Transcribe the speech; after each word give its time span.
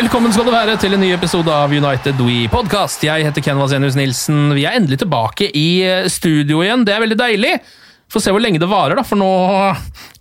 Velkommen 0.00 0.32
skal 0.32 0.46
du 0.48 0.52
være 0.54 0.78
til 0.80 0.94
en 0.96 1.02
ny 1.02 1.10
episode 1.12 1.52
av 1.52 1.68
United 1.76 2.16
We 2.24 2.46
Podcast. 2.48 3.02
Jeg 3.04 3.20
heter 3.26 3.42
Ken 3.44 3.58
Vasenius 3.60 3.98
Nilsen. 3.98 4.54
Vi 4.56 4.62
er 4.64 4.78
endelig 4.78 5.02
tilbake 5.02 5.50
i 5.52 5.82
eh, 5.84 6.06
studio 6.08 6.62
igjen. 6.64 6.86
Det 6.88 6.94
er 6.94 7.02
veldig 7.02 7.18
deilig. 7.20 7.50
Får 8.08 8.24
se 8.24 8.32
hvor 8.32 8.40
lenge 8.40 8.62
det 8.62 8.70
varer, 8.70 8.96
da, 8.96 9.04
for 9.04 9.20
nå 9.20 9.28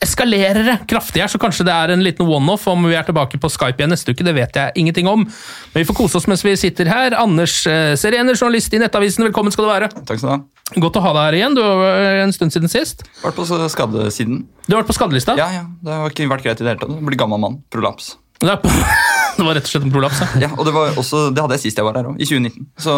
eskalerer 0.03 0.67
det 0.67 0.75
kraftig 0.91 1.23
her. 1.23 1.31
Så 1.31 1.39
kanskje 1.39 1.63
det 1.69 1.71
er 1.71 1.95
en 1.95 2.03
liten 2.03 2.27
one-off 2.27 2.67
om 2.67 2.89
vi 2.89 2.99
er 2.99 3.07
tilbake 3.07 3.39
på 3.39 3.53
Skype 3.55 3.79
igjen 3.79 3.95
neste 3.95 4.11
uke. 4.11 4.27
Det 4.27 4.35
vet 4.35 4.59
jeg 4.59 4.83
ingenting 4.83 5.07
om. 5.07 5.23
Men 5.23 5.79
vi 5.79 5.87
får 5.87 6.01
kose 6.01 6.19
oss 6.19 6.27
mens 6.27 6.43
vi 6.43 6.59
sitter 6.59 6.91
her. 6.91 7.15
Anders 7.15 7.61
eh, 7.63 7.95
Serener, 8.03 8.35
journalist 8.35 8.75
i 8.75 8.83
Nettavisen, 8.83 9.29
velkommen 9.31 9.55
skal 9.55 9.69
du 9.69 9.71
være. 9.71 9.91
Takk 9.95 10.19
skal 10.19 10.27
du 10.27 10.33
ha. 10.35 10.39
Godt 10.75 10.99
å 10.99 11.07
ha 11.07 11.15
deg 11.15 11.29
her 11.29 11.39
igjen. 11.39 11.55
Du 11.55 11.63
var 11.63 12.25
en 12.27 12.35
stund 12.35 12.51
siden 12.51 12.75
sist. 12.75 13.07
Vært 13.23 13.39
på 13.39 13.47
skadesiden. 13.47 14.43
Du 14.67 14.75
har 14.75 14.83
vært 14.83 14.91
på 14.91 14.99
skadelista. 14.99 15.39
Ja, 15.39 15.47
ja. 15.61 15.69
Det 15.79 16.01
har 16.03 16.11
ikke 16.11 16.33
vært 16.35 16.49
greit 16.49 16.59
i 16.59 16.67
det 16.67 16.75
hele 16.75 16.81
tatt. 16.83 16.99
Blir 16.99 17.23
gammel 17.23 17.47
mann. 17.47 17.63
Prolaps. 17.71 18.17
Det 18.39 18.55
på- 18.63 18.71
det 19.37 19.45
var 19.45 19.53
rett 19.57 19.67
og 19.67 19.71
slett 19.73 19.85
en 19.87 19.91
prolaps. 19.93 20.21
Ja. 20.21 20.47
Ja, 20.47 20.49
og 20.55 20.65
det, 20.67 20.73
var 20.75 20.95
også, 20.99 21.29
det 21.35 21.43
hadde 21.43 21.57
jeg 21.59 21.65
sist 21.67 21.77
jeg 21.81 21.87
var 21.87 21.99
her 21.99 22.09
òg, 22.13 22.17
i 22.19 22.27
2019. 22.27 22.67
Så 22.79 22.95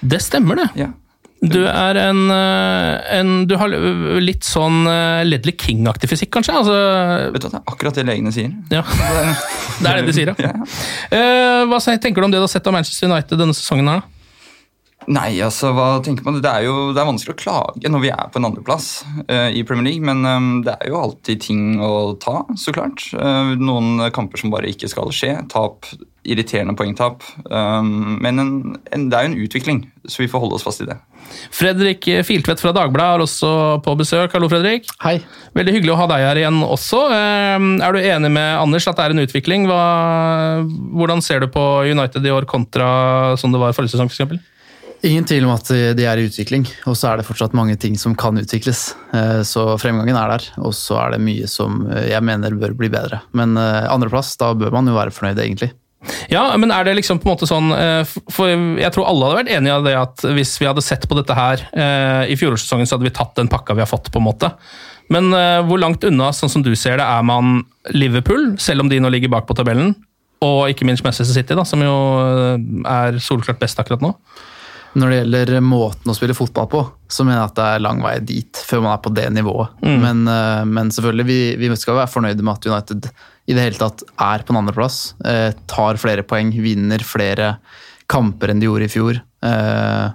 Det 0.00 0.20
stemmer, 0.22 0.62
det. 0.62 0.68
ja. 0.84 0.90
Du 1.38 1.60
er 1.70 1.94
en, 2.02 2.24
eh, 2.34 3.18
en 3.20 3.28
Du 3.46 3.52
har 3.60 3.70
litt 4.18 4.42
sånn 4.42 4.80
eh, 4.90 5.20
Ledley 5.22 5.54
King-aktig 5.54 6.08
fysikk, 6.10 6.32
kanskje? 6.34 6.56
Altså, 6.58 6.74
Vet 7.30 7.44
du 7.44 7.46
hva, 7.46 7.52
det 7.52 7.60
er 7.60 7.72
akkurat 7.74 7.94
det 8.00 8.06
legene 8.08 8.32
sier. 8.34 8.50
ja. 8.74 8.82
Det 9.78 9.86
er 9.86 10.00
det 10.00 10.06
de 10.08 10.14
sier, 10.16 10.32
ja. 10.34 10.48
Ja. 10.50 10.66
Eh, 11.14 11.60
hva 11.70 11.78
tenker 12.02 12.18
du 12.18 12.26
om 12.26 12.32
det 12.32 12.40
du 12.40 12.42
har 12.42 12.50
sett 12.50 12.66
av 12.66 12.74
Manchester 12.74 13.06
United 13.06 13.38
denne 13.38 13.54
sesongen? 13.54 13.86
her 13.86 14.00
da? 14.02 14.17
Nei, 15.06 15.38
altså, 15.40 15.70
hva 15.76 16.00
tenker 16.04 16.26
man? 16.26 16.40
Det 16.42 16.50
er 16.50 16.66
jo 16.66 16.90
det 16.92 17.00
er 17.00 17.06
vanskelig 17.08 17.36
å 17.36 17.38
klage 17.38 17.90
når 17.90 18.02
vi 18.02 18.10
er 18.12 18.28
på 18.32 18.40
en 18.40 18.48
andreplass 18.50 18.88
uh, 19.30 19.48
i 19.48 19.62
Premier 19.64 19.92
League, 19.92 20.04
men 20.04 20.26
um, 20.26 20.48
det 20.66 20.74
er 20.74 20.90
jo 20.90 20.98
alltid 20.98 21.44
ting 21.46 21.78
å 21.80 22.18
ta, 22.20 22.42
så 22.58 22.74
klart. 22.76 23.06
Uh, 23.14 23.54
noen 23.56 24.10
kamper 24.14 24.42
som 24.42 24.52
bare 24.52 24.68
ikke 24.68 24.90
skal 24.90 25.12
skje. 25.14 25.30
Tap, 25.52 25.88
irriterende 26.28 26.74
poengtap. 26.76 27.24
Um, 27.46 28.18
men 28.20 28.42
en, 28.42 28.50
en, 28.90 29.06
det 29.08 29.16
er 29.16 29.24
jo 29.24 29.30
en 29.30 29.46
utvikling, 29.46 29.80
så 30.04 30.24
vi 30.24 30.28
får 30.28 30.42
holde 30.44 30.58
oss 30.58 30.66
fast 30.66 30.84
i 30.84 30.88
det. 30.90 30.98
Fredrik 31.54 32.04
Filtvedt 32.24 32.60
fra 32.60 32.74
Dagbladet 32.76 33.16
er 33.16 33.24
også 33.24 33.52
på 33.84 33.96
besøk. 34.00 34.34
Hallo, 34.34 34.50
Fredrik. 34.52 34.90
Hei. 35.06 35.16
Veldig 35.56 35.76
hyggelig 35.78 35.94
å 35.94 36.00
ha 36.02 36.10
deg 36.10 36.26
her 36.26 36.42
igjen 36.42 36.60
også. 36.66 37.06
Um, 37.14 37.70
er 37.80 37.96
du 37.96 38.02
enig 38.02 38.34
med 38.34 38.50
Anders 38.58 38.90
at 38.90 39.00
det 39.00 39.08
er 39.08 39.16
en 39.16 39.24
utvikling? 39.24 39.70
Hva, 39.70 39.80
hvordan 41.00 41.24
ser 41.24 41.46
du 41.46 41.48
på 41.54 41.66
United 41.88 42.28
i 42.28 42.34
år 42.34 42.50
kontra 42.50 42.92
som 43.40 43.54
det 43.54 43.62
var 43.62 43.76
forrige 43.78 43.96
sesong, 43.96 44.12
f.eks.? 44.12 44.56
Ingen 45.06 45.26
tvil 45.30 45.44
om 45.46 45.52
at 45.54 45.68
de 45.70 46.06
er 46.10 46.18
i 46.18 46.24
utvikling, 46.26 46.64
og 46.90 46.96
så 46.98 47.12
er 47.12 47.20
det 47.20 47.26
fortsatt 47.28 47.52
mange 47.54 47.76
ting 47.78 47.94
som 48.00 48.16
kan 48.18 48.38
utvikles. 48.40 48.96
Eh, 49.14 49.42
Så 49.46 49.62
fremgangen 49.78 50.16
er 50.18 50.32
der, 50.32 50.46
og 50.58 50.74
så 50.74 50.96
er 51.04 51.14
det 51.14 51.20
mye 51.22 51.46
som 51.50 51.84
eh, 51.86 52.08
jeg 52.10 52.24
mener 52.26 52.56
bør 52.58 52.74
bli 52.74 52.90
bedre. 52.90 53.20
Men 53.30 53.54
eh, 53.56 53.86
andreplass, 53.86 54.34
da 54.40 54.50
bør 54.58 54.74
man 54.74 54.90
jo 54.90 54.96
være 54.98 55.14
fornøyd, 55.14 55.38
egentlig. 55.44 55.70
Ja, 56.30 56.50
men 56.58 56.74
er 56.74 56.86
det 56.86 56.96
liksom 56.98 57.18
på 57.18 57.26
en 57.26 57.32
måte 57.32 57.46
sånn 57.50 57.72
For 58.30 58.46
jeg 58.46 58.90
tror 58.94 59.08
alle 59.10 59.26
hadde 59.26 59.38
vært 59.40 59.48
enige 59.50 59.72
av 59.74 59.82
det 59.82 59.94
at 59.98 60.22
hvis 60.36 60.52
vi 60.62 60.68
hadde 60.68 60.84
sett 60.86 61.08
på 61.10 61.16
dette 61.18 61.34
her 61.34 61.64
i 62.30 62.36
fjorårssesongen, 62.38 62.86
så 62.86 62.94
hadde 62.94 63.08
vi 63.08 63.14
tatt 63.16 63.34
den 63.34 63.50
pakka 63.50 63.74
vi 63.74 63.82
har 63.82 63.90
fått, 63.90 64.06
på 64.14 64.20
en 64.22 64.28
måte. 64.28 64.52
Men 65.10 65.34
hvor 65.66 65.82
langt 65.82 66.06
unna, 66.06 66.30
sånn 66.30 66.52
som 66.52 66.62
du 66.62 66.70
ser 66.78 67.00
det, 67.02 67.06
er 67.06 67.26
man 67.26 67.64
Liverpool, 67.90 68.52
selv 68.62 68.84
om 68.86 68.92
de 68.92 69.00
nå 69.02 69.10
ligger 69.10 69.32
bak 69.34 69.50
på 69.50 69.58
tabellen? 69.58 69.90
Og 70.46 70.70
ikke 70.70 70.86
minst 70.86 71.02
Manchester 71.02 71.34
City, 71.34 71.58
da, 71.58 71.66
som 71.66 71.82
jo 71.82 71.96
er 72.86 73.18
solklart 73.18 73.58
best 73.58 73.82
akkurat 73.82 74.06
nå. 74.06 74.14
Når 74.98 75.10
det 75.12 75.18
gjelder 75.20 75.60
måten 75.62 76.10
å 76.10 76.14
spille 76.16 76.34
fotball 76.34 76.66
på, 76.72 76.80
så 77.12 77.24
mener 77.24 77.38
jeg 77.42 77.50
at 77.52 77.56
det 77.58 77.66
er 77.76 77.82
lang 77.84 78.00
vei 78.02 78.14
dit 78.26 78.60
før 78.66 78.80
man 78.82 78.94
er 78.96 79.02
på 79.04 79.12
det 79.14 79.26
nivået. 79.36 79.76
Men, 79.84 80.24
eh, 80.28 80.64
men 80.66 80.90
selvfølgelig, 80.94 81.26
vi, 81.28 81.40
vi 81.60 81.70
skal 81.78 82.00
være 82.00 82.10
fornøyde 82.10 82.42
med 82.42 82.56
at 82.56 82.66
United 82.72 83.10
i 83.48 83.54
det 83.56 83.62
hele 83.64 83.78
tatt 83.80 84.02
er 84.20 84.42
på 84.44 84.52
en 84.52 84.60
andreplass. 84.62 85.14
Eh, 85.24 85.52
tar 85.70 86.00
flere 86.02 86.24
poeng, 86.26 86.50
vinner 86.52 86.98
flere 87.06 87.52
kamper 88.10 88.50
enn 88.52 88.60
de 88.60 88.66
gjorde 88.68 88.88
i 88.88 88.92
fjor. 88.92 89.20
Eh, 89.44 90.08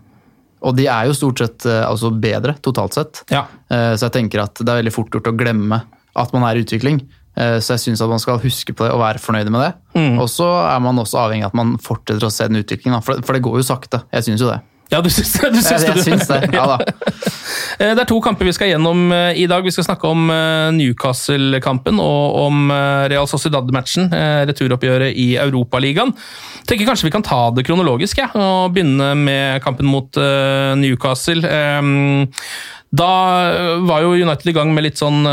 og 0.64 0.76
de 0.78 0.86
er 0.88 1.08
jo 1.10 1.16
stort 1.18 1.42
sett 1.44 1.66
eh, 1.70 1.82
altså 1.88 2.12
bedre 2.14 2.56
totalt 2.64 2.94
sett. 2.98 3.24
Ja. 3.34 3.46
Eh, 3.70 3.94
Så 3.96 4.08
jeg 4.10 4.16
tenker 4.20 4.44
at 4.46 4.56
det 4.60 4.68
er 4.70 4.82
veldig 4.82 4.94
fort 4.96 5.12
gjort 5.16 5.32
å 5.32 5.38
glemme 5.38 5.82
at 6.16 6.34
man 6.36 6.44
er 6.48 6.60
i 6.60 6.64
utvikling. 6.66 7.02
Eh, 7.36 7.58
Så 7.60 7.74
jeg 7.78 7.84
syns 7.88 8.04
man 8.08 8.20
skal 8.22 8.40
huske 8.44 8.74
på 8.76 8.86
det 8.86 8.92
og 8.94 9.02
være 9.02 9.20
fornøyde 9.24 9.52
med 9.54 9.64
det. 9.66 9.72
Og 10.22 10.28
så 10.32 10.48
er 10.68 10.80
man 10.84 11.00
også 11.02 11.20
avhengig 11.24 11.46
av 11.48 11.52
at 11.54 11.60
man 11.62 11.78
fortsetter 11.82 12.28
å 12.28 12.32
se 12.34 12.48
den 12.48 12.62
utviklingen, 12.64 13.02
for 13.04 13.22
for 13.24 13.34
det 13.34 13.44
går 13.46 13.60
jo 13.62 13.68
sakte. 13.74 14.04
Jeg 14.14 14.24
syns 14.30 14.42
jo 14.46 14.52
det. 14.52 14.62
Ja, 14.94 15.00
du 15.02 15.10
syns 15.10 15.32
det? 15.42 15.50
Du 15.56 15.58
syns 15.58 15.72
Jeg, 15.72 15.80
det, 15.82 15.88
jeg 15.88 15.96
du. 15.98 16.04
syns 16.06 16.28
det, 16.30 16.40
ja. 16.54 16.78
Eh, 17.82 17.94
Det 17.98 18.04
er 18.04 18.10
to 18.10 18.20
kamper 18.22 18.46
vi 18.46 18.54
skal 18.54 18.70
gjennom 18.70 19.08
eh, 19.16 19.40
i 19.42 19.48
dag. 19.50 19.66
Vi 19.66 19.72
skal 19.74 19.88
snakke 19.88 20.06
om 20.10 20.28
eh, 20.30 20.70
Newcastle-kampen 20.78 21.98
og 22.04 22.38
om 22.44 22.70
Real 23.10 23.26
Sociedad-matchen, 23.30 24.12
returoppgjøret 24.50 25.18
i 25.18 25.32
Europaligaen. 25.42 26.14
Tenker 26.70 26.88
kanskje 26.88 27.08
vi 27.10 27.14
kan 27.16 27.26
ta 27.26 27.48
det 27.56 27.66
kronologisk 27.68 28.22
ja, 28.22 28.30
og 28.38 28.74
begynne 28.76 29.10
med 29.20 29.64
kampen 29.66 29.90
mot 29.90 30.16
Newcastle. 30.80 31.42
Da 32.94 33.10
var 33.90 34.04
jo 34.06 34.14
United 34.14 34.52
i 34.52 34.56
gang 34.56 34.72
med 34.76 34.86
litt 34.86 35.02
sånn 35.02 35.26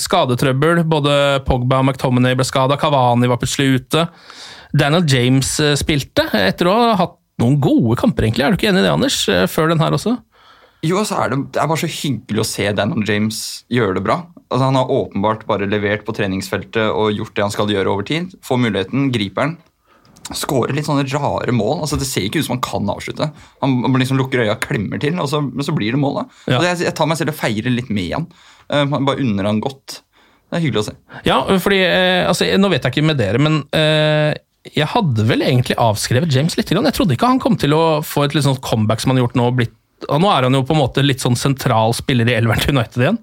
skadetrøbbel. 0.00 0.82
Både 0.88 1.18
Pogba 1.46 1.82
og 1.82 1.90
McTominay 1.90 2.36
ble 2.38 2.46
skada, 2.48 2.78
Kavani 2.80 3.28
var 3.30 3.40
plutselig 3.42 3.82
ute. 3.84 4.06
Daniel 4.74 5.04
James 5.06 5.52
spilte, 5.78 6.26
etter 6.40 6.70
å 6.72 6.78
ha 6.80 6.96
hatt 7.04 7.18
noen 7.42 7.58
gode 7.62 7.96
kamper, 8.00 8.28
egentlig. 8.28 8.44
Er 8.46 8.54
du 8.54 8.58
ikke 8.58 8.70
enig 8.70 8.84
i 8.84 8.86
det, 8.86 8.94
Anders? 8.94 9.18
Eh, 9.30 9.46
Før 9.50 9.72
den 9.72 9.82
her 9.82 9.96
også? 9.96 10.16
Jo, 10.84 10.98
altså 11.00 11.16
er 11.22 11.32
det, 11.32 11.38
det 11.54 11.60
er 11.62 11.68
bare 11.70 11.80
så 11.80 11.88
hyggelig 11.88 12.42
å 12.42 12.46
se 12.48 12.64
Daniel 12.76 13.06
James 13.08 13.38
gjøre 13.72 13.96
det 13.96 14.04
bra. 14.04 14.18
Altså, 14.50 14.66
han 14.66 14.76
har 14.76 14.90
åpenbart 14.92 15.46
bare 15.48 15.68
levert 15.70 16.04
på 16.04 16.14
treningsfeltet 16.16 16.90
og 16.92 17.14
gjort 17.16 17.36
det 17.36 17.46
han 17.46 17.54
skal 17.54 17.72
gjøre 17.72 17.94
over 17.94 18.06
tid. 18.06 18.34
Får 18.44 18.60
muligheten, 18.60 19.08
griper 19.14 19.48
den. 19.48 19.56
Skårer 20.32 20.72
litt 20.76 20.86
sånne 20.88 21.04
rare 21.12 21.52
mål. 21.52 21.82
altså 21.84 21.98
Det 22.00 22.08
ser 22.08 22.28
ikke 22.28 22.40
ut 22.40 22.46
som 22.46 22.56
han 22.56 22.64
kan 22.64 22.92
avslutte. 22.92 23.30
Han 23.64 24.00
liksom 24.00 24.20
lukker 24.20 24.44
øya 24.44 24.56
klemmer 24.60 25.00
til, 25.00 25.16
så, 25.28 25.40
men 25.44 25.64
så 25.64 25.74
blir 25.76 25.96
det 25.96 26.00
mål. 26.00 26.22
Ja. 26.48 26.60
Og 26.60 26.68
jeg, 26.68 26.84
jeg 26.86 26.96
tar 26.96 27.08
meg 27.08 27.20
selv 27.20 27.34
og 27.34 27.40
feirer 27.40 27.72
litt 27.72 27.90
med 27.92 28.14
han. 28.18 28.28
Uh, 28.68 28.84
bare 28.94 29.20
unner 29.24 29.48
han 29.48 29.60
godt. 29.64 30.02
Det 30.48 30.60
er 30.60 30.64
hyggelig 30.68 30.84
å 30.84 30.86
se. 30.86 30.94
Ja, 31.26 31.36
fordi 31.58 31.80
eh, 31.82 32.22
altså, 32.28 32.46
Nå 32.60 32.68
vet 32.70 32.84
jeg 32.84 32.94
ikke 32.94 33.08
med 33.08 33.18
dere, 33.18 33.40
men 33.42 33.62
eh, 33.74 34.36
jeg 34.72 34.88
hadde 34.94 35.26
vel 35.28 35.44
egentlig 35.44 35.76
avskrevet 35.80 36.32
James 36.32 36.56
litt. 36.56 36.70
Jeg 36.72 36.96
trodde 36.96 37.16
ikke 37.16 37.28
han 37.28 37.42
kom 37.42 37.58
til 37.60 37.74
å 37.76 38.00
få 38.06 38.24
et 38.24 38.36
litt 38.36 38.46
sånn 38.46 38.62
comeback 38.64 39.02
som 39.02 39.12
han 39.12 39.20
har 39.20 39.26
gjort 39.26 39.36
nå. 39.36 39.48
Blitt, 39.58 39.74
nå 40.08 40.30
er 40.32 40.46
han 40.46 40.56
jo 40.56 40.62
på 40.64 40.72
en 40.76 40.80
måte 40.80 41.04
litt 41.04 41.24
sånn 41.24 41.36
sentral 41.36 41.92
spiller 41.96 42.30
i 42.30 42.36
elveren 42.38 42.64
til 42.64 42.72
United 42.72 43.04
igjen. 43.04 43.20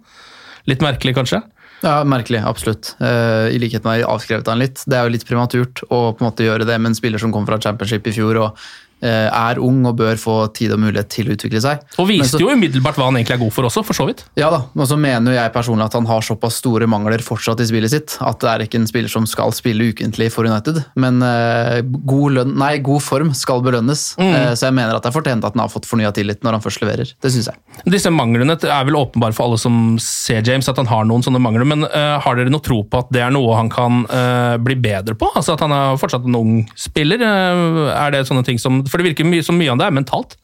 Litt 0.70 0.86
merkelig, 0.86 1.16
kanskje? 1.18 1.42
Ja, 1.82 2.04
Merkelig, 2.06 2.44
absolutt. 2.46 2.94
Uh, 3.02 3.50
I 3.50 3.58
likhet 3.58 3.86
med 3.88 4.04
avskrevet 4.06 4.50
han 4.52 4.62
litt. 4.62 4.84
Det 4.86 5.00
er 5.00 5.08
jo 5.08 5.16
litt 5.16 5.26
prematurt 5.26 5.82
å 5.90 6.12
på 6.14 6.22
en 6.22 6.28
måte 6.30 6.46
gjøre 6.46 6.68
det 6.70 6.78
med 6.78 6.92
en 6.92 6.98
spiller 7.00 7.22
som 7.22 7.34
kom 7.34 7.48
fra 7.50 7.58
championship 7.62 8.06
i 8.06 8.14
fjor 8.14 8.38
og 8.44 8.66
er 9.02 9.60
ung 9.60 9.86
og 9.90 9.96
bør 9.98 10.16
få 10.20 10.36
tid 10.54 10.72
og 10.76 10.80
mulighet 10.84 11.10
til 11.10 11.28
å 11.30 11.36
utvikle 11.36 11.62
seg. 11.64 11.80
Og 12.00 12.08
viste 12.10 12.38
så- 12.38 12.42
jo 12.42 12.50
umiddelbart 12.54 12.96
hva 13.00 13.06
han 13.10 13.16
egentlig 13.18 13.36
er 13.36 13.42
god 13.44 13.54
for 13.54 13.64
også, 13.68 13.84
for 13.86 13.94
så 13.98 14.06
vidt. 14.08 14.24
Ja 14.38 14.50
da, 14.54 14.62
og 14.76 14.88
så 14.88 14.98
mener 15.00 15.34
jeg 15.34 15.54
personlig 15.54 15.86
at 15.86 15.94
han 15.94 16.06
har 16.06 16.22
såpass 16.22 16.56
store 16.62 16.88
mangler 16.88 17.20
fortsatt 17.26 17.60
i 17.62 17.66
spillet 17.66 17.90
sitt, 17.90 18.18
at 18.22 18.40
det 18.40 18.50
er 18.50 18.60
ikke 18.68 18.80
en 18.82 18.88
spiller 18.88 19.10
som 19.10 19.26
skal 19.26 19.52
spille 19.52 19.92
ukentlig 19.94 20.32
for 20.32 20.46
United. 20.46 20.84
Men 20.96 21.22
uh, 21.24 21.82
god, 21.82 22.32
lønn, 22.38 22.56
nei, 22.58 22.78
god 22.80 23.02
form 23.02 23.34
skal 23.34 23.62
belønnes, 23.62 24.16
Mm. 24.18 24.34
uh, 24.34 24.52
så 24.54 24.68
jeg 24.70 24.74
mener 24.78 24.96
at 24.96 25.04
det 25.04 25.10
er 25.14 25.18
fortjent 25.22 25.44
at 25.46 25.54
han 25.56 25.62
har 25.64 25.70
fått 25.70 25.86
fornya 25.90 26.12
tillit 26.14 26.42
når 26.44 26.52
han 26.58 26.62
først 26.62 26.82
leverer. 26.82 27.14
Det 27.22 27.32
syns 27.32 27.48
jeg. 27.50 27.56
Disse 27.90 28.12
manglene 28.14 28.54
er 28.62 28.86
vel 28.86 28.96
åpenbare 29.00 29.34
for 29.34 29.46
alle 29.50 29.58
som 29.58 29.98
ser 30.00 30.42
James, 30.46 30.68
at 30.70 30.78
han 30.78 30.86
har 30.86 31.06
noen 31.06 31.24
sånne 31.24 31.42
mangler. 31.42 31.66
Men 31.66 31.84
uh, 31.86 32.20
har 32.20 32.36
dere 32.36 32.50
noe 32.52 32.62
tro 32.62 32.84
på 32.84 33.00
at 33.00 33.12
det 33.12 33.22
er 33.22 33.32
noe 33.32 33.56
han 33.56 33.70
kan 33.72 34.06
eh, 34.10 34.58
bli 34.58 34.76
bedre 34.76 35.16
på? 35.18 35.30
Altså 35.36 35.54
At 35.54 35.62
han 35.64 35.72
er 35.72 35.98
fortsatt 35.98 36.26
en 36.28 36.36
ung 36.36 36.52
spiller? 36.76 37.22
Eh, 37.22 37.92
er 37.96 38.12
det 38.12 38.26
sånne 38.28 38.44
ting 38.46 38.58
som 38.62 38.84
For 38.92 39.00
det 39.00 39.08
virker 39.12 39.28
mye, 39.28 39.44
som 39.48 39.56
mye 39.60 39.72
av 39.72 39.80
det 39.80 39.88
er 39.88 39.96
mentalt. 39.96 40.36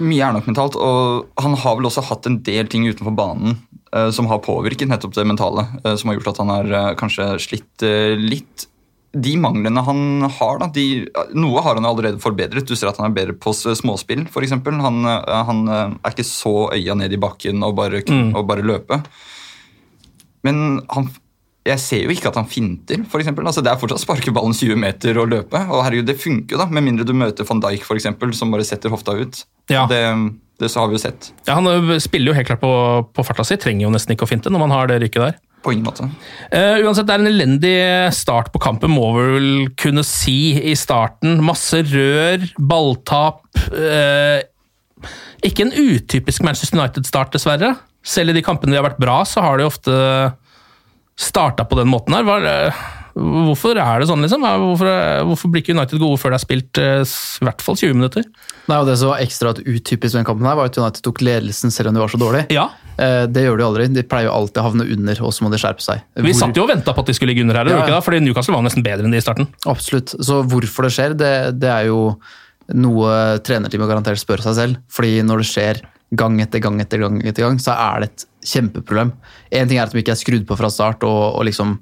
Mye 0.00 0.24
er 0.24 0.32
nok 0.36 0.46
mentalt, 0.48 0.76
og 0.80 1.26
han 1.40 1.56
har 1.60 1.76
vel 1.76 1.88
også 1.90 2.04
hatt 2.08 2.28
en 2.28 2.38
del 2.46 2.68
ting 2.72 2.86
utenfor 2.88 3.12
banen 3.16 3.58
uh, 3.92 4.08
som 4.16 4.28
har 4.30 4.40
påvirket 4.44 4.88
nettopp 4.88 5.12
det 5.16 5.26
mentale. 5.28 5.66
uh, 5.84 5.94
som 6.00 6.08
har 6.08 6.16
gjort 6.18 6.30
at 6.34 6.40
han 6.40 6.52
har 6.54 6.70
uh, 6.72 6.92
kanskje 7.00 7.26
slitt 7.44 7.84
litt. 8.20 8.66
De 9.12 9.32
manglene 9.42 9.82
han 9.82 10.22
har, 10.38 10.60
da, 10.62 10.68
de, 10.70 10.84
noe 11.34 11.60
har 11.66 11.74
han 11.80 11.88
allerede 11.88 12.20
forbedret. 12.22 12.68
Du 12.68 12.76
ser 12.78 12.92
at 12.92 13.00
han 13.02 13.08
er 13.10 13.16
bedre 13.16 13.34
på 13.34 13.50
småspill, 13.56 14.22
f.eks. 14.30 14.52
Han, 14.54 15.00
han 15.50 15.62
er 15.74 16.12
ikke 16.12 16.24
så 16.28 16.68
øya 16.76 16.94
ned 16.94 17.16
i 17.16 17.18
bakken 17.20 17.64
og 17.66 17.74
bare, 17.80 18.04
Mm. 18.06 18.30
og 18.38 18.46
bare 18.46 18.62
løpe. 18.62 19.00
Men 20.46 20.80
han, 20.94 21.10
jeg 21.66 21.80
ser 21.82 22.04
jo 22.06 22.12
ikke 22.14 22.30
at 22.30 22.38
han 22.40 22.48
finter, 22.48 23.02
f.eks. 23.04 23.28
Altså, 23.34 23.62
det 23.64 23.72
er 23.72 23.80
fortsatt 23.80 24.00
sparke 24.00 24.32
ballen 24.32 24.54
20 24.56 24.78
meter 24.80 25.18
og 25.20 25.28
løpe. 25.28 25.60
Og 25.68 25.82
herregud, 25.84 26.06
det 26.08 26.16
funker 26.20 26.56
jo, 26.56 26.60
da, 26.62 26.66
med 26.72 26.86
mindre 26.86 27.04
du 27.04 27.12
møter 27.16 27.44
van 27.48 27.60
Dijk, 27.60 27.84
for 27.84 28.00
eksempel, 28.00 28.32
som 28.36 28.52
bare 28.54 28.64
setter 28.64 28.92
hofta 28.92 29.12
ut. 29.18 29.42
Ja. 29.72 29.84
Det, 29.90 30.00
det 30.62 30.70
så 30.72 30.80
har 30.80 30.88
vi 30.88 30.96
jo 30.96 31.02
sett. 31.02 31.30
Ja, 31.44 31.58
Han 31.58 31.68
eh, 31.68 31.98
spiller 32.00 32.32
jo 32.32 32.38
helt 32.38 32.48
klart 32.48 32.62
på, 32.64 32.72
på 33.12 33.26
farta 33.28 33.44
si, 33.44 33.60
trenger 33.60 33.86
jo 33.86 33.92
nesten 33.92 34.16
ikke 34.16 34.24
å 34.24 34.30
finte 34.30 34.52
når 34.52 34.64
man 34.64 34.74
har 34.74 34.88
det 34.88 35.02
rykket 35.04 35.26
der. 35.26 35.38
På 35.60 35.74
ingen 35.74 35.84
måte. 35.84 36.06
Uh, 36.48 36.80
uansett, 36.86 37.04
det 37.04 37.12
er 37.12 37.20
en 37.20 37.28
elendig 37.28 37.76
start 38.16 38.48
på 38.54 38.62
kampen, 38.64 38.94
må 38.96 39.10
vi 39.18 39.26
vel 39.34 39.50
kunne 39.76 40.04
si 40.08 40.54
i 40.56 40.72
starten. 40.78 41.42
Masse 41.44 41.82
rør, 41.90 42.46
balltap. 42.56 43.44
Uh, 43.68 44.40
ikke 45.44 45.66
en 45.66 45.76
utypisk 45.76 46.40
Manchester 46.48 46.80
United-start, 46.80 47.34
dessverre. 47.36 47.74
Selv 48.00 48.32
i 48.32 48.38
de 48.38 48.44
kampene 48.44 48.72
vi 48.72 48.80
har 48.80 48.88
vært 48.88 49.02
bra, 49.02 49.20
så 49.28 49.44
har 49.44 49.60
de 49.60 49.68
ofte 49.68 49.92
starta 51.20 51.66
på 51.68 51.76
den 51.80 51.90
måten 51.92 52.16
her. 52.16 52.24
Var, 52.26 52.46
eh, 52.48 52.80
hvorfor 53.20 53.76
er 53.76 54.00
det 54.00 54.08
sånn, 54.08 54.22
liksom? 54.24 54.44
Hvorfor, 54.46 54.90
hvorfor 55.28 55.50
blir 55.52 55.64
ikke 55.64 55.74
United 55.76 56.00
gode 56.00 56.20
før 56.22 56.32
det 56.32 56.38
er 56.40 56.44
spilt 56.46 56.80
eh, 56.80 57.00
i 57.04 57.44
hvert 57.48 57.64
fall 57.64 57.76
20 57.76 57.98
minutter? 57.98 58.24
Nei, 58.70 58.78
og 58.78 58.86
Det 58.88 58.96
som 59.00 59.10
var 59.12 59.20
ekstra 59.24 59.52
utypisk 59.58 60.14
med 60.14 60.20
den 60.22 60.28
kampen, 60.30 60.46
her 60.48 60.56
var 60.60 60.70
at 60.70 60.78
United 60.78 61.02
tok 61.04 61.20
ledelsen 61.26 61.74
selv 61.74 61.90
om 61.90 61.98
de 61.98 62.04
var 62.04 62.12
så 62.12 62.20
dårlig. 62.22 62.44
Ja. 62.54 62.68
Eh, 62.96 63.26
Det 63.26 63.44
gjør 63.44 63.58
de 63.60 63.66
aldri. 63.68 63.88
De 63.98 64.06
pleier 64.06 64.28
jo 64.30 64.34
alltid 64.38 64.62
å 64.62 64.66
havne 64.70 64.86
under, 64.96 65.22
og 65.26 65.32
så 65.36 65.44
må 65.44 65.50
de 65.52 65.60
skjerpe 65.60 65.84
seg. 65.84 66.02
Vi 66.16 66.32
satt 66.36 66.56
jo 66.56 66.64
og 66.64 66.72
venta 66.72 66.94
på 66.96 67.02
at 67.04 67.10
de 67.12 67.16
skulle 67.18 67.34
ligge 67.34 67.44
under 67.44 67.58
her, 67.60 67.68
Ja, 67.74 67.82
ikke 67.84 67.98
ja. 67.98 68.00
fordi 68.04 68.20
Newcastle 68.24 68.54
var 68.56 68.62
nesten 68.64 68.86
bedre 68.86 69.04
enn 69.04 69.12
de 69.12 69.20
i 69.20 69.24
starten. 69.24 69.48
Absolutt. 69.66 70.14
Så 70.22 70.40
hvorfor 70.46 70.86
det 70.88 70.94
skjer, 70.96 71.16
det, 71.18 71.34
det 71.60 71.68
er 71.72 71.90
jo 71.90 72.14
noe 72.70 73.40
trenerteamet 73.42 73.88
garantert 73.90 74.20
spør 74.22 74.40
seg 74.44 74.54
selv. 74.54 74.76
Fordi 74.94 75.20
når 75.26 75.42
det 75.42 75.48
skjer 75.50 75.80
gang 76.10 76.40
etter 76.42 76.62
gang 76.62 76.80
etter 76.82 77.02
gang, 77.04 77.20
etter 77.22 77.46
gang 77.46 77.58
så 77.62 77.74
er 77.76 78.02
det 78.02 78.10
et 78.10 78.24
kjempeproblem. 78.50 79.12
En 79.54 79.68
ting 79.68 79.78
er 79.78 79.86
at 79.86 79.94
de 79.94 80.02
ikke 80.02 80.14
er 80.16 80.20
skrudd 80.20 80.46
på 80.48 80.58
fra 80.58 80.70
start, 80.72 81.04
og, 81.06 81.36
og 81.38 81.46
liksom 81.46 81.76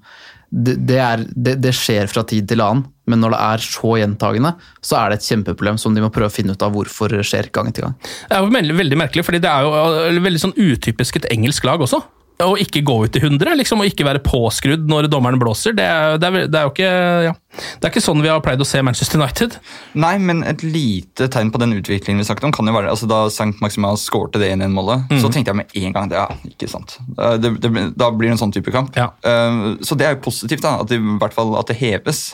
det, 0.48 0.78
det, 0.88 0.98
er, 1.00 1.24
det, 1.36 1.58
det 1.60 1.74
skjer 1.76 2.08
fra 2.08 2.22
tid 2.28 2.46
til 2.48 2.62
annen, 2.64 2.86
men 3.08 3.20
når 3.20 3.34
det 3.34 3.40
er 3.44 3.64
så 3.64 3.94
gjentagende, 4.00 4.54
så 4.84 4.96
er 5.00 5.10
det 5.10 5.18
et 5.18 5.26
kjempeproblem 5.28 5.80
som 5.80 5.96
de 5.96 6.04
må 6.04 6.08
prøve 6.12 6.30
å 6.30 6.34
finne 6.34 6.56
ut 6.56 6.64
av 6.64 6.72
hvorfor 6.72 7.12
skjer 7.20 7.50
gang 7.52 7.68
etter 7.68 7.84
gang. 7.84 7.96
Det 8.00 8.36
er 8.36 8.44
jo 8.44 8.52
veldig, 8.54 9.00
merkelig, 9.00 9.26
fordi 9.28 9.42
det 9.44 9.50
er 9.52 9.66
jo 9.68 10.24
veldig 10.24 10.42
sånn 10.46 10.56
utypisk 10.56 11.20
et 11.20 11.28
engelsk 11.34 11.68
lag 11.68 11.84
også. 11.84 12.00
Å 12.38 12.52
ikke 12.62 12.84
gå 12.86 12.94
ut 13.02 13.10
til 13.10 13.24
100, 13.26 13.56
liksom, 13.58 13.80
og 13.82 13.88
ikke 13.90 14.04
være 14.06 14.20
påskrudd 14.22 14.84
når 14.86 15.08
dommeren 15.10 15.40
blåser. 15.42 15.72
Det 15.74 15.82
er, 15.82 16.18
det 16.22 16.28
er, 16.28 16.44
det 16.46 16.60
er 16.60 16.68
jo 16.68 16.70
ikke 16.70 16.90
ja. 17.26 17.32
Det 17.58 17.88
er 17.88 17.90
ikke 17.90 18.02
sånn 18.04 18.22
vi 18.22 18.30
har 18.30 18.38
pleid 18.44 18.62
å 18.62 18.66
se 18.68 18.78
Manchester 18.86 19.18
United. 19.18 19.56
Nei, 19.98 20.12
men 20.22 20.44
et 20.46 20.62
lite 20.62 21.26
tegn 21.34 21.50
på 21.50 21.58
den 21.58 21.74
utviklingen 21.80 22.22
vi 22.22 22.28
snakket 22.28 22.46
om, 22.46 22.54
kan 22.54 22.70
jo 22.70 22.76
være 22.76 22.92
altså 22.92 23.08
Da 23.10 23.24
St. 23.26 23.50
Maximal 23.64 23.98
skårte 23.98 24.38
det 24.38 24.52
1-1-målet, 24.54 25.10
så 25.18 25.32
tenkte 25.34 25.50
jeg 25.50 25.58
med 25.64 25.74
en 25.82 25.96
gang 25.98 26.12
det, 26.12 26.20
ja, 26.20 26.28
ikke 26.52 26.70
sant. 26.70 26.94
Det, 27.18 27.56
det, 27.58 27.72
da 27.98 28.12
blir 28.14 28.30
det 28.30 28.36
en 28.36 28.42
sånn 28.46 28.54
type 28.54 28.70
kamp. 28.74 28.94
Ja. 28.94 29.10
Eh, 29.26 29.74
Så 29.82 29.98
det 29.98 30.06
er 30.06 30.14
jo 30.14 30.22
positivt, 30.30 30.62
da, 30.62 30.76
at 30.84 30.92
det, 30.94 31.00
i 31.02 31.18
hvert 31.18 31.34
fall 31.34 31.56
at 31.58 31.66
det 31.72 31.80
heves. 31.82 32.28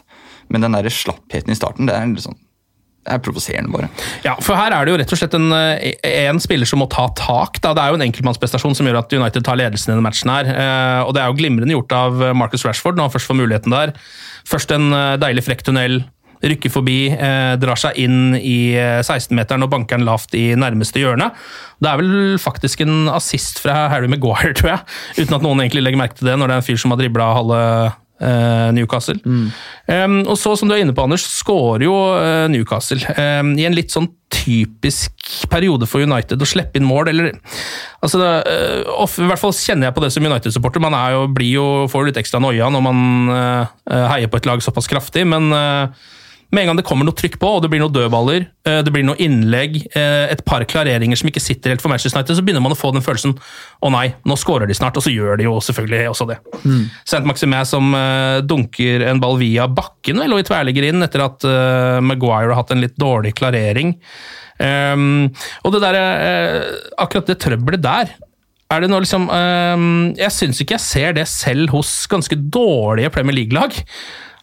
Men 0.53 0.61
den 0.67 0.77
der 0.77 0.93
slappheten 0.93 1.55
i 1.55 1.57
starten, 1.57 1.89
det 1.89 1.97
er 1.97 2.11
litt 2.13 2.27
sånn 2.29 2.37
er 3.07 3.19
provoserende, 3.25 3.71
bare. 3.73 3.89
Ja, 4.25 4.35
for 4.41 4.57
her 4.57 4.73
er 4.73 4.85
det 4.85 4.95
jo 4.95 4.99
rett 5.03 5.13
og 5.13 5.21
slett 5.21 5.35
en, 5.39 5.51
øh, 5.53 5.93
en 6.15 6.41
spiller 6.41 6.67
som 6.69 6.81
må 6.83 6.89
ta 6.91 7.09
tak. 7.19 7.61
Da. 7.61 7.75
Det 7.77 7.83
er 7.85 7.93
jo 7.95 8.01
en 8.01 8.07
enkeltmannsprestasjon 8.09 8.75
som 8.79 8.87
gjør 8.89 9.03
at 9.03 9.13
United 9.13 9.45
tar 9.45 9.57
ledelsen 9.61 9.93
i 9.93 9.95
denne 9.97 10.07
matchen. 10.07 10.31
her. 10.33 10.45
Eh, 10.55 11.05
Og 11.05 11.15
det 11.15 11.23
er 11.23 11.27
jo 11.29 11.39
glimrende 11.39 11.75
gjort 11.77 11.93
av 11.93 12.37
Marcus 12.37 12.65
Rashford 12.65 12.97
når 12.97 13.09
han 13.09 13.15
først 13.19 13.29
får 13.31 13.41
muligheten 13.43 13.71
der. 13.71 13.93
Først 14.49 14.71
en 14.73 14.93
øh, 14.93 15.17
deilig 15.21 15.45
frekk 15.45 15.63
tunnel. 15.65 16.05
Rykker 16.45 16.69
forbi, 16.69 17.09
eh, 17.09 17.55
drar 17.57 17.79
seg 17.81 17.97
inn 17.97 18.35
i 18.37 18.75
eh, 18.77 18.99
16-meteren 19.01 19.63
og 19.65 19.71
banker 19.73 19.97
den 19.97 20.05
lavt 20.05 20.35
i 20.37 20.51
nærmeste 20.61 21.01
hjørne. 21.01 21.31
Det 21.81 21.89
er 21.89 21.97
vel 22.03 22.37
faktisk 22.39 22.83
en 22.85 23.09
assist 23.09 23.63
fra 23.65 23.87
Harry 23.89 24.11
Maguire, 24.13 24.53
tror 24.59 24.75
jeg. 24.75 24.81
Uten 25.23 25.39
at 25.39 25.43
noen 25.47 25.63
egentlig 25.65 25.85
legger 25.87 26.03
merke 26.03 26.19
til 26.19 26.29
det, 26.29 26.37
når 26.37 26.53
det 26.53 26.57
er 26.59 26.61
en 26.65 26.67
fyr 26.69 26.81
som 26.83 26.93
har 26.93 27.01
dribla 27.01 27.31
halve 27.39 27.63
eh, 28.21 28.69
Newcastle. 28.77 29.19
Um, 29.25 30.21
og 30.23 30.37
så, 30.41 30.55
som 30.57 30.69
du 30.69 30.75
er 30.77 30.85
inne 30.85 30.95
på, 30.97 31.05
Anders, 31.05 31.25
skårer 31.41 31.87
jo 31.87 31.95
eh, 32.19 32.47
Newcastle 32.53 33.01
um, 33.17 33.55
i 33.59 33.67
en 33.69 33.77
litt 33.77 33.95
sånn 33.95 34.11
typisk 34.35 35.47
periode 35.51 35.87
for 35.89 36.05
United 36.05 36.43
å 36.43 36.49
slippe 36.49 36.81
inn 36.81 36.89
mål, 36.89 37.13
eller 37.13 37.31
altså 38.05 38.21
det, 38.21 38.33
uh, 38.49 39.05
I 39.07 39.29
hvert 39.31 39.43
fall 39.43 39.55
kjenner 39.57 39.89
jeg 39.89 39.97
på 39.97 40.05
det 40.05 40.11
som 40.15 40.27
United-supporter. 40.27 40.83
Man 40.83 40.97
er 40.99 41.17
jo, 41.17 41.29
jo, 41.47 41.69
får 41.93 42.11
litt 42.11 42.21
ekstra 42.21 42.43
noia 42.43 42.71
når 42.73 42.85
man 42.89 43.07
uh, 43.31 44.05
heier 44.15 44.31
på 44.31 44.41
et 44.41 44.51
lag 44.51 44.65
såpass 44.65 44.91
kraftig, 44.91 45.27
men 45.29 45.53
eh, 45.55 46.05
med 46.53 46.63
en 46.63 46.71
gang 46.71 46.79
det 46.79 46.85
kommer 46.87 47.07
noe 47.07 47.17
trykk 47.17 47.39
på, 47.43 47.51
og 47.57 47.63
det 47.65 47.71
blir 47.73 47.81
noen 47.83 47.95
dødballer, 47.95 48.47
eh, 48.67 48.81
det 48.85 48.93
blir 48.95 49.05
noen 49.07 49.21
innlegg, 49.23 49.79
eh, 49.97 50.27
et 50.33 50.45
par 50.47 50.65
klareringer 50.69 51.19
som 51.19 51.31
ikke 51.31 51.43
sitter 51.43 51.73
helt 51.73 51.83
for 51.83 51.93
Manchester 51.93 52.21
United, 52.21 52.37
så 52.39 52.45
begynner 52.45 52.65
man 52.65 52.75
å 52.75 52.79
få 52.79 52.93
den 52.95 53.05
følelsen 53.05 53.37
å 53.83 53.93
nei, 53.95 54.07
nå 54.27 54.37
skårer 54.41 54.71
de 54.71 54.77
snart, 54.77 54.97
og 54.97 55.07
så 55.07 55.13
gjør 55.15 55.41
de 55.41 55.49
jo 55.49 55.57
selvfølgelig 55.65 56.11
også 56.13 56.29
det. 56.31 56.39
Saint 57.09 57.27
Maximé 57.29 57.65
som 57.69 57.95
eh, 57.99 58.43
dunker 58.45 59.07
en 59.09 59.23
ball 59.23 59.39
via 59.41 59.67
bakken 59.69 60.23
vel, 60.23 60.37
og 60.37 60.43
i 60.43 60.49
tverrligger 60.49 60.91
inn 60.91 61.05
etter 61.05 61.25
at 61.25 61.45
Maguire 62.05 62.53
har 62.53 62.63
hatt 62.63 62.75
en 62.75 62.83
litt 62.85 62.97
dårlig 63.01 63.35
klarering. 63.39 63.97
Um, 64.55 65.33
og 65.67 65.73
det 65.75 65.81
der, 65.83 65.97
akkurat 67.03 67.27
det 67.27 67.41
trøbbelet 67.43 67.83
der 67.83 68.13
er 68.73 68.83
det 68.83 68.91
noe 68.91 69.03
liksom 69.05 69.27
ehm, 69.33 70.15
Jeg 70.19 70.35
syns 70.35 70.61
ikke 70.63 70.79
jeg 70.79 70.85
ser 70.85 71.17
det 71.19 71.27
selv 71.31 71.75
hos 71.75 71.93
ganske 72.11 72.39
dårlige 72.39 73.13
Premier 73.15 73.37
League-lag. 73.43 73.77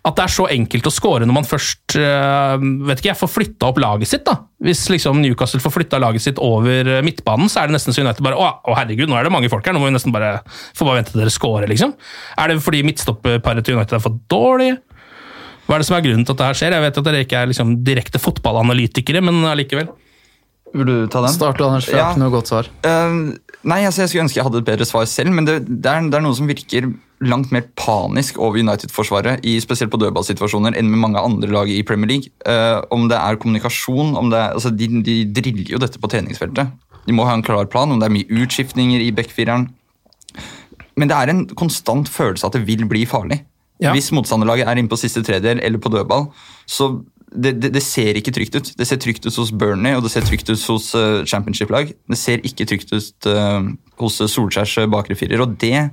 At 0.01 0.17
det 0.17 0.24
er 0.24 0.34
så 0.34 0.48
enkelt 0.50 0.88
å 0.89 0.91
score 0.93 1.25
når 1.27 1.36
man 1.36 1.46
først 1.46 1.93
eh, 2.00 2.63
vet 2.89 3.01
ikke 3.01 3.12
jeg, 3.12 3.20
får 3.20 3.29
flytta 3.29 3.67
opp 3.70 3.81
laget 3.84 4.10
sitt. 4.10 4.24
da. 4.25 4.39
Hvis 4.65 4.88
liksom 4.89 5.20
Newcastle 5.22 5.62
får 5.62 5.75
flytta 5.75 6.00
laget 6.01 6.25
sitt 6.25 6.41
over 6.41 6.89
eh, 6.89 7.03
midtbanen, 7.05 7.51
så 7.51 7.62
er 7.62 7.70
det 7.70 7.77
nesten 7.77 7.93
så 7.93 8.01
United 8.01 8.25
bare 8.25 8.39
Å, 8.39 8.48
å 8.65 8.77
herregud, 8.79 9.12
nå 9.12 9.20
er 9.20 9.27
det 9.27 9.34
mange 9.36 9.51
folk 9.53 9.67
her, 9.67 9.77
nå 9.77 9.84
må 9.84 9.91
vi 9.91 9.93
nesten 9.93 10.15
bare 10.15 10.39
få 10.48 10.88
bare 10.88 11.03
vente 11.03 11.13
til 11.13 11.22
dere 11.22 11.34
scorer, 11.34 11.70
liksom. 11.70 11.93
Er 12.41 12.50
det 12.50 12.63
fordi 12.65 12.81
midtstopperparet 12.88 13.67
til 13.67 13.77
United 13.77 14.00
er 14.00 14.01
for 14.01 14.17
dårlig? 14.34 14.72
Hva 15.67 15.77
er 15.77 15.84
det 15.84 15.89
som 15.91 16.00
er 16.00 16.05
grunnen 16.08 16.25
til 16.25 16.34
at 16.34 16.41
det 16.41 16.50
her 16.50 16.58
skjer? 16.63 16.77
Jeg 16.79 16.86
vet 16.88 16.98
at 17.03 17.08
dere 17.12 17.22
ikke 17.27 17.43
er 17.43 17.51
liksom 17.53 17.75
direkte 17.86 18.20
fotballanalytikere, 18.20 19.22
men 19.24 19.46
allikevel. 19.53 19.93
Vil 20.74 20.88
du 20.88 20.96
ta 21.12 21.22
den? 21.22 21.34
Start, 21.36 21.62
Anders. 21.62 21.86
for 21.86 21.98
Jeg 21.98 22.03
har 22.03 22.15
ikke 22.15 22.24
noe 22.24 22.34
godt 22.34 22.50
svar. 22.51 22.74
Uh, 22.81 23.38
nei, 23.67 23.84
altså, 23.86 24.01
jeg 24.01 24.12
skulle 24.12 24.25
ønske 24.25 24.39
jeg 24.39 24.50
hadde 24.50 24.62
et 24.63 24.70
bedre 24.74 24.88
svar 24.88 25.08
selv, 25.10 25.34
men 25.36 25.48
det, 25.48 25.62
det, 25.70 25.86
er, 25.86 26.10
det 26.10 26.17
er 26.17 26.25
noe 26.25 26.38
som 26.38 26.50
virker 26.50 26.89
langt 27.21 27.51
mer 27.53 27.67
panisk 27.77 28.39
over 28.41 28.57
United-forsvaret, 28.59 29.43
i- 29.45 29.59
spesielt 29.61 29.91
på 29.93 29.99
dødballsituasjoner, 30.01 30.73
enn 30.77 30.89
med 30.89 30.99
mange 31.03 31.21
andre 31.21 31.47
lag 31.53 31.69
i 31.69 31.83
Premier 31.85 32.09
League. 32.09 32.31
Uh, 32.47 32.81
om 32.91 33.07
det 33.11 33.17
er 33.17 33.37
kommunikasjon 33.37 34.15
om 34.17 34.31
det 34.33 34.39
er, 34.39 34.55
altså, 34.57 34.71
de, 34.73 34.87
de 35.05 35.17
driller 35.29 35.75
jo 35.75 35.81
dette 35.81 36.01
på 36.01 36.09
treningsfeltet. 36.09 36.71
De 37.05 37.13
må 37.13 37.25
ha 37.25 37.33
en 37.37 37.45
klar 37.45 37.65
plan, 37.69 37.91
om 37.91 37.99
det 38.01 38.09
er 38.09 38.13
mye 38.13 38.41
utskiftninger 38.43 39.01
i 39.01 39.11
backfireren. 39.11 39.69
Men 40.97 41.09
det 41.09 41.15
er 41.17 41.31
en 41.31 41.45
konstant 41.57 42.09
følelse 42.09 42.45
at 42.47 42.57
det 42.57 42.65
vil 42.67 42.85
bli 42.89 43.05
farlig. 43.09 43.41
Ja. 43.81 43.93
Hvis 43.95 44.11
motstanderlaget 44.13 44.67
er 44.69 44.77
inne 44.77 44.91
på 44.91 44.99
siste 44.99 45.23
tredjedel 45.25 45.61
eller 45.65 45.81
på 45.81 45.89
dødball, 45.89 46.27
så 46.69 46.91
det, 47.31 47.55
det, 47.63 47.71
det 47.73 47.81
ser 47.81 48.17
ikke 48.19 48.33
trygt 48.35 48.55
ut. 48.57 48.71
Det 48.77 48.85
ser 48.87 48.99
trygt 49.01 49.25
ut 49.25 49.35
hos 49.39 49.53
Burnley 49.55 49.95
og 49.95 50.03
det 50.03 50.11
ser 50.11 50.25
trygt 50.27 50.49
ut 50.51 50.65
hos 50.67 50.91
uh, 50.93 51.23
championship-lag. 51.25 51.93
Det 52.11 52.19
ser 52.19 52.43
ikke 52.45 52.67
trygt 52.69 52.91
ut 52.93 53.29
uh, 53.31 53.71
hos 54.03 54.19
Solskjærs 54.19 54.75
bakre 54.91 55.15
firer, 55.17 55.41
og 55.41 55.55
det, 55.61 55.87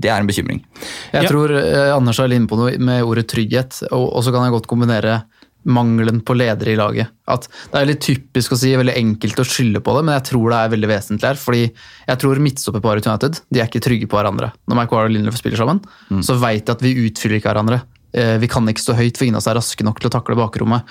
det 0.00 0.10
er 0.10 0.20
en 0.20 0.26
bekymring. 0.30 0.62
Jeg 1.12 1.22
Ja. 1.24 1.28
tror 1.28 1.50
eh, 1.56 1.92
Anders 1.94 2.18
er 2.18 2.32
inne 2.32 2.48
på 2.48 2.56
noe 2.58 2.76
med 2.78 3.02
ordet 3.04 3.28
trygghet, 3.28 3.82
og, 3.92 4.08
og 4.16 4.22
så 4.24 4.32
kan 4.32 4.44
jeg 4.46 4.52
godt 4.56 4.66
kombinere 4.70 5.22
mangelen 5.64 6.20
på 6.26 6.34
ledere 6.34 6.72
i 6.72 6.76
laget. 6.76 7.06
At 7.30 7.44
det 7.46 7.76
er 7.76 7.84
veldig 7.84 8.00
typisk 8.02 8.50
å 8.50 8.56
si, 8.58 8.72
veldig 8.74 8.96
enkelt 8.98 9.38
å 9.38 9.44
skylde 9.46 9.78
på 9.84 9.92
det, 9.94 10.04
men 10.08 10.16
jeg 10.18 10.24
tror 10.32 10.50
det 10.50 10.58
er 10.58 10.72
veldig 10.72 10.88
vesentlig 10.90 11.28
her. 11.28 11.38
fordi 11.38 11.60
jeg 12.08 12.18
tror 12.18 12.40
midtstopperparet 12.42 13.06
United 13.06 13.38
de 13.52 13.60
er 13.62 13.68
ikke 13.70 13.84
trygge 13.84 14.08
på 14.10 14.18
hverandre. 14.18 14.50
Når 14.66 14.74
Maguire 14.80 15.06
og 15.06 15.14
Lindlöf 15.14 15.38
spiller 15.38 15.56
sammen, 15.62 15.78
så 16.26 16.34
vet 16.42 16.66
de 16.66 16.72
at 16.74 16.82
vi 16.82 16.96
utfyller 17.06 17.38
ikke 17.38 17.52
hverandre. 17.52 17.82
Eh, 18.12 18.36
Vi 18.38 18.48
kan 18.48 18.66
ikke 18.68 18.82
stå 18.82 18.94
høyt, 18.98 19.16
for 19.16 19.24
ingen 19.24 19.36
av 19.38 19.42
oss 19.42 19.48
er 19.48 19.56
raske 19.56 19.84
nok 19.84 20.00
til 20.00 20.10
å 20.10 20.12
takle 20.12 20.36
bakrommet. 20.36 20.90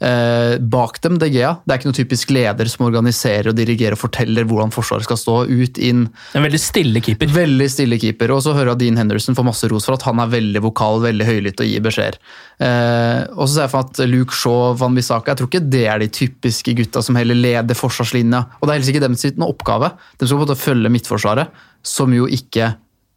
Eh, 0.00 0.58
bak 0.58 1.00
dem, 1.04 1.18
De 1.18 1.28
Gea. 1.30 1.52
Det 1.64 1.72
er 1.72 1.78
ikke 1.78 1.90
noen 1.90 1.98
typisk 2.00 2.32
leder 2.34 2.70
som 2.70 2.86
organiserer 2.88 3.50
og 3.52 3.56
dirigerer 3.58 3.94
og 3.96 4.02
forteller 4.02 4.44
hvordan 4.48 4.72
forsvaret 4.74 5.06
skal 5.06 5.20
stå. 5.20 5.36
Ut, 5.46 5.78
inn. 5.78 6.06
En 6.34 6.42
veldig 6.46 6.60
stille 6.60 7.02
keeper. 7.04 7.30
Veldig 7.30 7.68
stille 7.70 7.98
keeper. 8.02 8.34
Og 8.34 8.42
så 8.42 8.54
hører 8.56 8.72
jeg 8.74 8.82
Dean 8.84 9.00
Henderson 9.00 9.38
får 9.38 9.46
masse 9.46 9.70
ros 9.70 9.86
for 9.86 9.94
at 9.94 10.06
han 10.08 10.18
er 10.22 10.32
veldig 10.32 10.62
vokal, 10.64 11.00
veldig 11.06 11.28
høylytt 11.28 11.62
og 11.62 11.70
gir 11.70 11.84
beskjeder. 11.86 12.18
Eh, 12.58 13.22
og 13.36 13.44
så 13.46 13.52
ser 13.54 13.66
jeg 13.66 13.72
for 13.74 13.82
meg 13.82 13.92
at 13.92 14.10
Luke 14.10 14.34
Shaw, 14.34 14.74
Van 14.80 14.94
Bissaka 14.96 15.32
Jeg 15.34 15.38
tror 15.42 15.50
ikke 15.50 15.70
det 15.70 15.84
er 15.92 16.00
de 16.00 16.08
typiske 16.08 16.74
gutta 16.78 17.02
som 17.04 17.18
heller 17.18 17.38
leder 17.38 17.78
forsvarslinja. 17.78 18.42
Og 18.60 18.66
det 18.66 18.74
er 18.74 18.80
helst 18.80 18.92
ikke 18.94 19.04
dem 19.06 19.14
sin 19.20 19.46
oppgave. 19.46 19.92
De 20.18 20.26
skal 20.26 20.38
på 20.38 20.42
en 20.42 20.48
måte 20.48 20.58
følge 20.60 20.92
midtforsvaret, 20.92 21.62
som 21.86 22.12
jo 22.16 22.26
ikke 22.26 22.74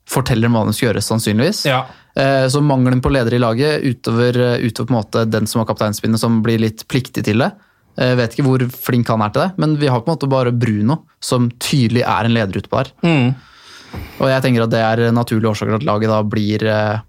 forteller 0.10 0.50
hva 0.52 0.66
de 0.66 0.74
skal 0.74 0.90
gjøre, 0.90 1.04
sannsynligvis. 1.06 1.64
Ja. 1.70 1.84
Eh, 2.20 2.46
Så 2.52 2.62
mangelen 2.62 3.02
på 3.02 3.12
ledere 3.14 3.40
i 3.40 3.42
laget 3.42 3.84
utover, 3.88 4.38
eh, 4.38 4.66
utover 4.68 4.88
på 4.88 4.94
en 4.94 5.00
måte 5.00 5.26
den 5.30 5.48
som 5.48 5.62
har 5.62 5.70
kapteinspinnet, 5.72 6.20
som 6.20 6.42
blir 6.44 6.60
litt 6.60 6.86
pliktig 6.92 7.24
til 7.24 7.40
det. 7.46 7.52
Jeg 8.00 8.16
vet 8.16 8.32
ikke 8.36 8.46
hvor 8.46 8.64
flink 8.72 9.10
han 9.12 9.22
er 9.26 9.32
til 9.34 9.42
det, 9.42 9.52
men 9.60 9.76
vi 9.76 9.88
har 9.92 10.00
på 10.00 10.08
en 10.08 10.16
måte 10.16 10.30
bare 10.32 10.54
Bruno, 10.56 11.02
som 11.20 11.50
tydelig 11.60 12.06
er 12.08 12.26
en 12.28 12.36
leder 12.36 12.62
utpå 12.62 12.78
her. 12.80 12.92
Mm. 13.04 13.36
Og 14.22 14.28
jeg 14.30 14.44
tenker 14.46 14.64
at 14.64 14.72
det 14.72 14.80
er 14.80 15.12
naturlige 15.12 15.52
årsaker 15.52 15.74
til 15.74 15.82
at 15.82 15.88
laget 15.90 16.12
da 16.14 16.24
blir 16.24 16.64
eh, 16.64 17.06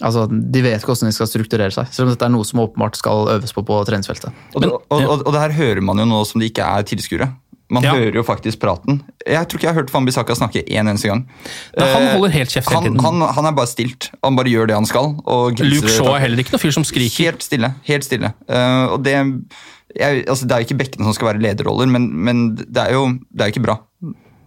Altså, 0.00 0.22
De 0.30 0.62
vet 0.64 0.78
ikke 0.80 0.94
hvordan 0.94 1.10
de 1.10 1.12
skal 1.12 1.28
strukturere 1.28 1.74
seg, 1.74 1.90
selv 1.92 2.08
om 2.08 2.14
dette 2.14 2.24
er 2.24 2.32
noe 2.32 2.46
som 2.48 2.62
åpenbart 2.62 2.96
skal 2.96 3.28
øves 3.34 3.52
på 3.52 3.60
på 3.68 3.84
treningsfeltet. 3.84 4.32
Og, 4.56 4.64
og, 4.64 4.80
og, 4.96 5.26
og 5.26 5.34
det 5.34 5.42
her 5.42 5.52
hører 5.58 5.82
man 5.84 6.00
jo 6.00 6.06
nå 6.08 6.22
som 6.24 6.40
det 6.40 6.48
ikke 6.54 6.64
er 6.64 6.86
tilskuere. 6.88 7.28
Man 7.70 7.84
Ja. 7.86 7.92
hører 7.94 8.16
jo 8.18 8.22
faktisk 8.26 8.58
praten. 8.58 8.96
Jeg 9.24 9.46
tror 9.46 9.58
ikke 9.60 9.66
jeg 9.68 9.74
har 9.74 9.78
hørt 9.82 9.92
Van 9.94 10.04
Bissaka 10.08 10.34
snakke 10.34 10.64
en 10.66 10.88
eneste 10.90 11.06
gang. 11.06 11.20
Da, 11.76 11.86
han 11.86 12.02
Eh, 12.02 12.14
holder 12.16 12.32
helt 12.34 12.50
kjeft 12.50 12.68
hele 12.72 12.82
tiden. 12.88 13.00
han, 13.04 13.20
han 13.36 13.46
er 13.46 13.52
bare 13.54 13.70
stilt. 13.70 14.08
Han 14.24 14.34
bare 14.36 14.50
gjør 14.50 14.66
det 14.66 14.74
han 14.74 14.86
skal. 14.90 15.12
Luke 15.24 15.88
Shaw 15.94 16.14
er 16.16 16.24
heller 16.24 16.42
ikke 16.42 16.50
noen 16.56 16.64
fyr 16.64 16.72
som 16.74 16.82
skriker. 16.88 17.30
Helt 17.30 17.42
stille. 17.46 17.70
helt 17.86 18.04
stille. 18.08 18.32
Uh, 18.50 18.94
og 18.96 19.04
det, 19.06 19.14
jeg, 19.96 20.24
altså 20.26 20.46
det 20.50 20.56
er 20.56 20.64
jo 20.64 20.66
ikke 20.70 20.80
bekkene 20.82 21.04
som 21.06 21.14
skal 21.14 21.30
være 21.30 21.42
lederroller, 21.46 21.86
men, 21.86 22.10
men 22.12 22.42
det 22.56 22.76
er 22.88 22.92
jo 22.98 23.04
det 23.30 23.46
er 23.46 23.52
ikke 23.54 23.62
bra. 23.68 23.78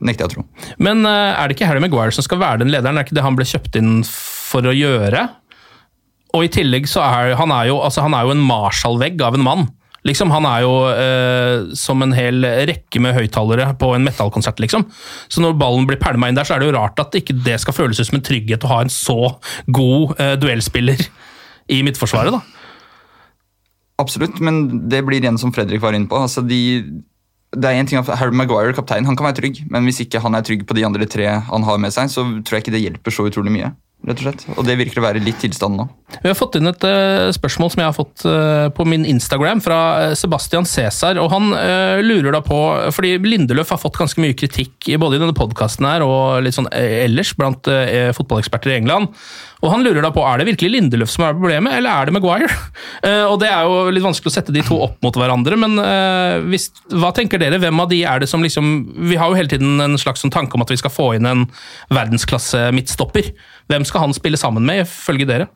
Nekter 0.04 0.26
jeg 0.28 0.32
å 0.32 0.34
tro. 0.36 0.44
Men 0.84 1.06
uh, 1.08 1.32
er 1.40 1.48
det 1.48 1.56
ikke 1.56 1.68
Harry 1.70 1.80
Maguire 1.80 2.12
som 2.12 2.26
skal 2.28 2.40
være 2.44 2.60
den 2.66 2.72
lederen? 2.76 2.98
Er 3.00 3.08
ikke 3.08 3.16
det 3.16 3.24
han 3.24 3.38
ble 3.40 3.46
kjøpt 3.48 3.78
inn 3.80 4.02
for 4.04 4.68
å 4.68 4.76
gjøre? 4.76 5.30
Og 6.36 6.44
i 6.44 6.52
tillegg 6.52 6.88
så 6.92 7.00
er 7.06 7.36
han 7.40 7.52
er 7.56 7.68
jo, 7.70 7.78
altså 7.80 8.02
han 8.04 8.14
er 8.18 8.26
jo 8.28 8.34
en 8.36 8.44
Marshall-vegg 8.44 9.22
av 9.24 9.36
en 9.38 9.44
mann. 9.48 9.68
Liksom, 10.04 10.32
Han 10.36 10.48
er 10.50 10.64
jo 10.66 10.74
eh, 10.92 11.76
som 11.80 12.02
en 12.04 12.16
hel 12.16 12.44
rekke 12.68 13.00
med 13.04 13.16
høyttalere 13.16 13.70
på 13.80 13.94
en 13.96 14.04
metallkonsert, 14.04 14.60
liksom. 14.60 14.84
Så 15.32 15.44
når 15.44 15.56
ballen 15.60 15.88
blir 15.88 16.02
pælma 16.02 16.28
inn 16.28 16.40
der, 16.40 16.48
så 16.48 16.58
er 16.58 16.64
det 16.64 16.72
jo 16.72 16.76
rart 16.76 17.00
at 17.00 17.16
ikke 17.16 17.38
det 17.46 17.60
skal 17.64 17.78
føles 17.78 18.02
som 18.04 18.20
en 18.20 18.26
trygghet 18.26 18.68
å 18.68 18.74
ha 18.74 18.82
en 18.84 18.92
så 18.92 19.36
god 19.72 20.20
eh, 20.20 20.36
duellspiller 20.42 21.06
i 21.72 21.80
midtforsvaret, 21.88 22.36
da. 22.36 22.44
Absolutt, 24.04 24.40
men 24.44 24.90
det 24.90 25.04
blir 25.06 25.22
igjen 25.22 25.40
som 25.40 25.54
Fredrik 25.56 25.82
var 25.84 25.96
inne 25.96 26.10
på. 26.12 26.20
altså 26.20 26.44
de 26.44 26.62
det 27.54 27.70
er 27.70 27.78
en 27.78 27.86
ting 27.86 28.00
at 28.00 28.10
Harry 28.18 28.34
Maguire, 28.34 28.74
kaptein, 28.74 29.06
han 29.06 29.18
kan 29.18 29.28
være 29.28 29.38
trygg, 29.38 29.60
men 29.70 29.86
hvis 29.86 30.02
ikke 30.02 30.22
han 30.24 30.34
er 30.34 30.46
trygg 30.46 30.64
på 30.66 30.74
de 30.74 30.86
andre 30.88 31.06
tre 31.06 31.28
han 31.46 31.66
har 31.68 31.78
med 31.78 31.94
seg, 31.94 32.10
så 32.10 32.24
tror 32.42 32.58
jeg 32.58 32.66
ikke 32.66 32.74
det 32.74 32.82
hjelper 32.82 33.14
så 33.14 33.28
utrolig 33.30 33.54
mye. 33.54 33.70
Rett 34.04 34.20
Og 34.20 34.26
slett. 34.26 34.44
Og 34.58 34.66
det 34.68 34.76
virker 34.80 35.00
å 35.00 35.06
være 35.06 35.22
litt 35.24 35.40
tilstanden 35.42 35.84
nå. 35.84 35.86
Vi 36.14 36.30
har 36.30 36.38
fått 36.38 36.58
inn 36.60 36.70
et 36.70 36.86
uh, 36.86 37.30
spørsmål 37.34 37.72
som 37.74 37.82
jeg 37.82 37.90
har 37.90 37.96
fått 37.96 38.26
uh, 38.28 38.68
på 38.76 38.86
min 38.88 39.06
Instagram 39.10 39.64
fra 39.64 39.80
eh, 40.02 40.16
Sebastian 40.20 40.68
Cæsar. 40.70 41.18
og 41.22 41.32
Han 41.34 41.54
uh, 41.56 42.04
lurer 42.04 42.36
da 42.36 42.44
på 42.46 42.60
Fordi 42.94 43.16
Lindeløf 43.24 43.72
har 43.74 43.82
fått 43.82 43.98
ganske 44.00 44.22
mye 44.22 44.36
kritikk 44.38 44.92
både 45.00 45.18
i 45.18 45.24
denne 45.24 45.38
podkasten 45.38 45.88
her 45.88 46.06
og 46.06 46.44
litt 46.44 46.58
sånn 46.58 46.70
ellers 46.74 47.34
blant 47.38 47.68
fotballeksperter 48.18 48.74
i 48.74 48.78
England. 48.82 49.14
Og 49.64 49.72
Han 49.72 49.86
lurer 49.86 50.04
da 50.04 50.12
på 50.12 50.24
er 50.28 50.42
det 50.42 50.50
virkelig 50.52 50.74
Lindeløf 50.74 51.12
som 51.14 51.24
er 51.26 51.38
problemet, 51.38 51.78
eller 51.78 51.90
er 51.90 52.10
det 52.10 52.16
Maguire? 52.18 52.50
Uh, 53.06 53.26
og 53.32 53.38
Det 53.42 53.50
er 53.50 53.64
jo 53.64 53.94
litt 53.96 54.06
vanskelig 54.06 54.34
å 54.34 54.36
sette 54.36 54.56
de 54.56 54.64
to 54.66 54.78
opp 54.84 54.98
mot 55.06 55.16
hverandre, 55.20 55.58
men 55.60 55.80
uh, 55.80 56.44
hvis, 56.52 56.70
hva 56.92 57.14
tenker 57.16 57.42
dere? 57.42 57.62
Hvem 57.64 57.80
av 57.80 57.90
de 57.92 58.02
er 58.04 58.24
det 58.24 58.30
som 58.32 58.44
liksom 58.44 58.74
Vi 59.10 59.20
har 59.20 59.32
jo 59.32 59.40
hele 59.40 59.52
tiden 59.52 59.80
en 59.84 60.00
slags 60.02 60.24
sånn 60.24 60.34
tanke 60.34 60.58
om 60.58 60.66
at 60.66 60.74
vi 60.74 60.80
skal 60.82 60.94
få 60.94 61.14
inn 61.18 61.30
en 61.30 61.48
verdensklasse 61.94 62.68
midtstopper. 62.76 63.32
Hvem 63.72 63.88
skal 63.88 64.08
han 64.08 64.16
spille 64.16 64.40
sammen 64.40 64.68
med, 64.68 64.84
ifølge 64.84 65.30
dere? 65.30 65.48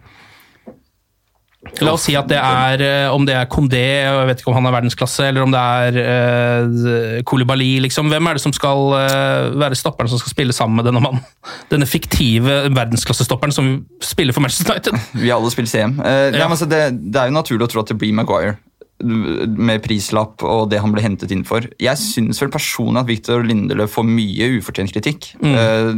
La 1.83 1.93
oss 1.95 2.05
si 2.07 2.15
at 2.17 2.29
det 2.29 2.39
er 2.39 2.83
eh, 2.83 3.13
om 3.13 3.25
det 3.27 3.35
er 3.37 3.49
Condé, 3.51 3.83
jeg 4.03 4.27
vet 4.29 4.41
ikke 4.41 4.51
om 4.51 4.57
han 4.59 4.69
er 4.69 4.75
verdensklasse, 4.77 5.27
eller 5.29 5.45
om 5.45 5.53
det 5.53 5.61
er 5.61 5.99
uh, 6.01 7.23
Koulibaly, 7.27 7.69
liksom. 7.87 8.11
Hvem 8.13 8.29
er 8.29 8.37
det 8.37 8.43
som 8.43 8.53
skal 8.55 8.93
uh, 8.95 9.57
være 9.59 9.77
stopperen 9.79 10.11
som 10.11 10.21
skal 10.21 10.33
spille 10.33 10.55
sammen 10.55 10.79
med 10.79 10.89
denne 10.89 11.03
mannen? 11.03 11.23
Denne 11.73 11.89
fiktive 11.89 12.63
verdensklassestopperen 12.71 13.55
som 13.55 13.73
spiller 14.03 14.35
for 14.35 14.45
Manchester 14.45 14.73
United. 14.73 14.97
Vi 15.23 15.33
alle 15.33 15.53
spiller 15.53 15.71
CM. 15.71 15.99
Uh, 15.99 16.07
Ja. 16.17 16.43
ja. 16.43 16.47
men 16.47 16.55
altså 16.57 16.67
det, 16.69 16.81
det 17.13 17.21
er 17.21 17.29
jo 17.29 17.37
naturlig 17.37 17.67
å 17.67 17.71
tro 17.71 17.83
at 17.83 17.91
det 17.91 17.99
blir 17.99 18.15
Maguire. 18.15 18.57
Med 18.97 19.83
prislapp 19.85 20.41
og 20.41 20.71
det 20.71 20.79
han 20.81 20.89
ble 20.93 21.03
hentet 21.05 21.29
inn 21.33 21.43
for. 21.45 21.67
Jeg 21.77 22.01
syns 22.01 22.41
vel 22.41 22.49
personlig 22.53 23.03
at 23.03 23.09
Victor 23.11 23.45
Lindeløf 23.45 23.93
får 23.93 24.07
mye 24.09 24.47
ufortjent 24.57 24.93
kritikk. 24.95 25.27
Eh, 25.37 25.91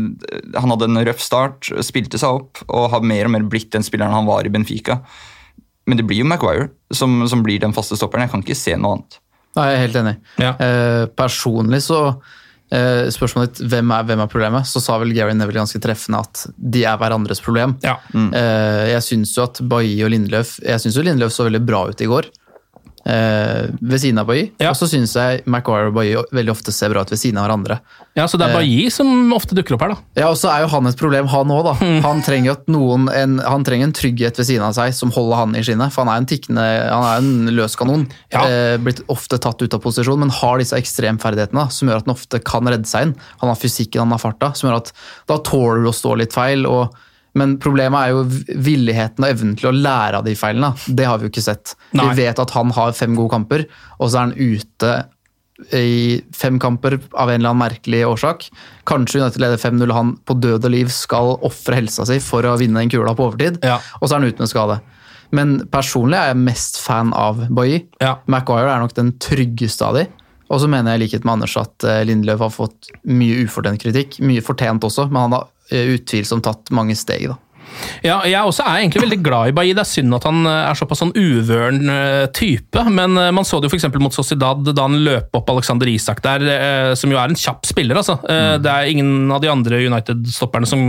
han 0.57 0.73
hadde 0.73 0.89
en 0.89 0.99
røff 1.07 1.23
start, 1.23 1.69
spilte 1.87 2.19
seg 2.19 2.41
opp 2.41 2.59
og 2.67 2.89
har 2.91 3.05
mer 3.07 3.29
og 3.29 3.33
mer 3.37 3.45
blitt 3.47 3.71
den 3.71 3.87
spilleren 3.87 4.17
han 4.17 4.27
var 4.27 4.43
i 4.43 4.51
Benfica. 4.51 4.99
Men 5.89 5.97
det 5.97 6.05
blir 6.05 6.21
jo 6.21 6.29
Maguire 6.29 6.69
som, 6.93 7.23
som 7.29 7.41
blir 7.45 7.61
den 7.63 7.73
faste 7.75 7.97
stopperen. 7.97 8.27
Jeg 8.27 8.33
kan 8.35 8.45
ikke 8.45 8.57
se 8.57 8.75
noe 8.77 8.99
annet. 8.99 9.17
Nei, 9.57 9.65
jeg 9.71 9.77
er 9.77 9.83
helt 9.87 9.97
enig. 10.03 10.15
Ja. 10.39 10.51
Eh, 10.61 11.03
personlig 11.17 11.81
så 11.81 11.99
eh, 12.69 13.07
Spørsmålet 13.13 13.57
ditt 13.57 13.71
hvem 13.71 13.93
er, 13.95 14.05
hvem 14.05 14.21
er 14.21 14.29
problemet, 14.29 14.69
så 14.69 14.81
sa 14.83 14.99
vel 15.01 15.15
Gary 15.17 15.33
Neville 15.37 15.63
ganske 15.63 15.81
treffende 15.81 16.21
at 16.21 16.43
de 16.53 16.83
er 16.85 16.99
hverandres 17.01 17.41
problem. 17.43 17.73
Ja. 17.85 17.97
Eh, 18.13 18.85
jeg 18.93 19.05
syns 19.07 19.33
jo 19.37 19.47
at 19.47 19.61
Bailly 19.65 20.03
og 20.05 20.13
Lindløf 20.13 20.57
Jeg 20.61 20.83
synes 20.83 20.99
jo 20.99 21.05
Lindløf 21.07 21.33
så 21.35 21.49
veldig 21.49 21.63
bra 21.65 21.87
ut 21.89 22.05
i 22.05 22.09
går. 22.11 22.29
Eh, 23.05 23.69
ved 23.79 24.01
siden 24.01 24.19
av 24.19 24.27
Bailly. 24.27 24.49
Ja. 24.59 24.73
Og 24.73 24.77
så 24.77 24.89
syns 24.91 25.13
jeg 25.15 25.43
Maguire 25.49 25.87
og 25.87 25.95
Bailly 25.95 26.19
veldig 26.35 26.51
ofte 26.51 26.73
ser 26.75 26.91
bra 26.91 27.05
ut 27.05 27.13
ved 27.13 27.21
siden 27.21 27.39
av 27.39 27.47
hverandre. 27.47 27.79
ja, 28.17 28.25
så 28.27 28.37
det 28.37 28.49
er 28.49 28.57
Bailly 28.57 28.89
som 28.91 29.31
ofte 29.33 29.55
dukker 29.55 29.77
opp 29.77 29.85
her, 29.85 29.93
da. 29.93 30.03
Ja, 30.19 30.27
og 30.33 30.37
så 30.39 30.51
er 30.51 30.65
jo 30.65 30.71
han 30.73 30.89
et 30.89 30.99
problem, 30.99 31.29
han 31.31 31.53
òg, 31.55 31.69
da. 31.69 31.73
Han 32.03 32.23
trenger, 32.25 32.57
at 32.57 32.67
noen, 32.71 33.07
en, 33.13 33.39
han 33.39 33.63
trenger 33.67 33.89
en 33.89 33.95
trygghet 33.95 34.39
ved 34.39 34.49
siden 34.49 34.65
av 34.67 34.75
seg 34.75 34.93
som 34.97 35.13
holder 35.15 35.43
han 35.43 35.55
i 35.55 35.63
skinnet. 35.65 35.95
For 35.95 36.03
han 36.03 36.13
er 36.13 36.23
en 36.23 36.29
tikkende, 36.29 36.67
han 36.91 37.07
er 37.07 37.23
en 37.23 37.55
løs 37.55 37.77
kanon. 37.79 38.07
Ja. 38.35 38.43
Eh, 38.45 38.75
blitt 38.83 39.03
ofte 39.11 39.39
tatt 39.41 39.61
ut 39.63 39.77
av 39.77 39.83
posisjon, 39.83 40.19
men 40.19 40.33
har 40.41 40.59
disse 40.59 40.77
ekstremferdighetene 40.77 41.63
da, 41.63 41.69
som 41.73 41.89
gjør 41.89 42.03
at 42.03 42.09
han 42.09 42.17
ofte 42.17 42.43
kan 42.43 42.67
redde 42.67 42.89
seg 42.89 43.09
inn. 43.09 43.19
Han 43.43 43.53
har 43.53 43.59
fysikken, 43.59 44.03
han 44.03 44.15
har 44.15 44.21
farta, 44.21 44.51
som 44.57 44.69
gjør 44.69 44.81
at 44.83 44.91
da 45.29 45.39
tåler 45.45 45.85
du 45.85 45.93
å 45.93 45.95
stå 45.95 46.19
litt 46.19 46.35
feil. 46.35 46.67
og 46.67 46.97
men 47.37 47.57
problemet 47.61 47.99
er 47.99 48.09
jo 48.15 48.23
villigheten 48.65 49.23
og 49.23 49.29
evnen 49.29 49.55
til 49.59 49.69
å 49.69 49.75
lære 49.75 50.17
av 50.21 50.25
de 50.25 50.33
feilene. 50.35 50.73
Det 50.87 51.05
har 51.05 51.17
vi 51.21 51.27
jo 51.27 51.33
ikke 51.33 51.45
sett. 51.45 51.75
Nei. 51.93 52.07
Vi 52.13 52.23
vet 52.23 52.39
at 52.41 52.51
han 52.55 52.71
har 52.75 52.91
fem 52.97 53.15
gode 53.15 53.29
kamper, 53.35 53.65
og 53.99 54.09
så 54.09 54.17
er 54.17 54.27
han 54.29 54.35
ute 54.39 54.93
i 55.75 56.21
fem 56.33 56.55
kamper 56.59 56.95
av 57.19 57.29
en 57.29 57.41
eller 57.41 57.51
annen 57.51 57.59
merkelig 57.65 58.05
årsak. 58.07 58.45
Kanskje 58.87 59.19
United 59.21 59.41
leder 59.43 59.59
5-0 59.59 59.91
han 59.93 60.13
på 60.25 60.37
død 60.39 60.65
og 60.69 60.71
liv 60.71 60.87
skal 60.95 61.33
ofre 61.43 61.75
helsa 61.81 62.05
si 62.07 62.19
for 62.23 62.47
å 62.47 62.55
vinne 62.59 62.79
den 62.79 62.89
kula 62.93 63.11
på 63.17 63.27
overtid, 63.27 63.59
Ja. 63.65 63.79
og 63.99 64.07
så 64.07 64.15
er 64.15 64.19
han 64.21 64.29
ute 64.31 64.39
med 64.39 64.49
skade. 64.49 64.79
Men 65.31 65.59
personlig 65.69 66.15
er 66.17 66.31
jeg 66.31 66.37
mest 66.41 66.79
fan 66.81 67.11
av 67.13 67.43
Boye. 67.53 67.83
Ja. 68.01 68.15
Maguire 68.25 68.71
er 68.73 68.79
nok 68.79 68.95
den 68.95 69.11
tryggeste 69.21 69.85
av 69.85 69.93
de. 69.99 70.07
Og 70.49 70.59
så 70.63 70.67
mener 70.67 70.95
jeg 70.95 71.01
i 71.01 71.03
likhet 71.05 71.25
med 71.25 71.33
Anders 71.33 71.57
at 71.57 71.85
Lindløv 72.07 72.39
har 72.39 72.49
fått 72.49 72.87
mye 73.05 73.43
ufortjent 73.45 73.83
kritikk. 73.83 74.17
Mye 74.25 74.41
fortjent 74.41 74.81
også, 74.81 75.05
men 75.11 75.21
han 75.27 75.31
har 75.37 75.43
eh, 75.43 75.58
utvilsomt 75.71 76.45
tatt 76.45 76.73
mange 76.75 76.97
steg. 76.97 77.29
da. 77.31 77.37
Ja, 78.03 78.19
jeg 78.27 78.39
også 78.39 78.63
er 78.65 78.81
egentlig 78.81 79.03
veldig 79.03 79.19
glad 79.23 79.51
i 79.51 79.55
Bailly. 79.55 79.73
Det 79.77 79.83
er 79.83 79.89
synd 79.89 80.15
at 80.15 80.25
han 80.27 80.41
eh, 80.47 80.59
er 80.69 80.77
såpass 80.79 81.01
sånn 81.03 81.13
uvøren 81.15 81.91
eh, 81.93 82.25
type, 82.35 82.83
men 82.95 83.17
eh, 83.19 83.31
man 83.35 83.47
så 83.47 83.59
det 83.59 83.69
jo 83.69 83.75
f.eks. 83.75 83.89
mot 84.01 84.15
Sociedad 84.15 84.63
da 84.67 84.85
han 84.85 84.99
løp 85.05 85.35
opp 85.39 85.51
Alexander 85.53 85.89
Isak 85.91 86.23
der, 86.25 86.45
eh, 86.53 86.93
som 86.99 87.11
jo 87.11 87.19
er 87.19 87.31
en 87.31 87.39
kjapp 87.39 87.67
spiller. 87.69 87.99
altså. 87.99 88.19
Mm. 88.23 88.63
Det 88.63 88.71
er 88.73 88.93
ingen 88.93 89.35
av 89.35 89.43
de 89.43 89.51
andre 89.51 89.83
United-stopperne 89.85 90.69
som 90.69 90.81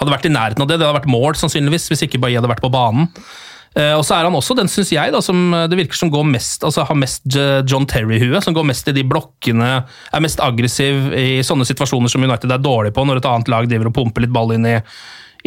hadde 0.00 0.14
vært 0.14 0.28
i 0.28 0.34
nærheten 0.34 0.64
av 0.64 0.70
det. 0.70 0.78
Det 0.78 0.86
hadde 0.86 1.00
vært 1.00 1.12
mål, 1.12 1.38
sannsynligvis, 1.38 1.88
hvis 1.92 2.06
ikke 2.08 2.20
Bailly 2.22 2.40
hadde 2.40 2.52
vært 2.52 2.64
på 2.64 2.72
banen. 2.72 3.10
Eh, 3.72 3.94
og 3.96 4.02
så 4.04 4.18
er 4.18 4.28
han 4.28 4.36
også 4.36 4.56
den, 4.58 4.68
syns 4.68 4.92
jeg, 4.92 5.12
da, 5.14 5.22
som 5.24 5.54
eh, 5.56 5.64
det 5.70 5.78
virker 5.80 5.96
som 5.96 6.10
går 6.12 6.26
mest, 6.28 6.64
altså 6.66 6.84
har 6.88 6.98
mest 6.98 7.24
John 7.68 7.86
Terry-hue. 7.88 8.42
Som 8.44 8.56
går 8.56 8.68
mest 8.68 8.90
i 8.90 8.96
de 8.96 9.06
blokkene, 9.08 9.72
er 10.12 10.24
mest 10.24 10.42
aggressiv 10.44 11.12
i 11.16 11.40
sånne 11.46 11.66
situasjoner 11.68 12.12
som 12.12 12.24
United 12.24 12.52
er 12.52 12.62
dårlig 12.62 12.92
på, 12.96 13.06
når 13.08 13.22
et 13.22 13.30
annet 13.30 13.52
lag 13.52 13.70
driver 13.70 13.90
og 13.90 13.96
pumper 13.96 14.26
litt 14.26 14.34
ball 14.34 14.54
inn 14.56 14.68
i, 14.68 14.76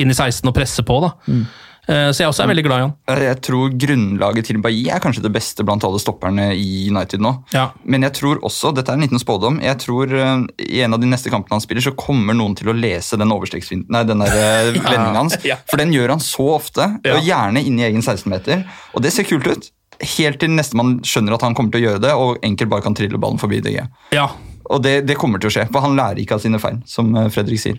inn 0.02 0.12
i 0.12 0.18
16 0.18 0.50
og 0.50 0.56
presser 0.58 0.88
på. 0.88 1.00
da. 1.06 1.14
Eh, 1.32 1.44
så 1.86 2.24
jeg 2.24 2.30
også 2.32 2.44
er 2.46 2.50
veldig 2.50 2.64
glad 2.66 2.80
i 2.80 2.84
han. 2.86 2.94
Eh, 3.14 3.20
Jeg 3.28 3.40
tror 3.46 3.74
grunnlaget 3.86 4.48
til 4.50 4.58
Bailly 4.64 4.88
er 4.90 5.02
kanskje 5.04 5.22
det 5.26 5.32
beste 5.36 5.64
blant 5.68 5.84
alle 5.86 6.00
stopperne 6.02 6.48
i 6.58 6.88
United 6.90 7.22
nå. 7.22 7.32
Ja. 7.54 7.68
Men 7.86 8.02
jeg 8.08 8.16
tror 8.18 8.42
også, 8.48 8.72
dette 8.76 8.90
er 8.94 8.98
en 8.98 9.06
liten 9.06 9.22
spådom, 9.22 9.60
jeg 9.62 9.78
tror 9.84 10.12
eh, 10.18 10.46
i 10.66 10.82
en 10.86 10.94
av 10.98 11.02
de 11.04 11.10
neste 11.12 11.30
kampene 11.34 11.60
han 11.60 11.64
spiller, 11.66 11.86
så 11.86 11.94
kommer 12.00 12.34
noen 12.38 12.56
til 12.58 12.72
å 12.72 12.76
lese 12.76 13.20
den 13.22 13.32
overstreksvinden, 13.36 13.88
nei, 13.94 14.04
den 14.10 14.24
der 14.26 14.34
eh, 14.34 14.72
vendingen 14.92 15.20
hans. 15.22 15.38
Ja. 15.46 15.60
For 15.70 15.78
den 15.82 15.94
gjør 15.94 16.16
han 16.16 16.24
så 16.26 16.48
ofte, 16.58 16.90
og 17.06 17.22
gjerne 17.28 17.62
inn 17.62 17.78
i 17.80 17.88
egen 17.92 18.02
16-meter. 18.02 18.66
Og 18.98 19.06
det 19.06 19.14
ser 19.14 19.30
kult 19.30 19.46
ut. 19.48 19.72
helt 20.18 20.42
til 20.42 20.52
nestemann 20.52 20.98
skjønner 21.08 21.38
at 21.38 21.46
han 21.46 21.54
kommer 21.56 21.72
til 21.72 21.86
å 21.86 21.90
gjøre 21.92 22.02
det, 22.04 22.12
og 22.20 22.42
enkelt 22.44 22.70
bare 22.74 22.84
kan 22.84 22.98
trille 22.98 23.22
ballen 23.22 23.40
forbi 23.40 23.62
DG. 23.64 23.78
Ja. 24.12 24.26
Og 24.74 24.82
det, 24.84 25.06
det 25.06 25.16
kommer 25.22 25.40
til 25.40 25.48
å 25.52 25.54
skje, 25.54 25.68
for 25.72 25.86
han 25.86 25.94
lærer 25.96 26.20
ikke 26.20 26.36
av 26.36 26.42
sine 26.44 26.60
feil, 26.60 26.82
som 26.90 27.14
eh, 27.16 27.30
Fredrik 27.32 27.62
sier. 27.62 27.78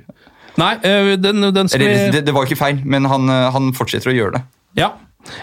Nei, 0.56 0.74
eh, 0.82 1.14
den, 1.20 1.50
den 1.52 1.68
som 1.68 1.80
Eller, 1.80 2.10
det, 2.12 2.24
det 2.26 2.34
var 2.36 2.46
ikke 2.48 2.56
feil, 2.60 2.80
men 2.84 3.04
han, 3.10 3.28
eh, 3.28 3.50
han 3.52 3.72
fortsetter 3.76 4.12
å 4.12 4.16
gjøre 4.16 4.38
det. 4.38 4.46
Ja. 4.76 4.90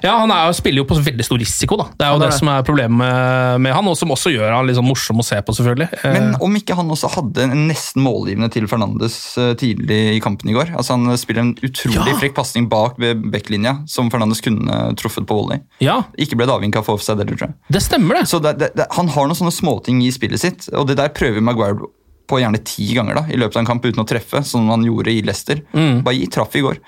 ja, 0.06 0.12
han 0.22 0.32
er, 0.32 0.52
spiller 0.56 0.84
jo 0.84 0.86
på 0.90 0.96
veldig 1.04 1.26
stor 1.26 1.40
risiko. 1.42 1.76
da. 1.80 1.86
Det 1.98 2.06
er 2.06 2.12
jo 2.14 2.20
det 2.22 2.28
det, 2.28 2.34
er 2.36 2.38
som 2.40 2.50
er 2.54 2.66
problemet 2.66 2.98
med, 3.02 3.62
med 3.66 3.74
han, 3.76 3.88
og 3.90 3.98
som 4.00 4.14
også 4.14 4.32
gjør 4.34 4.54
han 4.54 4.68
litt 4.70 4.78
sånn 4.78 4.88
morsom 4.88 5.20
å 5.20 5.26
se 5.26 5.40
på, 5.44 5.56
selvfølgelig. 5.58 5.88
Eh, 6.02 6.14
Men 6.16 6.36
om 6.46 6.56
ikke 6.60 6.78
han 6.78 6.90
også 6.94 7.10
hadde 7.16 7.46
en 7.48 7.66
nesten 7.70 8.02
målgivende 8.06 8.50
til 8.54 8.66
Fernandes 8.72 9.18
tidlig 9.60 10.00
i 10.16 10.22
kampen 10.24 10.50
i 10.54 10.56
går. 10.58 10.72
Altså 10.78 10.96
Han 10.98 11.18
spiller 11.20 11.42
en 11.48 11.54
utrolig 11.66 12.14
Ja. 12.14 12.20
frekk 12.22 12.38
pasning 12.38 12.70
bak 12.72 12.98
ved 13.02 13.26
backlinja, 13.34 13.76
som 13.90 14.10
Fernandes 14.14 14.42
kunne 14.46 14.94
truffet 15.02 15.26
på 15.30 15.36
volley. 15.42 15.62
ja, 15.84 16.00
Ikke 16.18 16.38
ble 16.40 16.46
det 16.50 16.56
avvinka 16.58 16.84
for 16.86 16.96
offside 16.98 17.20
heller, 17.22 17.36
tror 17.38 17.50
jeg. 17.52 17.58
det 17.78 17.82
stemmer, 17.86 18.22
det. 18.22 18.30
Så 18.34 18.42
det, 18.42 18.58
det, 18.62 18.72
det, 18.78 18.88
Han 18.98 19.10
har 19.14 19.28
noen 19.30 19.38
sånne 19.42 19.54
småting 19.54 20.02
i 20.06 20.10
spillet 20.16 20.40
sitt, 20.42 20.70
og 20.74 20.88
det 20.90 20.98
der 21.02 21.10
prøver 21.14 21.42
Maguire 21.42 21.90
på 22.30 22.40
gjerne 22.40 22.62
ti 22.66 22.88
ganger 22.96 23.20
da, 23.20 23.26
i 23.30 23.40
løpet 23.40 23.58
av 23.58 23.64
en 23.64 23.72
kamp 23.74 23.86
uten 23.86 24.04
å 24.04 24.08
treffe, 24.08 24.44
som 24.48 24.70
han 24.72 24.86
gjorde 24.88 25.12
i 25.12 25.24
Leicester. 25.26 25.64
Bailly 26.06 26.30
traff 26.32 26.56
i 26.56 26.64
går, 26.64 26.80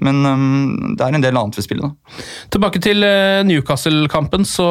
men 0.00 0.20
um, 0.24 0.94
det 0.96 1.04
er 1.04 1.16
en 1.16 1.24
del 1.24 1.36
annet 1.36 1.58
ved 1.58 1.66
spillet. 1.66 1.84
da. 1.84 2.24
Tilbake 2.54 2.80
til 2.82 3.04
uh, 3.04 3.42
Newcastle-kampen, 3.46 4.46
så, 4.48 4.68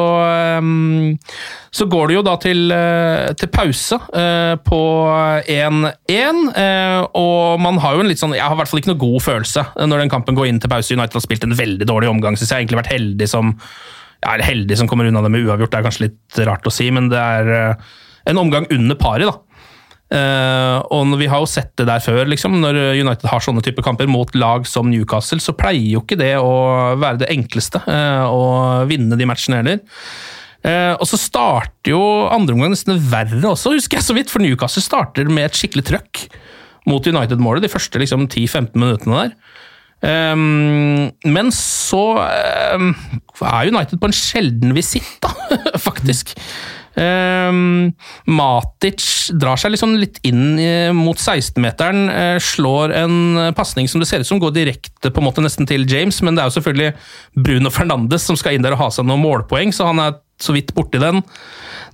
um, 0.58 1.12
så 1.70 1.86
går 1.90 2.10
det 2.10 2.16
jo 2.18 2.24
da 2.26 2.34
til, 2.42 2.64
uh, 2.74 3.30
til 3.38 3.52
pause 3.54 4.00
uh, 4.10 4.56
på 4.66 4.80
1-1. 5.46 6.42
eh, 6.64 6.98
og 7.20 7.62
man 7.62 7.78
har 7.84 7.96
jo 7.96 8.02
en 8.02 8.10
litt 8.10 8.20
sånn 8.20 8.34
Jeg 8.36 8.44
har 8.44 8.56
i 8.56 8.58
hvert 8.58 8.70
fall 8.70 8.82
ikke 8.82 8.92
noe 8.92 9.00
god 9.00 9.24
følelse 9.24 9.64
når 9.86 10.04
den 10.04 10.12
kampen 10.12 10.36
går 10.38 10.50
inn 10.50 10.60
til 10.62 10.72
pause. 10.72 10.96
United 10.96 11.20
har 11.20 11.24
spilt 11.24 11.46
en 11.46 11.56
veldig 11.56 11.88
dårlig 11.88 12.10
omgang, 12.10 12.36
syns 12.36 12.50
jeg. 12.50 12.56
har 12.56 12.64
egentlig 12.64 12.82
vært 12.82 12.94
heldig 12.94 13.30
som 13.30 13.54
ja, 13.54 14.34
er 14.34 14.44
heldig 14.44 14.76
som 14.76 14.90
kommer 14.90 15.08
unna 15.08 15.22
det 15.24 15.30
med 15.32 15.46
uavgjort, 15.46 15.70
det 15.72 15.78
er 15.78 15.86
kanskje 15.86 16.06
litt 16.08 16.40
rart 16.48 16.66
å 16.68 16.74
si, 16.74 16.90
men 16.92 17.08
det 17.12 17.20
er 17.20 17.76
en 18.28 18.40
omgang 18.40 18.66
under 18.74 18.98
paret, 19.00 19.30
da. 19.30 19.49
Eh, 20.10 20.78
og 20.90 21.12
vi 21.20 21.28
har 21.30 21.38
jo 21.38 21.46
sett 21.46 21.70
det 21.78 21.86
der 21.86 22.02
før, 22.02 22.24
liksom. 22.30 22.58
Når 22.62 22.78
United 22.98 23.28
har 23.30 23.44
sånne 23.44 23.62
typer 23.64 23.86
kamper 23.86 24.10
mot 24.10 24.32
lag 24.34 24.66
som 24.66 24.90
Newcastle, 24.90 25.38
så 25.42 25.54
pleier 25.56 25.94
jo 25.94 26.02
ikke 26.02 26.18
det 26.18 26.34
å 26.42 26.52
være 26.98 27.22
det 27.22 27.30
enkleste 27.30 27.82
uh, 27.86 28.26
å 28.26 28.42
vinne 28.90 29.18
de 29.18 29.28
matchene 29.28 29.60
heller. 29.60 29.80
Uh, 30.60 30.98
og 30.98 31.06
så 31.08 31.16
starter 31.16 31.94
jo 31.94 32.02
andre 32.28 32.56
omgang 32.56 32.74
nesten 32.74 32.98
verre 33.10 33.40
også, 33.48 33.72
husker 33.78 34.00
jeg 34.00 34.08
så 34.08 34.16
vidt, 34.18 34.32
for 34.32 34.44
Newcastle 34.44 34.82
starter 34.84 35.30
med 35.30 35.46
et 35.46 35.56
skikkelig 35.56 35.86
trøkk 35.88 36.26
mot 36.90 37.06
United-målet 37.06 37.64
de 37.64 37.70
første 37.72 38.02
liksom, 38.02 38.26
10-15 38.26 38.74
minuttene 38.74 39.22
der. 39.22 39.34
Um, 40.00 41.10
men 41.28 41.50
så 41.52 42.02
um, 42.24 42.92
er 43.44 43.68
United 43.68 44.00
på 44.00 44.08
en 44.08 44.16
sjelden 44.16 44.74
visitt, 44.76 45.18
da, 45.22 45.32
faktisk. 45.88 46.34
Ehm, 46.98 47.92
Matic 48.26 49.04
drar 49.38 49.60
seg 49.60 49.74
liksom 49.74 49.94
litt 50.00 50.18
inn 50.26 50.58
eh, 50.58 50.90
mot 50.96 51.18
16-meteren, 51.18 52.08
eh, 52.10 52.38
slår 52.42 52.96
en 53.02 53.14
pasning 53.56 53.90
som 53.90 54.02
det 54.02 54.08
ser 54.10 54.24
ut 54.24 54.30
som 54.30 54.40
går 54.42 54.56
direkte 54.56 55.12
på 55.12 55.22
en 55.22 55.28
måte 55.28 55.44
nesten 55.44 55.68
til 55.70 55.86
James, 55.90 56.18
men 56.26 56.34
det 56.34 56.42
er 56.42 56.50
jo 56.50 56.56
selvfølgelig 56.58 57.44
Bruno 57.46 57.72
Fernandes 57.74 58.26
som 58.26 58.38
skal 58.38 58.56
inn 58.56 58.66
der 58.66 58.74
og 58.76 58.84
ha 58.84 58.90
seg 58.94 59.06
noen 59.06 59.22
målpoeng, 59.22 59.74
så 59.74 59.90
han 59.92 60.02
er 60.02 60.18
så 60.40 60.54
vidt 60.56 60.72
borti 60.74 61.00
den. 61.00 61.20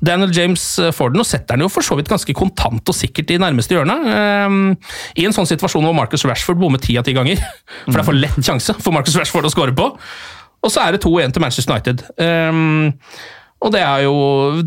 Daniel 0.05 0.33
James 0.35 0.63
eh, 0.79 0.93
får 0.95 1.13
den 1.13 1.23
og 1.23 1.29
setter 1.29 1.57
den 1.57 1.67
jo 1.67 1.73
for 1.73 1.87
så 1.87 1.97
vidt 1.99 2.11
ganske 2.11 2.37
kontant 2.37 2.89
og 2.89 2.97
sikkert 2.97 3.33
i 3.33 3.41
nærmeste 3.43 3.77
hjørne. 3.77 3.97
Ehm, 4.13 4.63
I 5.17 5.27
en 5.29 5.37
sånn 5.37 5.49
situasjon 5.49 5.85
hvor 5.87 5.97
Marcus 5.97 6.27
Rashford 6.29 6.61
bommer 6.61 6.83
ti 6.83 6.99
av 7.01 7.07
ti 7.07 7.17
ganger. 7.17 7.41
For 7.87 7.97
det 7.97 8.03
er 8.03 8.09
for 8.09 8.19
lett 8.19 8.41
sjanse 8.45 8.77
for 8.81 8.95
Marcus 8.95 9.17
Rashford 9.19 9.49
å 9.49 9.53
score 9.53 9.75
på. 9.77 9.91
Og 10.65 10.73
så 10.73 10.83
er 10.83 10.95
det 10.95 11.03
2-1 11.05 11.35
til 11.37 11.45
Manchester 11.45 11.75
United. 11.75 12.05
Ehm, 12.23 12.95
og 13.65 13.73
det 13.73 13.81
er 13.81 14.05
jo 14.05 14.15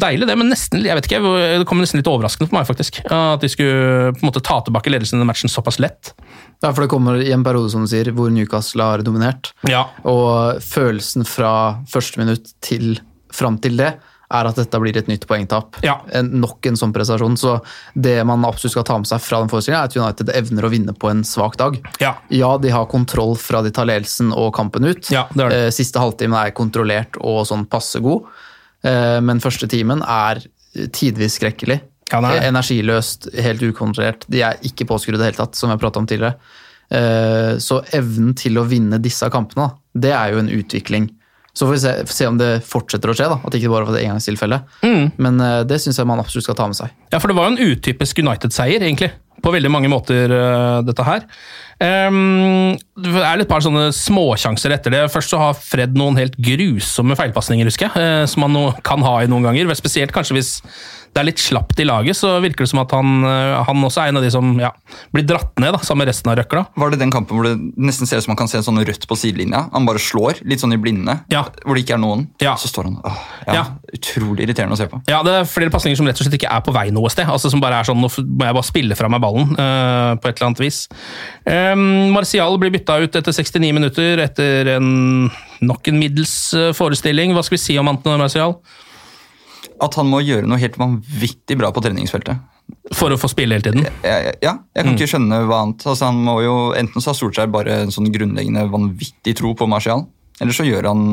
deilig, 0.01 0.25
det, 0.27 0.35
men 0.39 0.49
nesten, 0.49 0.81
jeg 0.83 0.97
vet 0.97 1.07
ikke, 1.07 1.21
det 1.61 1.67
kommer 1.69 1.85
nesten 1.85 2.01
litt 2.01 2.09
overraskende 2.09 2.49
for 2.49 2.57
meg, 2.57 2.67
faktisk. 2.67 3.01
At 3.05 3.43
de 3.43 3.49
skulle 3.51 4.11
på 4.15 4.23
en 4.23 4.29
måte 4.31 4.41
ta 4.43 4.57
tilbake 4.65 4.91
ledelsen 4.91 5.19
i 5.19 5.21
den 5.21 5.29
matchen 5.29 5.51
såpass 5.51 5.77
lett. 5.79 6.13
Ja, 6.63 6.71
for 6.73 6.83
det 6.83 6.89
kommer 6.91 7.21
i 7.21 7.31
en 7.31 7.45
periode 7.45 7.71
som 7.71 7.85
du 7.85 7.91
sier, 7.91 8.09
hvor 8.17 8.33
Newcastle 8.33 8.87
har 8.89 9.05
dominert. 9.05 9.53
Ja. 9.69 9.85
Og 10.09 10.59
følelsen 10.65 11.27
fra 11.27 11.53
første 11.91 12.19
minutt 12.23 12.55
til 12.65 12.97
fram 13.31 13.59
til 13.61 13.77
det 13.79 13.93
er 14.29 14.45
at 14.45 14.59
dette 14.59 14.79
blir 14.81 14.97
et 14.99 15.07
nytt 15.09 15.25
poengtap. 15.29 15.79
Ja. 15.85 15.95
En, 16.13 16.29
nok 16.41 16.65
en 16.69 16.77
sånn 16.77 16.91
prestasjon. 16.93 17.37
Så 17.39 17.55
det 17.97 18.19
man 18.29 18.45
absolutt 18.45 18.75
skal 18.75 18.85
ta 18.85 18.97
med 19.01 19.09
seg 19.09 19.23
fra 19.25 19.39
den 19.41 19.49
forestillingen, 19.49 19.81
er 19.81 19.89
at 19.89 19.97
United 19.97 20.33
evner 20.37 20.67
å 20.67 20.73
vinne 20.73 20.93
på 20.93 21.09
en 21.09 21.23
svak 21.25 21.57
dag. 21.61 21.79
Ja. 22.01 22.15
Ja, 22.33 22.51
de 22.61 22.73
har 22.73 22.89
kontroll 22.91 23.33
fra 23.41 23.63
de 23.65 23.73
tar 23.73 23.89
ledelsen 23.89 24.33
og 24.35 24.51
kampen 24.57 24.85
ut. 24.85 25.09
Ja, 25.13 25.25
det 25.33 25.45
er 25.47 25.53
det. 25.55 25.63
Eh, 25.69 25.73
Siste 25.73 26.01
halvtimen 26.01 26.37
er 26.37 26.53
kontrollert 26.57 27.17
og 27.21 27.41
sånn 27.49 27.65
passe 27.69 28.01
god. 28.05 28.29
Eh, 28.83 29.19
Men 29.21 29.39
første 29.43 29.67
timen 29.67 30.01
er 30.05 30.41
tidvis 30.93 31.39
skrekkelig. 31.39 31.81
Ja, 32.09 32.19
Energiløst, 32.41 33.27
helt 33.37 33.61
ukontrollert. 33.61 34.23
De 34.31 34.41
er 34.41 34.57
ikke 34.65 34.87
påskrudd 34.89 35.19
i 35.19 35.21
det 35.21 35.27
hele 35.31 35.37
tatt, 35.43 35.55
som 35.59 35.69
jeg 35.69 35.81
prata 35.81 35.99
om 36.01 36.07
tidligere. 36.09 36.35
Eh, 36.89 37.57
Så 37.61 37.83
evnen 37.93 38.33
til 38.35 38.57
å 38.57 38.65
vinne 38.65 38.97
disse 39.01 39.29
kampene, 39.29 39.71
det 39.93 40.11
er 40.15 40.33
jo 40.33 40.39
en 40.39 40.49
utvikling. 40.49 41.09
Så 41.53 41.65
får 41.67 41.73
vi 41.75 41.79
se, 41.83 41.93
se 42.13 42.27
om 42.29 42.37
det 42.39 42.63
fortsetter 42.63 43.09
å 43.11 43.13
skje, 43.17 43.27
da. 43.29 43.37
at 43.43 43.51
det 43.51 43.59
ikke 43.61 43.71
bare 43.73 43.85
var 43.89 43.97
et 43.97 44.05
engangstilfelle. 44.05 44.61
Mm. 44.85 45.11
Men 45.17 45.41
eh, 45.41 45.63
det 45.67 45.79
syns 45.81 45.97
jeg 45.99 46.07
man 46.07 46.19
absolutt 46.21 46.45
skal 46.47 46.55
ta 46.55 46.67
med 46.69 46.77
seg. 46.77 46.93
Ja, 47.11 47.19
for 47.19 47.27
det 47.27 47.35
var 47.37 47.49
jo 47.49 47.55
en 47.57 47.73
utypisk 47.75 48.21
United-seier, 48.23 48.81
egentlig. 48.85 49.11
På 49.43 49.53
veldig 49.55 49.71
mange 49.71 49.91
måter, 49.91 50.31
øh, 50.35 50.83
dette 50.87 51.05
her. 51.07 51.25
Um, 51.79 52.75
det 52.99 53.11
er 53.23 53.39
et 53.39 53.47
par 53.47 53.63
sånne 53.63 53.85
småsjanser 53.95 54.73
etter 54.75 54.91
det. 54.91 55.03
Først 55.13 55.31
så 55.31 55.39
har 55.39 55.55
Fred 55.55 55.95
noen 55.95 56.19
helt 56.19 56.35
grusomme 56.35 57.15
feilpasninger, 57.15 57.69
husker 57.69 57.87
jeg. 57.87 58.03
eh, 58.03 58.25
som 58.27 58.43
han 58.43 58.73
kan 58.83 59.05
ha 59.05 59.21
i 59.23 59.29
noen 59.31 59.47
ganger. 59.47 59.71
Spesielt 59.79 60.11
kanskje 60.11 60.35
hvis 60.35 60.51
det 61.19 61.25
er 61.25 61.27
litt 61.33 61.41
slapt 61.43 61.79
i 61.83 61.85
laget, 61.87 62.15
så 62.15 62.37
virker 62.39 62.63
det 62.63 62.71
som 62.71 62.79
at 62.79 62.93
han, 62.95 63.09
øh, 63.27 63.57
han 63.67 63.83
også 63.83 64.05
er 64.05 64.11
en 64.13 64.19
av 64.19 64.23
de 64.23 64.31
som 64.31 64.53
ja, 64.61 64.69
blir 65.11 65.25
dratt 65.27 65.51
ned, 65.59 65.73
da, 65.75 65.81
sammen 65.83 66.05
med 66.05 66.13
resten 66.13 66.31
av 66.31 66.37
røkla. 66.39 66.61
Var 66.79 66.93
det 66.93 66.99
den 67.01 67.11
kampen 67.11 67.35
hvor 67.35 67.47
det 67.47 67.55
nesten 67.75 68.07
ser 68.07 68.21
ut 68.21 68.25
som 68.25 68.31
man 68.31 68.39
kan 68.39 68.47
se 68.51 68.59
en 68.61 68.65
sånn 68.65 68.79
rødt 68.87 69.03
på 69.09 69.17
sidelinja? 69.19 69.65
Han 69.73 69.87
bare 69.89 69.99
slår, 69.99 70.39
litt 70.47 70.63
sånn 70.63 70.75
i 70.75 70.79
blinde, 70.79 71.17
Ja. 71.33 71.43
hvor 71.65 71.75
det 71.75 71.83
ikke 71.83 71.97
er 71.97 72.01
noen. 72.05 72.29
Ja. 72.39 72.55
Så 72.59 72.71
står 72.71 72.87
han 72.87 72.97
åh, 73.03 73.19
ja. 73.51 73.65
Utrolig 73.91 74.47
irriterende 74.47 74.77
å 74.77 74.79
se 74.79 74.87
på. 74.87 75.01
Ja, 75.11 75.19
det 75.27 75.35
er 75.41 75.49
flere 75.49 75.73
pasninger 75.73 75.99
som 75.99 76.07
rett 76.07 76.19
og 76.21 76.27
slett 76.27 76.39
ikke 76.39 76.51
er 76.55 76.63
på 76.63 76.73
vei 76.75 76.87
noe 76.95 77.11
sted. 77.11 77.27
Altså 77.27 77.51
Som 77.51 77.59
bare 77.63 77.81
er 77.81 77.89
sånn, 77.89 77.99
nå 77.99 78.07
må 78.07 78.47
jeg 78.47 78.55
bare 78.55 78.67
spille 78.67 78.95
fra 78.95 79.09
meg 79.11 79.23
ballen 79.23 79.51
uh, 79.59 80.15
på 80.15 80.29
et 80.29 80.37
eller 80.37 80.51
annet 80.51 80.63
vis. 80.63 80.83
Um, 81.43 82.13
Martial 82.15 82.55
blir 82.61 82.71
bytta 82.71 82.99
ut 83.03 83.19
etter 83.19 83.35
69 83.35 83.73
minutter, 83.75 84.21
etter 84.23 84.75
en, 84.77 84.91
nok 85.65 85.89
en 85.91 85.99
middels 85.99 86.35
øh, 86.55 86.69
forestilling. 86.77 87.33
Hva 87.35 87.43
skal 87.43 87.57
vi 87.57 87.65
si 87.65 87.77
om 87.81 87.89
Antonin 87.91 88.21
Martial? 88.21 88.55
At 89.83 89.95
han 89.99 90.09
må 90.11 90.21
gjøre 90.23 90.47
noe 90.49 90.59
helt 90.59 90.77
vanvittig 90.79 91.57
bra 91.59 91.71
på 91.75 91.83
treningsfeltet. 91.83 92.41
For 92.93 93.13
å 93.13 93.17
få 93.17 93.29
spille 93.31 93.55
hele 93.57 93.65
tiden? 93.65 93.85
Ja, 94.05 94.17
ja, 94.43 94.53
jeg 94.75 94.85
kan 94.85 94.95
ikke 94.95 95.09
skjønne 95.09 95.39
hva 95.49 95.63
annet. 95.63 95.85
Altså, 95.87 96.09
han 96.09 96.19
må 96.25 96.39
jo, 96.43 96.57
enten 96.77 97.01
så 97.01 97.11
har 97.11 97.17
Solskjær 97.17 97.49
bare 97.53 97.79
en 97.85 97.93
sånn 97.93 98.09
grunnleggende 98.13 98.67
vanvittig 98.69 99.35
tro 99.39 99.53
på 99.57 99.67
Martial, 99.69 100.05
eller 100.39 100.55
så 100.55 100.67
gjør 100.67 100.91
han 100.91 101.07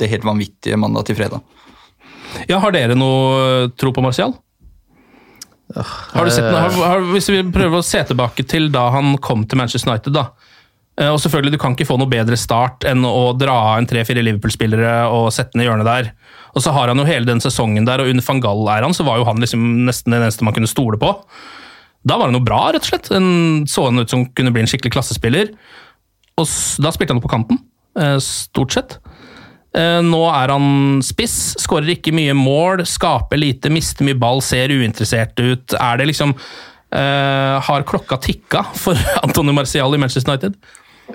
det 0.00 0.08
helt 0.12 0.24
vanvittige 0.26 0.78
mandag 0.80 1.08
til 1.08 1.18
fredag. 1.18 1.42
Ja, 2.48 2.62
Har 2.62 2.72
dere 2.72 2.96
noe 2.96 3.68
tro 3.76 3.92
på 3.92 4.04
Martial? 4.04 4.32
Har 5.72 6.26
du 6.26 6.32
sett 6.32 6.48
noe, 6.48 6.60
har, 6.60 6.74
har, 6.84 7.04
hvis 7.14 7.30
vi 7.32 7.40
prøver 7.52 7.80
å 7.80 7.86
se 7.86 8.00
tilbake 8.08 8.44
til 8.48 8.68
da 8.72 8.88
han 8.92 9.14
kom 9.24 9.46
til 9.48 9.60
Manchester 9.60 9.92
United, 9.92 10.16
da. 10.16 10.28
Eh, 11.00 11.08
Og 11.08 11.18
selvfølgelig, 11.20 11.52
Du 11.52 11.58
kan 11.58 11.72
ikke 11.74 11.86
få 11.88 11.96
noe 11.98 12.10
bedre 12.10 12.36
start 12.36 12.84
enn 12.84 13.04
å 13.04 13.32
dra 13.38 13.54
av 13.72 13.78
en 13.78 13.86
tre-fire 13.88 14.22
Liverpool-spillere 14.22 15.08
og 15.08 15.30
sette 15.32 15.56
ned 15.56 15.66
hjørnet 15.68 15.88
der. 15.88 16.12
Og 16.54 16.62
så 16.62 16.72
har 16.72 16.88
han 16.88 16.98
jo 17.00 17.04
hele 17.08 17.24
den 17.24 17.40
sesongen 17.40 17.86
der, 17.88 18.00
og 18.02 18.08
under 18.12 18.22
van 18.26 18.42
Gaal-æraen 18.44 18.94
så 18.94 19.04
var 19.04 19.16
jo 19.18 19.24
han 19.24 19.40
liksom 19.40 19.86
nesten 19.86 20.12
den 20.12 20.22
eneste 20.22 20.44
man 20.44 20.52
kunne 20.54 20.68
stole 20.68 20.98
på. 21.00 21.14
Da 22.04 22.18
var 22.18 22.28
han 22.28 22.36
jo 22.36 22.44
bra, 22.44 22.72
rett 22.74 22.82
og 22.84 22.90
slett. 22.90 23.10
En, 23.14 23.64
så 23.66 23.86
han 23.86 23.98
ut 24.02 24.10
som 24.10 24.26
kunne 24.26 24.52
bli 24.52 24.60
en 24.64 24.68
skikkelig 24.68 24.92
klassespiller. 24.92 25.54
Og 26.36 26.48
da 26.82 26.90
spilte 26.92 27.14
han 27.14 27.22
på 27.24 27.30
kanten, 27.30 27.58
eh, 27.96 28.18
stort 28.18 28.72
sett. 28.72 28.98
Eh, 29.74 30.02
Nå 30.04 30.20
er 30.28 30.52
han 30.52 31.00
spiss, 31.00 31.54
skårer 31.62 31.94
ikke 31.96 32.12
mye 32.12 32.34
mål, 32.36 32.84
skaper 32.84 33.38
lite, 33.40 33.70
mister 33.72 34.04
mye 34.04 34.18
ball, 34.18 34.42
ser 34.44 34.68
uinteressert 34.68 35.38
ut. 35.40 35.72
Er 35.80 35.96
det 35.96 36.10
liksom 36.12 36.36
Uh, 36.92 37.56
Har 37.64 37.86
klokka 37.88 38.18
tikka 38.20 38.66
for 38.76 38.92
Antonio 39.22 39.54
Marcial 39.56 39.94
i 39.94 39.96
Manchester 39.96 40.28
United? 40.30 40.58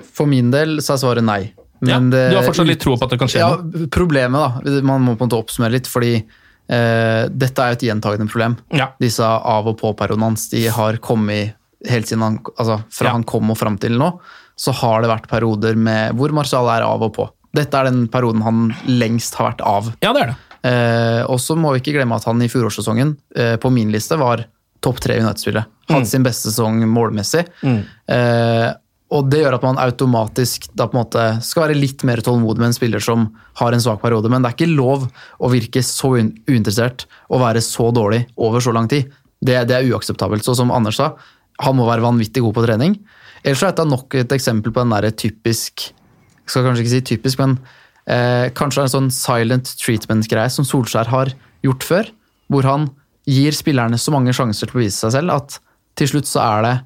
For 0.04 0.26
min 0.26 0.50
del 0.50 0.78
så 0.84 0.94
er 0.94 1.02
svaret 1.02 1.24
nei. 1.24 1.52
Ja, 1.80 1.98
Men 2.00 2.10
det- 2.10 2.30
du 2.32 2.36
har 2.36 2.42
fortsatt 2.44 2.66
litt 2.66 2.80
tro 2.80 2.96
på 2.96 3.04
at 3.04 3.10
det 3.10 3.18
kan 3.20 3.28
skje 3.28 3.38
ja, 3.38 3.50
noe? 3.56 3.86
Problemet, 3.94 4.64
da. 4.64 4.80
Man 4.82 5.02
må 5.06 5.16
på 5.16 5.22
en 5.22 5.28
måte 5.30 5.38
oppsummere 5.38 5.72
litt, 5.76 5.86
fordi 5.86 6.24
eh, 6.68 7.28
dette 7.30 7.58
er 7.62 7.70
jo 7.72 7.76
et 7.78 7.84
gjentagende 7.88 8.28
problem. 8.28 8.56
Ja. 8.74 8.88
Disse 9.00 9.22
av- 9.24 9.66
og 9.66 9.78
på-periodene 9.78 10.26
hans 10.28 10.48
de 10.50 10.66
har 10.68 10.98
kommet 10.98 11.54
helt 11.88 12.06
siden 12.06 12.20
han, 12.22 12.38
altså 12.58 12.82
fra 12.90 13.06
Ja. 13.06 13.12
han 13.12 13.22
kom 13.24 13.50
og 13.50 13.56
fram 13.56 13.78
til 13.78 13.92
nå, 13.96 14.18
så 14.58 14.72
har 14.74 15.00
det 15.02 15.08
vært 15.08 15.28
perioder 15.30 15.76
med 15.76 16.16
hvor 16.18 16.30
Marcial 16.32 16.66
er 16.68 16.82
av 16.82 17.00
og 17.02 17.14
på. 17.14 17.28
Dette 17.54 17.72
er 17.78 17.84
den 17.84 18.08
perioden 18.08 18.42
han 18.42 18.74
lengst 18.86 19.34
har 19.36 19.52
vært 19.52 19.60
av. 19.64 19.94
Ja, 20.02 20.12
det 20.12 20.22
er 20.22 20.26
det. 20.26 20.36
Eh, 20.64 21.22
og 21.30 21.38
så 21.38 21.56
må 21.56 21.72
vi 21.72 21.78
ikke 21.80 21.94
glemme 21.96 22.16
at 22.16 22.24
han 22.24 22.42
i 22.42 22.48
fjorårssesongen 22.48 23.16
eh, 23.36 23.56
på 23.56 23.70
min 23.72 23.90
liste 23.92 24.18
var 24.18 24.44
topp 24.82 24.98
tre 25.00 25.16
United-spillere. 25.22 25.64
Hadde 25.88 26.06
sin 26.06 26.22
beste 26.26 26.50
sesong 26.50 26.82
målmessig. 26.86 27.46
Eh, 27.64 28.72
og 29.08 29.28
det 29.32 29.40
gjør 29.40 29.56
at 29.56 29.64
man 29.64 29.78
automatisk 29.80 30.66
da 30.76 30.84
på 30.88 30.96
en 30.96 31.00
måte 31.00 31.22
skal 31.44 31.64
være 31.64 31.78
litt 31.78 32.02
mer 32.04 32.20
tålmodig 32.24 32.60
med 32.60 32.68
en 32.68 32.76
spiller 32.76 33.00
som 33.00 33.24
har 33.56 33.72
en 33.72 33.80
svak 33.80 34.02
periode. 34.02 34.28
Men 34.28 34.44
det 34.44 34.50
er 34.50 34.58
ikke 34.58 34.76
lov 34.76 35.06
å 35.40 35.48
virke 35.52 35.80
så 35.86 36.10
uinteressert 36.18 37.06
og 37.32 37.40
være 37.40 37.62
så 37.64 37.88
dårlig 37.96 38.26
over 38.36 38.64
så 38.64 38.74
lang 38.76 38.90
tid. 38.90 39.08
Det, 39.40 39.56
det 39.70 39.78
er 39.78 39.88
uakseptabelt. 39.88 40.44
Så 40.44 40.58
som 40.58 40.74
Anders 40.74 41.00
sa, 41.00 41.14
han 41.64 41.78
må 41.78 41.88
være 41.88 42.04
vanvittig 42.04 42.44
god 42.44 42.58
på 42.58 42.66
trening. 42.66 42.98
Ellers 43.40 43.64
er 43.64 43.72
dette 43.72 43.88
nok 43.88 44.18
et 44.18 44.36
eksempel 44.36 44.74
på 44.74 44.84
den 44.84 44.92
der 44.92 45.14
typisk 45.14 45.88
Jeg 45.88 46.52
skal 46.52 46.64
kanskje 46.64 46.84
ikke 46.84 46.92
si 46.94 47.02
typisk, 47.14 47.40
men 47.40 47.58
eh, 48.08 48.48
kanskje 48.56 48.86
en 48.86 48.92
sånn 48.92 49.10
silent 49.12 49.72
treatment-greie 49.80 50.52
som 50.52 50.64
Solskjær 50.68 51.10
har 51.12 51.32
gjort 51.64 51.84
før. 51.84 52.14
Hvor 52.48 52.64
han 52.68 52.88
gir 53.28 53.56
spillerne 53.56 54.00
så 54.00 54.12
mange 54.12 54.32
sjanser 54.36 54.68
til 54.68 54.78
å 54.78 54.84
vise 54.84 55.00
seg 55.00 55.16
selv 55.16 55.36
at 55.36 55.60
til 55.98 56.08
slutt 56.12 56.28
så 56.28 56.40
er 56.44 56.64
det 56.64 56.78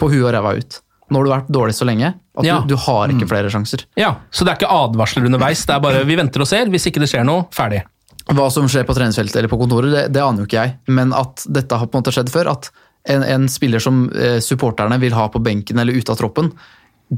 på 0.00 0.10
huet 0.12 0.26
og 0.26 0.34
ræva 0.36 0.58
ut. 0.60 0.84
Nå 1.10 1.18
har 1.20 1.24
du 1.24 1.30
vært 1.32 1.48
dårlig 1.54 1.74
så 1.74 1.86
lenge 1.88 2.14
at 2.38 2.44
Ja. 2.44 2.60
du, 2.60 2.74
du 2.74 2.76
har 2.76 3.08
ikke 3.08 3.28
flere 3.28 3.48
sjanser. 3.50 3.84
Ja, 3.96 4.16
Så 4.30 4.44
det 4.44 4.52
er 4.52 4.58
ikke 4.60 4.72
advarsler 4.72 5.24
underveis, 5.26 5.64
det 5.66 5.74
er 5.74 5.80
bare 5.80 6.04
vi 6.04 6.16
venter 6.16 6.40
og 6.44 6.46
ser. 6.50 6.66
Hvis 6.68 6.86
ikke 6.90 7.00
det 7.00 7.08
skjer 7.10 7.24
noe, 7.24 7.46
ferdig. 7.50 7.82
Hva 8.28 8.50
som 8.52 8.66
skjer 8.68 8.84
på 8.84 8.92
treningsfeltet 8.94 9.36
eller 9.40 9.48
på 9.48 9.58
kontoret, 9.58 9.90
det, 9.90 10.02
det 10.12 10.20
aner 10.22 10.44
jo 10.44 10.46
ikke 10.50 10.60
jeg. 10.66 10.74
Men 10.92 11.14
at 11.16 11.46
dette 11.48 11.72
har 11.80 11.86
på 11.88 11.96
en 11.96 12.02
måte 12.04 12.12
skjedd 12.12 12.28
før, 12.30 12.50
at 12.52 12.68
en, 13.08 13.22
en 13.24 13.48
spiller 13.48 13.80
som 13.80 14.10
eh, 14.12 14.36
supporterne 14.44 14.98
vil 15.00 15.14
ha 15.16 15.28
på 15.32 15.40
benken 15.40 15.78
eller 15.80 15.96
ute 15.96 16.12
av 16.12 16.18
troppen, 16.20 16.52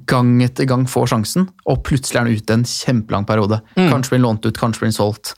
gang 0.06 0.36
etter 0.44 0.68
gang 0.70 0.84
får 0.86 1.08
sjansen, 1.10 1.48
og 1.66 1.80
plutselig 1.82 2.14
er 2.20 2.22
han 2.28 2.36
ute 2.38 2.54
en 2.54 2.62
kjempelang 2.62 3.24
periode. 3.26 3.58
Kanskje 3.74 4.12
blir 4.12 4.20
han 4.20 4.26
lånt 4.28 4.46
ut, 4.46 4.54
kanskje 4.60 4.84
blir 4.84 4.92
han 4.92 4.94
solgt. 5.00 5.32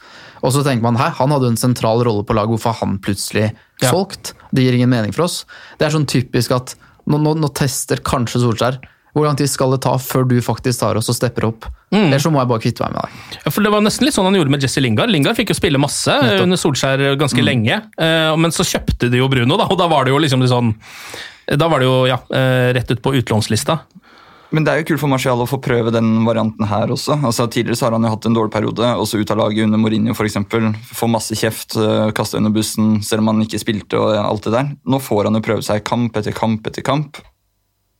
Og 0.45 0.53
så 0.53 0.61
tenker 0.67 0.85
man 0.85 0.99
hæ, 1.01 1.07
han 1.17 1.33
hadde 1.33 1.49
en 1.55 1.57
sentral 1.57 2.03
rolle 2.05 2.27
på 2.29 2.37
laget, 2.37 2.53
hvorfor 2.53 2.75
er 2.75 2.81
han 2.83 2.99
plutselig 3.01 3.47
Ja. 3.81 3.89
solgt? 3.95 4.35
Det 4.53 4.63
gir 4.67 4.75
ingen 4.77 4.91
mening 4.93 5.13
for 5.17 5.25
oss. 5.25 5.47
Det 5.79 5.87
er 5.89 5.95
sånn 5.97 6.05
typisk 6.05 6.53
at 6.53 6.75
nå, 7.11 7.19
nå, 7.19 7.37
nå 7.43 7.49
tester 7.57 8.03
kanskje 8.05 8.43
Solskjær. 8.43 8.81
Hvor 9.13 9.27
lang 9.27 9.37
tid 9.37 9.51
skal 9.53 9.75
det 9.75 9.83
ta 9.85 9.93
før 10.01 10.25
du 10.25 10.39
faktisk 10.41 10.81
tar 10.81 10.97
oss 10.97 11.11
og 11.13 11.17
stepper 11.19 11.45
opp? 11.51 11.67
Eller 11.93 12.23
så 12.23 12.31
må 12.33 12.41
jeg 12.41 12.49
bare 12.49 12.63
kvitte 12.65 12.87
meg 12.87 12.95
med 12.95 13.05
deg. 13.05 13.41
Ja, 13.43 13.51
for 13.53 13.67
Det 13.67 13.73
var 13.75 13.83
nesten 13.85 14.07
litt 14.09 14.17
sånn 14.17 14.25
han 14.25 14.39
gjorde 14.39 14.55
med 14.55 14.65
Jesse 14.65 14.81
Lingard. 14.81 15.13
Lingard 15.13 15.37
fikk 15.37 15.53
jo 15.53 15.57
spille 15.59 15.81
masse 15.81 16.15
Nettopp. 16.17 16.47
under 16.47 16.61
Solskjær 16.63 17.03
ganske 17.21 17.45
lenge, 17.45 17.77
eh, 18.01 18.33
men 18.41 18.55
så 18.57 18.65
kjøpte 18.65 19.11
de 19.13 19.21
jo 19.21 19.29
Bruno, 19.29 19.59
da, 19.61 19.69
og 19.69 19.77
da 19.77 19.91
var 19.93 20.09
det 20.09 20.15
jo 20.15 20.23
liksom 20.23 20.47
sånn 20.49 20.73
Da 21.53 21.69
var 21.69 21.83
det 21.83 21.89
jo 21.91 22.07
ja, 22.09 22.17
eh, 22.33 22.73
rett 22.73 22.89
ut 22.95 23.03
på 23.03 23.13
utlånslista. 23.19 23.81
Men 24.53 24.67
det 24.67 24.73
er 24.73 24.83
jo 24.83 24.89
kult 24.93 25.03
for 25.03 25.13
Martial 25.13 25.41
å 25.43 25.49
få 25.49 25.59
prøve 25.65 25.93
den 25.95 26.27
varianten 26.29 26.69
her 26.69 26.93
også. 26.93 27.19
Altså 27.25 27.49
Tidligere 27.49 27.79
så 27.81 27.89
har 27.89 27.97
han 27.97 28.05
jo 28.07 28.13
hatt 28.13 28.29
en 28.29 28.37
dårlig 28.37 28.53
periode, 28.53 28.93
også 29.01 29.23
ut 29.23 29.33
av 29.33 29.41
laget 29.41 29.67
under 29.67 29.81
Mourinho 29.81 30.13
f.eks. 30.17 30.39
Får 30.93 31.13
masse 31.13 31.37
kjeft, 31.39 31.77
øh, 31.81 32.13
kasta 32.17 32.41
under 32.41 32.53
bussen 32.55 32.99
selv 33.07 33.25
om 33.25 33.33
han 33.33 33.45
ikke 33.47 33.61
spilte 33.63 34.01
og 34.01 34.15
alt 34.21 34.49
det 34.49 34.55
der. 34.57 34.73
Nå 34.85 35.01
får 35.03 35.29
han 35.31 35.41
jo 35.41 35.45
prøve 35.45 35.65
seg 35.67 35.85
kamp 35.89 36.17
etter 36.21 36.37
kamp 36.37 36.69
etter 36.69 36.85
kamp, 36.85 37.23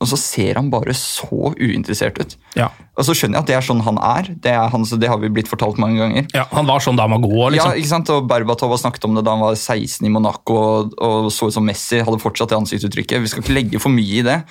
og 0.03 0.09
så 0.09 0.17
ser 0.19 0.57
han 0.59 0.67
bare 0.71 0.91
så 0.97 1.53
uinteressert 1.55 2.17
ut. 2.19 2.33
Ja. 2.59 2.67
Og 2.99 3.05
så 3.07 3.15
skjønner 3.15 3.39
jeg 3.39 3.45
at 3.45 3.49
det 3.49 3.55
er 3.55 3.65
sånn 3.65 3.83
han 3.85 3.99
er, 4.03 4.27
det, 4.43 4.51
er 4.51 4.67
han, 4.73 4.83
så 4.85 4.97
det 4.99 5.07
har 5.07 5.21
vi 5.21 5.31
blitt 5.31 5.47
fortalt 5.47 5.79
mange 5.81 6.01
ganger. 6.01 6.27
ja, 6.35 6.43
Han 6.51 6.67
var 6.67 6.83
sånn 6.83 6.99
da 6.99 7.07
han 7.07 7.15
var 7.15 7.23
god. 7.23 7.55
liksom. 7.55 7.71
Ja, 7.71 7.79
ikke 7.79 7.91
sant? 7.93 8.11
Og 8.11 8.27
Berbatov 8.27 8.73
har 8.75 8.81
snakket 8.83 9.07
om 9.07 9.15
det 9.15 9.23
da 9.23 9.37
han 9.37 9.45
var 9.45 9.55
16 9.55 10.03
i 10.03 10.11
Monaco 10.11 10.57
og, 10.59 10.97
og 10.99 11.31
så 11.31 11.47
ut 11.47 11.55
som 11.55 11.65
Messi. 11.65 12.01
Hadde 12.03 12.19
fortsatt 12.21 12.51
det 12.51 12.59
ansiktsuttrykket. 12.59 13.23
Vi 13.23 13.31
skal 13.31 13.45
ikke 13.45 13.55
legge 13.55 13.81
for 13.83 13.95
mye 13.95 14.19
i 14.19 14.25
det. 14.27 14.41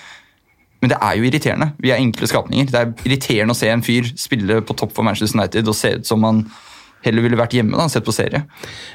Men 0.83 0.91
det 0.91 0.99
er 0.99 1.17
jo 1.17 1.29
irriterende. 1.29 1.71
Vi 1.79 1.93
er 1.95 2.03
enkle 2.03 2.27
skapninger. 2.27 2.69
Det 2.73 2.81
er 2.81 2.93
irriterende 3.07 3.55
å 3.55 3.59
se 3.59 3.71
en 3.71 3.85
fyr 3.87 4.09
spille 4.19 4.61
på 4.67 4.77
topp 4.79 4.95
for 4.97 5.07
Manchester 5.07 5.39
United 5.39 5.71
og 5.71 5.79
se 5.79 5.97
ut 6.01 6.09
som 6.09 6.27
han 6.27 6.45
heller 7.03 7.25
ville 7.25 7.39
vært 7.39 7.55
hjemme 7.57 7.79
da, 7.79 7.89
sett 7.91 8.07
på 8.07 8.15
serie. 8.15 8.45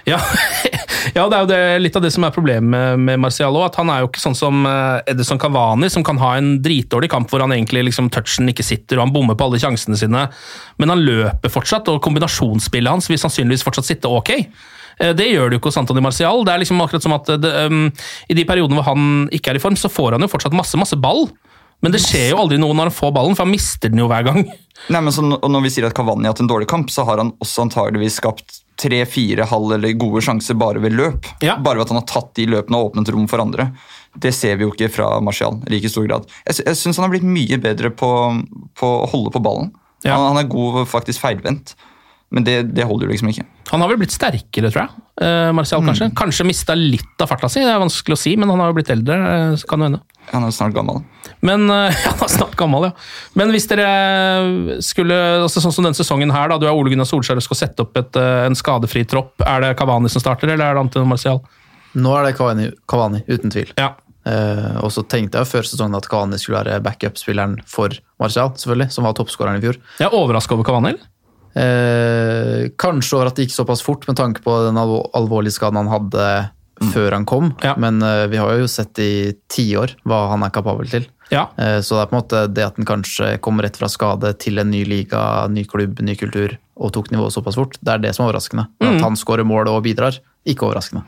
Ja, 0.07 0.19
ja 1.17 1.25
det 1.27 1.37
er 1.37 1.41
jo 1.43 1.49
det, 1.51 1.59
litt 1.83 1.97
av 1.99 2.05
det 2.05 2.11
som 2.15 2.25
er 2.27 2.35
problemet 2.35 2.99
med, 2.99 3.19
Marcial 3.23 3.55
òg. 3.55 3.67
At 3.69 3.79
han 3.81 3.91
er 3.91 4.03
jo 4.03 4.11
ikke 4.11 4.23
sånn 4.23 4.37
som 4.37 4.67
eh, 4.67 5.11
Edison 5.11 5.39
Cavani, 5.41 5.89
som 5.93 6.05
kan 6.07 6.19
ha 6.21 6.33
en 6.39 6.55
dritdårlig 6.63 7.11
kamp 7.11 7.31
hvor 7.31 7.43
han 7.43 7.55
egentlig 7.55 7.87
liksom 7.89 8.11
touchen 8.13 8.51
ikke 8.51 8.65
sitter 8.65 8.99
og 8.99 9.07
han 9.07 9.15
bommer 9.15 9.39
på 9.39 9.47
alle 9.47 9.61
sjansene 9.63 9.99
sine, 9.99 10.25
men 10.79 10.93
han 10.93 11.03
løper 11.03 11.51
fortsatt, 11.51 11.91
og 11.91 12.01
kombinasjonsspillet 12.05 12.97
hans 12.97 13.11
vil 13.11 13.21
sannsynligvis 13.21 13.65
fortsatt 13.67 13.91
sitte 13.91 14.11
ok. 14.11 14.33
Eh, 14.99 15.13
Det 15.17 15.27
gjør 15.31 15.49
det 15.49 15.57
jo 15.57 15.63
ikke 15.63 15.71
hos 15.71 15.81
Antony 15.83 16.03
Martial. 16.03 16.45
Det 16.47 16.53
er 16.53 16.63
liksom 16.63 16.83
akkurat 16.83 17.07
som 17.07 17.15
at 17.17 17.35
det, 17.43 17.53
um, 17.67 17.87
I 18.27 18.37
de 18.37 18.47
periodene 18.47 18.79
hvor 18.79 18.91
han 18.93 19.27
ikke 19.35 19.53
er 19.53 19.59
i 19.59 19.63
form, 19.63 19.79
så 19.79 19.91
får 19.91 20.15
han 20.15 20.25
jo 20.25 20.31
fortsatt 20.31 20.55
masse 20.55 20.79
masse 20.79 20.99
ball. 20.99 21.27
Men 21.85 21.93
det 21.93 22.01
skjer 22.01 22.31
jo 22.31 22.39
aldri 22.41 22.57
noe 22.61 22.73
når 22.73 22.89
han 22.89 22.95
får 22.95 23.11
ballen, 23.13 23.35
for 23.37 23.45
han 23.45 23.53
mister 23.53 23.91
den 23.93 24.01
jo 24.01 24.07
hver 24.09 24.25
gang. 24.25 24.39
Nei, 24.93 25.01
men 25.01 25.13
så, 25.13 25.23
Når 25.25 25.65
vi 25.65 25.73
sier 25.73 25.87
at 25.87 25.95
Cavani 25.97 26.25
har 26.25 26.33
hatt 26.33 26.41
en 26.41 26.49
dårlig 26.49 26.69
kamp, 26.69 26.89
så 26.93 27.05
har 27.07 27.21
han 27.21 27.33
også 27.43 27.67
antageligvis 27.67 28.17
skapt 28.21 28.61
tre-fire 28.77 29.45
halv 29.49 29.73
eller 29.73 29.95
gode 29.97 30.21
sjanser 30.25 30.57
bare 30.57 30.81
ved 30.83 30.95
løp. 30.97 31.27
Ja. 31.45 31.57
Bare 31.61 31.79
ved 31.79 31.87
at 31.87 31.93
han 31.93 31.99
har 32.01 32.07
tatt 32.09 32.33
de 32.37 32.45
løpene 32.49 32.77
og 32.77 32.91
åpnet 32.91 33.11
rom 33.13 33.25
for 33.29 33.41
andre. 33.41 33.71
Det 34.17 34.33
ser 34.33 34.57
vi 34.57 34.65
jo 34.65 34.73
ikke 34.73 34.89
fra 34.93 35.09
Martial 35.21 35.59
i 35.65 35.73
like 35.75 35.89
stor 35.93 36.05
grad. 36.09 36.29
Jeg, 36.45 36.63
jeg 36.65 36.79
syns 36.79 36.99
han 36.99 37.07
har 37.07 37.13
blitt 37.13 37.27
mye 37.27 37.59
bedre 37.61 37.91
på, 37.93 38.09
på 38.77 38.91
å 39.03 39.09
holde 39.13 39.33
på 39.33 39.43
ballen. 39.45 39.71
Ja. 40.05 40.15
Han, 40.15 40.31
han 40.31 40.41
er 40.43 40.49
god 40.49 40.83
faktisk 40.89 41.23
feilvendt, 41.23 41.73
men 42.33 42.43
det, 42.43 42.57
det 42.75 42.83
holder 42.83 43.07
jo 43.07 43.13
liksom 43.13 43.29
ikke. 43.31 43.45
Han 43.71 43.83
har 43.83 43.89
vel 43.91 43.99
blitt 44.01 44.11
sterkere, 44.15 44.69
tror 44.71 44.81
jeg. 44.83 45.03
Eh, 45.23 45.51
Martial, 45.55 45.83
kanskje. 45.85 46.09
Kanskje 46.15 46.45
mista 46.47 46.75
litt 46.75 47.23
av 47.23 47.29
farta 47.31 47.47
si, 47.51 47.61
det 47.63 47.71
er 47.71 47.79
vanskelig 47.79 48.17
å 48.17 48.19
si, 48.19 48.33
men 48.39 48.51
han 48.51 48.59
har 48.59 48.71
jo 48.71 48.75
blitt 48.77 48.91
eldre. 48.91 49.15
eh, 49.15 49.53
så 49.59 49.67
kan 49.69 49.79
det 49.79 49.87
hende. 49.89 50.01
Han 50.33 50.43
er 50.43 50.51
snart 50.51 50.75
gammel. 50.75 50.99
Men 51.47 51.69
eh, 51.71 51.95
Han 52.09 52.23
er 52.25 52.33
snart 52.33 52.55
gammel, 52.59 52.89
ja. 52.89 52.91
Men 53.39 53.53
hvis 53.55 53.67
dere 53.71 53.87
skulle 54.83 55.17
altså 55.45 55.63
Sånn 55.63 55.75
som 55.75 55.87
denne 55.87 55.97
sesongen 55.97 56.33
her, 56.35 56.51
da, 56.51 56.57
du 56.59 56.67
er 56.67 56.75
Ole 56.75 56.91
Gunnar 56.93 57.07
Solskjær 57.07 57.39
og 57.39 57.45
skal 57.47 57.61
sette 57.61 57.85
opp 57.85 57.95
et, 57.99 58.19
eh, 58.19 58.43
en 58.49 58.57
skadefri 58.57 59.05
tropp. 59.07 59.35
Er 59.47 59.63
det 59.63 59.71
Cavani 59.79 60.11
som 60.11 60.23
starter, 60.23 60.51
eller 60.51 60.67
er 60.67 60.77
det 60.77 60.83
Antin 60.83 61.07
Martial? 61.07 61.39
Nå 61.97 62.11
er 62.19 62.27
det 62.27 62.35
Cavani, 62.37 62.67
Kavani 62.91 63.23
uten 63.31 63.53
tvil. 63.53 63.71
Ja. 63.79 63.93
Eh, 64.27 64.73
og 64.83 64.91
så 64.91 65.05
tenkte 65.07 65.39
jeg 65.39 65.47
før 65.49 65.67
sesongen 65.69 65.95
at 65.97 66.07
Cavani 66.11 66.39
skulle 66.41 66.59
være 66.59 66.81
backup-spilleren 66.83 67.57
for 67.69 67.95
Martial, 68.19 68.51
selvfølgelig, 68.59 68.91
som 68.93 69.07
var 69.07 69.15
toppskåreren 69.17 69.61
i 69.61 69.63
fjor. 69.63 69.79
Jeg 70.01 70.09
er 70.09 70.17
overraska 70.17 70.57
over 70.57 70.67
Cavani. 70.67 70.93
eller? 70.95 71.13
Eh, 71.57 72.67
kanskje 72.77 73.17
over 73.17 73.31
at 73.31 73.37
det 73.39 73.47
gikk 73.47 73.55
såpass 73.55 73.81
fort 73.85 74.05
med 74.09 74.17
tanke 74.19 74.43
på 74.45 74.53
den 74.67 74.77
alvor 74.77 75.07
alvorlige 75.17 75.55
skaden 75.57 75.79
han 75.81 75.89
hadde 75.91 76.27
før 76.93 77.15
han 77.15 77.23
kom, 77.25 77.55
Ja. 77.65 77.71
men 77.81 77.97
eh, 78.05 78.27
vi 78.29 78.37
har 78.37 78.51
jo 78.59 78.67
sett 78.69 78.99
i 79.01 79.33
tiår 79.49 79.95
hva 80.05 80.27
han 80.29 80.43
er 80.45 80.51
kapabel 80.53 80.85
til. 80.91 81.07
Ja. 81.33 81.47
Eh, 81.57 81.79
så 81.81 81.97
det 81.97 82.03
er 82.03 82.11
på 82.11 82.15
en 82.15 82.21
måte 82.21 82.41
det 82.53 82.65
at 82.67 82.77
han 82.77 82.85
kanskje 82.85 83.31
kom 83.41 83.57
rett 83.59 83.79
fra 83.79 83.89
skade 83.89 84.35
til 84.37 84.59
en 84.61 84.69
ny 84.69 84.83
liga, 84.85 85.47
ny 85.49 85.63
klubb, 85.65 85.99
ny 86.05 86.13
kultur, 86.15 86.53
og 86.77 86.93
tok 86.93 87.09
nivået 87.11 87.33
såpass 87.33 87.57
fort, 87.57 87.79
det 87.81 87.95
er 87.95 88.03
det 88.05 88.13
som 88.15 88.27
er 88.27 88.29
overraskende. 88.29 88.67
At 88.85 89.01
han 89.01 89.17
skårer 89.17 89.43
mål 89.49 89.71
og 89.73 89.81
bidrar, 89.89 90.19
ikke 90.45 90.67
overraskende. 90.69 91.01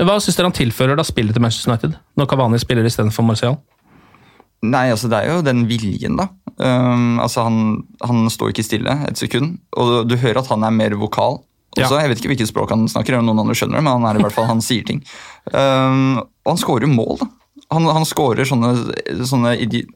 Hva 0.00 0.16
syns 0.24 0.38
dere 0.40 0.48
han 0.48 0.56
tilfører 0.56 0.96
da 0.96 1.04
spillet 1.04 1.36
til 1.36 1.44
Manchester 1.44 1.74
United, 1.74 1.98
når 2.16 2.30
Cavani 2.32 2.58
spiller 2.62 2.88
istedenfor 2.88 3.26
Marcial? 3.28 3.58
Nei, 4.64 4.86
altså 4.92 5.08
det 5.12 5.18
er 5.20 5.34
jo 5.34 5.42
den 5.44 5.66
viljen, 5.68 6.16
da. 6.16 6.30
Um, 6.60 7.16
altså 7.22 7.46
han, 7.46 7.60
han 8.04 8.26
står 8.28 8.52
ikke 8.52 8.66
stille 8.66 8.92
et 9.08 9.20
sekund, 9.20 9.54
og 9.80 10.04
du 10.10 10.16
hører 10.20 10.42
at 10.42 10.50
han 10.52 10.66
er 10.66 10.74
mer 10.76 10.96
vokal. 11.00 11.40
Også, 11.70 11.94
Ja. 11.94 12.02
Jeg 12.02 12.10
vet 12.10 12.20
ikke 12.20 12.32
hvilket 12.32 12.50
språk 12.50 12.72
han 12.74 12.88
snakker, 12.90 13.16
om 13.16 13.28
noen 13.28 13.44
andre 13.44 13.54
skjønner 13.56 13.78
det, 13.78 13.84
men 13.86 13.94
han 13.94 14.08
er 14.10 14.18
i 14.18 14.24
hvert 14.24 14.34
fall, 14.34 14.48
han 14.50 14.60
sier 14.64 14.84
ting. 14.84 15.00
Um, 15.54 16.18
og 16.44 16.52
han 16.52 16.60
skårer 16.60 16.90
mål, 16.90 17.20
da. 17.22 17.30
Han, 17.70 17.84
han 17.86 18.06
skårer 18.08 18.48
sånne, 18.48 18.72
sånne 19.28 19.52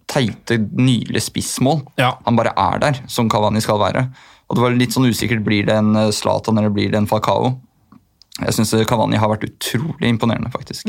teite, 0.07 0.61
nydelige 0.79 1.24
spissmål. 1.27 1.81
Ja. 1.98 2.12
Han 2.29 2.38
bare 2.38 2.53
er 2.55 2.79
der, 2.85 3.00
som 3.11 3.27
Cavani 3.33 3.62
skal 3.64 3.81
være. 3.83 4.05
Og 4.46 4.55
det 4.55 4.62
var 4.62 4.77
litt 4.79 4.94
sånn 4.94 5.09
usikkert, 5.11 5.42
blir 5.42 5.66
det 5.66 5.74
en 5.81 5.96
Zlatan 6.14 6.61
eller 6.61 6.70
blir 6.70 6.92
det 6.92 7.00
en 7.00 7.11
Falcao? 7.11 7.57
Jeg 8.42 8.57
syns 8.57 8.73
Cavani 8.90 9.18
har 9.20 9.31
vært 9.31 9.47
utrolig 9.47 10.09
imponerende, 10.11 10.51
faktisk. 10.51 10.88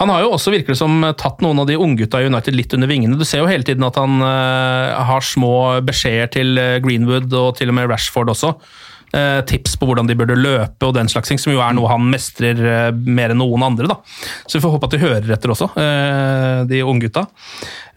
Han 0.00 0.10
har 0.10 0.24
jo 0.24 0.32
også 0.34 0.50
virkelig 0.50 0.80
som 0.80 1.04
tatt 1.20 1.44
noen 1.44 1.60
av 1.62 1.68
de 1.68 1.76
unggutta 1.78 2.18
i 2.18 2.26
United 2.26 2.56
litt 2.56 2.74
under 2.74 2.90
vingene. 2.90 3.18
Du 3.20 3.22
ser 3.28 3.44
jo 3.44 3.50
hele 3.50 3.66
tiden 3.66 3.86
at 3.86 3.98
han 4.00 4.18
uh, 4.18 4.98
har 5.06 5.22
små 5.22 5.52
beskjeder 5.86 6.32
til 6.34 6.58
eh, 6.58 6.78
Greenwood 6.82 7.30
og 7.36 7.52
til 7.60 7.70
og 7.70 7.76
med 7.78 7.86
Rashford 7.92 8.32
også. 8.34 8.54
Eh, 9.10 9.40
tips 9.42 9.72
på 9.74 9.88
hvordan 9.88 10.06
de 10.06 10.14
burde 10.14 10.36
løpe 10.38 10.86
og 10.86 10.94
den 10.94 11.08
slags 11.10 11.30
ting, 11.30 11.38
som 11.40 11.50
jo 11.50 11.62
er 11.64 11.74
noe 11.74 11.90
han 11.90 12.04
mestrer 12.12 12.60
eh, 12.62 12.90
mer 12.94 13.32
enn 13.34 13.40
noen 13.42 13.64
andre. 13.66 13.88
da. 13.90 13.96
Så 14.46 14.58
vi 14.58 14.62
får 14.62 14.76
håpe 14.76 14.86
at 14.86 14.94
de 14.94 15.02
hører 15.02 15.32
etter 15.34 15.50
også, 15.50 15.66
eh, 15.82 16.60
de 16.70 16.84
unggutta. 16.86 17.24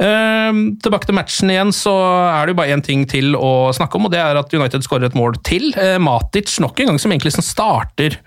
Eh, 0.02 0.50
tilbake 0.82 1.06
til 1.06 1.18
matchen 1.20 1.54
igjen, 1.54 1.76
så 1.76 1.94
er 2.32 2.42
det 2.48 2.56
jo 2.56 2.62
bare 2.64 2.74
én 2.74 2.82
ting 2.86 3.06
til 3.10 3.38
å 3.38 3.70
snakke 3.78 4.00
om, 4.00 4.10
og 4.10 4.16
det 4.16 4.24
er 4.24 4.42
at 4.42 4.58
United 4.58 4.86
skårer 4.86 5.12
et 5.12 5.20
mål 5.20 5.38
til. 5.46 5.70
Matic 6.02 6.58
nok 6.64 6.82
en 6.82 6.94
gang 6.94 7.02
som 7.02 7.14
egentlig 7.14 7.36
som 7.38 7.46
starter 7.46 8.18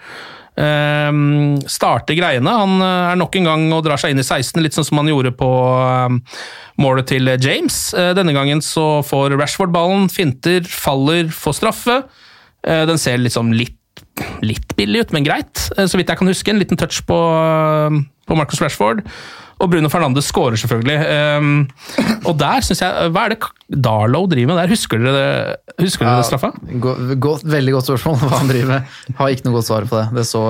Um, 0.56 1.58
starter 1.68 2.16
greiene. 2.16 2.48
Han 2.48 2.80
er 2.80 3.18
nok 3.20 3.34
en 3.36 3.44
gang 3.44 3.64
og 3.76 3.82
drar 3.84 4.00
seg 4.00 4.14
inn 4.14 4.22
i 4.22 4.24
16, 4.24 4.62
litt 4.64 4.72
sånn 4.72 4.86
som 4.88 5.02
han 5.02 5.10
gjorde 5.10 5.34
på 5.36 5.50
ehm, 5.84 6.16
målet 6.80 7.10
til 7.10 7.28
James. 7.44 7.76
Uh, 7.92 8.14
denne 8.16 8.32
gangen 8.32 8.64
så 8.64 9.02
får 9.04 9.36
Rashford 9.36 9.74
ballen, 9.74 10.08
finter, 10.08 10.64
faller, 10.64 11.28
får 11.28 11.58
straffe. 11.60 11.98
Eh, 12.66 12.84
den 12.88 12.98
ser 12.98 13.20
liksom 13.22 13.52
litt, 13.54 13.78
litt 14.44 14.74
billig 14.78 15.06
ut, 15.06 15.16
men 15.16 15.26
greit, 15.26 15.68
eh, 15.76 15.86
så 15.86 15.98
vidt 15.98 16.10
jeg 16.10 16.18
kan 16.18 16.30
huske. 16.30 16.50
En 16.52 16.60
liten 16.62 16.78
touch 16.80 17.04
på, 17.06 17.16
eh, 17.16 18.00
på 18.26 18.38
Marcus 18.38 18.60
Rashford. 18.60 19.04
Og 19.62 19.70
Bruno 19.72 19.88
Fernandes 19.88 20.26
skårer 20.28 20.58
selvfølgelig. 20.60 20.96
Um, 21.40 21.52
og 22.28 22.34
der 22.40 22.60
syns 22.66 22.82
jeg 22.84 23.12
Hva 23.14 23.22
er 23.24 23.32
det 23.34 23.38
Darlow 23.82 24.26
driver 24.30 24.52
med 24.52 24.58
der? 24.60 24.68
Husker 24.70 25.00
dere, 25.00 25.12
det- 25.16 25.82
husker 25.82 26.04
dere 26.06 26.20
det 26.20 26.26
straffa? 26.28 26.50
Gå, 27.18 27.32
veldig 27.42 27.72
godt 27.74 27.88
spørsmål 27.88 28.18
hva 28.20 28.38
han 28.38 28.50
driver 28.50 28.68
med. 28.76 28.92
Har 29.18 29.32
ikke 29.32 29.46
noe 29.48 29.56
godt 29.56 29.66
svar 29.66 29.86
på 29.90 29.96
det. 29.98 30.04
Det 30.20 30.24
så, 30.28 30.42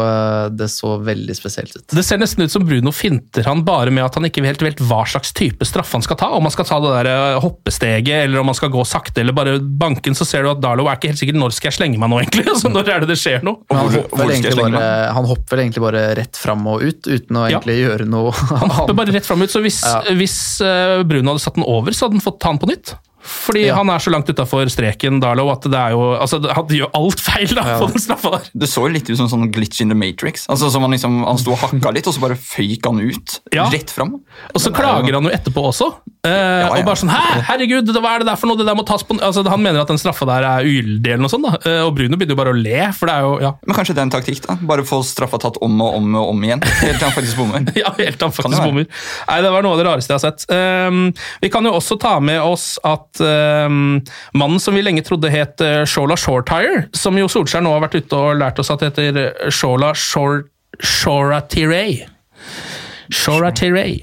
det 0.52 0.68
så 0.74 0.90
veldig 1.06 1.36
spesielt 1.38 1.76
ut. 1.78 1.86
Det 1.96 2.04
ser 2.04 2.20
nesten 2.20 2.44
ut 2.44 2.52
som 2.52 2.66
Bruno 2.66 2.92
finter 2.92 3.46
han 3.48 3.62
bare 3.64 3.94
med 3.94 4.04
at 4.04 4.18
han 4.18 4.26
ikke 4.28 4.44
helt 4.44 4.60
vet 4.66 4.82
hva 4.84 5.00
slags 5.08 5.32
type 5.38 5.64
straff 5.64 5.94
han 5.96 6.04
skal 6.04 6.18
ta. 6.20 6.28
Om 6.36 6.44
han 6.50 6.52
skal 6.56 6.68
ta 6.68 6.80
det 6.84 6.92
der 6.98 7.10
eh, 7.14 7.38
hoppesteget, 7.46 8.26
eller 8.26 8.42
om 8.42 8.50
han 8.52 8.58
skal 8.58 8.74
gå 8.74 8.84
sakte, 8.84 9.22
eller 9.24 9.32
bare 9.38 9.56
banken, 9.62 10.14
så 10.18 10.26
ser 10.28 10.44
du 10.44 10.50
at 10.52 10.60
Darlow 10.66 10.90
er 10.90 10.98
ikke 11.00 11.14
helt 11.14 11.22
sikker 11.22 11.38
når 11.40 11.56
skal 11.56 11.70
jeg 11.72 11.78
slenge 11.78 12.02
meg 12.02 12.12
nå, 12.12 12.20
egentlig. 12.26 12.44
Så 12.60 12.68
når 12.72 12.88
er 12.92 13.04
det 13.06 13.10
det 13.14 13.18
skjer 13.20 13.42
noe? 13.46 13.62
Han, 13.72 13.88
hopper 13.96 14.20
hvor 14.20 14.32
egentlig 14.34 14.56
bare, 14.60 14.84
han 15.16 15.26
hopper 15.32 15.62
egentlig 15.64 15.82
bare 15.86 16.04
rett 16.20 16.38
fram 16.40 16.66
og 16.74 16.84
ut, 16.84 17.06
uten 17.08 17.40
å 17.40 17.46
Ja. 17.46 17.56
egentlig 17.60 17.78
gjøre 17.80 18.06
noe 18.08 18.32
Han 18.50 18.72
hopper 18.76 18.95
bare 18.96 19.12
rett 19.14 19.26
fram 19.28 19.42
ut, 19.44 19.52
så 19.52 19.60
hvis, 19.64 19.80
Ja. 19.84 20.02
hvis 20.16 20.36
eh, 20.64 21.02
Bruno 21.06 21.32
hadde 21.34 21.44
satt 21.44 21.54
den 21.58 21.64
over, 21.66 21.92
så 21.96 22.06
hadde 22.06 22.18
han 22.18 22.24
fått 22.24 22.40
ta 22.42 22.52
den 22.52 22.58
på 22.62 22.70
nytt. 22.72 22.94
Fordi 23.26 23.66
Ja. 23.66 23.74
han 23.80 23.90
er 23.90 23.98
så 24.02 24.10
langt 24.14 24.28
utafor 24.30 24.68
streken, 24.70 25.20
Darlow, 25.20 25.50
at 25.52 25.62
det 25.66 25.74
er 25.74 25.90
jo 25.96 26.14
altså, 26.16 26.38
Han 26.54 26.66
gjør 26.70 26.90
alt 26.94 27.20
feil 27.20 27.54
da, 27.56 27.64
på 27.80 27.88
den 27.90 28.02
straffa 28.02 28.30
der. 28.36 28.48
Det 28.54 28.68
så 28.70 28.86
jo 28.86 28.92
litt 28.94 29.10
ut 29.10 29.16
som 29.18 29.28
sånn 29.28 29.50
glitch 29.52 29.80
in 29.82 29.90
the 29.92 29.98
matrix. 29.98 30.46
Altså 30.52 30.70
som 30.72 30.82
Han 30.86 30.94
liksom, 30.94 31.24
han 31.26 31.38
sto 31.42 31.52
og 31.56 31.58
hakka 31.64 31.92
litt, 31.94 32.06
og 32.06 32.14
så 32.14 32.22
bare 32.22 32.36
føyk 32.38 32.86
han 32.86 33.00
ut. 33.02 33.40
Ja. 33.54 33.66
Rett 33.72 33.90
fram. 33.90 34.16
Og 34.54 34.60
så 34.62 34.70
klager 34.74 35.14
han 35.18 35.24
jo 35.26 35.32
etterpå 35.34 35.64
også. 35.72 35.90
Eh, 36.26 36.32
ja. 36.32 36.70
Og 36.70 36.84
bare 36.86 36.98
sånn 36.98 37.10
Hæ, 37.12 37.40
herregud, 37.50 37.90
hva 38.02 38.14
er 38.16 38.22
det 38.24 38.26
der 38.30 38.38
for 38.40 38.50
noe? 38.50 38.58
Det 38.58 38.66
der 38.66 38.74
må 38.74 38.82
tas 38.86 39.04
på 39.06 39.14
altså, 39.22 39.44
Han 39.46 39.62
mener 39.62 39.80
at 39.84 39.90
den 39.92 39.98
straffa 40.00 40.26
der 40.26 40.42
er 40.42 40.64
ugyldig, 40.66 41.12
eller 41.12 41.22
noe 41.22 41.30
sånt. 41.30 41.46
da. 41.46 41.58
Eh, 41.70 41.82
og 41.86 41.94
Bruno 41.94 42.16
begynner 42.18 42.34
jo 42.34 42.40
bare 42.40 42.54
å 42.54 42.56
le, 42.58 42.92
for 42.96 43.06
det 43.10 43.14
er 43.14 43.26
jo 43.26 43.34
ja, 43.44 43.52
Men 43.66 43.76
kanskje 43.78 43.94
det 43.94 44.02
er 44.02 44.08
en 44.08 44.14
taktikk? 44.16 44.40
da? 44.46 44.56
Bare 44.66 44.82
få 44.86 45.02
straffa 45.06 45.38
tatt 45.42 45.58
om 45.62 45.80
og 45.82 45.94
om 46.00 46.14
og 46.18 46.30
om 46.32 46.42
igjen. 46.46 46.62
Helt 46.62 46.98
til 46.98 47.06
han 47.06 47.14
faktisk 47.14 47.36
bommer. 47.38 47.66
ja, 47.82 47.92
helt 47.98 48.20
han 48.26 48.32
faktisk 48.34 48.62
bommer. 48.64 48.86
Nei, 49.28 49.38
Det 49.46 49.52
var 49.54 49.62
noe 49.66 49.76
av 49.76 49.78
det 49.82 49.86
rareste 49.86 50.12
jeg 50.12 50.18
har 50.18 50.24
sett. 50.26 50.46
Um, 50.50 51.12
vi 51.42 51.48
kan 51.52 51.64
jo 51.64 51.72
også 51.78 51.98
ta 52.02 52.16
med 52.20 52.40
oss 52.42 52.66
at 52.84 53.15
um, 53.22 54.00
mannen 54.36 54.62
som 54.62 54.76
vi 54.76 54.84
lenge 54.84 55.04
trodde 55.06 55.30
het 55.32 55.62
uh, 55.64 55.84
Shola 55.88 56.16
Shortire, 56.20 56.86
som 56.96 57.18
jo 57.18 57.28
Solskjær 57.30 57.64
nå 57.64 57.72
har 57.74 57.84
vært 57.86 57.98
ute 58.00 58.20
og 58.20 58.40
lært 58.40 58.60
oss 58.62 58.72
at 58.74 58.84
heter 58.86 59.22
uh, 59.22 59.48
Shola 59.50 59.94
Short, 59.96 60.50
Shora 60.82 61.40
Tirey. 61.46 62.02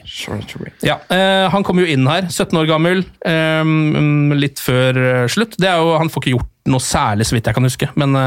Shora. 0.08 0.72
Ja, 0.84 0.96
uh, 1.12 1.52
Han 1.52 1.66
kom 1.68 1.82
jo 1.82 1.88
inn 1.90 2.08
her, 2.08 2.30
17 2.30 2.56
år 2.62 2.70
gammel, 2.70 3.04
um, 3.28 4.32
litt 4.38 4.62
før 4.64 5.00
eh, 5.02 5.26
slutt. 5.32 5.58
Det 5.60 5.68
er 5.70 5.82
jo, 5.82 5.98
Han 6.00 6.12
får 6.12 6.24
ikke 6.24 6.36
gjort 6.38 6.53
noe 6.72 6.80
særlig, 6.84 7.26
så 7.28 7.36
vidt 7.36 7.48
jeg 7.50 7.58
kan 7.58 7.68
huske, 7.68 7.90
men 8.00 8.16
uh, 8.16 8.22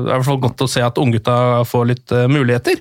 det 0.00 0.08
er 0.08 0.14
i 0.14 0.14
hvert 0.14 0.28
fall 0.30 0.40
godt 0.46 0.64
å 0.64 0.68
se 0.70 0.80
at 0.84 0.96
unggutta 1.00 1.36
får 1.68 1.84
litt 1.90 2.14
uh, 2.14 2.24
muligheter. 2.32 2.80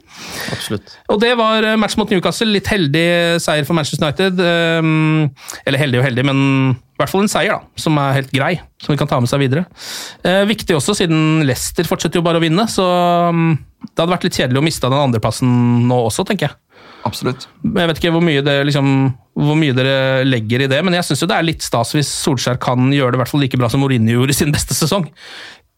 Absolutt. 0.55 0.95
Og 1.11 1.19
det 1.19 1.33
var 1.39 1.67
eh, 1.67 1.75
match 1.79 1.97
mot 1.99 2.11
Newcastle. 2.11 2.47
Litt 2.55 2.69
heldig 2.71 3.05
seier 3.43 3.67
for 3.67 3.75
Manchester 3.75 4.05
United. 4.05 4.39
Um, 4.39 5.27
Eller 5.67 5.81
heldig 5.81 5.99
og 5.99 6.07
heldig, 6.07 6.25
men 6.29 6.39
i 6.79 7.01
hvert 7.01 7.11
fall 7.11 7.25
en 7.25 7.31
seier 7.31 7.57
da, 7.57 7.75
som 7.81 7.97
er 7.99 8.15
helt 8.21 8.31
grei, 8.31 8.53
som 8.79 8.93
vi 8.93 8.99
kan 9.01 9.09
ta 9.11 9.19
med 9.19 9.27
seg 9.27 9.43
videre. 9.43 9.65
Uh, 10.23 10.45
viktig 10.47 10.77
også, 10.77 10.95
siden 11.01 11.43
Leicester 11.43 11.87
fortsetter 11.89 12.21
jo 12.21 12.25
bare 12.25 12.39
å 12.39 12.45
vinne, 12.45 12.63
så 12.71 12.85
um, 13.35 13.49
det 13.83 13.99
hadde 13.99 14.13
vært 14.15 14.29
litt 14.29 14.39
kjedelig 14.39 14.61
å 14.61 14.65
miste 14.65 14.87
den 14.87 15.01
andreplassen 15.01 15.51
nå 15.89 15.99
også, 16.07 16.23
tenker 16.29 16.47
jeg. 16.47 16.59
Absolutt. 17.05 17.47
Jeg 17.61 17.89
vet 17.91 17.99
ikke 18.01 18.13
hvor 18.15 18.23
mye, 18.25 18.41
det, 18.45 18.55
liksom, 18.65 18.87
hvor 19.37 19.57
mye 19.59 19.75
dere 19.77 20.23
legger 20.25 20.65
i 20.65 20.69
det, 20.71 20.79
men 20.85 20.95
jeg 20.97 21.05
syns 21.05 21.25
det 21.25 21.35
er 21.35 21.45
litt 21.45 21.65
stas 21.65 21.93
hvis 21.93 22.09
Solskjær 22.23 22.57
kan 22.61 22.89
gjøre 22.93 23.13
det 23.13 23.19
i 23.19 23.21
hvert 23.21 23.33
fall 23.33 23.43
like 23.45 23.59
bra 23.61 23.69
som 23.69 23.83
Mourinho 23.85 24.15
gjorde 24.15 24.33
i 24.33 24.39
sin 24.39 24.55
beste 24.55 24.77
sesong. 24.77 25.05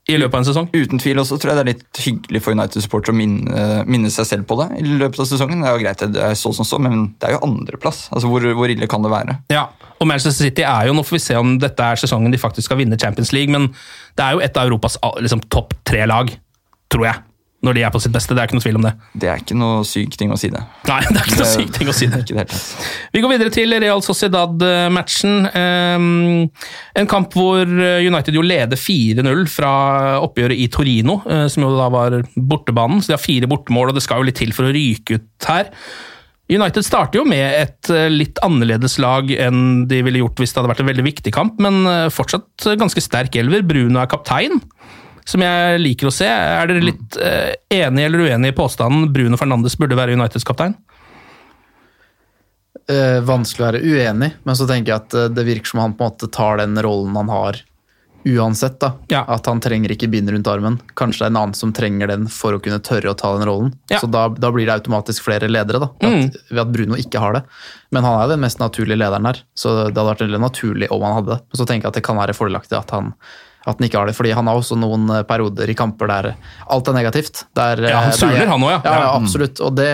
I 0.07 0.15
løpet 0.15 0.37
av 0.37 0.39
en 0.39 0.47
sesong. 0.47 0.67
Uten 0.71 1.01
tvil 1.03 1.19
også 1.19 1.35
tror 1.35 1.51
jeg 1.51 1.57
det 1.57 1.63
er 1.65 1.69
litt 1.73 1.99
hyggelig 1.99 2.39
for 2.45 2.55
United-supportere 2.55 3.11
å 3.11 3.17
minne, 3.19 3.65
minne 3.91 4.11
seg 4.13 4.29
selv 4.29 4.47
på 4.47 4.55
det 4.61 4.69
i 4.79 4.85
løpet 4.87 5.19
av 5.19 5.27
sesongen. 5.27 5.59
Det 5.59 5.67
er 5.67 5.75
jo 5.75 5.81
greit, 5.83 6.03
det 6.15 6.21
er 6.29 6.37
så 6.39 6.53
som 6.55 6.67
så, 6.67 6.79
men 6.79 7.09
det 7.19 7.27
er 7.27 7.35
jo 7.35 7.41
andreplass. 7.43 8.05
Altså, 8.15 8.31
hvor, 8.31 8.45
hvor 8.55 8.71
ille 8.71 8.87
kan 8.87 9.03
det 9.03 9.11
være? 9.11 9.35
Ja, 9.51 9.65
og 9.99 10.07
Manchester 10.07 10.47
City 10.47 10.63
er 10.63 10.87
jo, 10.87 10.95
nå 10.95 11.03
får 11.03 11.17
vi 11.17 11.23
se 11.25 11.35
om 11.35 11.57
dette 11.59 11.91
er 11.91 11.99
sesongen 11.99 12.31
de 12.31 12.39
faktisk 12.39 12.69
skal 12.69 12.79
vinne 12.79 12.99
Champions 13.01 13.33
League, 13.35 13.51
men 13.51 13.67
det 14.15 14.23
er 14.23 14.37
jo 14.37 14.45
et 14.47 14.61
av 14.61 14.69
Europas 14.69 14.95
liksom, 15.19 15.43
topp 15.51 15.75
tre 15.83 16.07
lag, 16.07 16.31
tror 16.87 17.09
jeg. 17.09 17.26
Når 17.65 17.73
de 17.73 17.83
er 17.87 17.89
på 17.93 17.99
sitt 18.03 18.13
beste. 18.13 18.35
Det 18.37 18.43
er 18.43 18.49
ikke 18.49 18.57
noe 18.59 18.65
tvil 18.65 18.77
om 18.77 18.83
det. 18.85 18.91
Det 19.17 19.29
er 19.31 19.41
ikke 19.41 19.57
noe 19.57 19.85
syk 19.87 20.13
ting 20.19 20.29
å 20.33 20.37
si 20.37 20.51
det. 20.53 20.61
Nei, 20.85 20.99
det 21.09 21.17
er 21.17 21.31
ikke 21.31 21.39
noe 21.39 21.49
syk 21.49 21.71
ting 21.73 21.89
å 21.89 21.95
si 21.97 22.09
det. 22.11 22.19
Det. 22.29 22.45
Vi 23.15 23.23
går 23.23 23.33
videre 23.33 23.53
til 23.53 23.73
Real 23.81 24.03
Sociedad-matchen. 24.05 25.49
Um, 25.57 26.43
en 27.01 27.09
kamp 27.09 27.33
hvor 27.33 27.65
United 27.65 28.37
jo 28.37 28.45
leder 28.45 28.77
4-0 28.77 29.47
fra 29.49 29.71
oppgjøret 30.21 30.61
i 30.61 30.67
Torino, 30.73 31.21
eh, 31.25 31.47
som 31.51 31.65
jo 31.65 31.71
da 31.77 31.87
var 31.93 32.19
bortebanen. 32.35 33.01
Så 33.01 33.11
de 33.11 33.17
har 33.17 33.23
fire 33.23 33.49
bortemål, 33.49 33.91
og 33.91 33.97
det 33.97 34.05
skal 34.05 34.21
jo 34.21 34.29
litt 34.29 34.39
til 34.39 34.53
for 34.55 34.67
å 34.67 34.75
ryke 34.75 35.17
ut 35.17 35.49
her. 35.49 35.73
United 36.47 36.85
starter 36.87 37.19
jo 37.19 37.25
med 37.27 37.43
et 37.43 37.89
eh, 37.91 38.07
litt 38.11 38.39
annerledes 38.45 38.95
lag 39.03 39.31
enn 39.35 39.83
de 39.89 39.99
ville 40.05 40.21
gjort 40.21 40.39
hvis 40.39 40.53
det 40.53 40.61
hadde 40.61 40.71
vært 40.71 40.83
en 40.85 40.91
veldig 40.93 41.07
viktig 41.09 41.33
kamp, 41.35 41.57
men 41.63 41.81
eh, 41.89 42.07
fortsatt 42.13 42.69
ganske 42.79 43.03
sterk 43.03 43.35
elver. 43.39 43.65
Bruno 43.67 43.99
er 43.99 44.11
kaptein, 44.11 44.61
som 45.27 45.43
jeg 45.43 45.79
liker 45.81 46.09
å 46.09 46.13
se. 46.13 46.27
Er 46.27 46.69
dere 46.69 46.85
litt 46.87 47.17
eh, 47.19 47.53
enige 47.81 48.09
eller 48.09 48.27
uenige 48.27 48.53
i 48.53 48.57
påstanden 48.57 49.09
Bruno 49.13 49.39
Fernandes 49.39 49.77
burde 49.79 49.97
være 49.99 50.15
Uniteds 50.15 50.47
kaptein? 50.47 50.77
Eh, 52.87 53.19
vanskelig 53.27 53.63
å 53.63 53.67
være 53.67 53.83
uenig, 53.83 54.29
men 54.47 54.55
så 54.55 54.67
tenker 54.69 54.93
jeg 54.93 55.03
at 55.03 55.15
eh, 55.17 55.31
det 55.35 55.43
virker 55.47 55.73
som 55.73 55.83
han 55.83 55.97
på 55.97 56.05
en 56.05 56.13
måte 56.13 56.29
tar 56.31 56.61
den 56.61 56.79
rollen 56.83 57.17
han 57.19 57.31
har 57.33 57.59
uansett. 58.27 58.79
da. 58.79 58.93
Ja. 59.11 59.25
At 59.27 59.45
han 59.45 59.59
trenger 59.63 59.91
ikke 59.91 60.07
bind 60.11 60.31
rundt 60.31 60.47
armen. 60.47 60.79
Kanskje 60.99 61.25
det 61.25 61.27
er 61.27 61.33
en 61.33 61.39
annen 61.41 61.57
som 61.57 61.73
trenger 61.75 62.11
den 62.11 62.27
for 62.31 62.55
å 62.55 62.61
kunne 62.63 62.79
tørre 62.83 63.11
å 63.11 63.17
ta 63.17 63.33
den 63.35 63.47
rollen. 63.47 63.73
Ja. 63.91 63.97
Mm. 63.97 64.01
Så 64.03 64.11
da, 64.11 64.23
da 64.31 64.51
blir 64.55 64.67
det 64.67 64.77
automatisk 64.77 65.27
flere 65.27 65.49
ledere, 65.51 65.83
da, 65.83 65.91
ved 65.99 66.15
at, 66.29 66.39
ved 66.51 66.63
at 66.63 66.71
Bruno 66.73 66.99
ikke 66.99 67.23
har 67.23 67.37
det. 67.37 67.43
Men 67.95 68.07
han 68.07 68.21
er 68.21 68.31
den 68.33 68.43
mest 68.43 68.63
naturlige 68.63 68.99
lederen 68.99 69.27
her, 69.29 69.43
så 69.57 69.75
det 69.75 69.91
hadde 69.91 70.07
vært 70.11 70.23
veldig 70.25 70.43
naturlig 70.43 70.91
om 70.95 71.03
han 71.07 71.19
hadde 71.19 71.35
det. 71.35 71.39
Men 71.47 71.61
så 71.61 71.67
tenker 71.67 71.87
jeg 71.87 71.95
at 71.95 71.99
det 71.99 72.07
kan 72.07 72.19
være 72.19 72.35
fordelaktig 72.37 72.79
at 72.79 72.95
han 72.95 73.13
at 73.67 73.77
han 73.81 73.85
ikke 73.89 73.99
har 73.99 74.07
det, 74.07 74.15
fordi 74.15 74.31
han 74.37 74.47
har 74.47 74.55
også 74.61 74.77
noen 74.79 75.09
eh, 75.11 75.23
perioder 75.27 75.69
i 75.69 75.75
kamper 75.77 76.07
der 76.07 76.29
alt 76.71 76.87
er 76.87 76.95
negativt. 76.95 77.43
Der, 77.57 77.81
Ja, 77.89 77.99
han 78.07 78.13
suler, 78.15 78.31
surner, 78.31 78.45
der- 78.45 78.51
han 78.53 78.63
også, 78.63 78.71
ja. 78.71 78.81
ja. 78.85 78.99
Ja. 79.03 79.15
absolutt. 79.19 79.59
Og 79.67 79.75
det, 79.75 79.89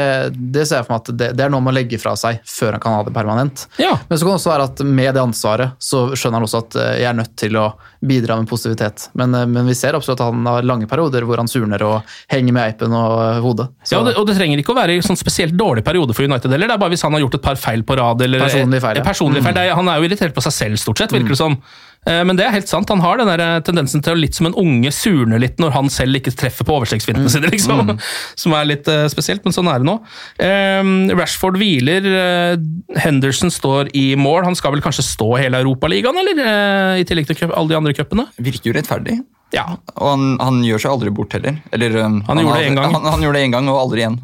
det 0.54 0.68
ser 0.70 0.82
jeg 0.82 0.88
for 0.88 0.94
meg 0.94 1.02
at 1.02 1.12
det, 1.18 1.30
det 1.40 1.46
er 1.48 1.54
noe 1.54 1.66
man 1.66 1.74
legger 1.78 2.02
fra 2.02 2.14
seg 2.20 2.40
før 2.48 2.78
han 2.78 2.84
kan 2.84 2.98
ha 3.00 3.04
det 3.08 3.14
permanent. 3.16 3.66
Ja. 3.82 3.96
Men 4.10 4.18
så 4.22 4.26
kan 4.28 4.34
det 4.36 4.40
også 4.42 4.52
være 4.54 4.68
at 4.70 4.84
med 4.86 5.14
det 5.18 5.24
ansvaret 5.24 5.74
så 5.82 6.04
skjønner 6.14 6.40
han 6.42 6.48
også 6.48 6.62
at 6.68 6.78
eh, 6.80 6.92
jeg 7.02 7.10
er 7.12 7.18
nødt 7.18 7.34
til 7.42 7.58
å 7.60 7.66
bidra 8.04 8.36
med 8.42 8.50
positivitet. 8.52 9.08
Men, 9.18 9.34
eh, 9.36 9.46
men 9.50 9.66
vi 9.70 9.76
ser 9.80 9.98
absolutt 9.98 10.22
at 10.22 10.30
han 10.30 10.46
har 10.50 10.66
lange 10.68 10.88
perioder 10.92 11.26
hvor 11.26 11.42
han 11.42 11.48
surner 11.50 11.82
og 11.88 12.16
henger 12.34 12.54
med 12.54 12.64
eipen 12.68 12.94
og 12.94 13.16
eh, 13.24 13.40
hodet. 13.46 13.70
Så, 13.84 13.96
Ja, 13.96 14.02
og 14.04 14.10
det, 14.12 14.16
og 14.22 14.28
det 14.30 14.38
trenger 14.38 14.62
ikke 14.62 14.76
å 14.76 14.78
være 14.78 14.98
en 15.00 15.06
sånn 15.10 15.18
spesielt 15.20 15.58
dårlig 15.58 15.84
periode 15.88 16.14
for 16.14 16.28
United 16.30 16.52
heller. 16.52 16.70
Det 16.70 16.78
er 16.78 16.84
bare 16.86 16.94
hvis 16.94 17.06
han 17.08 17.16
har 17.18 17.24
gjort 17.26 17.40
et 17.40 17.46
par 17.50 17.58
feil 17.60 17.82
på 17.88 17.98
rad. 17.98 18.22
Eller 18.22 18.44
Personlige 18.46 18.84
feil, 18.86 19.00
ja. 19.02 19.08
Personlig 19.08 19.42
feil. 19.46 19.58
Er, 19.64 19.74
han 19.80 19.90
er 19.90 19.98
jo 20.04 20.08
irritert 20.12 20.36
på 20.36 20.44
seg 20.46 20.54
selv, 20.60 20.78
stort 20.82 21.02
sett, 21.02 21.14
virker 21.16 21.34
det 21.34 21.40
som. 21.40 21.56
Eh, 21.56 21.93
Men 22.06 22.36
det 22.36 22.44
er 22.46 22.56
helt 22.58 22.68
sant. 22.68 22.90
Han 22.92 23.04
har 23.04 23.20
den 23.20 23.30
der 23.30 23.42
eh, 23.44 23.60
tendensen 23.64 24.04
til 24.04 24.16
å 24.16 24.20
litt 24.20 24.36
som 24.36 24.50
en 24.50 24.58
unge 24.60 24.92
surne 24.92 25.40
litt 25.40 25.62
når 25.62 25.76
han 25.76 25.92
selv 25.94 26.20
ikke 26.20 26.34
treffer 26.36 26.68
på 26.68 26.76
overstegsfintene 26.76 27.32
sine, 27.32 27.52
liksom. 27.54 27.94
Som 28.44 28.56
er 28.58 28.68
litt 28.68 28.90
eh, 28.92 29.06
spesielt, 29.12 29.44
men 29.46 29.56
sånn 29.56 29.70
er 29.72 29.80
det 29.80 29.88
nå. 29.88 29.98
Eh, 30.44 30.92
Rashford 31.16 31.60
hviler. 31.62 32.10
eh, 32.12 32.56
Henderson 33.04 33.54
står 33.54 33.94
i 33.98 34.14
mål. 34.20 34.44
Han 34.50 34.58
skal 34.60 34.76
vel 34.76 34.84
kanskje 34.84 35.06
stå 35.08 35.30
hele 35.40 35.62
Europaligaen, 35.64 36.20
eller? 36.20 36.44
Eh, 36.44 37.04
I 37.04 37.08
tillegg 37.08 37.30
til 37.30 37.48
alle 37.52 37.72
de 37.72 37.80
andre 37.80 37.96
cupene? 37.98 38.28
Virker 38.42 38.72
jo 38.72 38.76
rettferdig. 38.78 39.22
Ja. 39.54 39.68
Og 39.96 40.08
han, 40.10 40.30
han 40.42 40.62
gjør 40.66 40.82
seg 40.82 40.96
aldri 40.96 41.14
bort 41.14 41.36
heller. 41.38 41.60
Eller, 41.76 42.00
han, 42.02 42.22
Han 42.28 42.42
gjorde 42.42 42.60
det 42.60 42.72
en 42.72 42.80
gang. 42.82 42.98
Han, 43.06 43.24
gjorde 43.24 43.40
det 43.40 43.48
en 43.48 43.56
gang, 43.56 43.70
og 43.72 43.82
aldri 43.86 44.04
igjen. 44.04 44.20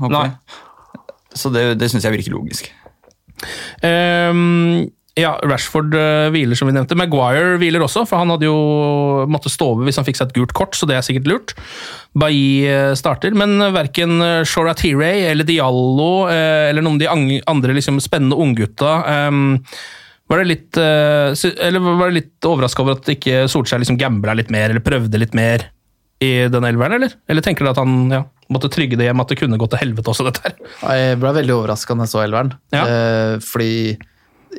Så 1.38 1.52
det, 1.54 1.66
det 1.80 1.92
syns 1.92 2.08
jeg 2.08 2.16
virker 2.18 2.34
logisk. 2.34 2.72
Ehm, 3.86 4.90
ja, 5.20 5.36
Rashford 5.46 5.94
eh, 5.98 6.30
hviler, 6.34 6.58
som 6.58 6.70
vi 6.70 6.76
nevnte. 6.76 6.98
Maguire 7.00 7.60
hviler 7.62 7.84
også, 7.86 8.06
for 8.10 8.22
han 8.22 8.34
hadde 8.34 8.48
jo 8.48 8.58
måtte 9.30 9.52
stå 9.52 9.74
over 9.76 9.88
hvis 9.88 10.00
han 10.00 10.08
fikk 10.08 10.20
seg 10.20 10.32
et 10.32 10.40
gult 10.40 10.56
kort, 10.58 10.78
så 10.78 10.90
det 10.90 10.98
er 10.98 11.06
sikkert 11.06 11.30
lurt. 11.30 11.56
Bailly 12.18 12.66
eh, 12.70 12.96
starter, 13.00 13.36
men 13.38 13.60
verken 13.76 14.18
Shora 14.50 14.74
Tiray 14.78 15.28
eller 15.30 15.48
Diallo 15.48 16.28
eh, 16.32 16.70
eller 16.72 16.86
noen 16.86 17.00
av 17.00 17.06
de 17.06 17.40
andre 17.52 17.78
liksom, 17.78 18.02
spennende 18.04 18.40
unggutta 18.40 19.00
var 20.30 20.44
det 20.44 20.50
litt, 20.52 20.78
eh, 20.78 21.34
eller 21.66 21.82
var 21.82 22.12
det 22.12 22.20
litt 22.20 22.46
overraska 22.46 22.84
over 22.84 23.00
at 23.00 23.10
ikke 23.16 23.48
Solskjær 23.50 23.82
liksom 23.82 23.98
gambla 23.98 24.36
litt 24.38 24.52
mer, 24.54 24.70
eller 24.70 24.86
prøvde 24.86 25.22
litt 25.22 25.34
mer 25.38 25.72
i 26.22 26.34
den 26.52 26.68
elveren, 26.68 27.00
eller? 27.00 27.16
Eller 27.32 27.42
tenker 27.42 27.66
du 27.66 27.72
at 27.72 27.80
han 27.80 28.12
ja, 28.14 28.22
måtte 28.54 28.70
trygge 28.70 29.00
det 29.00 29.08
hjem, 29.08 29.24
at 29.24 29.32
det 29.32 29.40
kunne 29.40 29.58
gå 29.58 29.70
til 29.72 29.82
helvete 29.82 30.12
også, 30.12 30.28
dette 30.28 30.44
her? 30.46 30.58
Jeg 30.84 31.20
ble 31.22 31.34
veldig 31.40 31.56
overraska 31.56 31.98
da 31.98 32.06
jeg 32.06 32.14
så 32.14 32.22
elveren. 32.26 32.54
Ja. 32.76 32.84
Eh, 32.84 33.34
fordi 33.42 33.72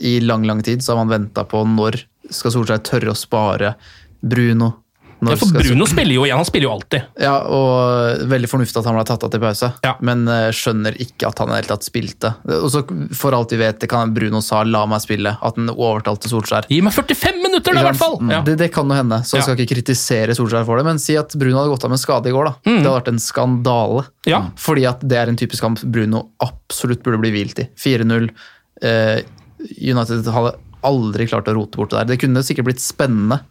i 0.00 0.20
lang, 0.20 0.44
lang 0.46 0.62
tid 0.62 0.82
så 0.82 0.94
har 0.96 1.04
man 1.04 1.12
venta 1.20 1.44
på 1.44 1.64
når 1.66 2.04
skal 2.30 2.50
Solskjær 2.54 2.84
tørre 2.86 3.10
å 3.10 3.16
spare 3.18 3.74
Bruno. 4.22 4.76
Når 5.20 5.34
Ja, 5.34 5.36
for 5.36 5.48
skal- 5.50 5.60
Bruno 5.66 5.84
spiller 5.84 6.14
jo 6.14 6.22
igjen, 6.24 6.36
han 6.40 6.44
spiller 6.46 6.64
jo 6.64 6.70
alltid. 6.78 7.02
Ja, 7.20 7.34
og 7.44 8.20
veldig 8.30 8.48
fornuftig 8.48 8.78
at 8.80 8.86
han 8.86 8.94
ble 8.96 9.04
tatt 9.04 9.22
av 9.26 9.30
til 9.30 9.40
pause, 9.42 9.68
Ja. 9.84 9.94
men 10.00 10.26
eh, 10.26 10.48
skjønner 10.50 10.96
ikke 10.96 11.28
at 11.28 11.38
han 11.38 11.48
i 11.48 11.52
det 11.52 11.56
hele 11.66 11.76
tatt 11.76 11.84
spilte. 11.84 12.30
Og 12.48 12.70
så 12.72 12.80
For 13.14 13.34
alt 13.36 13.50
vi 13.50 13.58
vet, 13.58 13.80
det 13.80 13.88
kan 13.90 14.14
Bruno 14.14 14.40
sa 14.40 14.62
'la 14.64 14.86
meg 14.88 15.00
spille', 15.02 15.36
at 15.42 15.56
han 15.56 15.68
overtalte 15.68 16.24
Solskjær. 16.30 16.64
Gi 16.70 16.80
meg 16.80 16.94
45 16.94 17.36
minutter, 17.42 17.74
da, 17.74 17.80
i 17.80 17.84
hvert 17.84 17.96
fall! 17.96 18.16
Ja. 18.30 18.40
Det, 18.40 18.56
det 18.56 18.72
kan 18.72 18.88
jo 18.88 18.94
hende, 18.96 19.20
så 19.20 19.36
jeg 19.36 19.42
skal 19.42 19.56
ikke 19.56 19.74
kritisere 19.76 20.32
Solskjær 20.34 20.64
for 20.64 20.76
det, 20.78 20.86
men 20.86 20.98
si 20.98 21.16
at 21.16 21.36
Bruno 21.36 21.58
hadde 21.58 21.68
gått 21.76 21.84
av 21.84 21.90
med 21.90 21.98
skade 21.98 22.26
i 22.28 22.32
går. 22.32 22.44
da. 22.46 22.54
Det 22.64 22.80
hadde 22.86 23.02
vært 23.02 23.08
en 23.08 23.18
skandale. 23.18 24.06
Ja. 24.24 24.40
Fordi 24.56 24.86
at 24.88 25.00
det 25.06 25.18
er 25.18 25.28
en 25.28 25.36
typisk 25.36 25.60
kamp 25.60 25.82
Bruno 25.84 26.30
absolutt 26.40 27.02
burde 27.02 27.20
bli 27.20 27.30
hvilt 27.30 27.58
i. 27.58 27.68
4-0. 27.76 28.30
eh, 28.80 29.20
United 29.76 30.28
hadde 30.32 30.56
aldri 30.86 31.26
klart 31.28 31.48
å 31.50 31.54
rote 31.56 31.80
bort 31.80 31.92
det 31.92 32.02
der. 32.02 32.12
Det 32.12 32.20
kunne 32.22 32.44
sikkert 32.46 32.70
blitt 32.70 32.84
spennende. 32.84 33.42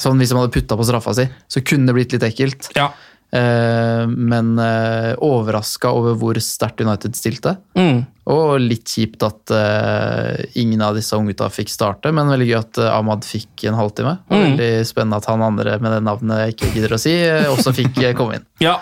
Sånn 0.00 0.18
Hvis 0.18 0.32
de 0.32 0.38
hadde 0.38 0.54
putta 0.54 0.76
på 0.78 0.86
straffa 0.88 1.12
si, 1.14 1.26
så 1.52 1.60
kunne 1.62 1.90
det 1.90 1.94
blitt 1.98 2.14
litt 2.16 2.24
ekkelt. 2.26 2.70
Ja. 2.78 2.90
Eh, 3.32 4.06
men 4.06 4.58
eh, 4.58 5.14
overraska 5.24 5.88
over 5.96 6.18
hvor 6.20 6.40
sterkt 6.44 6.82
United 6.84 7.16
stilte. 7.16 7.56
Mm. 7.78 8.02
Og 8.32 8.60
litt 8.60 8.90
kjipt 8.92 9.24
at 9.24 9.50
eh, 9.56 10.42
ingen 10.60 10.82
av 10.84 10.98
disse 10.98 11.16
unggutta 11.16 11.48
fikk 11.50 11.72
starte, 11.72 12.12
men 12.14 12.28
veldig 12.30 12.48
gøy 12.50 12.58
at 12.58 12.80
Ahmad 12.92 13.24
fikk 13.26 13.64
en 13.70 13.78
halvtime. 13.78 14.18
Mm. 14.28 14.36
Veldig 14.36 14.68
spennende 14.86 15.18
at 15.22 15.28
han 15.30 15.44
andre 15.46 15.78
med 15.82 15.96
det 15.96 16.02
navnet 16.04 16.42
jeg 16.42 16.54
ikke 16.54 16.70
gidder 16.74 16.94
å 16.94 17.00
si, 17.00 17.14
også 17.54 17.74
fikk 17.78 18.02
komme 18.18 18.38
inn. 18.38 18.48
Ja, 18.62 18.76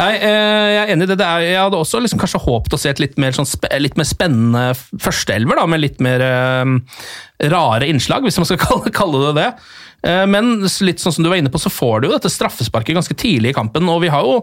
eh, 0.00 0.22
jeg 0.24 0.78
er 0.80 0.90
enig 0.94 1.04
i 1.04 1.10
det. 1.10 1.18
det 1.20 1.26
er, 1.26 1.42
jeg 1.44 1.58
hadde 1.60 1.82
også 1.82 1.98
liksom 2.00 2.20
kanskje 2.22 2.40
håpet 2.46 2.78
å 2.78 2.78
se 2.80 2.94
et 2.94 3.02
litt 3.02 3.18
mer, 3.20 3.34
sånn, 3.36 3.50
litt 3.82 3.98
mer 4.00 4.08
spennende 4.08 4.62
førsteelver, 4.78 5.58
da, 5.58 5.66
med 5.68 5.82
litt 5.82 5.98
mer 6.04 6.24
eh, 6.24 7.02
rare 7.50 7.90
innslag, 7.90 8.24
hvis 8.24 8.38
man 8.40 8.48
skal 8.48 8.62
kalle, 8.68 8.94
kalle 8.94 9.26
det 9.26 9.34
det. 9.42 9.50
Eh, 10.06 10.24
men 10.30 10.58
litt 10.84 11.02
sånn 11.02 11.14
som 11.14 11.24
du 11.24 11.30
var 11.30 11.40
inne 11.40 11.52
på, 11.52 11.60
så 11.60 11.72
får 11.72 12.00
du 12.00 12.08
jo 12.08 12.14
dette 12.14 12.30
straffesparket 12.32 12.96
ganske 12.98 13.16
tidlig 13.18 13.52
i 13.52 13.56
kampen, 13.56 13.88
og 13.90 14.02
vi 14.04 14.12
har 14.12 14.26
jo 14.26 14.36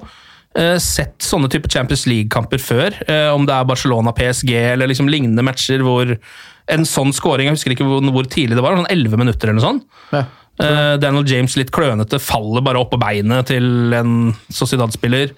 eh, 0.57 0.75
sett 0.83 1.23
sånne 1.23 1.49
type 1.51 1.71
Champions 1.71 2.05
League-kamper 2.09 2.61
før, 2.61 2.97
eh, 3.07 3.29
om 3.33 3.47
det 3.47 3.55
er 3.55 3.69
Barcelona-PSG 3.69 4.51
eller 4.73 4.91
liksom 4.91 5.11
lignende 5.11 5.45
matcher 5.45 5.85
hvor 5.85 6.15
en 6.75 6.87
sånn 6.89 7.13
scoring, 7.13 7.47
jeg 7.47 7.59
husker 7.59 7.75
ikke 7.75 7.87
hvor, 7.87 8.03
hvor 8.11 8.27
tidlig 8.27 8.57
det 8.57 8.65
var, 8.65 8.77
sånn 8.79 8.89
11 8.91 9.21
minutter 9.21 9.51
eller 9.51 9.59
noe 9.59 9.69
sånt. 9.69 9.87
Ja. 10.15 10.25
Daniel 10.55 11.25
James 11.27 11.57
litt 11.59 11.67
klønete, 11.75 12.15
faller 12.23 12.63
bare 12.63 12.79
opp 12.79 12.93
på 12.93 12.99
beinet 13.01 13.49
til 13.49 13.91
en 13.93 14.13
Sociedad-spiller. 14.47 15.33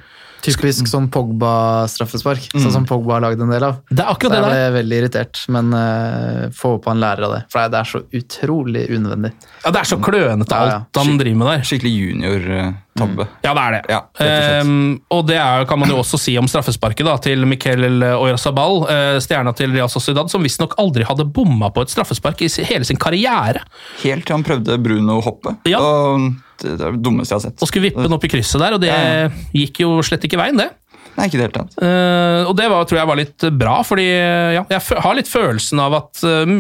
Typisk 0.46 0.88
sånn 0.88 1.08
Pogba-straffespark, 1.12 2.50
sånn 2.54 2.74
som 2.74 2.86
Pogba 2.88 3.18
har 3.18 3.24
lagd 3.26 3.42
en 3.44 3.52
del 3.52 3.66
av. 3.68 3.80
Det 3.90 4.04
er 4.04 4.12
akkurat 4.12 4.32
Så 4.32 4.38
det 4.38 4.42
jeg 4.44 4.72
ble 4.72 4.78
veldig 4.78 5.00
irritert, 5.02 5.42
men 5.54 5.74
uh, 5.74 6.44
få 6.56 6.76
håpe 6.76 6.92
han 6.92 7.02
lærer 7.02 7.28
av 7.28 7.36
det. 7.36 7.42
For 7.52 7.74
det 7.74 7.80
er 7.82 7.90
så 7.90 8.02
utrolig 8.20 8.84
unødvendig. 8.94 9.34
Ja, 9.64 9.74
det 9.74 9.82
er 9.82 9.90
så 9.90 10.00
klønete 10.04 10.60
Ja, 10.62 10.78
ja. 10.78 10.80
han 11.02 11.20
driver 11.20 11.42
med 11.42 11.52
der. 11.52 11.66
Skikkelig 11.68 11.94
junior-tabbe. 11.96 13.28
Ja, 13.44 13.54
det 13.58 13.66
er 13.66 13.76
det. 13.78 13.82
Ja, 13.92 14.02
og. 14.06 14.24
Ehm, 14.28 14.80
og 15.14 15.28
det 15.28 15.40
er, 15.42 15.68
kan 15.70 15.82
man 15.82 15.92
jo 15.92 16.00
også 16.04 16.22
si 16.22 16.38
om 16.40 16.50
straffesparket 16.50 17.08
da, 17.08 17.18
til 17.24 17.48
Miquel 17.50 17.88
Oyarzabal, 18.14 18.84
uh, 18.88 19.20
stjerna 19.24 19.56
til 19.58 19.74
Real 19.76 19.92
Sociedad, 19.92 20.32
som 20.32 20.46
visstnok 20.46 20.78
aldri 20.82 21.08
hadde 21.08 21.28
bomma 21.28 21.74
på 21.74 21.86
et 21.86 21.94
straffespark 21.94 22.46
i 22.46 22.52
hele 22.70 22.88
sin 22.88 23.00
karriere. 23.02 23.66
Helt 24.06 24.28
til 24.28 24.38
han 24.38 24.46
prøvde 24.48 24.80
Bruno 24.82 25.20
å 25.20 25.26
hoppe. 25.26 25.58
Ja. 25.68 25.82
Og 25.82 26.30
det 26.64 26.76
er 26.90 26.98
dummeste 26.98 27.34
jeg 27.34 27.40
har 27.42 27.46
sett. 27.50 27.62
Og 27.64 27.70
skulle 27.70 27.90
vippe 27.90 28.04
den 28.06 28.16
opp 28.18 28.26
i 28.28 28.32
krysset 28.32 28.62
der, 28.64 28.76
og 28.78 28.84
det 28.84 28.92
Ja. 28.92 29.30
gikk 29.54 29.82
jo 29.84 29.98
slett 30.06 30.26
ikke 30.28 30.40
veien, 30.40 30.58
det. 30.60 30.70
Nei, 31.18 31.26
ikke 31.26 31.40
det 31.40 31.46
hele 31.48 31.56
tatt. 31.56 31.78
Uh, 31.82 32.46
og 32.46 32.54
det 32.60 32.68
var, 32.70 32.86
tror 32.86 33.00
jeg 33.00 33.10
var 33.10 33.18
litt 33.18 33.46
bra, 33.58 33.78
fordi 33.86 34.06
eh, 34.06 34.52
ja, 34.54 34.64
jeg 34.70 35.00
har 35.02 35.16
litt 35.18 35.30
følelsen 35.32 35.82
av 35.82 35.96
at 35.98 36.22
uh, 36.22 36.52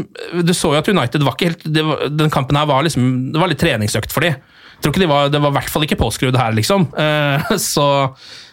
Du 0.42 0.54
så 0.58 0.72
jo 0.74 0.80
at 0.80 0.90
United 0.90 1.26
var 1.26 1.36
ikke 1.38 1.52
helt 1.52 1.68
var, 1.78 2.08
Den 2.10 2.34
kampen 2.34 2.58
her 2.58 2.66
var 2.66 2.82
liksom 2.88 3.06
Det 3.36 3.42
var 3.42 3.52
litt 3.52 3.62
treningsøkt 3.62 4.16
for 4.16 4.26
de. 4.26 4.34
Tror 4.82 4.94
ikke 4.94 5.06
de 5.06 5.10
var, 5.10 5.30
Det 5.34 5.42
var 5.42 5.54
i 5.54 5.58
hvert 5.60 5.72
fall 5.74 5.88
ikke 5.88 6.00
påskrudd 6.00 6.38
her, 6.38 6.54
liksom. 6.58 6.90
Eh, 6.98 7.56
så 7.74 7.88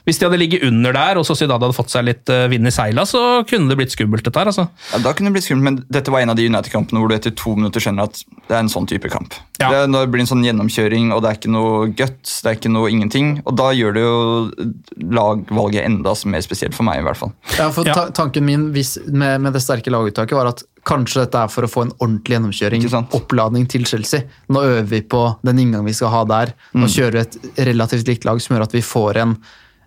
hvis 0.04 0.18
de 0.20 0.26
hadde 0.26 0.36
ligget 0.36 0.64
under 0.68 0.92
der, 0.92 1.16
og 1.16 1.24
Sociedad 1.24 1.62
hadde 1.62 1.72
fått 1.76 1.88
seg 1.88 2.04
litt 2.04 2.28
eh, 2.32 2.44
vind 2.52 2.68
i 2.68 2.72
seila, 2.74 3.06
så 3.08 3.40
kunne 3.48 3.70
det 3.72 3.78
blitt 3.80 3.94
skummelt, 3.94 4.24
dette 4.26 4.36
her. 4.36 4.50
altså. 4.52 4.66
Ja, 4.92 5.00
da 5.00 5.14
kunne 5.16 5.30
det 5.30 5.38
blitt 5.38 5.46
skummelt, 5.46 5.64
men 5.64 5.78
dette 5.96 6.12
var 6.12 6.20
en 6.20 6.32
av 6.34 6.36
de 6.36 6.44
United-kampene 6.50 7.00
hvor 7.00 7.08
du 7.08 7.14
etter 7.16 7.32
to 7.40 7.54
minutter 7.56 7.80
skjønner 7.80 8.10
at 8.10 8.20
det 8.20 8.52
er 8.52 8.60
en 8.60 8.68
sånn 8.72 8.88
type 8.90 9.08
kamp. 9.08 9.32
Ja. 9.62 9.70
Det, 9.72 9.80
når 9.88 10.04
det 10.04 10.12
blir 10.12 10.24
en 10.26 10.28
sånn 10.28 10.44
gjennomkjøring, 10.44 11.08
og 11.16 11.24
det 11.24 11.30
er 11.30 11.38
ikke 11.40 11.54
noe 11.54 11.88
guts, 11.96 12.36
det 12.44 12.50
er 12.52 12.58
ikke 12.60 12.74
noe 12.74 12.92
ingenting. 12.92 13.30
Og 13.48 13.56
da 13.56 13.70
gjør 13.72 13.96
det 13.96 14.04
jo 14.04 14.18
lagvalget 15.16 15.88
enda 15.88 16.12
mer 16.28 16.44
spesielt 16.44 16.76
for 16.76 16.84
meg, 16.84 17.00
i 17.00 17.06
hvert 17.08 17.20
fall. 17.20 17.32
Ja, 17.56 17.70
for 17.72 17.88
Ja. 17.88 17.94
ta 17.96 18.10
tanken 18.12 18.44
min 18.44 18.72
hvis, 18.76 18.98
med, 19.08 19.40
med 19.40 19.56
det 19.56 19.64
sterke 19.64 19.88
laguttaket 19.94 20.36
var 20.36 20.52
at 20.52 20.64
kanskje 20.86 21.24
dette 21.24 21.42
er 21.44 21.52
for 21.52 21.66
å 21.66 21.70
få 21.70 21.84
en 21.86 21.92
ordentlig 21.98 22.38
gjennomkjøring. 22.38 22.86
Oppladning 23.16 23.68
til 23.70 23.86
Chelsea. 23.88 24.26
Nå 24.52 24.62
øver 24.62 24.88
vi 24.90 25.02
på 25.02 25.22
den 25.46 25.60
inngangen 25.62 25.88
vi 25.88 25.96
skal 25.96 26.12
ha 26.14 26.24
der. 26.28 26.54
Nå 26.76 26.88
kjører 26.90 27.18
vi 27.18 27.24
et 27.24 27.62
relativt 27.70 28.10
likt 28.10 28.26
lag 28.28 28.42
som 28.42 28.56
gjør 28.56 28.66
at 28.66 28.76
vi 28.76 28.82
får 28.84 29.20
en, 29.22 29.36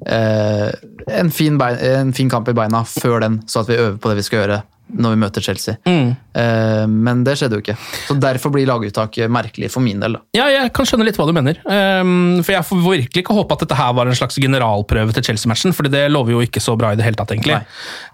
eh, 0.05 0.71
en, 1.19 1.31
fin 1.31 1.57
bein, 1.57 1.77
en 1.77 2.13
fin 2.13 2.29
kamp 2.29 2.49
i 2.49 2.57
beina 2.57 2.83
før 2.83 3.21
den, 3.25 3.41
så 3.47 3.62
at 3.62 3.69
vi 3.69 3.79
øver 3.79 3.97
på 4.01 4.10
det 4.10 4.21
vi 4.21 4.27
skal 4.27 4.43
gjøre 4.43 4.62
når 4.88 5.13
vi 5.13 5.19
møter 5.19 5.43
Chelsea. 5.43 5.76
Eh, 5.84 6.86
men 6.88 7.23
det 7.28 7.36
skjedde 7.39 7.58
jo 7.58 7.63
ikke. 7.63 7.76
Så 8.08 8.15
Derfor 8.21 8.54
blir 8.54 8.67
laguttaket 8.69 9.32
merkelig 9.32 9.69
for 9.73 9.84
min 9.84 10.00
del. 10.00 10.15
da. 10.15 10.21
Ja, 10.38 10.47
jeg 10.54 10.71
kan 10.76 10.88
skjønne 10.88 11.08
litt 11.08 11.17
hva 11.19 11.28
du 11.28 11.34
mener. 11.36 11.60
Um, 11.65 12.39
for 12.39 12.54
jeg 12.56 12.67
får 12.69 12.84
virkelig 12.84 13.23
ikke 13.23 13.36
håpe 13.36 13.58
at 13.58 13.65
dette 13.65 13.78
her 13.80 13.95
var 13.97 14.10
en 14.10 14.17
slags 14.17 14.39
generalprøve 14.41 15.15
til 15.17 15.28
Chelsea-matchen, 15.30 15.76
for 15.76 15.89
det 15.91 16.06
lover 16.13 16.38
jo 16.38 16.43
ikke 16.45 16.63
så 16.63 16.78
bra 16.80 16.93
i 16.93 17.00
det 17.00 17.08
hele 17.08 17.19
tatt, 17.19 17.34
egentlig. 17.36 17.60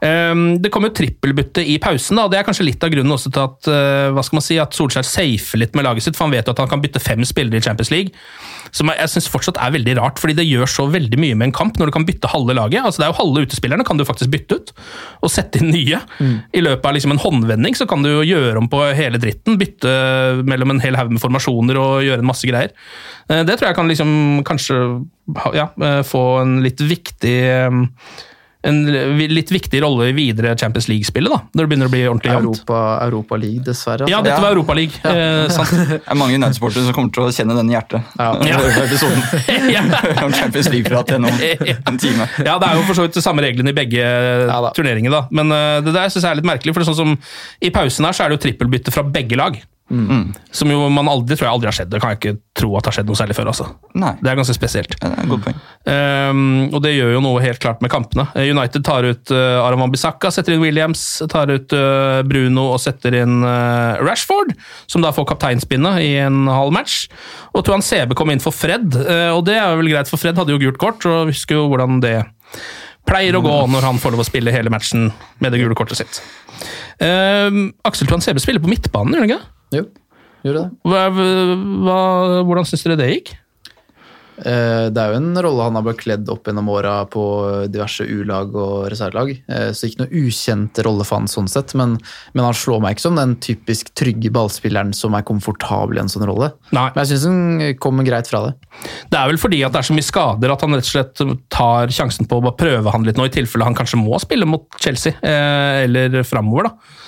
Um, 0.02 0.46
det 0.64 0.72
kom 0.74 0.88
jo 0.88 0.94
trippelbytte 0.98 1.66
i 1.66 1.78
pausen, 1.84 2.18
da, 2.18 2.26
og 2.26 2.34
det 2.34 2.42
er 2.42 2.48
kanskje 2.48 2.68
litt 2.68 2.84
av 2.84 2.94
grunnen 2.94 3.16
også 3.16 3.34
til 3.34 3.46
at, 3.46 3.70
uh, 3.70 4.10
hva 4.16 4.26
skal 4.26 4.40
man 4.40 4.48
si, 4.48 4.58
at 4.62 4.78
Solskjær 4.78 5.08
safer 5.08 5.62
litt 5.62 5.78
med 5.78 5.88
laget 5.88 6.08
sitt, 6.08 6.18
for 6.18 6.28
han 6.28 6.36
vet 6.36 6.50
jo 6.50 6.56
at 6.56 6.64
han 6.64 6.72
kan 6.74 6.84
bytte 6.84 7.04
fem 7.04 7.22
spillere 7.28 7.62
i 7.62 7.66
Champions 7.66 7.94
League. 7.94 8.16
Som 8.74 8.90
jeg 8.90 9.12
syns 9.12 9.30
fortsatt 9.30 9.60
er 9.62 9.74
veldig 9.76 9.98
rart, 10.00 10.18
fordi 10.22 10.34
det 10.40 10.48
gjør 10.48 10.70
så 10.70 10.88
veldig 10.90 11.20
mye 11.22 11.38
med 11.38 11.52
en 11.52 11.56
kamp 11.56 11.78
når 11.78 11.92
du 11.92 11.96
kan 12.00 12.08
bytte 12.08 12.32
halve 12.32 12.56
laget. 12.58 12.82
Altså 12.82 13.04
det 13.04 13.06
er 13.06 13.12
jo 13.12 13.20
Halve 13.24 13.44
utespillerne 13.46 13.86
kan 13.86 14.00
du 14.00 14.04
faktisk 14.08 14.32
bytte 14.34 14.58
ut 14.58 14.72
og 15.24 15.30
sette 15.32 15.62
inn 15.62 15.70
nye. 15.72 16.00
I 16.58 16.63
løpet 16.64 16.88
av 16.90 16.96
liksom 16.96 17.14
en 17.16 17.22
håndvending 17.22 17.78
så 17.78 17.88
kan 17.90 18.04
du 18.06 18.10
jo 18.10 18.26
gjøre 18.26 18.58
om 18.62 18.70
på 18.72 18.82
hele 18.98 19.20
dritten. 19.22 19.58
Bytte 19.62 19.94
mellom 20.48 20.74
en 20.74 20.84
hel 20.84 20.98
haug 21.00 21.14
med 21.14 21.22
formasjoner 21.24 21.80
og 21.80 22.04
gjøre 22.08 22.24
en 22.24 22.30
masse 22.30 22.50
greier. 22.50 22.74
Eh, 23.30 23.44
Det 23.44 23.58
tror 23.58 23.70
jeg 23.70 23.80
kan 23.80 23.92
liksom 23.92 24.44
kanskje 24.48 24.80
ja, 25.56 25.70
eh, 25.82 26.02
få 26.08 26.24
en 26.42 26.62
litt 26.66 26.82
viktig 26.82 27.38
eh, 27.44 27.82
en 28.64 28.84
litt 29.34 29.52
viktig 29.52 29.82
rolle 29.84 30.12
i 30.12 30.16
videre 30.16 30.54
Champions 30.60 30.88
League-spillet, 30.92 31.32
da, 31.32 31.42
når 31.52 31.66
det 31.66 31.72
begynner 31.72 31.90
å 31.90 31.94
bli 31.94 32.04
ordentlig 32.08 32.32
jevnt. 32.32 32.46
Europa, 32.46 32.80
Europa 33.08 33.40
League, 33.40 33.64
dessverre. 33.66 34.08
Ja, 34.12 34.22
dette 34.24 34.44
dette 34.44 34.52
Europa 34.52 34.74
var 34.74 34.80
Ja. 34.82 35.44
Eh, 35.44 35.50
sant. 35.50 35.74
Det 35.94 36.00
er 36.08 36.18
mange 36.20 36.38
United-sportere 36.38 36.86
som 36.86 36.96
kommer 36.96 37.14
til 37.14 37.26
å 37.28 37.34
kjenne 37.34 37.58
den 37.58 37.72
i 37.72 37.76
hjertet. 37.78 38.14
Ja. 38.20 38.32
Ja. 38.54 38.60
Episoden 38.84 39.22
ja. 39.76 39.82
om 40.26 40.34
Champions 40.36 40.70
League-prat 40.70 41.14
gjennom 41.14 41.32
en 41.34 42.00
time. 42.02 42.28
Ja, 42.44 42.58
det 42.62 42.70
er 42.70 42.78
jo 42.78 42.84
for 42.88 42.98
så 42.98 43.06
vidt 43.08 43.18
de 43.18 43.24
samme 43.24 43.44
reglene 43.46 43.74
i 43.74 43.78
begge 43.78 44.04
da. 44.50 44.72
turneringer, 44.76 45.14
da. 45.14 45.22
Men 45.34 45.54
uh, 45.54 45.80
det 45.84 45.96
der 45.96 46.12
synes 46.12 46.26
jeg 46.26 46.30
er 46.32 46.42
litt 46.42 46.50
merkelig, 46.50 46.74
for 46.76 46.84
det 46.84 46.88
er 46.88 46.92
sånn 46.92 47.00
som 47.00 47.16
i 47.64 47.72
pausen 47.74 48.08
her 48.08 48.16
så 48.16 48.26
er 48.26 48.32
det 48.32 48.40
jo 48.40 48.44
trippelbytte 48.48 48.94
fra 48.94 49.06
begge 49.08 49.40
lag. 49.40 49.58
Som 50.54 50.72
jo 50.72 50.88
man 50.94 51.10
aldri, 51.12 51.36
tror 51.38 51.48
jeg 51.48 51.54
aldri 51.54 51.70
har 51.70 51.76
skjedd. 51.78 51.90
Det 51.92 52.00
kan 52.02 52.14
jeg 52.14 52.20
ikke 52.20 52.34
tro 52.58 52.72
at 52.78 52.86
det 52.86 52.92
har 52.92 52.96
skjedd 52.98 53.10
noe 53.10 53.20
særlig 53.20 53.36
før. 53.38 53.50
altså. 53.52 53.68
Nei, 54.00 54.12
Det 54.22 54.32
er 54.32 54.40
ganske 54.40 54.56
spesielt. 54.56 54.96
det 55.00 55.10
er 55.10 55.24
et 55.24 55.30
godt 55.30 55.46
poeng. 55.46 55.60
Ehm, 55.94 56.70
og 56.74 56.82
det 56.86 56.94
gjør 56.96 57.14
jo 57.16 57.22
noe 57.26 57.42
helt 57.44 57.60
klart 57.64 57.82
med 57.82 57.92
kampene. 57.94 58.28
Eh, 58.36 58.50
United 58.50 58.84
tar 58.86 59.04
ut 59.04 59.34
uh, 59.36 59.66
Aram 59.66 59.92
Bissaka, 59.92 60.32
setter 60.32 60.56
inn 60.56 60.64
Williams, 60.64 61.22
tar 61.30 61.52
ut 61.52 61.76
uh, 61.78 62.22
Bruno 62.28 62.70
og 62.74 62.80
setter 62.82 63.18
inn 63.22 63.44
uh, 63.44 64.00
Rashford, 64.02 64.56
som 64.88 65.04
da 65.04 65.12
får 65.16 65.28
kapteinspinnet 65.34 66.02
i 66.02 66.14
en 66.24 66.48
halv 66.48 66.74
match. 66.76 67.08
Og 67.54 67.66
Tuan 67.68 67.84
Sebe 67.86 68.16
kom 68.18 68.32
inn 68.34 68.44
for 68.44 68.56
Fred, 68.56 68.96
uh, 68.96 69.32
og 69.36 69.46
det 69.50 69.60
er 69.60 69.76
vel 69.80 69.92
greit, 69.94 70.10
for 70.10 70.22
Fred 70.22 70.40
hadde 70.40 70.56
jo 70.56 70.62
gult 70.62 70.82
kort, 70.82 71.06
og 71.10 71.30
husker 71.34 71.60
jo 71.60 71.68
hvordan 71.72 72.02
det 72.04 72.18
pleier 73.08 73.36
å 73.36 73.44
gå 73.44 73.56
når 73.68 73.84
han 73.84 74.00
får 74.00 74.16
lov 74.16 74.24
å 74.24 74.28
spille 74.28 74.54
hele 74.56 74.72
matchen 74.72 75.10
med 75.44 75.52
det 75.52 75.60
gule 75.60 75.76
kortet 75.76 76.00
sitt. 76.00 76.22
Ehm, 77.04 77.74
Aksel 77.88 78.08
Tuan 78.08 78.24
Sebe 78.24 78.42
spiller 78.44 78.64
på 78.64 78.72
midtbanen, 78.72 79.16
gjør 79.16 79.26
han 79.26 79.32
ikke? 79.34 79.53
Jo, 79.74 79.86
gjorde 80.46 80.66
det. 80.66 80.68
Hva, 80.90 81.06
hva, 81.14 82.02
hvordan 82.48 82.68
syns 82.70 82.86
dere 82.88 83.00
det 83.02 83.14
gikk? 83.16 83.34
Eh, 84.44 84.90
Det 84.90 84.98
er 84.98 85.12
jo 85.14 85.18
en 85.20 85.36
rolle 85.46 85.66
han 85.68 85.76
har 85.78 85.84
bekledd 85.86 86.28
opp 86.34 86.48
gjennom 86.50 86.68
åra 86.74 86.94
på 87.06 87.22
diverse 87.72 88.02
U-lag 88.10 88.50
og 88.58 88.88
reservelag. 88.92 89.30
Eh, 89.48 89.68
Så 89.78 89.86
ikke 89.88 90.02
noe 90.02 90.24
ukjent 90.24 90.82
rolle 90.84 91.06
for 91.06 91.20
han 91.22 91.30
sånn 91.30 91.48
sett, 91.52 91.76
men, 91.78 92.00
men 92.34 92.44
han 92.48 92.58
slår 92.58 92.82
meg 92.82 92.96
ikke 92.98 93.06
som 93.06 93.20
den 93.20 93.36
typisk 93.46 93.92
trygge 93.94 94.32
ballspilleren 94.34 94.92
som 94.98 95.14
er 95.14 95.22
komfortabel 95.28 96.02
i 96.02 96.04
en 96.04 96.10
sånn 96.12 96.26
rolle. 96.28 96.50
Nei. 96.74 96.88
Men 96.96 97.04
jeg 97.06 97.14
syns 97.14 97.28
han 97.30 97.78
kommer 97.86 98.08
greit 98.10 98.28
fra 98.32 98.42
det. 98.48 98.56
Det 99.14 99.22
er 99.22 99.30
vel 99.30 99.38
fordi 99.42 99.62
at 99.68 99.78
det 99.78 99.84
er 99.84 99.90
så 99.92 99.98
mye 100.00 100.10
skader 100.10 100.56
at 100.58 100.66
han 100.66 100.76
rett 100.80 100.90
og 100.90 100.96
slett 100.96 101.24
tar 101.54 101.94
sjansen 101.94 102.28
på 102.28 102.42
å 102.42 102.56
prøve 102.58 102.92
han 102.98 103.06
litt 103.06 103.22
nå, 103.22 103.30
i 103.30 103.34
tilfelle 103.38 103.70
han 103.70 103.78
kanskje 103.78 104.02
må 104.02 104.18
spille 104.20 104.50
mot 104.50 104.66
Chelsea, 104.82 105.14
eh, 105.22 105.86
eller 105.86 106.24
framover, 106.26 106.72
da. 106.72 107.00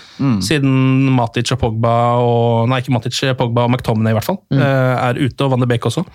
Siden 0.45 1.09
Matic 1.15 1.51
og 1.55 1.61
Pogba 1.61 1.95
og 2.23 2.69
Nei, 2.71 2.81
ikke 2.83 2.93
Matic, 2.95 3.21
Pogba 3.39 3.65
og 3.65 3.73
McTominay 3.73 4.15
i 4.15 4.19
hvert 4.19 4.29
fall, 4.29 4.41
mm. 4.53 4.61
er 4.61 5.19
ute, 5.19 5.39
og 5.43 5.51
Van 5.53 5.63
de 5.63 5.69
Beek 5.69 5.89
også. 5.89 6.05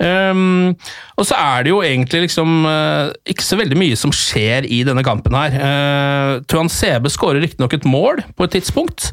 Um, 0.00 0.72
og 1.20 1.26
så 1.28 1.36
er 1.36 1.66
det 1.66 1.72
jo 1.74 1.82
egentlig 1.84 2.22
liksom 2.24 2.64
uh, 2.64 3.10
ikke 3.28 3.44
så 3.44 3.58
veldig 3.60 3.76
mye 3.76 3.98
som 4.00 4.12
skjer 4.16 4.64
i 4.64 4.80
denne 4.88 5.04
kampen 5.04 5.36
her. 5.36 5.56
Uh, 5.60 6.32
Tuan 6.48 6.72
Sebe 6.72 7.12
skårer 7.12 7.42
riktignok 7.44 7.76
et 7.76 7.84
mål 7.84 8.22
på 8.36 8.46
et 8.46 8.56
tidspunkt, 8.56 9.10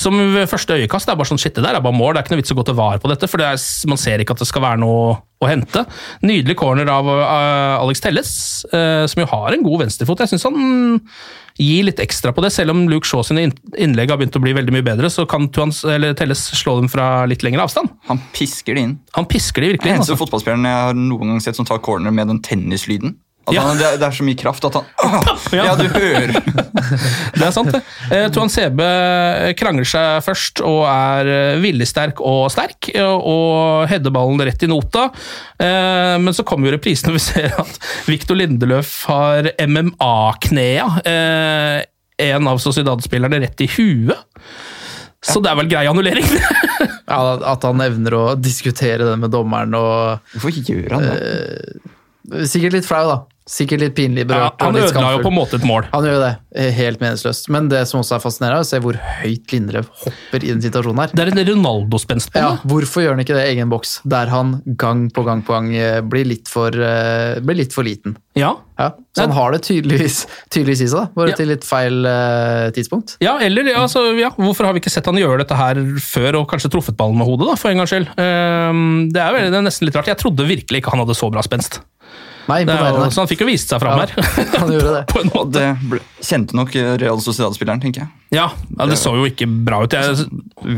som 0.00 0.16
ved 0.16 0.48
første 0.48 0.78
øyekast 0.80 1.12
er 1.12 1.18
bare 1.20 1.28
sånn 1.28 1.40
shit, 1.40 1.52
det 1.58 1.66
der 1.66 1.76
er 1.76 1.84
bare 1.84 1.96
mål, 1.96 2.14
det 2.14 2.22
er 2.22 2.28
ikke 2.28 2.38
noe 2.38 2.40
vits 2.40 2.54
å 2.54 2.60
gå 2.62 2.68
til 2.70 2.78
var 2.80 3.02
på 3.02 3.12
dette, 3.12 3.28
for 3.28 3.42
det 3.42 3.50
er, 3.50 3.66
man 3.92 4.00
ser 4.00 4.24
ikke 4.24 4.38
at 4.38 4.40
det 4.40 4.48
skal 4.48 4.64
være 4.64 4.80
noe 4.80 5.18
å 5.40 5.48
hente. 5.48 5.84
Nydelig 6.24 6.56
corner 6.60 6.88
av 6.92 7.08
uh, 7.08 7.80
Alex 7.80 8.02
Telles, 8.04 8.32
eh, 8.76 9.06
som 9.08 9.22
jo 9.22 9.28
har 9.30 9.54
en 9.56 9.62
god 9.64 9.86
venstrefot. 9.86 10.20
Jeg 10.20 10.34
syns 10.34 10.44
han 10.44 10.58
gir 11.60 11.84
litt 11.86 12.00
ekstra 12.02 12.32
på 12.34 12.42
det, 12.44 12.50
selv 12.54 12.72
om 12.74 12.86
Luke 12.90 13.08
Shaw 13.08 13.22
sine 13.26 13.48
innlegg 13.76 14.10
har 14.12 14.20
begynt 14.20 14.36
å 14.38 14.42
bli 14.42 14.54
veldig 14.56 14.74
mye 14.74 14.86
bedre, 14.86 15.10
så 15.12 15.26
kan 15.28 15.48
Tuans, 15.52 15.82
eller 15.84 16.16
Telles 16.18 16.42
slå 16.56 16.78
dem 16.80 16.88
fra 16.90 17.26
litt 17.30 17.44
lengre 17.46 17.66
avstand. 17.66 17.92
Han 18.08 18.20
pisker 18.36 18.78
de 18.78 18.86
inn. 18.88 18.94
Han 19.16 19.28
pisker 19.28 19.64
de 19.64 19.74
virkelig 19.74 19.90
er 19.90 19.94
Den 19.94 20.00
eneste 20.00 20.16
Altså. 20.16 20.24
fotballspilleren 20.24 20.64
jeg 20.68 20.86
har 20.88 20.96
noen 20.96 21.34
gang 21.34 21.42
sett 21.44 21.58
som 21.58 21.68
tar 21.68 21.82
corner 21.84 22.14
med 22.14 22.32
den 22.32 22.40
tennislyden. 22.44 23.18
At 23.48 23.54
Ja. 23.56 23.62
han, 23.64 23.78
det, 23.80 23.86
er, 23.88 23.96
det 23.98 24.04
er 24.06 24.14
så 24.14 24.24
mye 24.26 24.36
kraft 24.38 24.64
at 24.68 24.74
han 24.76 24.84
Ja. 25.56 25.64
Ja, 25.70 25.74
du 25.78 25.86
hører 25.88 26.34
Det 27.40 27.46
er 27.46 27.54
sant, 27.54 27.70
det. 27.72 27.80
Eh, 28.12 28.26
Tuan 28.34 28.50
CB 28.52 28.82
krangler 29.58 29.88
seg 29.88 30.20
først 30.26 30.60
og 30.66 30.82
er 30.90 31.30
eh, 31.32 31.60
viljesterk 31.62 32.20
og 32.20 32.50
sterk, 32.52 32.90
eh, 32.92 33.02
og 33.06 33.86
header 33.90 34.12
ballen 34.14 34.42
rett 34.44 34.62
i 34.66 34.68
nota. 34.70 35.06
Eh, 35.58 36.16
Men 36.20 36.36
så 36.36 36.44
kommer 36.46 36.68
jo 36.70 36.74
reprisen, 36.76 37.10
og 37.10 37.16
vi 37.18 37.22
ser 37.24 37.54
at 37.62 37.80
Victor 38.10 38.38
Lindeløf 38.38 38.92
har 39.10 39.50
MMA-knea. 39.64 40.90
eh, 41.08 41.78
En 42.20 42.48
av 42.50 42.58
Sociedad-spillerne 42.60 43.40
rett 43.40 43.62
i 43.64 43.70
huet. 43.78 44.18
Så 45.24 45.40
det 45.44 45.50
er 45.50 45.56
vel 45.62 45.70
grei 45.72 45.86
annullering. 45.90 46.28
Ja, 47.10 47.34
at 47.50 47.64
han 47.66 47.80
evner 47.82 48.14
å 48.14 48.24
diskutere 48.38 49.02
det 49.08 49.16
med 49.18 49.32
dommeren 49.34 49.72
og 49.74 50.20
Hvorfor 50.36 50.52
gjør 50.54 50.92
han 50.94 51.02
det? 51.08 51.80
Sikkert 52.46 52.72
litt 52.78 52.88
flau, 52.88 53.04
da. 53.08 53.18
Sikkert 53.50 53.80
litt 53.82 53.94
pinlig 53.96 54.28
Ja, 54.30 54.52
han 54.60 54.76
ødela 54.78 55.08
jo 55.16 55.22
på 55.24 55.30
en 55.32 55.34
måte 55.34 55.56
et 55.58 55.64
mål. 55.66 55.88
Han 55.90 56.04
gjør 56.06 56.20
det. 56.22 56.28
eh, 56.54 56.68
Helt 56.76 57.00
meningsløst. 57.00 57.48
Men 57.50 57.66
det 57.68 57.80
som 57.88 57.98
også 57.98 58.14
er 58.14 58.20
fascinerende, 58.22 58.60
er 58.60 58.62
å 58.62 58.68
se 58.68 58.78
hvor 58.78 58.94
høyt 58.94 59.50
Lindrev 59.50 59.88
hopper 60.04 60.44
i 60.44 60.52
den 60.52 60.60
situasjonen 60.62 61.00
her. 61.02 61.10
Det 61.16 61.24
er 61.24 61.32
en 61.32 61.40
Ronaldo-spenst 61.48 62.30
på 62.30 62.38
Ja, 62.38 62.50
det. 62.60 62.70
hvorfor 62.70 63.02
gjør 63.02 63.16
han 63.16 63.24
ikke 63.24 63.34
det 63.34 63.48
i 63.48 63.56
egen 63.56 63.68
boks, 63.72 63.96
der 64.06 64.30
han 64.30 64.62
gang 64.78 65.08
på 65.10 65.24
gang 65.26 65.42
på 65.42 65.50
gang 65.56 65.74
eh, 65.74 65.98
blir 66.00 66.28
litt 66.30 66.46
for, 66.52 66.68
eh, 66.70 67.40
blir 67.42 67.56
litt 67.58 67.72
for 67.74 67.82
liten? 67.82 68.14
Ja. 68.38 68.54
Ja, 68.78 68.92
så 69.16 69.26
han 69.26 69.34
har 69.34 69.50
det 69.52 69.62
tydeligvis, 69.66 70.26
tydeligvis 70.48 70.84
i 70.86 70.86
seg, 70.92 71.00
da. 71.00 71.06
bare 71.16 71.28
Ja. 71.34 71.36
til 71.36 71.48
litt 71.50 71.64
feil 71.66 72.06
uh, 72.06 72.70
tidspunkt. 72.70 73.16
Ja, 73.20 73.34
eller 73.42 73.66
ja, 73.66 73.82
altså, 73.82 74.06
Hvorfor 74.38 74.64
har 74.64 74.72
vi 74.72 74.80
ikke 74.80 74.92
sett 74.94 75.04
han 75.10 75.16
gjøre 75.18 75.42
dette 75.42 75.56
her 75.58 75.74
før 75.98 76.38
og 76.44 76.48
kanskje 76.48 76.70
truffet 76.70 76.96
ballen 76.96 77.18
med 77.18 77.26
hodet, 77.26 77.48
da, 77.50 77.56
for 77.60 77.68
en 77.74 77.82
gangs 77.82 77.90
skyld? 77.90 78.08
Um, 78.16 79.10
det, 79.12 79.20
er 79.20 79.50
det 79.50 79.58
er 79.58 79.66
nesten 79.66 79.84
litt 79.90 79.96
rart. 79.98 80.06
Jeg 80.06 80.16
trodde 80.22 80.46
virkelig 80.46 80.80
ikke 80.84 80.94
han 80.94 81.02
hadde 81.02 81.18
så 81.18 81.28
bra 81.34 81.42
spenst. 81.42 81.80
Nei, 82.50 82.60
Det 82.66 82.74
er 82.74 82.80
imponerende. 82.82 83.12
så 83.14 83.22
han 83.22 83.30
fikk 83.30 83.44
jo 83.44 83.48
vist 83.48 83.70
seg 83.72 83.80
fram 83.82 84.00
Ja, 84.00 84.06
her. 84.10 84.30
han 84.60 84.72
gjorde 84.74 84.94
det. 84.98 85.02
på 85.14 85.22
en 85.22 85.30
måte. 85.34 85.52
Det 85.60 85.90
ble, 85.92 86.00
kjente 86.30 86.58
nok 86.58 86.74
Real 87.00 87.22
Sociedad-spilleren, 87.24 87.82
tenker 87.82 88.04
jeg. 88.04 88.10
Ja, 88.34 88.48
ja, 88.76 88.86
det 88.90 88.98
så 89.00 89.14
jo 89.18 89.24
ikke 89.30 89.48
bra 89.66 89.80
ut. 89.86 89.94
Jeg, 89.96 90.26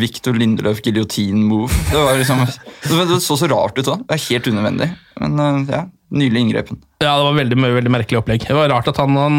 Victor 0.00 0.36
Lindeløf 0.38 0.80
giljotin 0.84 1.42
move. 1.48 1.68
Det 1.90 1.98
var 2.00 2.16
liksom, 2.20 2.44
det 2.86 3.18
så 3.24 3.36
så 3.40 3.48
rart 3.52 3.76
ut 3.80 3.88
òg. 3.92 4.04
Det 4.08 4.16
er 4.20 4.24
helt 4.30 4.48
unødvendig. 4.52 4.88
Men 5.20 5.42
eh, 5.44 5.58
ja, 5.74 5.82
nylig 6.12 6.40
inngrepen. 6.44 6.78
ja, 7.02 7.16
det 7.18 7.24
var 7.24 7.34
veldig, 7.34 7.56
veldig 7.74 7.90
merkelig 7.90 8.18
opplegg. 8.20 8.44
Det 8.46 8.54
var 8.54 8.68
rart 8.70 8.86
at 8.92 8.98
han, 9.00 9.16
han 9.18 9.36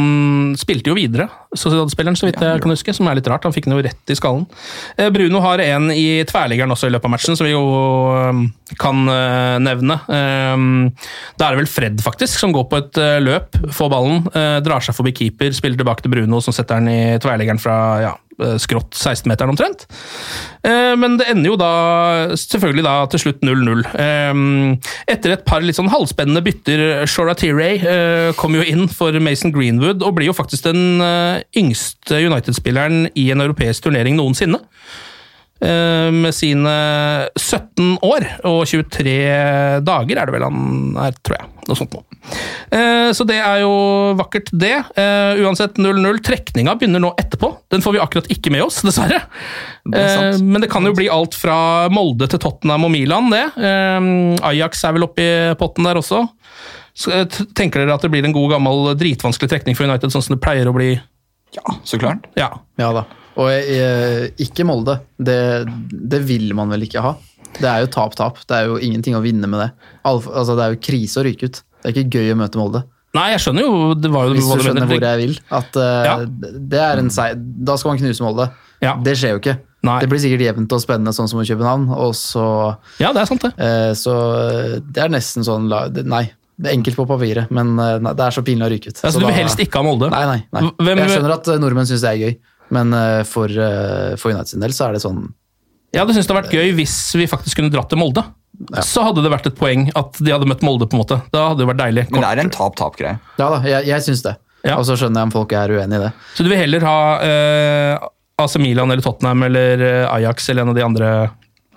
spilte 0.60 0.90
jo 0.92 0.96
videre, 0.98 1.30
Sociedad-spilleren, 1.54 2.18
så 2.18 2.26
vidt 2.26 2.42
jeg 2.42 2.62
kan 2.64 2.74
huske, 2.74 2.94
som 2.98 3.08
er 3.08 3.20
litt 3.20 3.28
rart. 3.30 3.44
Han 3.46 3.54
fikk 3.54 3.68
den 3.70 3.76
jo 3.78 3.84
rett 3.86 4.10
i 4.10 4.16
skallen. 4.18 4.48
Eh, 4.98 5.12
Bruno 5.14 5.38
har 5.46 5.62
en 5.62 5.92
i 5.94 6.24
tverrliggeren 6.28 6.74
også 6.74 6.90
i 6.90 6.94
løpet 6.96 7.06
av 7.08 7.14
matchen, 7.14 7.38
som 7.38 7.46
vi 7.46 7.54
jo 7.54 7.62
eh, 8.18 8.42
kan 8.82 9.04
eh, 9.14 9.60
nevne. 9.62 10.00
Eh, 10.10 10.66
Da 11.38 11.46
er 11.48 11.54
det 11.56 11.62
vel 11.62 11.70
Fred, 11.70 12.02
faktisk, 12.04 12.42
som 12.42 12.52
går 12.56 12.66
på 12.72 12.82
et 12.82 13.00
eh, 13.02 13.20
løp, 13.22 13.56
får 13.74 13.94
ballen, 13.94 14.26
drar 14.66 14.82
seg 14.84 14.98
forbi 14.98 15.14
keeper, 15.16 15.54
spiller 15.56 15.78
tilbake 15.80 16.04
til 16.04 16.12
Bruno, 16.16 16.42
som 16.44 16.56
setter 16.56 16.82
den 16.82 16.90
i 16.90 17.20
tverrliggeren 17.22 17.62
fra 17.62 17.78
ja, 18.02 18.12
skrått 18.62 18.96
16-meteren 18.98 19.54
omtrent. 19.54 19.86
Eh, 20.66 20.94
Men 21.00 21.18
det 21.20 21.28
ender 21.32 21.52
jo 21.52 21.58
da 21.60 21.72
selvfølgelig 22.40 22.86
da 22.86 22.96
til 23.14 23.24
slutt 23.26 23.44
0-0. 23.46 23.84
Eh, 23.94 24.34
Etter 25.14 25.36
et 25.36 25.46
par 25.46 25.62
litt 25.66 25.78
sånn 25.78 25.92
halvspennende 25.94 26.44
bytter, 26.46 27.06
Shora 27.10 27.36
Tiray 27.38 27.80
eh, 27.80 28.30
kom 28.40 28.56
jo 28.58 28.66
inn 28.66 28.88
for 28.92 29.16
Mason 29.24 29.54
Greenwood, 29.56 30.04
og 30.04 30.16
blir 30.18 30.32
jo 30.32 30.38
faktisk 30.38 30.68
den 30.70 31.02
eh, 31.04 31.42
yngste 31.60 32.22
United-spilleren 32.24 33.10
i 33.20 33.30
en 33.34 33.44
europeisk 33.46 33.88
turnering 33.88 34.18
noensinne. 34.20 34.62
Eh, 35.64 36.10
Med 36.12 36.36
sine 36.36 36.72
17 37.40 37.98
år 38.04 38.26
og 38.50 38.66
23 38.68 39.14
dager 39.86 40.20
er 40.20 40.28
det 40.28 40.34
vel 40.36 40.44
han 40.44 40.98
er, 41.06 41.16
tror 41.24 41.38
jeg. 41.40 41.50
Noe 41.70 41.80
sånt 41.80 41.94
noe. 41.96 42.04
Eh, 42.76 43.12
Så 43.16 43.24
det 43.30 43.38
er 43.40 43.62
jo 43.64 43.72
vakkert, 44.20 44.52
det. 44.52 44.74
Eh, 45.00 45.40
Uansett 45.46 45.80
0-0. 45.80 46.20
Trekninga 46.26 46.76
begynner 46.80 47.00
nå 47.04 47.14
etterpå. 47.22 47.54
Den 47.72 47.84
får 47.86 47.96
vi 47.96 48.04
akkurat 48.04 48.28
ikke 48.36 48.52
med 48.52 48.66
oss, 48.66 48.82
dessverre. 48.88 49.22
Det 49.88 50.04
sant. 50.12 50.44
Men 50.44 50.66
det 50.66 50.72
kan 50.74 50.84
jo 50.88 50.94
bli 50.98 51.08
alt 51.14 51.38
fra 51.40 51.88
Molde 51.94 52.28
til 52.32 52.44
Tottenham 52.44 52.90
og 52.90 52.92
Milan, 52.92 53.32
det. 53.32 53.46
Ajax 54.44 54.84
er 54.84 54.98
vel 54.98 55.08
oppi 55.08 55.30
potten 55.60 55.88
der 55.88 56.00
også. 56.02 56.26
Så 56.94 57.24
tenker 57.58 57.82
dere 57.82 57.96
at 57.96 58.04
det 58.06 58.12
blir 58.14 58.26
en 58.28 58.36
god 58.36 58.52
gammel 58.58 58.92
dritvanskelig 59.00 59.50
trekning 59.50 59.78
for 59.80 59.88
United, 59.88 60.12
sånn 60.14 60.22
som 60.28 60.36
det 60.36 60.44
pleier 60.44 60.68
å 60.70 60.76
bli? 60.76 60.92
Ja, 61.56 61.78
så 61.88 61.98
klart. 62.02 62.28
Ja. 62.38 62.52
Ja 62.82 62.92
da. 62.94 63.08
Og 63.40 63.50
eh, 63.50 64.28
ikke 64.46 64.66
Molde. 64.68 65.00
Det, 65.18 65.38
det 65.90 66.22
vil 66.28 66.52
man 66.58 66.70
vel 66.74 66.86
ikke 66.86 67.02
ha. 67.02 67.16
Det 67.54 67.70
er 67.70 67.84
jo 67.86 67.92
tap-tap. 67.94 68.40
Det 68.50 68.58
er 68.60 68.70
jo 68.70 68.80
ingenting 68.82 69.16
å 69.18 69.22
vinne 69.24 69.48
med 69.50 69.60
det. 69.62 69.70
Alf, 70.10 70.28
altså, 70.30 70.56
det 70.58 70.66
er 70.68 70.76
jo 70.76 70.82
krise 70.86 71.22
å 71.22 71.26
ryke 71.26 71.50
ut. 71.50 71.62
Det 71.84 71.90
er 71.92 71.96
ikke 71.98 72.20
gøy 72.22 72.34
å 72.34 72.40
møte 72.40 72.62
Molde. 72.62 72.84
Nei, 73.14 73.28
jeg 73.36 73.44
skjønner 73.44 73.62
jo 73.68 73.74
det 73.94 74.10
var 74.10 74.26
jo 74.26 74.34
Hvis 74.40 74.48
du 74.50 74.62
skjønner 74.66 74.88
mener. 74.88 74.90
hvor 74.96 75.04
jeg 75.06 75.20
vil. 75.22 75.36
At 75.54 75.76
uh, 75.78 76.06
Ja. 76.08 76.14
det 76.26 76.80
er 76.82 77.02
en 77.04 77.12
seier. 77.14 77.36
Da 77.38 77.76
skal 77.78 77.94
man 77.94 78.00
knuse 78.02 78.26
Molde. 78.26 78.48
Ja. 78.82 78.96
Det 79.06 79.14
skjer 79.20 79.36
jo 79.36 79.42
ikke. 79.44 79.58
Nei. 79.86 79.98
Det 80.02 80.08
blir 80.10 80.22
sikkert 80.24 80.42
jevnt 80.48 80.74
og 80.74 80.80
spennende, 80.82 81.12
sånn 81.14 81.28
som 81.30 81.42
i 81.44 81.46
København. 81.46 81.90
Og 81.94 82.14
så, 82.18 82.46
Ja, 83.04 83.12
det 83.14 83.22
er 83.22 83.30
sant, 83.30 83.44
det. 83.46 83.52
Uh, 83.60 83.92
så 84.00 84.16
eh, 84.40 84.80
det 84.96 85.04
er 85.04 85.12
nesten 85.14 85.46
sånn 85.46 85.68
Nei, 85.70 86.24
det 86.58 86.70
er 86.72 86.78
enkelt 86.78 86.96
på 86.98 87.06
papiret, 87.10 87.52
men 87.54 87.74
uh, 87.78 87.98
nei, 88.02 88.14
det 88.18 88.24
er 88.26 88.34
så 88.38 88.44
pinlig 88.48 88.66
å 88.66 88.72
ryke 88.74 88.94
ut. 88.94 89.02
Ja, 89.04 89.12
Så 89.12 89.20
du 89.22 89.26
vil 89.28 89.34
da- 89.34 89.40
helst 89.44 89.60
ikke 89.62 89.82
ha 89.82 89.86
Molde? 89.86 90.10
Nei, 90.14 90.24
nei. 90.30 90.40
nei. 90.56 90.64
Hvem- 90.80 91.02
Jeg 91.04 91.14
skjønner 91.18 91.36
at 91.36 91.52
nordmenn 91.62 91.90
syns 91.90 92.02
det 92.06 92.12
er 92.16 92.22
gøy, 92.24 92.34
men 92.74 92.94
eh, 92.98 93.24
for, 93.30 93.50
eh, 93.50 94.14
for 94.20 94.34
United 94.34 94.54
sin 94.54 94.64
del 94.64 94.74
så 94.76 94.88
er 94.88 94.98
det 94.98 95.04
sånn 95.04 95.26
Jeg 95.94 96.02
hadde 96.02 96.16
syntes 96.16 96.30
det 96.30 96.34
hadde 96.36 96.48
vært 96.48 96.56
gøy 96.58 96.74
hvis 96.80 96.96
vi 97.20 97.30
faktisk 97.30 97.60
kunne 97.60 97.74
dratt 97.74 97.92
til 97.92 98.02
Molde. 98.02 98.26
Så 98.86 99.02
hadde 99.06 99.24
det 99.26 99.32
vært 99.34 99.48
et 99.50 99.58
poeng 99.58 99.88
at 99.98 100.18
de 100.22 100.34
hadde 100.34 100.48
møtt 100.50 100.64
Molde, 100.66 100.88
på 100.90 100.98
en 100.98 101.02
måte. 101.02 101.20
Da 101.34 101.50
hadde 101.50 101.64
det 101.64 101.70
vært 101.72 101.82
deilig. 101.82 102.08
Men 102.14 102.26
det 102.26 102.32
er 102.32 102.42
en 102.44 102.52
tap-tap-greie. 102.54 103.20
Ja 103.42 103.50
da, 103.54 103.62
jeg, 103.66 103.88
jeg 103.90 104.06
syns 104.06 104.26
det. 104.26 104.36
Ja. 104.64 104.78
Og 104.78 104.86
så 104.88 104.96
skjønner 104.98 105.24
jeg 105.24 105.30
om 105.30 105.34
folk 105.34 105.54
er 105.58 105.74
uenig 105.76 105.98
i 106.00 106.04
det. 106.06 106.12
Så 106.38 106.46
du 106.46 106.50
vil 106.52 106.62
heller 106.62 106.86
ha 106.88 106.98
eh, 107.28 108.06
AC 108.42 108.58
Milan 108.64 108.94
eller 108.94 109.04
Tottenham 109.04 109.44
eller 109.50 109.84
eh, 109.84 110.06
Ajax 110.08 110.50
eller 110.54 110.64
en 110.64 110.72
av 110.74 110.78
de 110.78 110.86
andre 110.86 111.10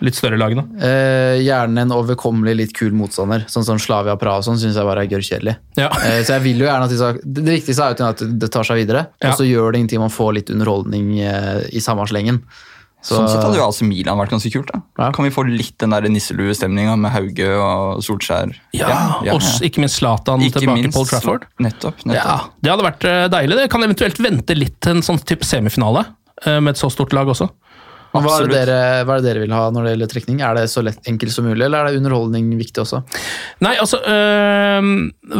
litt 0.04 0.14
større 0.18 0.36
lagene? 0.40 0.64
Eh, 0.82 1.40
gjerne 1.46 1.86
en 1.86 1.94
overkommelig, 1.96 2.56
litt 2.58 2.74
kul 2.76 2.92
motstander, 2.96 3.46
sånn 3.48 3.64
som 3.64 3.78
Slavia 3.80 4.16
Praha 4.20 4.42
og 4.42 4.46
sånn, 4.48 4.58
syns 4.60 4.76
jeg 4.76 4.84
bare 4.88 5.06
er 5.06 5.10
gørrkjedelig. 5.12 5.56
Ja. 5.80 5.88
Eh, 6.04 6.20
så 6.26 6.36
jeg 6.36 6.44
vil 6.50 6.64
jo 6.64 6.68
gjerne 6.68 6.84
at 6.88 6.92
de 6.92 7.00
skal, 7.00 7.20
det, 7.24 7.44
viktigste 7.48 7.82
er 7.86 7.96
jo 7.96 8.08
at 8.10 8.24
det 8.44 8.52
tar 8.52 8.68
seg 8.68 8.82
videre, 8.84 9.06
Ja. 9.22 9.30
og 9.32 9.38
så 9.40 9.48
gjør 9.48 9.72
det 9.72 9.80
ingenting 9.80 10.02
om 10.02 10.08
man 10.10 10.16
får 10.16 10.34
litt 10.40 10.50
underholdning 10.50 11.18
eh, 11.20 11.66
i 11.72 11.80
samme 11.80 12.04
slengen. 12.10 12.42
Så, 13.06 13.14
Sånn 13.20 13.28
sett 13.30 13.44
hadde 13.44 13.58
jo 13.60 13.66
AC 13.68 13.82
Milan 13.86 14.18
vært 14.18 14.32
ganske 14.34 14.50
kult. 14.50 14.70
da. 14.72 14.80
Ja. 14.98 15.12
Kan 15.14 15.28
vi 15.28 15.30
få 15.30 15.44
litt 15.46 15.76
den 15.78 15.92
nisseluestemninga 16.10 16.96
med 16.98 17.12
Hauge 17.14 17.46
og 17.54 18.00
Solskjær? 18.02 18.54
Ja, 18.74 19.20
og 19.30 19.44
ikke 19.62 19.84
minst 19.84 20.00
Zlatan 20.00 20.42
Ikke 20.42 20.58
tilbake 20.64 20.82
minst, 20.88 20.96
Paul 20.96 21.06
Trafford. 21.06 21.44
Nettopp. 21.62 22.02
nettopp. 22.08 22.16
Ja, 22.16 22.50
Det 22.60 22.72
hadde 22.72 22.86
vært 22.88 23.06
eh, 23.06 23.28
deilig. 23.30 23.60
Det 23.60 23.70
kan 23.70 23.86
eventuelt 23.86 24.18
vente 24.18 24.56
litt 24.58 24.80
til 24.82 24.96
en 24.96 25.06
sånn 25.06 25.20
type 25.22 25.46
semifinale 25.46 26.02
eh, 26.46 26.58
med 26.58 26.74
et 26.74 26.80
så 26.82 26.90
stort 26.90 27.14
lag 27.14 27.30
også. 27.30 27.46
Hva, 28.12 28.22
er 28.38 28.46
det 28.48 28.54
dere, 28.54 28.78
hva 29.04 29.16
er 29.16 29.22
det 29.22 29.28
dere 29.28 29.42
vil 29.44 29.54
ha 29.56 29.64
når 29.74 29.86
det 29.86 29.94
gjelder 29.94 30.12
trekning? 30.12 30.40
Er 30.46 30.56
det 30.58 30.66
så 30.72 30.82
lett 30.84 31.10
enkelt 31.10 31.34
som 31.34 31.46
mulig, 31.48 31.64
eller 31.66 31.82
er 31.82 31.90
det 31.92 32.00
underholdning 32.00 32.52
viktig 32.58 32.82
også? 32.84 33.02
Nei, 33.64 33.74
altså 33.82 34.00
øh, 34.00 34.90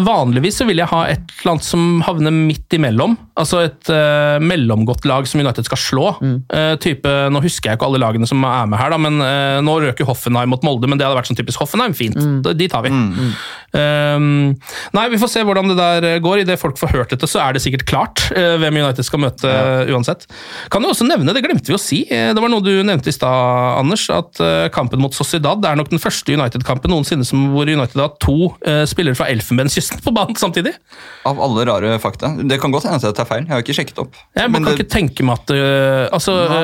Vanligvis 0.07 0.59
så 0.61 0.67
vil 0.69 0.83
jeg 0.83 0.91
ha 0.91 1.05
et 1.13 1.23
eller 1.39 1.55
annet 1.55 1.67
som 1.69 1.87
havner 2.07 2.35
midt 2.35 2.77
imellom. 2.77 3.17
Altså 3.39 3.63
et 3.67 3.91
øh, 3.93 4.39
mellomgodt 4.43 5.07
lag 5.09 5.29
som 5.29 5.41
United 5.43 5.69
skal 5.69 5.81
slå. 5.81 6.07
Eh, 6.53 6.75
type, 6.83 7.13
Nå 7.33 7.43
husker 7.45 7.71
jeg 7.71 7.79
ikke 7.79 7.89
alle 7.89 8.01
lagene 8.03 8.29
som 8.29 8.43
er 8.49 8.67
med 8.71 8.81
her, 8.81 8.93
da, 8.95 8.99
men 9.01 9.21
øh, 9.23 9.61
nå 9.67 9.77
røk 9.85 10.03
jo 10.03 10.09
Hoffenheim 10.11 10.51
mot 10.53 10.65
Molde, 10.67 10.89
men 10.91 10.99
det 10.99 11.07
hadde 11.07 11.19
vært 11.21 11.31
sånn 11.31 11.39
typisk 11.39 11.63
Hoffenheim. 11.63 11.95
Fint, 11.97 12.19
De- 12.45 12.57
de 12.57 12.69
tar 12.73 12.85
vi. 12.87 12.93
Um, 13.77 14.55
nei, 14.97 15.05
vi 15.13 15.19
får 15.21 15.31
se 15.33 15.43
hvordan 15.45 15.69
det 15.71 15.77
der 15.79 16.07
eh, 16.09 16.19
går. 16.25 16.43
Idet 16.45 16.59
folk 16.61 16.79
får 16.81 16.95
hørt 16.95 17.13
dette, 17.13 17.29
så 17.29 17.43
er 17.45 17.57
det 17.57 17.63
sikkert 17.65 17.87
klart 17.89 18.25
uh, 18.33 18.57
hvem 18.63 18.81
United 18.81 19.07
skal 19.07 19.23
møte 19.23 19.51
ja. 19.51 19.85
uansett. 19.93 20.27
Kan 20.73 20.85
jo 20.87 20.93
også 20.95 21.07
nevne, 21.09 21.35
det 21.37 21.45
glemte 21.45 21.71
vi 21.71 21.77
å 21.77 21.81
si, 21.81 22.03
det 22.09 22.41
var 22.41 22.51
noe 22.53 22.65
du 22.67 22.73
nevnte 22.87 23.09
i 23.09 23.15
stad, 23.15 23.79
Anders, 23.81 24.05
at 24.13 24.41
øh, 24.45 24.67
kampen 24.75 25.01
mot 25.03 25.15
Sociedad 25.17 25.65
er 25.65 25.79
nok 25.79 25.89
den 25.93 26.03
første 26.03 26.35
United-kampen 26.37 26.91
noensinne 26.93 27.25
som, 27.27 27.47
hvor 27.55 27.69
United 27.71 28.01
har 28.03 28.13
to 28.23 28.51
øh, 28.67 28.83
spillere 28.91 29.17
fra 29.19 29.29
Elfenbenskysten 29.33 30.03
på 30.05 30.13
banen 30.17 30.37
samtidig. 30.37 30.75
Av 31.27 31.41
alle 31.47 31.65
rare 31.71 31.97
fakta. 32.03 32.35
Det 32.43 32.59
kan 32.63 32.75
godt 32.75 32.89
hende 32.89 32.99
at 33.01 33.07
jeg 33.09 33.17
tar 33.19 33.29
feil. 33.31 33.47
Jeg 33.47 33.55
har 33.57 33.65
ikke 33.65 33.79
sjekket 33.79 34.03
opp. 34.05 34.19
Jeg 34.37 34.51
Men 34.51 34.63
kan 34.65 34.73
det- 34.73 34.81
ikke 34.81 34.93
tenke 34.99 35.25
meg 35.27 35.39
at 35.41 35.55
øh, 35.57 36.09
altså, 36.13 36.37
ja. 36.51 36.63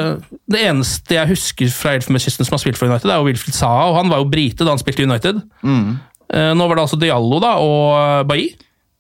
Det 0.53 0.61
eneste 0.69 1.15
jeg 1.17 1.29
husker 1.33 1.71
fra 1.73 1.95
Elfenbenskysten 1.97 2.45
som 2.45 2.59
har 2.59 2.63
spilt 2.67 2.77
for 2.81 2.91
United, 2.91 3.09
er 3.11 3.23
jo 3.23 3.31
Wilfred 3.31 3.55
Saha, 3.57 3.89
og 3.93 3.97
han 4.03 4.11
var 4.13 4.19
jo 4.21 4.29
brite 4.33 4.67
da 4.67 4.75
han 4.75 4.83
spilte 4.83 5.03
i 5.05 5.09
United. 5.09 5.41
Mm. 5.63 5.97
Eh, 6.33 6.53
nå 6.57 6.67
var 6.69 6.77
det 6.79 6.85
altså 6.87 6.99
Diallo 7.01 7.39
da, 7.45 7.55
og 7.61 8.27
Bailly. 8.29 8.51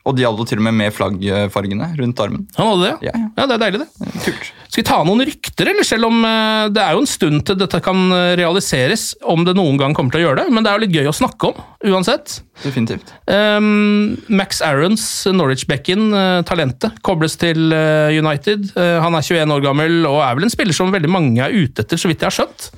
Og 0.03 0.17
de 0.19 0.25
hadde 0.27 0.45
til 0.51 0.59
og 0.59 0.65
med 0.67 0.75
med 0.81 0.95
flaggfargene 0.97 1.93
rundt 2.01 2.21
armen. 2.25 2.47
Han 2.57 2.73
hadde 2.73 2.89
det, 2.89 3.07
Ja, 3.07 3.13
ja. 3.15 3.29
ja. 3.37 3.45
Det 3.47 3.55
er 3.55 3.61
deilig, 3.63 3.81
det. 3.85 4.09
Kult. 4.25 4.49
Skal 4.73 4.81
vi 4.81 4.87
ta 4.89 4.97
noen 5.07 5.23
rykter, 5.29 5.69
eller 5.71 5.87
selv 5.87 6.09
om 6.09 6.25
eh, 6.27 6.65
det 6.73 6.83
er 6.83 6.97
jo 6.97 7.03
en 7.05 7.11
stund 7.11 7.43
til 7.47 7.59
dette 7.61 7.79
kan 7.85 8.01
eh, 8.17 8.33
realiseres, 8.41 9.13
om 9.29 9.45
det 9.47 9.55
noen 9.59 9.79
gang 9.79 9.95
kommer 9.95 10.15
til 10.15 10.23
å 10.23 10.25
gjøre 10.25 10.43
det, 10.43 10.55
men 10.57 10.65
det 10.65 10.73
er 10.73 10.79
jo 10.79 10.85
litt 10.87 10.97
gøy 10.97 11.11
å 11.11 11.15
snakke 11.15 11.53
om, 11.53 11.63
uansett. 11.93 12.39
Definitivt. 12.65 13.13
Um, 13.31 14.17
Max 14.33 14.63
Aarons, 14.65 15.07
Norwich-bekken, 15.31 16.09
eh, 16.19 16.41
talentet, 16.49 16.99
kobles 17.07 17.39
til 17.39 17.71
United. 17.71 18.73
Han 18.75 19.15
er 19.19 19.23
21 19.29 19.55
år 19.55 19.63
gammel 19.69 20.03
og 20.09 20.19
er 20.25 20.39
vel 20.39 20.49
en 20.49 20.53
spiller 20.57 20.77
som 20.77 20.91
veldig 20.95 21.11
mange 21.13 21.45
er 21.45 21.55
ute 21.55 21.85
etter, 21.85 22.01
så 22.01 22.11
vidt 22.11 22.25
jeg 22.25 22.33
har 22.33 22.39
skjønt. 22.41 22.71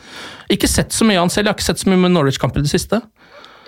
Ikke 0.53 0.69
sett 0.69 0.93
så 0.93 1.07
mye 1.09 1.17
av 1.23 1.29
han 1.29 1.33
selv, 1.33 1.47
jeg 1.49 1.55
har 1.55 1.61
ikke 1.61 1.71
sett 1.73 1.85
så 1.87 1.93
mye 1.93 2.05
med 2.05 2.19
Norwich-kamper 2.19 2.61
i 2.61 2.67
det 2.67 2.75
siste. 2.75 3.01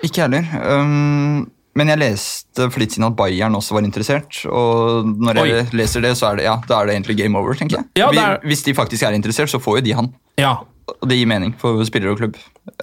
Ikke 0.05 0.27
heller. 0.27 0.45
Um, 0.61 1.47
Men 1.77 1.91
jeg 1.91 1.99
leste 2.01 2.65
for 2.73 2.81
litt 2.81 2.95
siden 2.95 3.05
at 3.11 3.15
Bayern 3.19 3.53
også 3.57 3.75
var 3.77 3.85
interessert. 3.85 4.39
Og 4.49 5.05
når 5.05 5.37
jeg 5.43 5.59
Oi. 5.61 5.67
leser 5.77 6.01
det, 6.01 6.15
så 6.17 6.31
er 6.31 6.39
det, 6.39 6.47
ja, 6.47 6.55
da 6.67 6.79
er 6.81 6.89
det 6.89 6.95
egentlig 6.97 7.17
game 7.19 7.37
over, 7.37 7.53
tenker 7.59 7.77
jeg. 7.77 7.85
Ja, 8.01 8.07
er- 8.09 8.41
Hvis 8.47 8.63
de 8.65 8.73
faktisk 8.73 9.03
er 9.05 9.13
interessert, 9.13 9.51
så 9.53 9.59
får 9.61 9.77
jo 9.79 9.85
de 9.85 9.93
han. 9.99 10.09
Ja. 10.41 10.55
Det 11.05 11.17
gir 11.19 11.27
mening 11.27 11.53
for 11.59 11.83
spiller 11.85 12.13
og 12.13 12.17
klubb. 12.21 12.35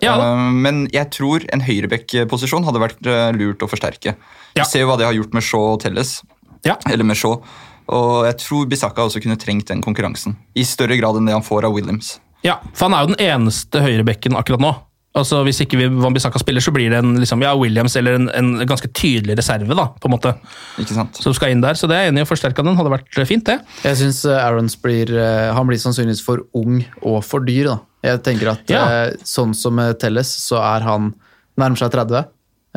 Ja. 0.04 0.14
Eh, 0.20 0.50
Men 0.52 0.86
jeg 0.92 1.10
tror 1.10 1.44
en 1.52 1.60
høyreback-posisjon 1.64 2.64
hadde 2.68 2.82
vært 2.82 3.06
eh, 3.06 3.32
lurt 3.32 3.58
å 3.64 3.68
forsterke. 3.70 4.14
Ja. 4.54 4.62
Vi 4.62 4.70
ser 4.70 4.80
jo 4.84 4.88
hva 4.92 4.98
det 5.00 5.06
har 5.08 5.14
gjort 5.16 5.32
med 5.34 5.42
Shaw 5.42 5.72
og 5.74 5.80
Telles. 5.82 6.22
Ja. 6.64 6.76
Eller 6.90 7.04
med 7.04 7.16
Shaw. 7.16 7.40
Og 7.88 8.24
jeg 8.26 8.36
tror 8.40 8.66
Bisakka 8.68 9.02
også 9.08 9.20
kunne 9.24 9.36
trengt 9.40 9.66
den 9.68 9.82
konkurransen. 9.82 10.36
I 10.54 10.62
større 10.64 10.96
grad 11.00 11.16
enn 11.16 11.26
det 11.26 11.34
han 11.34 11.42
får 11.42 11.64
av 11.64 11.72
Williams. 11.74 12.20
ja, 12.44 12.58
for 12.74 12.88
han 12.90 12.94
er 12.94 13.06
jo 13.08 13.14
den 13.14 13.24
eneste 13.26 13.80
høyrebekken 13.80 14.36
akkurat 14.36 14.60
nå. 14.60 14.74
Altså 15.14 15.44
Hvis 15.46 15.60
ikke 15.62 15.78
vi- 15.78 15.88
Wan-Bissaka 16.02 16.40
spiller, 16.42 16.60
så 16.60 16.72
blir 16.74 16.90
det 16.90 16.98
en 16.98 17.14
liksom, 17.20 17.40
ja, 17.42 17.52
Williams 17.54 17.94
eller 17.96 18.14
en, 18.18 18.28
en 18.34 18.66
ganske 18.66 18.88
tydelig 18.92 19.36
reserve. 19.38 19.68
da, 19.74 19.86
på 20.00 20.08
en 20.08 20.14
måte, 20.16 20.32
Ikke 20.78 20.94
sant? 20.96 21.14
Som 21.22 21.32
skal 21.34 21.50
inn 21.54 21.60
der. 21.62 21.74
Så 21.78 21.86
det 21.86 21.94
er 21.96 22.02
jeg 22.08 22.12
enig 22.12 22.24
i 22.24 22.26
å 22.26 22.30
forsterke 22.32 22.64
den. 22.64 22.74
Hadde 22.76 22.90
vært 22.90 23.18
eh, 23.18 23.24
fint, 23.24 23.44
det. 23.46 23.60
Jeg 23.84 23.96
syns 24.00 24.24
Aarons 24.26 24.74
blir 24.82 25.12
eh, 25.14 25.52
Han 25.54 25.66
blir 25.70 25.78
sannsynligvis 25.78 26.22
for 26.24 26.42
ung 26.54 26.84
og 27.02 27.22
for 27.24 27.40
dyr. 27.46 27.64
da. 27.70 27.78
Jeg 28.02 28.22
tenker 28.26 28.50
at 28.56 28.68
Ja. 28.74 28.82
eh, 29.06 29.10
Sånn 29.22 29.54
som 29.54 29.76
Telles, 30.00 30.26
så 30.48 30.58
er 30.58 30.80
han 30.82 31.14
nærmer 31.56 31.78
seg 31.78 31.92
30. 31.94 32.24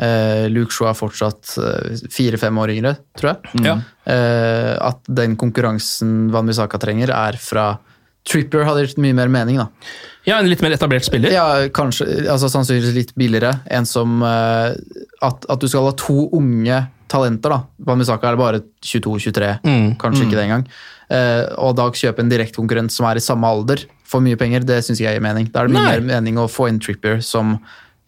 Eh, 0.00 0.46
Luke 0.54 0.70
Shaw 0.70 0.86
er 0.92 0.94
fortsatt 0.94 1.56
eh, 1.58 1.96
fire-fem 2.08 2.54
år 2.62 2.70
yngre, 2.70 2.92
tror 3.18 3.34
jeg. 3.34 3.64
Ja. 3.66 3.74
Eh, 4.06 4.76
at 4.78 5.00
den 5.10 5.34
konkurransen 5.36 6.30
Van 6.30 6.46
Bissaka 6.46 6.78
trenger, 6.78 7.10
er 7.10 7.32
fra 7.42 7.72
Trippier 8.28 8.66
hadde 8.68 8.84
gitt 8.86 9.00
mye 9.00 9.16
mer 9.16 9.30
mening, 9.32 9.56
da. 9.60 9.68
Ja, 10.28 10.36
En 10.42 10.48
litt 10.50 10.60
mer 10.60 10.74
etablert 10.76 11.06
spiller. 11.06 11.32
Ja, 11.32 11.46
kanskje, 11.72 12.04
altså 12.28 12.50
sannsynligvis 12.52 12.94
litt 12.96 13.12
billigere. 13.16 13.54
En 13.72 13.86
som 13.88 14.20
uh, 14.20 14.74
at, 15.24 15.46
at 15.48 15.60
du 15.62 15.68
skal 15.70 15.86
ha 15.88 15.94
to 15.96 16.26
unge 16.36 16.82
talenter, 17.08 17.54
da. 17.54 17.62
Bamisaka 17.88 18.28
er 18.28 18.36
bare 18.36 18.60
22-23, 18.84 19.52
Mm, 19.64 19.94
kanskje 20.02 20.26
ikke 20.26 20.36
det 20.36 20.44
engang. 20.44 20.66
Uh, 21.08 21.44
og 21.64 21.76
da 21.78 21.86
kjøpe 21.88 22.20
en 22.20 22.28
direkte 22.28 22.60
konkurrent 22.60 22.92
som 22.92 23.08
er 23.08 23.16
i 23.16 23.24
samme 23.24 23.48
alder 23.48 23.86
for 24.08 24.20
mye 24.24 24.36
penger, 24.40 24.64
det 24.68 24.82
syns 24.84 25.00
jeg 25.00 25.16
gir 25.16 25.24
mening. 25.24 25.48
Da 25.52 25.62
er 25.64 25.70
det 25.70 25.76
mye 25.78 25.86
Nei. 25.86 25.94
mer 25.96 26.04
mening 26.12 26.40
å 26.40 26.48
få 26.52 26.68
inn 26.68 26.80
Trippier 26.84 27.22
som 27.24 27.56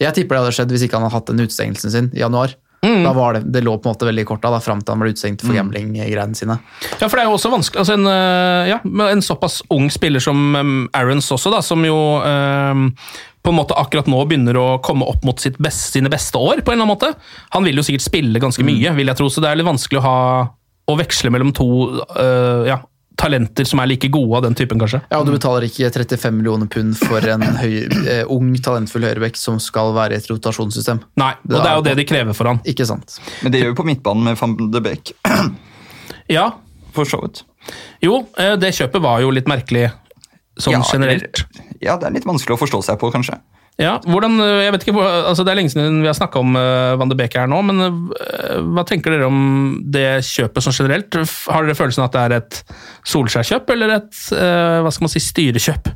Jeg 0.01 0.15
tipper 0.17 0.37
det 0.37 0.43
hadde 0.45 0.57
skjedd 0.57 0.71
hvis 0.73 0.85
ikke 0.87 0.97
han 0.97 1.05
hadde 1.05 1.17
hatt 1.19 1.29
den 1.33 1.43
utestengelsen 1.45 1.93
sin 1.93 2.07
i 2.17 2.21
januar. 2.23 2.55
Mm. 2.81 3.03
Da 3.05 3.13
var 3.13 3.37
det, 3.37 3.43
det 3.53 3.61
lå 3.61 3.75
på 3.77 3.89
en 3.89 3.95
måte 3.95 4.07
veldig 4.09 4.25
kort 4.25 4.41
korta 4.41 4.55
da, 4.55 4.61
fram 4.65 4.81
til 4.81 4.95
han 4.95 5.03
ble 5.03 5.13
utestengt 5.13 5.43
for 5.45 5.53
gambling-greiene 5.53 6.37
sine. 6.37 6.57
Ja, 6.97 7.09
for 7.09 7.19
det 7.19 7.25
er 7.25 7.29
jo 7.29 7.37
også 7.37 7.53
vanskelig 7.53 7.83
altså 7.83 7.97
en, 7.99 8.07
øh, 8.09 8.69
ja, 8.71 8.79
en 9.11 9.25
såpass 9.25 9.61
ung 9.69 9.91
spiller 9.93 10.23
som 10.25 10.55
um, 10.57 10.89
Aarons 10.97 11.29
også, 11.37 11.53
da, 11.53 11.61
som 11.65 11.85
jo 11.85 11.99
eh, 12.25 12.87
på 13.41 13.53
en 13.53 13.59
måte 13.59 13.77
akkurat 13.77 14.09
nå 14.09 14.23
begynner 14.29 14.57
å 14.57 14.69
komme 14.85 15.05
opp 15.09 15.25
mot 15.29 15.41
sitt 15.41 15.59
best, 15.61 15.93
sine 15.93 16.13
beste 16.13 16.41
år. 16.41 16.65
på 16.65 16.73
en 16.73 16.81
eller 16.81 16.87
annen 16.87 16.95
måte. 16.95 17.13
Han 17.57 17.65
vil 17.69 17.77
jo 17.77 17.85
sikkert 17.85 18.07
spille 18.07 18.41
ganske 18.41 18.65
mye, 18.65 18.95
vil 18.97 19.13
jeg 19.13 19.21
tro, 19.21 19.29
så 19.33 19.45
det 19.45 19.51
er 19.51 19.61
litt 19.61 19.69
vanskelig 19.69 20.01
å, 20.01 20.05
ha, 20.05 20.17
å 20.89 20.97
veksle 21.01 21.33
mellom 21.33 21.53
to 21.57 21.69
uh, 22.17 22.65
ja, 22.69 22.81
talenter 23.17 23.65
som 23.69 23.81
er 23.83 23.87
like 23.91 24.09
gode 24.13 24.37
av 24.39 24.43
den 24.47 24.55
typen, 24.57 24.79
kanskje. 24.81 25.01
Ja, 25.11 25.19
og 25.21 25.27
Du 25.27 25.33
betaler 25.35 25.67
ikke 25.67 25.91
35 25.93 26.31
millioner 26.37 26.67
pund 26.73 26.97
for 26.97 27.21
en 27.29 27.43
høy, 27.43 27.75
eh, 28.09 28.23
ung, 28.29 28.55
talentfull 28.63 29.03
høyrebekk 29.05 29.37
som 29.37 29.59
skal 29.61 29.93
være 29.97 30.15
i 30.17 30.21
et 30.23 30.29
rotasjonssystem. 30.31 31.03
Nei, 31.21 31.33
og 31.45 31.57
det 31.57 31.67
er 31.67 31.75
jo 31.77 31.83
det 31.91 31.97
de 32.01 32.05
krever 32.09 32.37
for 32.37 32.49
han. 32.49 32.61
Ikke 32.65 32.87
sant. 32.89 33.19
Men 33.43 33.53
det 33.53 33.61
gjør 33.63 33.75
vi 33.75 33.81
på 33.83 33.89
midtbanen 33.91 34.25
med 34.31 34.39
van 34.41 34.57
de 34.71 34.81
Beek. 34.81 35.13
Ja, 36.31 36.51
For 36.95 37.05
så 37.05 37.19
vidt. 37.23 37.43
jo, 38.03 38.21
øh, 38.39 38.57
det 38.59 38.71
kjøpet 38.75 39.03
var 39.03 39.21
jo 39.21 39.31
litt 39.35 39.47
merkelig 39.51 39.89
sånn 40.59 40.73
Ja, 40.79 40.83
generelt. 40.93 41.45
Ja, 41.83 41.97
det 41.99 42.07
er 42.07 42.15
litt 42.15 42.27
vanskelig 42.27 42.55
å 42.55 42.61
forstå 42.61 42.83
seg 42.87 42.99
på, 43.01 43.11
kanskje. 43.11 43.39
Ja, 43.81 43.95
hvordan, 44.05 44.37
øh, 44.45 44.59
jeg 44.61 44.73
vet 44.75 44.83
ikke, 44.85 45.05
altså 45.31 45.45
Det 45.47 45.53
er 45.53 45.57
lenge 45.57 45.73
siden 45.73 46.03
vi 46.05 46.09
har 46.11 46.17
snakka 46.17 46.43
om 46.43 46.57
uh, 46.59 46.99
Van 47.01 47.09
de 47.09 47.17
Beek 47.17 47.37
her 47.39 47.49
nå, 47.49 47.63
men 47.65 47.81
øh, 47.87 48.59
hva 48.75 48.85
tenker 48.89 49.15
dere 49.15 49.31
om 49.31 49.79
det 49.81 50.21
kjøpet 50.29 50.67
sånn 50.67 50.77
generelt? 50.77 51.17
Har 51.49 51.65
dere 51.65 51.79
følelsen 51.79 52.05
at 52.05 52.17
det 52.17 52.25
er 52.27 52.35
et 52.37 52.61
Solskjær-kjøp, 53.09 53.73
eller 53.73 53.97
et 53.97 54.21
øh, 54.37 54.83
hva 54.85 54.93
skal 54.93 55.07
man 55.07 55.15
si, 55.15 55.23
styrekjøp? 55.25 55.89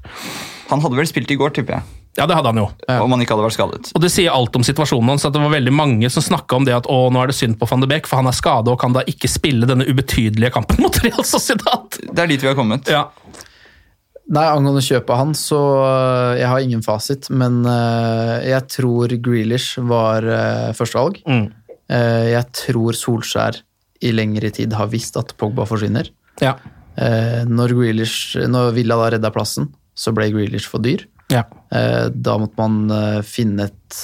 Han 0.70 0.80
hadde 0.80 0.96
vel 0.96 1.10
spilt 1.10 1.34
i 1.34 1.38
går, 1.38 1.52
tipper 1.58 1.76
jeg. 1.76 2.00
Ja, 2.14 2.28
det 2.30 2.36
hadde 2.38 2.52
han 2.52 2.60
jo. 2.62 2.68
Om 2.94 3.10
han 3.10 3.24
ikke 3.24 3.34
hadde 3.34 3.44
vært 3.48 3.56
skadet. 3.56 3.88
Og 3.90 4.02
Det 4.04 4.10
sier 4.14 4.32
alt 4.32 4.54
om 4.54 4.62
situasjonen 4.64 5.10
hans. 5.10 5.24
at 5.26 5.34
Det 5.34 5.42
var 5.42 5.50
veldig 5.50 5.72
mange 5.74 6.10
som 6.14 6.22
snakka 6.22 6.60
om 6.60 6.66
det 6.66 6.76
at 6.76 6.86
å, 6.86 7.08
nå 7.10 7.20
er 7.20 7.32
det 7.32 7.34
synd 7.36 7.58
på 7.58 7.66
Van 7.66 7.82
de 7.82 7.88
Beek, 7.90 8.06
for 8.06 8.22
han 8.22 8.30
er 8.30 8.36
skada 8.38 8.70
og 8.70 8.78
kan 8.80 8.94
da 8.94 9.02
ikke 9.10 9.28
spille 9.28 9.66
denne 9.66 9.86
ubetydelige 9.88 10.54
kampen 10.54 10.78
mot 10.84 11.00
Real 11.02 11.26
Sociedad. 11.26 11.98
Det 12.06 12.22
er 12.22 12.30
dit 12.30 12.40
vi 12.40 12.48
har 12.52 12.56
kommet. 12.56 12.88
Ja. 12.88 13.08
Nei, 14.32 14.44
Angående 14.48 14.80
kjøpet 14.80 15.18
hans, 15.18 15.18
han, 15.20 15.34
så 15.36 15.58
øh, 15.84 16.38
jeg 16.40 16.48
har 16.48 16.62
ingen 16.64 16.82
fasit, 16.82 17.26
men 17.30 17.58
øh, 17.68 18.38
jeg 18.48 18.64
tror 18.72 19.12
Grealish 19.20 19.76
var 19.84 20.24
øh, 20.24 20.70
førstevalg. 20.78 21.18
Mm. 21.28 21.50
Eh, 21.92 22.30
jeg 22.32 22.46
tror 22.56 22.96
Solskjær 22.96 23.58
i 24.04 24.12
lengre 24.16 24.48
tid 24.50 24.72
har 24.72 24.88
visst 24.92 25.16
at 25.20 25.34
Pogba 25.36 25.66
forsvinner. 25.68 26.08
Ja. 26.40 26.54
Eh, 26.96 27.44
når, 27.44 27.76
Grealish, 27.76 28.38
når 28.48 28.72
Villa 28.76 28.96
da 28.96 29.10
redda 29.16 29.30
plassen, 29.34 29.68
så 29.94 30.12
ble 30.16 30.30
Grealish 30.32 30.68
for 30.72 30.80
dyr. 30.80 31.04
ja. 31.32 31.44
Eh, 31.74 32.08
da 32.14 32.38
måtte 32.40 32.56
man 32.60 32.90
eh, 32.90 33.20
finne 33.26 33.68
et 33.68 34.00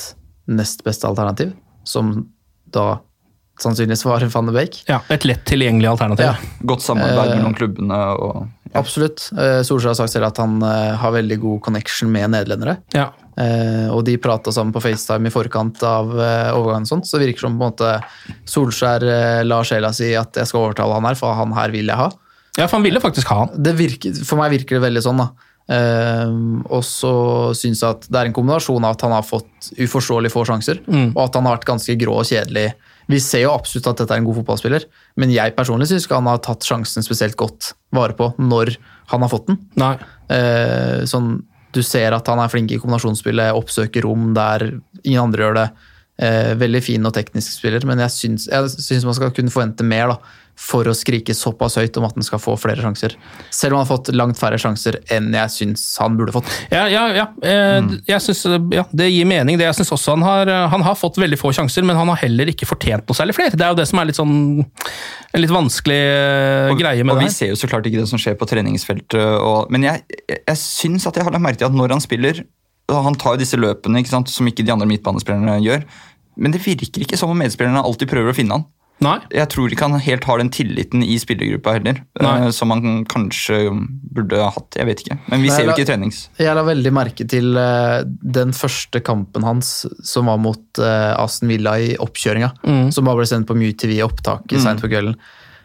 nest 0.50 0.84
beste 0.84 1.06
alternativ, 1.08 1.52
som 1.86 2.26
da 2.74 2.98
sannsynligvis 3.60 4.04
var 4.04 4.24
Van 4.32 4.46
de 4.48 4.52
Beek. 4.56 4.82
ja. 4.88 5.00
Et 5.08 5.24
lett 5.24 5.44
tilgjengelig 5.48 5.88
alternativ. 5.94 6.24
Ja. 6.26 6.34
Godt 6.66 6.82
samarbeid 6.84 7.30
Eh, 7.30 7.36
mellom 7.38 7.54
klubbene 7.54 7.98
og. 8.20 8.48
Absolutt. 8.78 9.24
Eh, 9.34 9.60
Solskjær 9.66 9.92
har 9.92 9.98
sagt 9.98 10.12
selv 10.12 10.28
at 10.28 10.38
han 10.38 10.60
eh, 10.62 10.92
har 11.00 11.14
veldig 11.14 11.38
god 11.42 11.60
connection 11.66 12.10
med 12.12 12.30
nederlendere. 12.34 12.76
Ja. 12.94 13.08
Eh, 13.40 13.88
og 13.90 14.04
de 14.06 14.14
prata 14.22 14.52
sammen 14.54 14.74
på 14.74 14.82
FaceTime 14.84 15.30
i 15.30 15.34
forkant 15.34 15.82
av 15.86 16.12
overgangen, 16.12 16.86
sånt, 16.88 17.08
så 17.08 17.18
det 17.18 17.30
virker 17.30 17.46
som 17.46 17.58
på 17.58 17.66
en 17.66 17.72
måte 17.72 17.92
Solskjær 18.50 19.06
lar 19.46 19.66
sjela 19.66 19.92
si 19.96 20.12
at 20.18 20.38
jeg 20.38 20.50
skal 20.50 20.68
overtale 20.68 20.98
han 20.98 21.08
her, 21.10 21.18
for 21.18 21.34
han 21.38 21.54
her 21.56 21.74
vil 21.74 21.90
jeg 21.90 21.98
ha. 21.98 22.10
ja, 22.58 22.66
for 22.66 22.78
han 22.78 22.86
ville 22.86 23.02
faktisk 23.02 23.30
ha 23.32 23.44
han. 23.44 23.54
Det 23.56 23.74
virker, 23.78 24.20
for 24.26 24.40
meg 24.40 24.54
virker 24.54 24.78
det 24.78 24.84
veldig 24.86 25.04
sånn, 25.06 25.24
da. 25.24 25.30
Og 25.70 26.80
så 26.82 27.12
syns 27.54 27.82
jeg 27.84 27.94
at 27.94 28.06
det 28.10 28.18
er 28.18 28.28
en 28.28 28.34
kombinasjon 28.34 28.84
av 28.84 28.96
at 28.96 29.04
han 29.06 29.14
har 29.14 29.26
fått 29.26 29.70
uforståelig 29.78 30.32
få 30.34 30.42
sjanser, 30.48 30.82
og 31.12 31.20
at 31.22 31.38
han 31.38 31.46
har 31.46 31.60
vært 31.60 31.68
ganske 31.68 31.94
grå 32.00 32.16
og 32.22 32.26
kjedelig. 32.26 32.72
Vi 33.10 33.18
ser 33.22 33.44
jo 33.44 33.52
absolutt 33.54 33.88
at 33.90 34.02
dette 34.02 34.14
er 34.14 34.22
en 34.22 34.26
god 34.28 34.40
fotballspiller, 34.40 34.86
men 35.18 35.32
jeg 35.34 35.54
personlig 35.56 35.88
syns 35.90 36.06
ikke 36.06 36.18
han 36.20 36.30
har 36.30 36.42
tatt 36.44 36.66
sjansen 36.66 37.04
spesielt 37.06 37.38
godt 37.40 37.72
vare 37.96 38.14
på 38.18 38.30
når 38.38 38.76
han 39.10 39.24
har 39.24 39.32
fått 39.32 39.48
den. 39.50 39.58
Nei. 39.80 39.94
Eh, 40.30 41.02
sånn, 41.10 41.32
du 41.74 41.82
ser 41.86 42.14
at 42.14 42.28
han 42.30 42.42
er 42.42 42.50
flink 42.52 42.70
i 42.74 42.78
kombinasjonsspillet, 42.78 43.56
oppsøker 43.58 44.06
rom 44.06 44.30
der 44.36 44.68
ingen 45.02 45.24
andre 45.24 45.46
gjør 45.46 45.58
det. 45.58 45.66
Eh, 46.20 46.52
veldig 46.60 46.82
fin 46.84 47.08
og 47.08 47.14
teknisk 47.16 47.54
spiller, 47.56 47.84
men 47.88 48.02
jeg 48.04 48.12
syns, 48.12 48.46
jeg 48.50 48.72
syns 48.76 49.06
man 49.08 49.16
skal 49.16 49.34
kunne 49.34 49.52
forvente 49.52 49.86
mer 49.86 50.12
da, 50.12 50.18
for 50.60 50.88
å 50.90 50.94
skrike 50.96 51.34
såpass 51.36 51.78
høyt 51.80 51.96
om 51.98 52.06
at 52.06 52.16
han 52.18 52.26
skal 52.26 52.40
få 52.42 52.54
flere 52.60 52.82
sjanser. 52.84 53.14
Selv 53.54 53.74
om 53.74 53.80
han 53.80 53.86
har 53.86 53.90
fått 53.90 54.10
langt 54.14 54.38
færre 54.38 54.58
sjanser 54.60 54.98
enn 55.12 55.30
jeg 55.34 55.52
syns 55.54 55.84
han 56.02 56.18
burde 56.18 56.34
fått. 56.34 56.50
Ja, 56.72 56.84
ja, 56.92 57.06
ja. 57.16 57.26
Mm. 57.40 57.94
jeg 58.08 58.24
synes, 58.24 58.42
eh, 58.46 58.66
ja. 58.76 58.84
Det 58.92 59.08
gir 59.08 59.28
mening. 59.28 59.58
det. 59.58 59.66
Jeg 59.68 59.78
synes 59.80 59.92
også 59.96 60.16
han 60.18 60.26
har, 60.26 60.50
eh, 60.52 60.66
han 60.74 60.84
har 60.84 60.98
fått 60.98 61.18
veldig 61.22 61.38
få 61.40 61.52
sjanser, 61.56 61.86
men 61.86 61.96
han 61.96 62.12
har 62.12 62.20
heller 62.24 62.52
ikke 62.52 62.68
fortjent 62.68 63.08
noe 63.08 63.16
særlig 63.16 63.36
flere. 63.38 63.56
Det 63.56 63.66
er 63.66 63.72
jo 63.72 63.80
det 63.80 63.88
som 63.88 64.02
er 64.02 64.10
litt 64.10 64.20
sånn 64.20 64.36
en 65.30 65.44
litt 65.44 65.54
vanskelig 65.54 66.00
og, 66.72 66.78
greie 66.80 67.04
med 67.04 67.14
og 67.14 67.20
det 67.22 67.28
vi 67.30 67.34
ser 67.34 67.52
jo 67.52 67.58
så 67.58 67.68
klart 67.70 67.86
ikke 67.86 68.02
det 68.02 68.10
som 68.10 68.20
skjer 68.20 68.36
på 68.38 68.48
treningsfeltet. 68.50 69.20
Og, 69.40 69.70
men 69.72 69.86
jeg, 69.86 70.04
jeg, 70.26 70.42
jeg 70.42 70.60
syns 70.62 71.06
at 71.08 71.16
jeg 71.16 71.26
har 71.26 71.34
lagt 71.34 71.46
merke 71.46 71.62
til 71.62 71.70
at 71.70 71.76
når 71.76 71.96
han 71.96 72.02
spiller 72.02 72.44
Han 72.90 73.14
tar 73.14 73.36
jo 73.36 73.38
disse 73.44 73.54
løpene 73.54 74.00
ikke 74.02 74.10
sant, 74.10 74.30
som 74.32 74.48
ikke 74.50 74.64
de 74.66 74.72
andre 74.74 74.88
midtbanespillerne 74.90 75.60
gjør. 75.62 75.84
Men 76.40 76.50
det 76.54 76.62
virker 76.64 77.04
ikke 77.04 77.18
som 77.20 77.30
om 77.30 77.38
medspillerne 77.38 77.82
alltid 77.86 78.10
prøver 78.10 78.32
å 78.32 78.34
finne 78.34 78.56
han. 78.58 78.64
Nei. 79.00 79.14
Jeg 79.32 79.48
tror 79.48 79.72
ikke 79.72 79.86
han 79.88 80.00
helt 80.04 80.24
har 80.28 80.40
den 80.42 80.50
tilliten 80.52 81.00
i 81.02 81.14
spillergruppa 81.20 81.72
heller, 81.78 82.02
Nei. 82.20 82.34
eh, 82.44 82.50
som 82.52 82.68
han 82.74 83.04
kanskje 83.08 83.56
burde 84.12 84.36
ha 84.42 84.50
hatt. 84.52 84.76
Jeg 84.76 84.86
vet 84.90 85.00
ikke. 85.04 85.16
Men 85.32 85.40
vi 85.40 85.48
Nei, 85.48 85.56
ser 85.56 85.64
jo 85.64 85.72
ikke 85.72 85.86
i 85.86 85.88
trenings. 85.88 86.18
Jeg 86.36 86.54
la 86.58 86.64
veldig 86.66 86.92
merke 86.92 87.26
til 87.32 87.56
eh, 87.56 88.02
den 88.06 88.52
første 88.56 89.00
kampen 89.06 89.46
hans 89.48 89.72
som 90.04 90.28
var 90.28 90.36
mot 90.42 90.82
eh, 90.84 91.12
Aston 91.16 91.48
Villa 91.48 91.78
i 91.80 91.94
oppkjøringa. 91.96 92.52
Som 92.92 93.08
bare 93.08 93.22
ble 93.22 93.28
sendt 93.30 93.48
på 93.48 93.56
mye 93.56 93.72
TV 93.80 93.96
i 93.98 94.02
opptak 94.04 94.44
Mm. 94.50 94.60
seint 94.66 94.80
på 94.84 94.90
kvelden. 94.92 95.16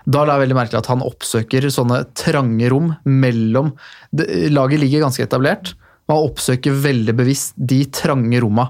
Da 0.08 0.22
la 0.24 0.36
jeg 0.38 0.46
veldig 0.46 0.56
merke 0.60 0.70
til 0.76 0.80
at 0.84 0.90
han 0.94 1.02
oppsøker 1.02 1.66
sånne 1.74 2.04
trange 2.14 2.68
rom 2.70 2.92
mellom 3.10 3.72
det, 4.14 4.52
Laget 4.54 4.80
ligger 4.80 5.02
ganske 5.02 5.24
etablert, 5.26 5.74
Man 6.08 6.20
han 6.20 6.28
oppsøker 6.30 6.72
veldig 6.84 7.16
bevisst 7.18 7.56
de 7.58 7.80
trange 7.90 8.40
romma. 8.44 8.68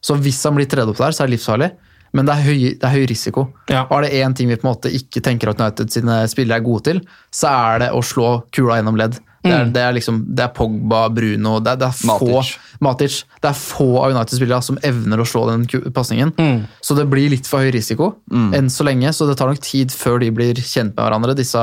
Så 0.00 0.14
hvis 0.22 0.38
han 0.46 0.54
blir 0.54 0.68
tredd 0.70 0.86
opp 0.92 1.00
der, 1.02 1.10
så 1.10 1.24
er 1.24 1.26
det 1.26 1.34
livsfarlig. 1.40 1.72
Men 2.16 2.28
det 2.28 2.34
er 2.34 2.46
høy, 2.46 2.58
det 2.80 2.88
er 2.88 2.94
høy 2.94 3.06
risiko. 3.10 3.46
Ja. 3.68 3.84
Og 3.86 3.98
er 3.98 4.06
det 4.06 4.24
én 4.24 4.34
ting 4.36 4.50
vi 4.50 4.58
på 4.58 4.66
en 4.66 4.72
måte 4.72 4.92
ikke 4.92 5.22
tenker 5.24 5.52
at 5.52 5.60
United 5.60 5.92
sine 5.92 6.22
spillere 6.32 6.60
er 6.62 6.66
gode 6.66 6.86
til, 6.88 7.00
så 7.34 7.52
er 7.52 7.86
det 7.86 7.94
å 7.94 8.02
slå 8.04 8.38
kula 8.56 8.80
gjennom 8.80 8.98
ledd. 9.00 9.20
Det 9.46 9.54
er, 9.54 9.68
det 9.70 9.82
er, 9.82 9.92
liksom, 9.94 10.16
det 10.34 10.42
er 10.42 10.52
Pogba, 10.56 11.04
Bruno 11.14 11.60
det 11.62 11.76
er, 11.76 11.80
det 11.84 11.86
er 11.86 11.98
få, 12.00 12.08
Matic. 12.26 12.48
Matic. 12.82 13.18
Det 13.42 13.50
er 13.50 13.58
få 13.58 13.86
av 14.02 14.14
United-spillere 14.16 14.64
som 14.64 14.80
evner 14.86 15.22
å 15.22 15.26
slå 15.28 15.44
den 15.52 15.66
pasningen. 15.94 16.32
Mm. 16.34 16.64
Så 16.82 16.96
det 16.98 17.06
blir 17.12 17.30
litt 17.30 17.46
for 17.46 17.62
høy 17.62 17.70
risiko 17.76 18.14
enn 18.26 18.72
så 18.72 18.86
lenge, 18.88 19.12
så 19.14 19.28
det 19.28 19.36
tar 19.38 19.52
nok 19.52 19.62
tid 19.62 19.94
før 19.94 20.18
de 20.24 20.32
blir 20.34 20.58
kjent 20.58 20.96
med 20.96 21.04
hverandre. 21.04 21.36
Disse, 21.38 21.62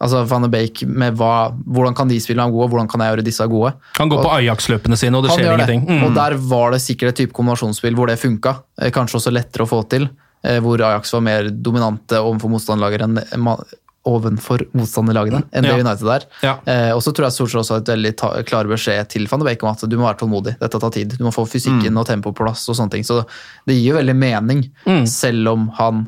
altså 0.00 0.22
Van 0.30 0.42
de 0.46 0.48
Bake 0.52 0.86
med 0.88 1.16
hva, 1.20 1.50
Hvordan 1.68 1.94
kan 1.96 2.08
de 2.08 2.16
spille 2.20 2.40
ham 2.40 2.52
gode, 2.54 2.70
hvordan 2.72 2.88
kan 2.88 3.00
jeg 3.04 3.12
gjøre 3.14 3.24
disse 3.26 3.46
gode? 3.52 3.74
Han 3.98 4.08
går 4.08 4.22
på 4.24 4.32
Ajax-løpene 4.38 4.96
sine, 4.96 5.16
og 5.20 5.26
det 5.28 5.34
skjer 5.36 5.52
ingenting. 5.54 5.84
Mm. 5.88 6.04
Og 6.08 6.14
der 6.16 6.36
var 6.50 6.70
det 6.72 6.80
sikkert 6.84 7.12
et 7.12 7.20
type 7.24 7.36
kombinasjonsspill 7.36 7.94
hvor 7.98 8.06
det 8.08 8.18
funka. 8.20 8.56
Eh, 8.80 8.90
Kanskje 8.90 9.20
også 9.20 9.32
lettere 9.34 9.66
å 9.66 9.70
få 9.70 9.82
til. 9.92 10.08
eh, 10.42 10.58
hvor 10.64 10.80
Ajax 10.80 11.12
var 11.12 11.20
mer 11.20 11.50
dominante 11.52 12.16
overfor 12.16 12.48
motstanderlaget 12.48 13.02
enn 13.04 13.18
ma- 13.44 13.60
ovenfor 14.08 14.62
motstanderlagene 14.72 15.42
enn 15.52 15.62
det 15.66 15.74
Ja. 15.74 15.80
United 15.84 16.08
er. 16.08 16.22
Ja. 16.42 16.54
Eh, 16.66 16.92
og 16.96 17.02
så 17.04 17.12
tror 17.12 17.26
jeg 17.28 17.36
Solskjær 17.36 17.60
også 17.60 17.74
har 17.76 17.80
et 17.82 17.90
veldig 17.92 18.44
klar 18.48 18.64
beskjed 18.64 19.08
til 19.12 19.26
Van 19.28 19.40
de 19.40 19.44
Beek 19.44 19.62
om 19.62 19.68
at 19.74 19.84
du 19.84 19.96
må 19.98 20.06
være 20.08 20.16
tålmodig. 20.22 20.54
Dette 20.58 20.80
tar 20.80 20.90
tid. 20.90 21.18
Du 21.18 21.24
må 21.24 21.30
få 21.36 21.44
fysikken 21.46 21.98
og 22.00 22.06
tempoet 22.08 22.34
på 22.34 22.44
plass 22.46 22.64
og 22.72 22.76
sånne 22.80 22.90
ting. 22.90 23.04
Så 23.04 23.20
det 23.68 23.76
gir 23.76 23.92
jo 23.92 23.98
veldig 24.00 24.16
mening, 24.16 24.62
selv 25.06 25.48
om 25.52 25.68
han 25.76 26.06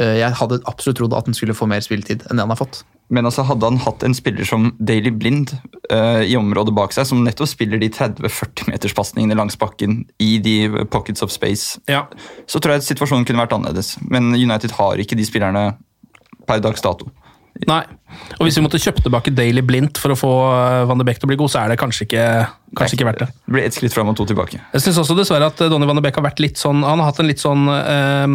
eh, 0.00 0.18
Jeg 0.18 0.32
hadde 0.32 0.58
absolutt 0.66 0.96
trodd 0.98 1.14
at 1.14 1.26
han 1.30 1.34
skulle 1.38 1.54
få 1.54 1.68
mer 1.68 1.80
spilletid 1.86 2.26
enn 2.28 2.36
det 2.36 2.42
han 2.42 2.50
har 2.50 2.56
fått. 2.58 2.82
Men 3.10 3.26
altså, 3.26 3.42
hadde 3.42 3.66
han 3.66 3.80
hatt 3.82 4.04
en 4.06 4.14
spiller 4.14 4.46
som 4.46 4.68
Daily 4.78 5.10
Blind 5.10 5.50
uh, 5.90 6.22
i 6.22 6.36
området 6.38 6.74
bak 6.76 6.92
seg, 6.94 7.08
som 7.10 7.24
nettopp 7.26 7.50
spiller 7.50 7.80
de 7.82 7.88
30-40 7.90 8.70
meterspasningene 8.70 9.34
langs 9.38 9.58
bakken 9.58 10.04
i 10.22 10.36
de 10.38 10.84
pockets 10.92 11.22
of 11.26 11.32
space, 11.34 11.80
Ja. 11.90 12.04
så 12.46 12.60
tror 12.62 12.76
jeg 12.76 12.86
situasjonen 12.86 13.26
kunne 13.26 13.42
vært 13.42 13.56
annerledes. 13.56 13.96
Men 14.06 14.30
United 14.34 14.76
har 14.78 15.02
ikke 15.02 15.18
de 15.18 15.26
spillerne 15.26 15.64
per 16.46 16.62
dags 16.62 16.82
dato. 16.86 17.10
Nei. 17.68 17.82
Og 18.38 18.46
hvis 18.46 18.56
vi 18.58 18.62
måtte 18.64 18.80
kjøpe 18.80 19.02
tilbake 19.04 19.32
Daily 19.34 19.62
Blindt 19.64 19.98
for 20.00 20.14
å 20.14 20.16
få 20.18 20.30
eh, 20.50 20.84
Van 20.88 20.98
de 20.98 21.06
Beek 21.06 21.20
til 21.20 21.28
å 21.28 21.30
bli 21.30 21.38
god, 21.38 21.52
så 21.52 21.60
er 21.62 21.72
det 21.72 21.78
kanskje 21.80 22.06
ikke, 22.06 22.24
kanskje 22.78 22.96
ikke 22.96 23.06
verdt 23.06 23.22
det. 23.22 23.28
Det 23.30 23.54
blir 23.54 23.66
ett 23.66 23.76
skritt 23.76 23.94
fram 23.94 24.10
og 24.10 24.16
to 24.18 24.26
tilbake. 24.28 24.58
Jeg 24.74 24.84
synes 24.84 25.00
også 25.02 25.16
dessverre 25.18 25.50
at 25.52 25.62
Donny 25.70 25.88
van 25.88 25.98
de 25.98 26.04
Beek 26.04 26.18
har 26.18 26.26
vært 26.26 26.42
litt 26.42 26.60
sånn 26.60 26.82
Han 26.86 27.02
har 27.02 27.10
hatt 27.10 27.20
en 27.22 27.28
litt 27.30 27.42
sånn 27.42 27.68
eh, 27.70 28.34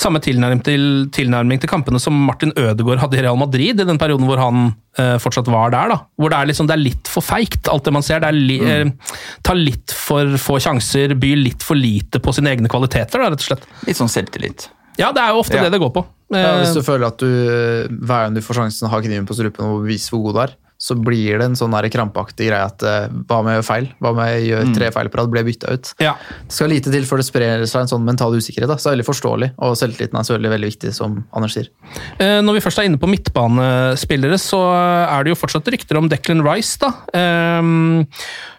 samme 0.00 0.22
tilnærming 0.24 0.64
til, 0.66 0.86
tilnærming 1.14 1.62
til 1.62 1.70
kampene 1.70 2.00
som 2.02 2.16
Martin 2.26 2.54
Ødegaard 2.58 3.04
hadde 3.04 3.20
i 3.20 3.24
Real 3.26 3.38
Madrid 3.40 3.82
i 3.84 3.88
den 3.88 4.00
perioden 4.00 4.28
hvor 4.30 4.42
han 4.42 4.62
eh, 4.98 5.16
fortsatt 5.22 5.50
var 5.52 5.74
der. 5.74 5.94
da. 5.94 6.00
Hvor 6.18 6.32
det 6.32 6.40
er, 6.40 6.50
liksom, 6.52 6.70
det 6.70 6.78
er 6.78 6.84
litt 6.84 7.10
for 7.10 7.26
feigt, 7.26 7.70
alt 7.70 7.86
det 7.86 7.94
man 7.94 8.06
ser. 8.06 8.22
Det 8.24 8.30
er 8.30 8.38
li, 8.38 8.60
eh, 8.64 9.18
tar 9.46 9.60
litt 9.60 9.94
for 9.94 10.38
få 10.40 10.58
sjanser, 10.62 11.14
byr 11.20 11.38
litt 11.42 11.66
for 11.66 11.78
lite 11.78 12.22
på 12.22 12.34
sine 12.34 12.54
egne 12.54 12.70
kvaliteter, 12.72 13.20
da, 13.20 13.30
rett 13.30 13.44
og 13.44 13.52
slett. 13.52 13.68
Litt 13.88 14.00
sånn 14.00 14.12
selvtillit. 14.12 14.68
Ja, 14.98 15.10
det 15.12 15.22
er 15.22 15.28
jo 15.34 15.40
ofte 15.42 15.56
Ja. 15.56 15.62
det 15.64 15.72
det 15.72 15.80
går 15.80 15.92
på. 15.94 16.04
Ja, 16.32 16.38
Eh, 16.54 16.58
hvis 16.64 16.74
du 16.74 16.82
føler 16.82 17.06
at 17.06 17.18
du 17.18 17.26
hver 17.26 18.24
gang 18.24 18.34
du 18.34 18.40
får 18.40 18.54
sjansen 18.62 18.88
har 18.88 19.00
kniven 19.04 19.26
på 19.26 19.34
strupen 19.36 19.64
og 19.66 19.82
beviser 19.84 20.10
hvor 20.14 20.22
god 20.26 20.34
du 20.34 20.40
er, 20.40 20.54
så 20.84 20.96
blir 21.00 21.38
det 21.40 21.46
en 21.48 21.56
sånn 21.56 21.72
krampeaktig 21.72 21.94
krampaktig 21.94 22.48
greie 22.50 22.64
at 22.66 22.82
eh, 22.84 23.06
hva 23.24 23.38
om 23.40 23.48
jeg 23.48 23.56
gjør 23.58 23.66
feil? 23.68 23.86
Hva 24.02 24.10
om 24.12 24.18
jeg 24.20 24.42
gjør 24.50 24.72
tre 24.76 24.90
feil 24.92 25.08
på 25.08 25.20
rad? 25.20 25.30
Blir 25.32 25.46
bytta 25.46 25.72
ut? 25.72 25.92
ja. 26.02 26.12
Det 26.44 26.52
skal 26.58 26.68
lite 26.70 26.92
til 26.92 27.06
før 27.08 27.22
det 27.22 27.26
sprer 27.26 27.64
seg 27.70 27.84
en 27.84 27.90
sånn 27.94 28.04
mental 28.04 28.34
usikkerhet. 28.36 28.68
Da. 28.68 28.76
Så 28.76 28.88
det 28.88 28.92
er 28.92 28.96
veldig 28.98 29.08
forståelig, 29.08 29.48
og 29.64 29.76
selvtilliten 29.80 30.20
er 30.20 30.26
selvfølgelig 30.28 30.52
veldig 30.54 30.70
viktig, 30.74 30.92
som 30.96 31.16
Anders 31.32 31.56
sier. 31.56 31.70
Eh, 32.18 32.40
Når 32.44 32.58
vi 32.58 32.64
først 32.66 32.82
er 32.82 32.88
inne 32.90 33.00
på 33.00 33.08
midtbanespillere, 33.10 34.38
så 34.42 34.60
er 35.08 35.24
det 35.24 35.32
jo 35.34 35.40
fortsatt 35.40 35.72
rykter 35.72 36.00
om 36.00 36.10
Declan 36.12 36.44
Rice, 36.44 36.76
da. 36.84 36.92
ehm, 37.16 38.06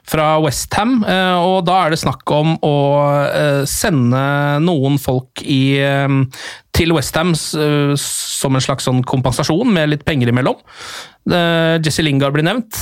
Fra 0.05 0.35
Westham. 0.41 0.99
Og 1.01 1.63
da 1.65 1.79
er 1.85 1.93
det 1.93 2.01
snakk 2.01 2.29
om 2.33 2.57
å 2.61 2.75
eh, 3.25 3.63
sende 3.69 4.21
noen 4.61 4.99
folk 5.01 5.41
i, 5.41 5.77
ehm, 5.81 6.27
til 6.75 6.93
Westham 6.93 7.33
som 7.33 8.57
en 8.57 8.61
slags 8.61 8.85
sånn 8.85 9.01
kompensasjon, 9.07 9.71
med 9.73 9.89
litt 9.93 10.05
penger 10.05 10.29
imellom. 10.29 10.59
Eh, 11.25 11.77
Jesse 11.83 12.03
Lingard 12.05 12.35
blir 12.35 12.45
nevnt. 12.45 12.81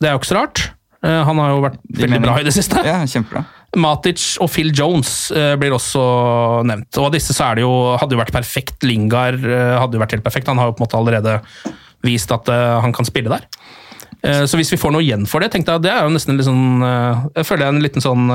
Det 0.00 0.08
er 0.08 0.16
jo 0.16 0.22
ikke 0.22 0.32
så 0.32 0.38
rart. 0.40 0.62
Eh, 1.04 1.20
Han 1.28 1.38
har 1.38 1.52
jo 1.52 1.60
vært 1.64 1.78
veldig 2.00 2.22
bra 2.24 2.38
i 2.40 2.46
det 2.46 2.54
siste. 2.56 2.82
Ja, 2.86 3.02
kjempebra. 3.06 3.44
Matic 3.74 4.36
og 4.42 4.50
Phil 4.54 4.70
Jones 4.74 5.30
eh, 5.34 5.54
blir 5.58 5.74
også 5.74 6.02
nevnt. 6.66 6.90
Og 6.98 7.08
av 7.08 7.14
disse 7.16 7.34
så 7.34 7.48
er 7.48 7.58
det 7.58 7.64
jo, 7.66 7.72
hadde 7.98 8.14
jo 8.14 8.22
vært 8.22 8.34
perfekt. 8.34 8.82
Lingard 8.86 9.42
hadde 9.42 9.98
jo 9.98 10.02
vært 10.02 10.16
helt 10.16 10.26
perfekt. 10.26 10.50
Han 10.50 10.60
har 10.62 10.70
jo 10.70 10.76
på 10.76 10.82
en 10.84 10.86
måte 10.88 11.00
allerede 11.00 11.38
vist 12.04 12.30
at 12.34 12.50
han 12.52 12.92
kan 12.92 13.06
spille 13.08 13.32
der. 13.32 13.46
Så 14.44 14.56
hvis 14.56 14.70
vi 14.72 14.76
får 14.80 14.92
noe 14.92 15.02
igjen 15.04 15.24
for 15.28 15.40
det, 15.40 15.50
tenkte 15.52 15.72
jeg 15.72 15.84
det 15.86 15.90
er 15.92 16.04
jo 16.04 16.12
nesten 16.12 16.36
litt 16.36 16.46
sånn 16.46 16.80
Jeg 16.80 17.44
føler 17.48 17.64
er 17.66 17.72
en 17.72 17.82
liten 17.84 18.04
sånn 18.04 18.28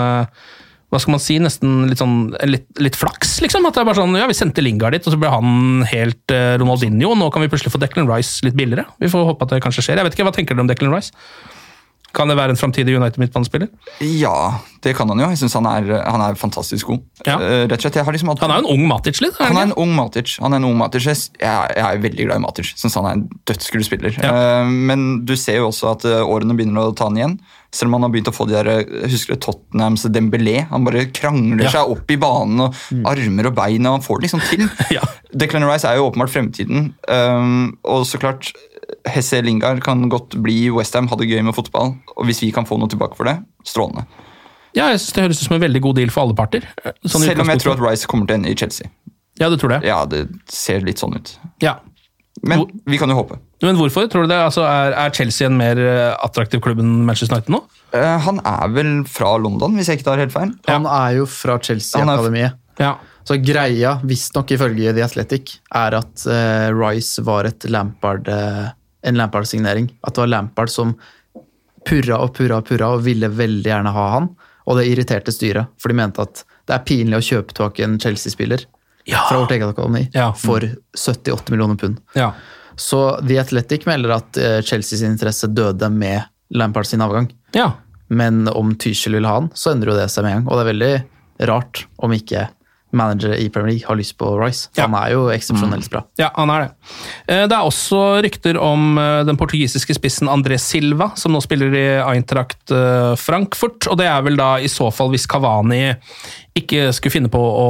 hva 0.89 0.99
skal 0.99 1.11
man 1.13 1.21
si, 1.21 1.35
nesten 1.37 1.83
litt 1.89 1.99
sånn 2.01 2.31
litt, 2.49 2.65
litt 2.81 2.95
flaks, 2.97 3.35
liksom. 3.45 3.65
At 3.69 3.75
det 3.77 3.83
er 3.83 3.89
bare 3.91 3.99
sånn, 4.01 4.15
ja, 4.17 4.25
Vi 4.29 4.33
sendte 4.37 4.63
Lingard 4.65 4.93
dit, 4.97 5.05
og 5.05 5.13
så 5.13 5.19
ble 5.21 5.29
han 5.29 5.83
helt 5.91 6.33
eh, 6.33 6.55
Ronaldinho. 6.57 7.11
og 7.13 7.17
Nå 7.21 7.29
kan 7.31 7.41
vi 7.45 7.51
plutselig 7.51 7.71
få 7.75 7.79
Declan 7.83 8.09
Rice 8.09 8.41
litt 8.47 8.57
billigere. 8.57 8.87
Vi 8.99 9.07
får 9.11 9.27
håpe 9.33 9.45
at 9.45 9.53
det 9.53 9.61
kanskje 9.63 9.85
skjer. 9.85 10.01
Jeg 10.01 10.09
vet 10.09 10.17
ikke, 10.17 10.25
Hva 10.25 10.33
tenker 10.35 10.55
dere 10.57 10.65
om 10.65 10.71
Declan 10.73 10.93
Rice? 10.95 11.13
Kan 12.09 12.25
det 12.31 12.39
være 12.39 12.55
en 12.55 12.57
framtidig 12.57 12.95
United-midtbanespiller? 12.97 13.67
Ja, 14.01 14.55
det 14.81 14.95
kan 14.97 15.11
han 15.13 15.19
jo. 15.21 15.27
Jeg 15.29 15.37
syns 15.43 15.53
han, 15.53 15.67
er- 15.69 16.01
han 16.09 16.23
er 16.25 16.33
fantastisk 16.41 16.87
god. 16.89 17.03
Ja. 17.27 17.35
Eh, 17.37 17.67
rett 17.69 17.75
og 17.77 17.83
slett, 17.85 17.99
jeg 18.01 18.05
har 18.07 18.15
liksom 18.15 18.31
hatt- 18.33 18.41
Han 18.41 18.49
er 18.49 18.63
jo 18.63 18.65
en 18.65 18.79
ung 18.79 18.87
Matic, 18.89 19.21
litt. 19.21 19.37
Han 19.37 19.57
er 19.61 19.67
en 19.69 19.73
ung 19.77 19.93
Matic. 19.93 20.39
Han 20.41 20.53
er 20.53 20.57
en 20.57 20.65
ung 20.71 20.75
Matic. 20.79 21.05
Jeg, 21.05 21.29
jeg 21.37 21.77
er 21.85 22.01
veldig 22.01 22.25
glad 22.25 22.41
i 22.41 22.45
Matic. 22.47 22.73
Syns 22.81 22.95
han 22.97 23.05
er 23.05 23.11
en 23.19 23.29
dødskul 23.45 23.85
spiller. 23.85 24.17
Ja. 24.17 24.33
Eh, 24.33 24.65
men 24.89 25.23
du 25.29 25.35
ser 25.37 25.61
jo 25.61 25.69
også 25.69 25.91
at 25.93 26.05
eh, 26.09 26.25
årene 26.25 26.57
begynner 26.57 26.89
å 26.89 26.95
ta 26.97 27.11
han 27.11 27.21
igjen. 27.21 27.37
Selv 27.71 27.89
om 27.91 27.99
han 27.99 28.07
har 28.07 28.09
begynt 28.15 28.29
å 28.31 28.33
få 28.33 28.47
de 28.49 28.55
der, 28.57 28.81
husker 29.11 29.35
du 29.35 29.41
Tottenhams 29.45 30.07
Dembélé. 30.09 30.63
Han 30.71 30.87
bare 30.87 31.03
krangler 31.13 31.67
Ja. 31.67 31.73
seg 31.75 31.91
opp 31.93 32.09
i 32.09 32.17
banen, 32.17 32.63
og 32.65 32.73
armer 33.05 33.45
og 33.51 33.53
bein, 33.59 33.85
og 33.85 33.99
han 33.99 34.01
får 34.05 34.19
det 34.21 34.25
liksom 34.29 34.41
til. 34.49 34.63
Ja. 34.97 35.03
Declan 35.37 35.67
Rice 35.69 35.85
er 35.85 35.99
jo 35.99 36.07
åpenbart 36.09 36.33
fremtiden. 36.33 36.93
Um, 37.07 37.77
og 37.85 38.07
så 38.09 38.17
klart, 38.17 38.49
Hesse 39.05 39.41
Lingard 39.45 39.83
kan 39.85 40.01
godt 40.09 40.33
bli 40.41 40.63
i 40.65 40.71
Westham, 40.73 41.07
ha 41.11 41.15
det 41.19 41.29
gøy 41.29 41.43
med 41.45 41.53
fotball. 41.53 41.93
Og 42.17 42.25
hvis 42.25 42.41
vi 42.41 42.49
kan 42.55 42.65
få 42.65 42.79
noe 42.81 42.89
tilbake 42.89 43.13
for 43.19 43.29
det, 43.29 43.37
strålende. 43.69 44.07
Ja, 44.73 44.87
jeg 44.93 44.99
synes 45.01 45.13
Det 45.13 45.23
høres 45.27 45.39
ut 45.41 45.45
som 45.47 45.55
en 45.59 45.61
veldig 45.63 45.81
god 45.81 45.95
deal 45.97 46.09
for 46.13 46.25
alle 46.25 46.35
parter. 46.37 46.65
Sånn 47.05 47.21
Selv 47.25 47.41
om 47.45 47.49
jeg 47.53 47.61
tror 47.61 47.77
at 47.77 47.85
Rice 47.85 48.09
kommer 48.09 48.25
til 48.29 48.37
å 48.37 48.39
ende 48.41 48.49
i 48.49 48.57
Chelsea. 48.57 48.89
Ja, 49.39 49.49
det 49.49 49.61
tror 49.61 49.77
jeg. 49.77 49.85
Ja, 49.89 50.01
det 50.09 50.25
ser 50.51 50.81
litt 50.85 50.97
sånn 51.01 51.15
ut. 51.17 51.35
Ja. 51.61 51.77
Men 52.41 52.65
vi 52.85 52.97
kan 53.01 53.09
jo 53.09 53.17
håpe. 53.21 53.37
Men 53.61 53.75
hvorfor? 53.75 54.07
tror 54.07 54.23
du 54.23 54.31
det? 54.31 54.37
Altså, 54.39 54.63
er, 54.63 54.93
er 54.95 55.11
Chelsea 55.15 55.47
en 55.49 55.57
mer 55.59 55.79
eh, 55.83 56.13
attraktiv 56.23 56.61
klubb 56.63 56.79
enn 56.79 57.01
Manchester 57.07 57.35
United 57.35 57.51
nå? 57.51 57.59
Uh, 57.91 58.15
han 58.23 58.39
er 58.47 58.71
vel 58.71 58.91
fra 59.09 59.33
London, 59.41 59.75
hvis 59.75 59.89
jeg 59.89 59.99
ikke 59.99 60.07
tar 60.11 60.21
helt 60.21 60.31
feil. 60.35 60.53
Han 60.69 60.85
er 60.87 61.17
jo 61.17 61.25
fra 61.27 61.57
Chelsea-akademiet. 61.59 62.55
Ja. 62.79 62.93
Så 63.27 63.35
greia, 63.43 63.97
visstnok 64.07 64.53
ifølge 64.55 64.93
The 64.95 65.03
Athletic, 65.03 65.57
er 65.75 65.97
at 65.99 66.23
uh, 66.29 66.69
Rice 66.77 67.21
var 67.27 67.49
et 67.49 67.65
Lampard, 67.69 68.29
uh, 68.31 68.69
en 69.03 69.19
Lampard-signering. 69.19 69.89
At 70.07 70.15
det 70.15 70.23
var 70.23 70.31
Lampard 70.31 70.71
som 70.71 70.95
purra 71.89 72.21
og 72.23 72.31
purra 72.37 72.61
og 72.61 72.67
purra 72.69 72.93
og 72.95 73.03
ville 73.05 73.27
veldig 73.33 73.67
gjerne 73.73 73.91
ha 73.95 74.05
han. 74.15 74.29
Og 74.69 74.77
det 74.79 74.87
irriterte 74.91 75.33
styret, 75.33 75.67
for 75.81 75.91
de 75.91 75.97
mente 75.99 76.21
at 76.23 76.45
det 76.69 76.75
er 76.77 76.85
pinlig 76.87 77.17
å 77.19 77.25
kjøpe 77.25 77.55
tilbake 77.57 77.83
en 77.85 77.99
Chelsea-spiller 77.99 78.63
Ja. 79.09 79.23
fra 79.27 79.39
vårt 79.41 79.51
eget 79.55 79.67
akademi 79.71 80.05
Ja. 80.13 80.31
for 80.37 80.61
70-80 80.95 81.49
millioner 81.55 81.75
pund. 81.81 81.99
ja. 82.15 82.31
Så 82.79 82.99
The 83.27 83.37
Athletic 83.43 83.85
melder 83.89 84.15
at 84.21 84.39
eh, 84.39 84.59
Chelseas 84.65 85.03
interesse 85.05 85.49
døde 85.51 85.89
med 85.91 86.23
Lampard 86.55 86.87
sin 86.89 87.03
avgang. 87.05 87.29
ja. 87.55 87.71
Men 88.09 88.47
om 88.49 88.71
Tyskjell 88.81 89.19
vil 89.19 89.25
ha 89.29 89.35
han, 89.35 89.51
så 89.53 89.69
endrer 89.75 89.91
jo 89.91 89.97
det 89.99 90.07
seg 90.09 90.23
med 90.25 90.31
en 90.31 90.39
gang. 90.39 90.45
Og 90.49 90.57
det 90.57 90.63
er 90.63 90.69
veldig 90.71 91.49
rart 91.51 91.83
om 92.01 92.15
ikke 92.15 92.47
manager 92.97 93.35
i 93.37 93.43
Premier 93.53 93.75
League 93.75 93.85
har 93.85 93.99
lyst 93.99 94.15
på 94.17 94.31
Rice. 94.39 94.71
Ja. 94.73 94.87
Han 94.87 94.95
er 94.97 95.11
jo 95.13 95.27
eksepsjonelt 95.29 95.91
bra. 95.93 96.01
Ja, 96.17 96.31
han 96.33 96.49
er 96.49 96.63
det. 96.63 96.71
Eh, 97.29 97.43
Det 97.45 97.53
er 97.53 97.67
også 97.69 97.99
rykter 98.25 98.57
om 98.57 98.97
eh, 98.97 99.19
den 99.29 99.37
portugisiske 99.37 99.93
spissen 99.93 100.25
André 100.33 100.57
Silva, 100.57 101.11
som 101.21 101.35
nå 101.37 101.43
spiller 101.45 101.69
i 101.77 101.85
Eintracht 102.01 102.73
Frankfurt. 103.21 103.85
Og 103.93 104.01
det 104.01 104.07
er 104.09 104.25
vel 104.25 104.41
da 104.41 104.55
i 104.57 104.71
så 104.73 104.89
fall 104.89 105.13
hvis 105.13 105.27
Cavani 105.29 105.83
ikke 106.57 106.89
skulle 106.97 107.13
finne 107.13 107.29
på 107.29 107.37
å 107.39 107.69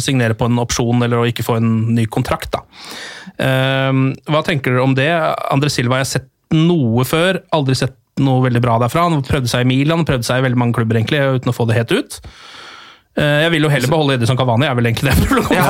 signere 0.00 0.32
på 0.38 0.48
en 0.48 0.64
opsjon 0.64 1.04
eller 1.04 1.20
å 1.20 1.28
ikke 1.28 1.44
få 1.44 1.58
en 1.60 1.70
ny 1.92 2.08
kontrakt, 2.08 2.50
da. 2.56 2.64
Eh, 3.38 3.92
Hva 4.32 4.42
tenker 4.46 4.74
dere 4.74 4.82
om 4.84 4.94
det? 4.98 5.10
Andre 5.52 5.70
Silva 5.70 6.00
har 6.02 6.08
sett 6.08 6.28
noe 6.54 7.04
før, 7.04 7.42
aldri 7.52 7.76
sett 7.76 7.96
noe 8.18 8.42
veldig 8.42 8.60
bra 8.64 8.78
derfra. 8.82 9.04
Han 9.06 9.22
prøvde 9.22 9.50
seg 9.50 9.62
i 9.66 9.68
Milan, 9.68 10.04
prøvde 10.08 10.26
seg 10.26 10.40
i 10.40 10.46
veldig 10.48 10.58
mange 10.58 10.74
klubber 10.78 10.96
egentlig, 10.98 11.20
uten 11.38 11.52
å 11.52 11.54
få 11.54 11.66
det 11.68 11.76
helt 11.78 11.92
ut. 11.94 12.16
Eh, 13.18 13.42
Jeg 13.44 13.50
vil 13.54 13.62
jo 13.66 13.70
heller 13.70 13.90
beholde 13.92 14.14
Edison 14.18 14.36
Cavani, 14.38 14.66
er 14.66 14.74
vel 14.78 14.88
egentlig 14.90 15.12
det. 15.12 15.28
jeg 15.50 15.58
Ja. 15.58 15.66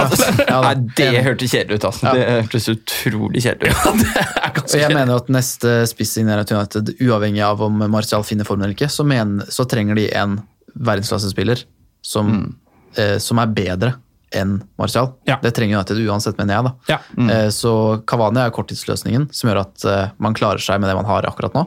Ja, 0.49 0.61
Nei, 0.65 0.75
det 0.97 1.25
hørtes 1.27 1.53
kjedelig 1.53 1.81
ut. 1.81 1.85
altså. 1.91 2.13
Det 2.15 2.25
hørtes 2.29 2.69
utrolig 2.73 3.43
kjedelig 3.45 3.75
ut. 3.75 4.01
det 4.05 4.23
er 4.23 4.53
ganske 4.55 4.65
Og 4.65 4.75
jeg 4.75 4.85
kjedelig. 4.87 4.99
mener 5.01 5.17
at 5.21 5.29
neste 5.37 5.75
til 5.93 6.57
United, 6.57 6.95
uavhengig 7.05 7.45
av 7.45 7.61
om 7.69 7.79
Martial 7.93 8.25
finner 8.25 8.49
formen 8.49 8.65
eller 8.69 8.77
ikke, 8.79 8.89
så, 8.93 9.05
mener, 9.05 9.45
så 9.53 9.67
trenger 9.69 9.95
de 10.01 10.09
en 10.17 10.39
verdensklassespiller 10.79 11.65
som, 12.05 12.57
eh, 12.97 13.17
som 13.19 13.39
er 13.43 13.47
bedre 13.53 13.95
enn 14.37 14.59
Martial. 14.81 15.13
Ja. 15.29 15.39
Det 15.43 15.55
trenger 15.57 15.79
United 15.79 16.01
uansett, 16.09 16.37
mener 16.41 16.55
jeg. 16.59 16.65
da. 16.69 16.73
Ja. 16.95 16.99
Mm. 17.17 17.31
Så 17.55 17.73
Kavani 18.09 18.43
er 18.45 18.53
korttidsløsningen, 18.55 19.29
som 19.33 19.49
gjør 19.51 19.63
at 19.63 19.85
eh, 19.89 20.11
man 20.21 20.37
klarer 20.37 20.61
seg 20.63 20.81
med 20.83 20.91
det 20.91 20.97
man 20.99 21.09
har 21.09 21.29
akkurat 21.31 21.55
nå. 21.57 21.65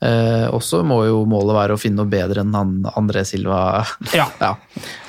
Eh, 0.00 0.46
også 0.56 0.80
må 0.88 1.02
jo 1.04 1.18
målet 1.28 1.52
være 1.58 1.74
å 1.76 1.80
finne 1.80 2.00
noe 2.00 2.08
bedre 2.08 2.40
enn 2.40 2.54
han 2.56 2.70
André 2.96 3.24
Silva. 3.28 3.82
Ja. 4.16 4.30
Ja. 4.40 4.54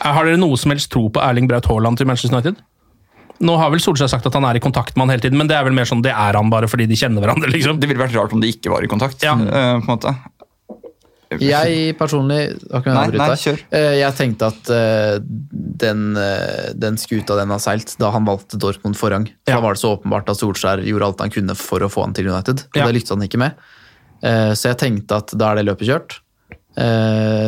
Har 0.03 0.27
dere 0.27 0.39
noe 0.41 0.57
som 0.59 0.73
helst 0.75 0.91
tro 0.91 1.05
på 1.13 1.21
Erling 1.23 1.47
Braut 1.47 1.69
Haaland 1.71 2.01
til 2.01 2.09
Manchester 2.09 2.35
United? 2.35 2.59
Nå 3.41 3.55
har 3.57 3.71
vel 3.73 3.81
Solskjær 3.81 4.11
sagt 4.11 4.27
at 4.29 4.35
han 4.37 4.45
er 4.45 4.59
i 4.59 4.61
kontakt 4.61 4.93
med 4.93 5.07
han 5.07 5.15
hele 5.15 5.23
tiden, 5.23 5.39
men 5.39 5.47
det 5.49 5.55
er 5.57 5.63
vel 5.65 5.73
mer 5.73 5.87
sånn 5.89 6.03
det 6.05 6.11
er 6.13 6.35
han 6.37 6.51
bare 6.51 6.67
fordi 6.69 6.85
de 6.91 6.97
kjenner 6.99 7.23
hverandre, 7.23 7.49
liksom. 7.49 7.79
Det 7.81 7.87
ville 7.89 8.03
vært 8.03 8.13
rart 8.19 8.35
om 8.35 8.43
de 8.43 8.51
ikke 8.53 8.69
var 8.69 8.83
i 8.85 8.89
kontakt. 8.91 9.23
Ja. 9.25 9.33
eh, 9.39 9.79
på 9.79 9.87
en 9.87 9.87
måte. 9.95 10.13
Jeg 11.39 11.95
personlig 12.01 12.39
Nei, 12.85 13.07
nei. 13.15 13.35
Eh, 13.71 13.93
Jeg 14.01 14.15
tenkte 14.17 14.49
at 14.51 14.71
eh, 14.75 15.19
den, 15.83 16.01
eh, 16.19 16.71
den 16.75 16.97
skuta 16.99 17.37
den 17.39 17.53
har 17.53 17.61
seilt 17.63 17.93
da 18.01 18.09
han 18.11 18.25
valgte 18.27 18.59
Dortmund 18.59 18.97
forrang. 18.99 19.29
Ja. 19.47 19.55
Da 19.55 19.61
var 19.63 19.77
det 19.77 19.81
så 19.83 19.93
åpenbart 19.95 20.27
at 20.33 20.41
Solskjær 20.41 20.83
gjorde 20.83 21.07
alt 21.11 21.23
han 21.23 21.31
kunne 21.31 21.55
for 21.55 21.79
å 21.85 21.89
få 21.91 22.03
han 22.07 22.13
til 22.17 22.27
United, 22.31 22.65
og 22.67 22.77
Ja. 22.81 22.85
det 22.89 22.97
lyktes 22.99 23.15
han 23.15 23.23
ikke 23.23 23.39
med. 23.39 23.55
Så 24.21 24.69
jeg 24.69 24.77
tenkte 24.77 25.17
at 25.17 25.31
da 25.33 25.51
er 25.51 25.55
det 25.61 25.65
løpet 25.65 25.87
kjørt. 25.89 26.19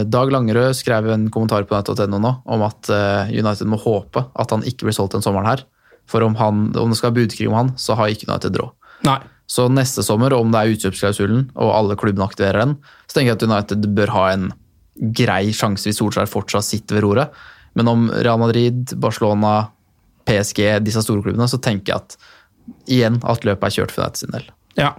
Dag 0.09 0.31
Langerød 0.34 0.73
skrev 0.75 1.05
en 1.13 1.27
kommentar 1.29 1.63
på 1.69 1.75
nett.no 1.77 2.17
nå 2.19 2.31
om 2.49 2.63
at 2.65 2.89
United 3.29 3.69
må 3.69 3.77
håpe 3.79 4.25
at 4.34 4.51
han 4.55 4.65
ikke 4.67 4.88
blir 4.88 4.95
solgt 4.97 5.13
den 5.13 5.21
sommeren 5.21 5.45
her. 5.51 5.61
For 6.09 6.25
om, 6.25 6.34
han, 6.36 6.65
om 6.75 6.89
det 6.91 6.97
skal 6.97 7.11
være 7.13 7.21
budkrig 7.21 7.47
om 7.47 7.53
han, 7.55 7.69
så 7.79 7.95
har 7.95 8.09
ikke 8.11 8.27
United 8.27 8.57
råd. 8.59 8.73
Nei. 9.08 9.20
Så 9.54 9.68
neste 9.70 10.01
sommer, 10.06 10.34
om 10.34 10.54
det 10.54 10.60
er 10.60 10.74
utkjøpsklausulen 10.74 11.49
og 11.60 11.74
alle 11.76 11.97
klubbene 11.99 12.26
aktiverer 12.26 12.64
den, 12.64 12.78
så 13.06 13.18
tenker 13.18 13.34
jeg 13.34 13.39
at 13.41 13.47
United 13.49 13.89
bør 13.97 14.14
ha 14.16 14.24
en 14.32 14.47
grei 15.16 15.51
sjanse 15.54 15.89
hvis 15.89 15.99
Solskjær 15.99 16.32
fortsatt 16.32 16.66
sitter 16.66 16.97
ved 16.97 17.06
roret. 17.06 17.43
Men 17.78 17.89
om 17.91 18.08
Real 18.14 18.39
Madrid, 18.41 18.95
Barcelona, 19.01 19.68
PSG, 20.28 20.64
disse 20.86 21.04
store 21.04 21.26
klubbene, 21.26 21.49
så 21.51 21.60
tenker 21.62 21.93
jeg 21.93 22.01
at 22.01 22.18
igjen 22.88 23.20
at 23.28 23.45
løpet 23.47 23.68
er 23.68 23.78
kjørt 23.78 23.93
for 23.93 24.06
United 24.06 24.24
sin 24.24 24.34
del. 24.34 24.47
Ja. 24.80 24.93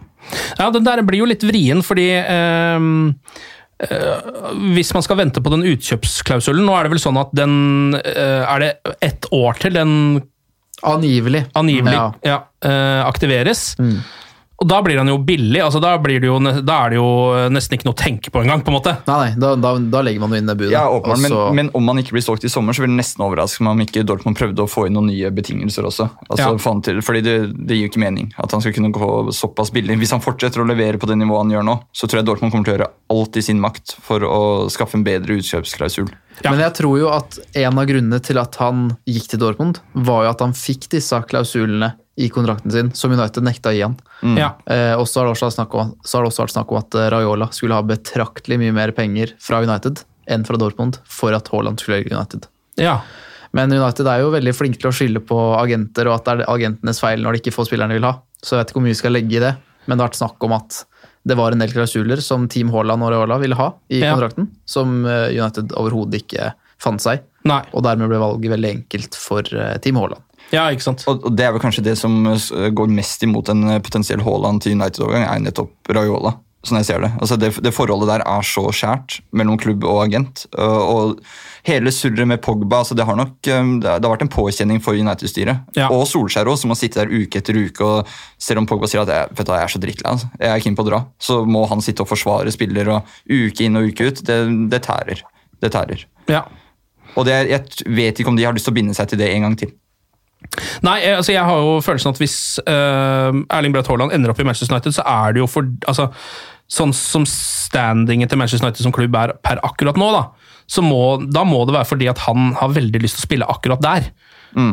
ja, 0.59 0.69
den 0.75 0.87
der 0.87 1.03
blir 1.07 1.25
jo 1.25 1.31
litt 1.31 1.43
vrien, 1.47 1.81
fordi 1.83 2.07
ehm, 2.21 3.15
eh, 3.83 4.29
hvis 4.77 4.93
man 4.95 5.07
skal 5.07 5.19
vente 5.19 5.43
på 5.43 5.51
den 5.51 5.65
utkjøpsklausulen 5.73 6.63
Nå 6.67 6.77
er 6.77 6.87
det 6.87 6.95
vel 6.95 7.03
sånn 7.03 7.19
at 7.19 7.33
den 7.35 7.97
eh, 7.99 8.45
Er 8.45 8.63
det 8.63 8.71
ett 9.03 9.27
år 9.35 9.59
til 9.59 9.75
den 9.75 9.97
Angivelig. 10.85 11.45
angivelig 11.53 11.95
Ja. 11.97 12.13
ja, 12.23 12.39
aktiveres. 12.63 13.05
aktiveres? 13.07 13.77
Og 14.63 14.69
da 14.71 14.79
blir 14.87 15.01
han 15.01 15.09
jo 15.11 15.17
billig. 15.19 15.59
altså 15.61 15.81
Da, 15.83 15.97
blir 15.99 16.21
det 16.23 16.29
jo, 16.29 16.39
da 16.63 16.77
er 16.85 16.93
det 16.95 16.99
jo 17.01 17.09
nesten 17.51 17.75
ikke 17.77 17.89
noe 17.89 17.97
å 17.97 17.99
tenke 17.99 18.31
på 18.31 18.43
engang, 18.45 18.63
på 18.65 18.71
en 18.71 18.77
måte. 18.77 18.93
Nei, 19.09 19.17
nei, 19.25 19.31
da, 19.41 19.55
da, 19.59 19.73
da 19.97 20.03
legger 20.07 20.23
man 20.23 20.31
jo 20.31 20.39
inn 20.41 20.47
det 20.51 20.55
budet. 20.61 20.73
Ja, 20.77 20.85
åpenbart, 20.95 21.35
og 21.35 21.55
men, 21.59 21.67
men 21.67 21.71
om 21.75 21.91
han 21.91 22.01
ikke 22.05 22.15
blir 22.17 22.25
solgt 22.25 22.47
i 22.47 22.53
sommer, 22.53 22.77
så 22.77 22.85
vil 22.85 22.93
det 22.93 23.01
nesten 23.01 23.25
overraske 23.27 23.65
meg 23.67 23.75
om 23.75 23.83
ikke 23.85 24.05
Dortmund 24.07 24.39
prøvde 24.39 24.63
å 24.65 24.71
få 24.71 24.87
inn 24.87 24.95
noen 24.95 25.11
nye 25.11 25.33
betingelser 25.35 25.89
også. 25.91 26.07
Altså, 26.29 26.45
Ja. 26.45 26.53
få 26.61 26.75
til, 26.87 27.03
fordi 27.03 27.23
det, 27.27 27.35
det 27.67 27.77
gir 27.77 27.89
jo 27.89 27.91
ikke 27.93 28.05
mening 28.05 28.31
at 28.39 28.55
han 28.55 28.63
skal 28.63 28.75
kunne 28.77 28.93
gå 28.95 29.11
såpass 29.35 29.73
billig. 29.75 29.99
Hvis 29.99 30.15
han 30.15 30.23
fortsetter 30.25 30.63
å 30.63 30.69
levere 30.69 31.03
på 31.03 31.11
det 31.11 31.19
nivået 31.19 31.45
han 31.45 31.55
gjør 31.57 31.67
nå, 31.67 31.77
så 31.93 32.07
tror 32.09 32.23
jeg 32.23 32.29
Dortmund 32.31 32.55
kommer 32.55 32.69
til 32.69 32.75
å 32.75 32.79
gjøre 32.79 32.91
alt 33.15 33.37
i 33.37 33.43
sin 33.43 33.61
makt 33.63 33.97
for 34.07 34.23
å 34.29 34.41
skaffe 34.71 34.99
en 34.99 35.05
bedre 35.07 35.35
utkjøpsklausul. 35.41 36.09
Men 36.45 36.63
jeg 36.65 36.75
tror 36.79 36.99
jo 36.99 37.11
at 37.15 37.39
en 37.55 37.79
av 37.79 37.87
grunnene 37.87 38.23
til 38.23 38.39
at 38.43 38.57
han 38.63 38.89
gikk 39.07 39.29
til 39.35 39.43
Dortmund, 39.43 39.79
var 39.95 40.25
jo 40.27 40.33
at 40.35 40.43
han 40.47 40.55
fikk 40.57 40.89
disse 40.95 41.21
klausulene 41.31 41.93
i 42.17 42.29
kontrakten 42.31 42.71
sin, 42.71 42.93
som 42.95 43.11
United 43.13 43.43
nekta 43.43 43.73
å 43.73 43.75
gi 43.75 43.83
han. 43.83 43.97
Ja. 44.39 44.53
Eh, 44.71 44.95
og 44.95 45.09
så 45.11 45.21
har 45.21 45.27
det 45.27 45.35
også 45.35 45.49
vært 45.49 45.57
snakk 45.59 45.75
om, 45.81 45.95
så 46.07 46.19
har 46.19 46.25
det 46.25 46.31
også 46.33 46.45
vært 46.45 46.55
snakk 46.55 46.73
om 46.75 46.79
at 46.79 46.95
eh, 47.01 47.09
Raiola 47.11 47.49
skulle 47.53 47.75
ha 47.75 47.83
betraktelig 47.83 48.59
mye 48.63 48.73
mer 48.77 48.93
penger 48.95 49.33
fra 49.43 49.63
United 49.67 50.05
enn 50.31 50.45
fra 50.47 50.57
Dortmund 50.61 51.01
for 51.05 51.35
at 51.37 51.49
Haaland 51.53 51.81
skulle 51.83 51.99
velge 52.03 52.15
United. 52.15 52.47
ja. 52.81 53.01
Men 53.55 53.71
United 53.71 54.09
er 54.11 54.19
jo 54.25 54.33
veldig 54.35 54.51
flinke 54.59 54.81
til 54.83 54.89
å 54.91 54.95
skylde 54.97 55.21
på 55.23 55.37
agenter, 55.61 56.09
og 56.11 56.17
at 56.17 56.25
det 56.27 56.33
er 56.43 56.49
agentenes 56.51 56.99
feil 56.99 57.21
når 57.23 57.37
de 57.37 57.39
ikke 57.45 57.53
får 57.55 57.69
spillerne 57.69 57.95
de 57.95 58.01
vil 58.01 58.09
ha. 58.09 58.17
Så 58.43 58.57
jeg 58.57 58.65
vet 58.65 58.73
ikke 58.73 58.79
hvor 58.81 58.83
mye 58.83 58.95
vi 58.97 58.99
skal 58.99 59.15
legge 59.15 59.37
i 59.39 59.43
det, 59.45 59.53
men 59.87 59.95
det 59.95 60.03
har 60.03 60.09
vært 60.11 60.19
snakk 60.19 60.43
om 60.49 60.55
at 60.57 60.79
det 61.23 61.37
var 61.39 61.55
en 61.55 61.63
del 61.63 61.71
klausuler 61.71 62.19
som 62.21 62.49
Team 62.51 62.73
Haaland 62.75 63.07
og 63.07 63.13
Raiola 63.15 63.39
ville 63.39 63.55
ha 63.61 63.69
i 63.95 64.01
Ja. 64.03 64.11
kontrakten, 64.17 64.49
som 64.67 65.07
eh, 65.07 65.29
United 65.39 65.71
overhodet 65.79 66.25
ikke 66.25 66.49
fant 66.83 66.99
seg. 67.05 67.23
i. 67.47 67.61
Og 67.77 67.85
dermed 67.87 68.11
ble 68.11 68.19
valget 68.19 68.51
veldig 68.57 68.73
enkelt 68.73 69.15
for 69.23 69.47
eh, 69.55 69.79
Team 69.79 70.03
Haaland. 70.03 70.27
Ja, 70.53 70.69
ikke 70.71 70.85
sant. 70.87 71.05
Og, 71.11 71.25
og 71.29 71.37
det 71.37 71.47
er 71.47 71.55
vel 71.55 71.63
kanskje 71.63 71.85
det 71.87 71.97
som 72.01 72.25
eh, 72.31 72.71
går 72.75 72.93
mest 72.93 73.23
imot 73.27 73.51
en 73.53 73.77
eh, 73.77 73.83
potensiell 73.85 74.23
Haaland 74.25 74.65
til 74.65 74.77
United-overgang, 74.77 75.27
er 75.29 75.47
nettopp 75.47 75.95
Raiola. 75.95 76.37
Sånn 76.65 76.79
jeg 76.81 76.89
ser 76.89 77.03
det. 77.05 77.11
Altså 77.21 77.37
det. 77.37 77.51
Det 77.61 77.73
forholdet 77.77 78.09
der 78.09 78.23
er 78.25 78.47
så 78.49 78.63
skjært 78.73 79.19
mellom 79.37 79.59
klubb 79.61 79.85
og 79.85 79.99
agent. 80.07 80.47
Og, 80.57 80.81
og 80.95 81.67
hele 81.69 81.93
surret 81.93 82.29
med 82.29 82.41
Pogba 82.45 82.81
altså 82.81 82.97
det 82.97 83.05
har 83.05 83.19
nok 83.21 83.51
eh, 83.51 83.75
det 83.85 83.91
har 83.93 84.07
vært 84.07 84.25
en 84.25 84.33
påkjenning 84.33 84.81
for 84.85 84.97
United-styret. 84.97 85.77
Ja. 85.77 85.91
Og 85.93 86.07
Solskjær 86.09 86.49
også, 86.49 86.65
som 86.65 86.73
har 86.73 86.81
sitte 86.81 87.03
der 87.03 87.13
uke 87.13 87.43
etter 87.43 87.59
uke. 87.61 87.85
og 87.85 88.41
Selv 88.41 88.63
om 88.63 88.71
Pogba 88.71 88.89
sier 88.91 89.05
at 89.05 89.13
jeg, 89.13 89.37
vet 89.37 89.51
du, 89.51 89.55
jeg 89.59 89.69
er 89.69 89.77
så 89.77 89.85
drittlei, 89.85 90.17
altså. 90.17 90.33
jeg 90.41 90.55
er 90.55 90.65
keen 90.65 90.79
på 90.79 90.87
å 90.87 90.89
dra, 90.89 91.05
så 91.21 91.41
må 91.45 91.67
han 91.71 91.85
sitte 91.85 92.07
og 92.07 92.13
forsvare 92.13 92.55
spiller 92.55 92.95
og 92.97 93.17
uke 93.29 93.69
inn 93.69 93.81
og 93.81 93.93
uke 93.93 94.09
ut. 94.09 94.25
Det, 94.25 94.41
det 94.73 94.85
tærer. 94.89 95.25
Det 95.61 95.73
tærer. 95.75 96.09
Ja. 96.33 96.47
Og 97.15 97.29
det, 97.29 97.37
jeg 97.51 97.93
vet 97.95 98.19
ikke 98.19 98.33
om 98.33 98.39
de 98.39 98.47
har 98.49 98.57
lyst 98.57 98.67
til 98.71 98.75
å 98.75 98.81
binde 98.81 98.97
seg 98.97 99.13
til 99.13 99.21
det 99.21 99.29
en 99.35 99.51
gang 99.51 99.59
til. 99.61 99.77
Nei, 100.87 100.99
eh, 101.03 101.17
altså 101.19 101.35
jeg 101.35 101.45
har 101.45 101.63
jo 101.63 101.79
følelsen 101.85 102.15
at 102.15 102.21
hvis 102.23 102.39
uh, 102.67 103.31
Erling 103.55 103.75
Braut 103.75 103.89
Haaland 103.91 104.15
ender 104.15 104.33
opp 104.33 104.43
i 104.43 104.47
Manchester 104.47 104.75
United, 104.75 104.97
så 104.97 105.07
er 105.09 105.35
det 105.35 105.45
jo 105.45 105.51
for 105.51 105.71
altså, 105.91 106.11
Sånn 106.75 106.95
som 106.97 107.27
standingen 107.29 108.31
til 108.31 108.39
Manchester 108.41 108.65
United 108.65 108.87
som 108.87 108.93
klubb 108.97 109.13
er 109.21 109.35
per 109.45 109.59
akkurat 109.67 109.99
nå, 110.01 110.07
da, 110.15 110.23
så 110.65 110.81
må, 110.81 111.19
da 111.29 111.43
må 111.45 111.59
det 111.69 111.75
være 111.77 111.89
fordi 111.91 112.09
at 112.09 112.23
han 112.25 112.55
har 112.57 112.73
veldig 112.73 113.03
lyst 113.03 113.19
til 113.19 113.25
å 113.25 113.27
spille 113.27 113.49
akkurat 113.53 113.83
der. 113.85 114.07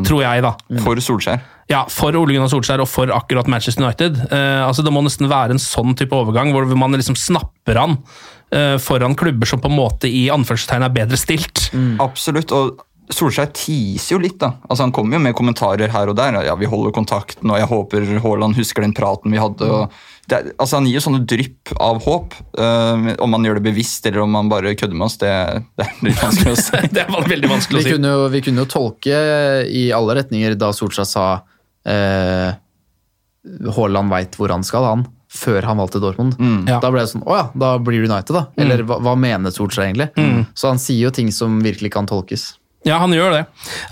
Tror 0.06 0.22
jeg, 0.22 0.42
da. 0.44 0.54
For 0.84 1.00
Solskjær. 1.02 1.42
Ja, 1.70 1.82
For 1.90 2.14
Ole 2.18 2.36
Gunnar 2.36 2.50
Solskjær 2.52 2.82
og 2.84 2.88
for 2.90 3.10
akkurat 3.14 3.48
Manchester 3.50 3.84
United. 3.84 4.18
Uh, 4.30 4.62
altså 4.66 4.84
Det 4.86 4.92
må 4.94 5.02
nesten 5.04 5.30
være 5.30 5.56
en 5.56 5.62
sånn 5.62 5.96
type 5.98 6.16
overgang, 6.16 6.52
hvor 6.54 6.64
man 6.78 6.96
liksom 6.96 7.18
snapper 7.18 7.80
han 7.80 7.98
uh, 7.98 8.78
foran 8.82 9.16
klubber 9.18 9.48
som 9.48 9.62
på 9.62 9.70
en 9.70 9.76
måte 9.76 10.10
i 10.10 10.28
anførselstegn 10.32 10.86
er 10.86 10.96
bedre 10.96 11.20
stilt. 11.20 11.68
Absolutt, 12.02 12.54
og 12.56 12.80
Solskjær 13.12 13.50
teaser 13.52 14.16
jo 14.16 14.18
litt. 14.22 14.38
da. 14.40 14.54
Altså 14.68 14.82
Han 14.86 14.92
kommer 14.96 15.18
jo 15.18 15.22
med 15.24 15.34
kommentarer 15.36 15.90
her 15.92 16.08
og 16.08 16.16
der. 16.16 16.40
ja, 16.44 16.54
'Vi 16.56 16.66
holder 16.66 16.92
kontakten, 16.92 17.50
og 17.50 17.58
jeg 17.58 17.68
håper 17.68 18.06
Haaland 18.24 18.56
husker 18.56 18.82
den 18.82 18.92
praten 18.94 19.30
vi 19.30 19.38
hadde'. 19.38 19.68
og 19.68 19.90
det, 20.28 20.36
er- 20.38 20.52
altså 20.58 20.76
Han 20.78 20.86
gir 20.86 20.94
jo 21.00 21.04
sånne 21.04 21.26
drypp 21.26 21.72
av 21.80 22.02
håp. 22.02 22.34
eh, 22.58 23.14
om 23.20 23.32
han 23.32 23.42
gjør 23.44 23.54
det 23.60 23.64
bevisst 23.74 24.06
eller 24.06 24.20
om 24.22 24.34
han 24.34 24.48
bare 24.48 24.74
kødder 24.74 24.94
med 24.94 25.06
oss, 25.06 25.16
det, 25.18 25.30
det 25.76 25.86
er 25.86 25.92
litt 26.02 26.16
vanskelig 26.22 26.52
å 26.52 26.56
si. 26.56 26.88
det 26.92 27.06
var 27.10 27.22
veldig 27.28 27.48
vanskelig 27.50 27.80
å 27.80 27.82
si. 27.82 27.90
kunne, 27.92 28.08
jo, 28.16 28.28
vi 28.28 28.40
kunne 28.40 28.62
jo 28.64 28.66
tolke 28.66 29.66
i 29.68 29.90
alle 29.92 30.14
retninger 30.22 30.54
da 30.56 30.70
Solskjær 30.72 31.04
sa 31.06 31.26
eh, 31.86 32.54
Haaland 33.76 34.10
veit 34.12 34.36
hvor 34.38 34.52
han 34.54 34.62
skal, 34.64 34.84
han, 34.86 35.04
før 35.32 35.62
han 35.66 35.78
valgte 35.80 35.98
Dortmund. 36.00 36.36
Mm. 36.38 36.66
Da 36.68 36.90
ble 36.92 37.00
det 37.02 37.10
sånn 37.10 37.24
Å 37.26 37.34
ja, 37.38 37.44
da 37.58 37.72
blir 37.82 38.04
United, 38.04 38.32
da. 38.36 38.46
Eller 38.60 38.84
hva, 38.86 39.00
hva 39.02 39.14
mener 39.18 39.50
Solskjær 39.50 39.88
egentlig? 39.90 40.10
Så 40.54 40.68
han 40.70 40.78
sier 40.78 41.08
jo 41.08 41.10
ting 41.10 41.32
som 41.34 41.58
virkelig 41.64 41.90
kan 41.94 42.06
tolkes. 42.06 42.52
Ja, 42.88 42.98
han 43.02 43.14
gjør 43.14 43.34
det. 43.36 43.42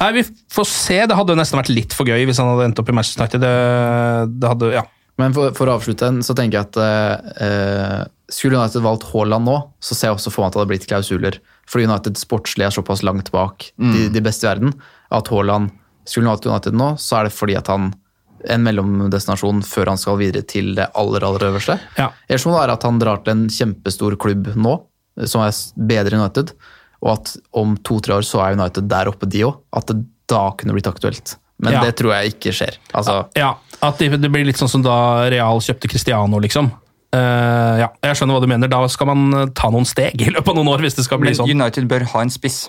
Nei, 0.00 0.12
Vi 0.18 0.24
får 0.50 0.66
se. 0.66 0.96
Det 1.06 1.16
hadde 1.18 1.34
jo 1.34 1.38
nesten 1.38 1.60
vært 1.60 1.72
litt 1.72 1.94
for 1.96 2.08
gøy 2.10 2.24
hvis 2.28 2.40
han 2.42 2.50
hadde 2.50 2.70
endt 2.70 2.80
opp 2.82 2.90
i 2.90 2.96
Manchester 2.96 3.22
United. 3.24 3.44
Det, 3.44 4.40
det 4.42 4.50
hadde, 4.50 4.72
ja. 4.74 4.86
Men 5.20 5.34
for, 5.36 5.52
for 5.56 5.68
å 5.68 5.76
avslutte 5.76 6.08
den, 6.08 6.22
så 6.24 6.34
tenker 6.36 6.58
jeg 6.58 6.70
at 6.70 6.78
eh, 7.44 8.00
skulle 8.32 8.56
United 8.58 8.82
valgt 8.84 9.08
Haaland 9.10 9.46
nå, 9.46 9.56
så 9.82 9.96
ser 9.96 10.10
jeg 10.10 10.18
også 10.18 10.32
for 10.32 10.42
meg 10.42 10.50
at 10.50 10.56
det 10.56 10.62
hadde 10.62 10.72
blitt 10.72 10.88
klausuler. 10.90 11.38
Fordi 11.70 11.86
United 11.86 12.18
sportslig 12.18 12.66
er 12.66 12.74
såpass 12.74 13.04
langt 13.06 13.30
bak 13.34 13.68
de, 13.78 14.08
de 14.10 14.22
beste 14.24 14.46
i 14.46 14.50
verden 14.50 14.72
at 15.14 15.28
Haaland 15.30 15.70
Skulle 16.08 16.30
valgt 16.30 16.48
United 16.48 16.74
nå, 16.74 16.94
så 16.98 17.18
er 17.20 17.28
det 17.28 17.34
fordi 17.36 17.54
at 17.58 17.68
han 17.70 17.90
en 18.48 18.62
mellomdestinasjon 18.64 19.60
før 19.68 19.90
han 19.92 19.98
skal 20.00 20.16
videre 20.18 20.42
til 20.48 20.72
det 20.78 20.86
aller 20.96 21.24
aller 21.26 21.44
øverste. 21.50 21.76
Ja. 21.98 22.06
Ellers 22.24 22.46
må 22.48 22.54
det 22.54 22.62
være 22.62 22.76
at 22.78 22.86
han 22.88 23.00
drar 23.02 23.20
til 23.20 23.34
en 23.34 23.42
kjempestor 23.52 24.16
klubb 24.20 24.48
nå, 24.56 24.72
som 25.28 25.44
er 25.44 25.52
bedre 25.76 26.16
enn 26.16 26.24
United, 26.24 26.54
og 27.00 27.12
at 27.16 27.34
om 27.56 27.76
to-tre 27.86 28.18
år 28.18 28.26
så 28.26 28.42
er 28.44 28.58
United 28.58 28.88
der 28.90 29.08
oppe, 29.10 29.28
de 29.30 29.46
òg. 29.48 29.60
At 29.76 29.88
det 29.90 30.02
da 30.30 30.50
kunne 30.56 30.76
blitt 30.76 30.86
aktuelt. 30.90 31.36
Men 31.60 31.74
Ja. 31.74 31.80
det 31.84 31.96
tror 31.98 32.14
jeg 32.14 32.34
ikke 32.34 32.52
skjer. 32.54 32.76
Altså, 32.94 33.24
ja 33.36 33.54
at 33.80 33.98
det, 34.00 34.20
det 34.20 34.30
blir 34.32 34.44
litt 34.44 34.60
sånn 34.60 34.68
som 34.70 34.82
da 34.84 35.28
Real 35.32 35.60
kjøpte 35.64 35.88
Cristiano, 35.88 36.40
liksom. 36.42 36.68
Uh, 37.10 37.80
ja, 37.80 37.88
jeg 38.04 38.18
skjønner 38.18 38.36
hva 38.36 38.42
du 38.44 38.50
mener. 38.50 38.70
Da 38.70 38.80
skal 38.92 39.08
man 39.10 39.50
ta 39.56 39.70
noen 39.72 39.88
steg 39.88 40.20
i 40.20 40.28
løpet 40.30 40.52
av 40.52 40.58
noen 40.60 40.68
år, 40.70 40.84
hvis 40.84 40.98
det 40.98 41.06
skal 41.06 41.18
bli 41.22 41.32
Men 41.32 41.38
sånn. 41.40 41.54
United 41.56 41.88
bør 41.90 42.04
ha 42.12 42.22
en 42.26 42.32
spiss. 42.32 42.68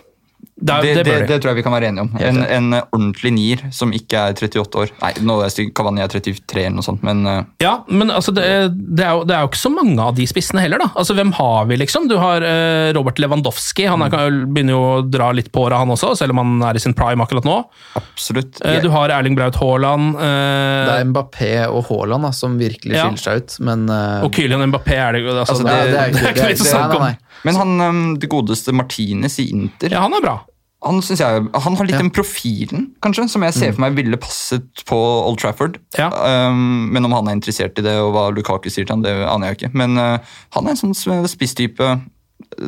Det, 0.61 0.75
Det, 0.81 0.93
det, 0.95 1.03
det, 1.03 1.27
det, 1.27 1.37
tror 1.41 1.51
jeg 1.51 1.59
vi 1.59 1.63
kan 1.65 1.73
være 1.73 1.89
enige 1.89 2.05
om. 2.05 2.11
En, 2.21 2.39
en 2.45 2.75
ordentlig 2.83 3.31
nier 3.33 3.63
som 3.73 3.91
ikke 3.97 4.19
er 4.29 4.35
38 4.37 4.81
år. 4.83 4.93
Nei, 5.01 5.11
nå 5.25 5.39
er 5.41 5.49
jeg. 5.49 5.71
Cavani 5.75 6.03
er 6.03 6.11
33 6.11 6.61
eller 6.67 6.77
noe 6.77 6.85
sånt, 6.85 7.01
men 7.05 7.25
eh, 7.27 7.41
Ja, 7.63 7.73
men 7.89 8.13
altså, 8.13 8.33
det, 8.35 8.45
det, 8.77 9.05
er 9.07 9.17
jo, 9.17 9.25
det 9.25 9.35
er 9.35 9.43
jo 9.45 9.51
ikke 9.51 9.61
så 9.63 9.73
mange 9.73 9.97
av 10.05 10.15
de 10.17 10.27
spissene 10.29 10.63
heller, 10.63 10.83
da. 10.83 10.91
Altså, 10.95 11.15
Hvem 11.17 11.33
har 11.37 11.65
vi, 11.71 11.79
liksom? 11.81 12.07
Du 12.11 12.15
har 12.21 12.45
uh, 12.45 12.91
Robert 12.97 13.19
Lewandowski. 13.21 13.87
Han 13.89 14.05
er, 14.05 14.41
begynner 14.47 14.77
jo 14.77 14.83
å 14.85 15.01
dra 15.05 15.31
litt 15.35 15.51
på 15.53 15.65
åra, 15.65 15.81
han 15.81 15.91
også, 15.93 16.13
selv 16.21 16.35
om 16.35 16.43
han 16.43 16.69
er 16.69 16.79
i 16.79 16.83
sin 16.83 16.95
prime 16.97 17.25
akkurat 17.25 17.47
nå. 17.47 17.57
absolutt. 17.99 18.61
Uh, 18.63 18.77
du 18.83 18.89
har 18.93 19.13
Erling 19.17 19.35
Braut 19.37 19.57
Haaland. 19.61 20.15
Uh, 20.15 20.21
Det 20.21 20.95
er 20.99 21.09
Mbappé 21.11 21.51
og 21.71 21.83
Haaland 21.89 22.29
da, 22.29 22.33
som 22.35 22.57
virkelig 22.61 22.95
Ja. 22.95 23.07
skiller 23.09 23.21
seg 23.23 23.41
ut, 23.41 23.57
men 23.65 23.87
eh, 23.89 24.23
og 24.25 24.33
Kylian 24.35 24.63
Mbappé 24.69 24.95
er 24.99 25.15
det 25.17 25.23
jo 25.23 25.33
altså, 25.33 25.57
Altså, 25.57 25.65
det, 25.67 25.73
er 25.73 26.13
det 26.13 26.21
er 26.25 26.33
ikke 26.35 26.49
vits 26.51 26.63
å 26.65 26.69
snakke 26.69 26.99
om. 26.99 27.19
Men 27.47 27.57
han, 27.59 27.73
eh, 27.85 27.99
det 28.21 28.29
godeste 28.31 28.73
Martinez 28.75 29.39
i 29.41 29.49
Inter 29.55 29.95
Ja, 29.95 30.03
han 30.05 30.15
er 30.17 30.23
bra. 30.23 30.35
Han 30.83 30.97
jeg, 31.05 31.19
han 31.53 31.75
har 31.77 31.85
litt 31.85 31.93
Ja. 31.93 32.01
den 32.01 32.09
profilen 32.09 32.87
kanskje, 33.05 33.27
som 33.29 33.43
jeg 33.45 33.53
ser 33.53 33.73
for 33.75 33.81
meg 33.83 33.93
ville 33.99 34.17
passet 34.17 34.81
på 34.89 34.97
Old 34.97 35.37
Trafford. 35.37 35.75
Ja. 35.97 36.07
Um, 36.49 36.89
men 36.91 37.05
om 37.05 37.13
han 37.13 37.27
er 37.29 37.37
interessert 37.37 37.77
i 37.77 37.83
det, 37.85 37.93
og 38.01 38.15
hva 38.15 38.23
Lukaku 38.33 38.69
sier 38.69 38.87
til 38.87 38.95
han, 38.95 39.03
det 39.05 39.13
aner 39.29 39.51
jeg 39.51 39.59
ikke. 39.59 39.75
Men 39.77 39.93
uh, 39.99 40.17
han 40.57 40.65
er 40.65 40.73
en 40.73 40.81
sånn 40.81 40.95
s- 40.97 41.35
spisstype 41.35 41.85
uh, 41.85 42.01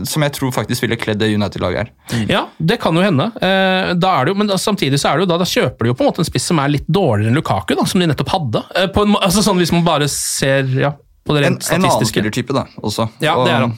som 0.05 0.21
jeg 0.23 0.33
tror 0.37 0.51
faktisk 0.53 0.83
ville 0.85 0.95
kledd 1.01 1.19
det 1.19 1.31
United-laget 1.33 1.89
her. 2.11 2.25
Ja, 2.29 2.43
det 2.61 2.77
kan 2.83 2.95
jo 2.95 3.01
hende. 3.03 3.25
Eh, 3.41 3.93
jo, 4.29 4.35
men 4.37 4.47
da, 4.47 4.55
samtidig 4.61 4.99
så 5.01 5.09
er 5.09 5.17
det 5.17 5.25
jo 5.25 5.31
da, 5.33 5.39
da 5.41 5.47
kjøper 5.49 5.83
de 5.83 5.89
jo 5.91 5.95
på 5.97 6.05
en 6.05 6.11
måte 6.11 6.21
en 6.23 6.29
spiss 6.29 6.45
som 6.51 6.61
er 6.61 6.71
litt 6.75 6.85
dårligere 6.87 7.31
enn 7.33 7.39
Lukaku, 7.39 7.73
da, 7.75 7.85
som 7.89 7.99
de 7.99 8.07
nettopp 8.11 8.31
hadde. 8.35 8.61
Eh, 8.79 8.87
på 8.93 9.03
en, 9.07 9.17
altså 9.19 9.43
sånn 9.43 9.57
Hvis 9.59 9.73
man 9.75 9.83
bare 9.87 10.07
ser 10.11 10.69
ja, 10.77 10.93
på 11.25 11.35
det 11.35 11.47
En, 11.49 11.57
statistiske. 11.59 11.75
en 11.81 11.89
annen 11.89 12.11
spillertype, 12.13 12.55
da, 12.55 12.67
også. 12.85 13.09
Ja, 13.25 13.35
og, 13.35 13.47
det 13.49 13.55
er 13.57 13.65
han. 13.65 13.75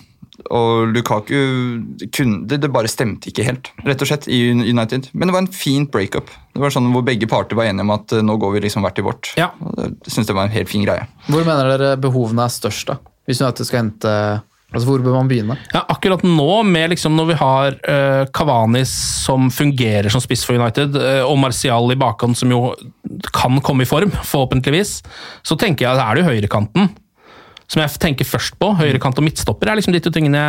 Og 0.52 0.92
Lukaku 0.92 1.36
kunne, 2.14 2.42
det, 2.50 2.60
det 2.64 2.72
bare 2.74 2.92
stemte 2.92 3.32
ikke 3.32 3.46
helt, 3.48 3.72
rett 3.88 4.02
og 4.04 4.10
slett, 4.10 4.28
i 4.28 4.42
United. 4.52 5.10
Men 5.14 5.30
det 5.30 5.36
var 5.36 5.46
en 5.46 5.54
fin 5.54 5.88
breakup. 5.92 6.32
Det 6.56 6.64
var 6.64 6.74
sånn 6.74 6.90
hvor 6.94 7.06
begge 7.08 7.30
parter 7.32 7.58
var 7.58 7.70
enige 7.70 7.86
om 7.88 7.94
at 7.96 8.16
uh, 8.16 8.24
nå 8.26 8.38
går 8.42 8.58
vi 8.58 8.66
liksom 8.68 8.86
hvert 8.86 8.98
til 9.00 9.08
vårt. 9.08 9.32
Ja. 9.40 9.52
Og 9.60 9.80
Jeg 9.86 10.18
synes 10.18 10.32
det 10.32 10.36
var 10.38 10.50
en 10.50 10.56
helt 10.56 10.72
fin 10.72 10.84
greie. 10.86 11.08
Hvor 11.30 11.48
mener 11.48 11.72
dere 11.72 11.96
behovene 12.02 12.48
er 12.48 12.54
størst, 12.54 12.92
da? 12.92 13.00
Hvis 13.26 13.42
United 13.42 13.68
skal 13.68 13.84
hente 13.86 14.12
Altså, 14.76 14.90
Hvor 14.90 15.04
bør 15.06 15.14
man 15.16 15.30
begynne? 15.30 15.56
Ja, 15.72 15.86
akkurat 15.88 16.24
nå, 16.26 16.50
med 16.68 16.90
liksom 16.92 17.14
når 17.16 17.28
vi 17.30 17.36
har 17.40 17.78
uh, 17.86 18.26
Cavani 18.36 18.82
som 18.90 19.48
fungerer 19.54 20.12
som 20.12 20.24
spiss 20.24 20.44
for 20.44 20.58
United, 20.60 20.98
uh, 21.00 21.22
og 21.24 21.38
Martial 21.40 21.94
i 21.94 22.00
bakhånd 22.02 22.36
som 22.36 22.52
jo 22.52 22.74
kan 23.32 23.62
komme 23.64 23.86
i 23.86 23.88
form, 23.88 24.12
forhåpentligvis, 24.12 24.98
så 25.46 25.56
tenker 25.62 25.86
jeg 25.86 25.94
at 25.94 26.02
det 26.02 26.06
er 26.06 26.18
det 26.18 26.26
jo 26.26 26.32
høyrekanten 26.34 26.90
som 27.72 27.82
jeg 27.84 28.00
tenker 28.02 28.28
først 28.28 28.58
på. 28.62 28.72
Høyrekant 28.80 29.18
og 29.22 29.26
midtstopper 29.28 29.72
er 29.72 29.80
liksom 29.80 29.96
de 29.96 30.02
to 30.06 30.12
tingene 30.14 30.42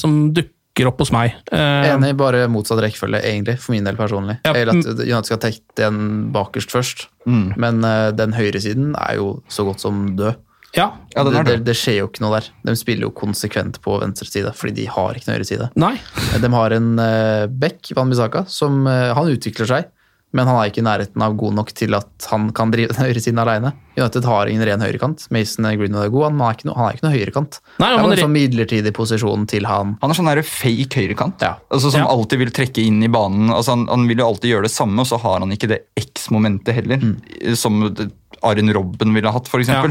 som 0.00 0.30
dukker 0.34 0.88
opp 0.90 1.02
hos 1.04 1.12
meg. 1.14 1.36
Uh, 1.52 1.84
Enig, 1.92 2.14
bare 2.18 2.46
motsatt 2.50 2.80
rekkefølge, 2.82 3.20
egentlig, 3.28 3.58
for 3.62 3.76
min 3.76 3.84
del 3.86 3.98
personlig. 3.98 4.40
Ja, 4.46 4.54
Eller 4.56 4.72
at 4.74 4.88
United 5.04 5.28
skal 5.30 5.42
tekke 5.44 5.76
den 5.78 6.00
bakerst 6.34 6.72
først, 6.74 7.04
men 7.28 7.84
uh, 7.86 8.08
den 8.16 8.34
høyresiden 8.34 8.96
er 8.98 9.20
jo 9.20 9.28
så 9.48 9.66
godt 9.68 9.84
som 9.84 10.10
død. 10.18 10.34
ja, 10.74 10.88
Ja, 11.14 11.22
det, 11.22 11.36
er 11.38 11.44
det, 11.46 11.52
det. 11.60 11.64
det 11.68 11.76
skjer 11.78 12.00
jo 12.00 12.08
ikke 12.10 12.24
noe 12.24 12.40
der. 12.40 12.48
De 12.66 12.74
spiller 12.76 13.06
jo 13.06 13.12
konsekvent 13.14 13.78
på 13.84 14.00
venstre 14.02 14.26
side, 14.26 14.50
fordi 14.58 14.74
de 14.80 14.88
har 14.90 15.14
ikke 15.14 15.28
noen 15.30 15.38
høyre 15.38 15.46
side. 15.52 15.68
nei. 15.78 15.94
De 16.42 16.50
har 16.56 16.74
en 16.74 16.88
uh, 16.98 17.46
Beck, 17.46 17.92
Van 17.94 18.10
Bissaka, 18.10 18.42
som 18.50 18.82
uh, 18.90 19.12
han 19.14 19.30
utvikler 19.30 19.70
seg, 19.70 19.92
men 20.34 20.48
han 20.50 20.56
er 20.58 20.68
ikke 20.72 20.82
i 20.82 20.86
nærheten 20.88 21.22
av 21.22 21.36
god 21.38 21.54
nok 21.54 21.70
til 21.78 21.94
at 21.94 22.26
han 22.30 22.48
kan 22.56 22.72
drive 22.74 22.90
den 22.90 22.98
høyresiden 23.04 23.38
alene. 23.38 23.70
United 23.94 24.24
har 24.26 24.50
ingen 24.50 24.64
ren 24.66 24.82
høyrekant. 24.82 25.28
Mason 25.30 25.68
Greenwood 25.78 26.08
er 26.08 26.10
god, 26.10 26.24
han 26.26 26.40
er 26.42 26.56
ikke 26.56 26.66
noe, 26.66 26.74
han 26.80 26.88
er 26.90 26.96
ikke 26.98 27.06
noe 27.06 27.14
høyrekant. 27.14 27.58
Nei, 27.78 27.88
det 27.92 27.94
er 27.94 28.02
bare 28.02 28.16
en 28.18 28.22
sånn 28.24 28.34
midlertidig 28.34 28.92
posisjon 28.96 29.46
til 29.54 29.68
han. 29.70 29.92
Han 30.02 30.10
er 30.10 30.18
sånn 30.18 30.30
der 30.32 30.42
fake 30.42 30.98
høyrekant. 30.98 31.44
Ja. 31.46 31.52
Altså, 31.70 31.92
som 31.94 32.02
Ja. 32.02 32.10
alltid 32.10 32.42
vil 32.42 32.50
trekke 32.50 32.82
inn 32.82 32.98
i 33.06 33.12
banen. 33.14 33.48
Altså, 33.54 33.76
han, 33.76 33.86
han 33.88 34.08
vil 34.10 34.18
jo 34.18 34.26
alltid 34.32 34.50
gjøre 34.50 34.66
det 34.66 34.74
samme, 34.74 34.98
og 35.00 35.06
så 35.06 35.20
har 35.22 35.38
han 35.46 35.54
ikke 35.54 35.70
det 35.70 35.80
X-momentet 36.02 36.74
heller. 36.82 36.98
Mm. 36.98 37.16
Som 37.56 37.80
det- 37.94 38.10
Arin 38.44 38.68
Robben 38.74 39.14
ville 39.14 39.30
hatt, 39.32 39.46
f.eks. 39.48 39.68
Ja. 39.70 39.86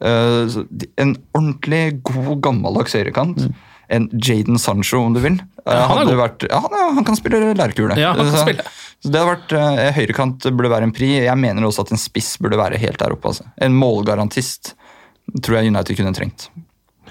Uh, 0.00 0.62
en 0.96 1.16
ordentlig 1.36 2.02
god, 2.06 2.38
gammeldags 2.46 2.94
høyrekant. 2.96 3.48
En 3.90 4.06
Jaden 4.12 4.58
Sancho, 4.60 5.00
om 5.00 5.14
du 5.16 5.20
vil. 5.24 5.38
Uh, 5.66 5.72
Ja, 5.72 5.86
han 5.88 5.98
er 5.98 6.04
hadde 6.04 6.14
god. 6.14 6.20
vært, 6.22 6.46
ja, 6.48 6.60
han, 6.64 6.72
er, 6.78 6.94
han 6.96 7.04
kan 7.08 7.16
spille 7.18 7.54
lærkule. 7.56 7.96
Ja, 8.00 8.14
han 8.16 8.30
kan 8.30 8.40
spille. 8.46 8.64
Så 8.98 9.12
det 9.14 9.20
har 9.20 9.28
vært, 9.30 9.52
eh, 9.54 9.92
Høyrekant 9.94 10.48
burde 10.50 10.70
være 10.72 10.88
en 10.88 10.94
pri. 10.94 11.12
Jeg 11.22 11.38
mener 11.38 11.66
også 11.66 11.84
at 11.86 11.92
en 11.94 12.00
spiss 12.00 12.32
burde 12.42 12.58
være 12.58 12.80
helt 12.82 12.98
der 12.98 13.14
oppe. 13.14 13.30
Altså. 13.30 13.46
En 13.62 13.76
målgarantist 13.78 14.72
tror 15.38 15.58
jeg 15.58 15.70
United 15.70 15.98
kunne 15.98 16.14
trengt. 16.16 16.48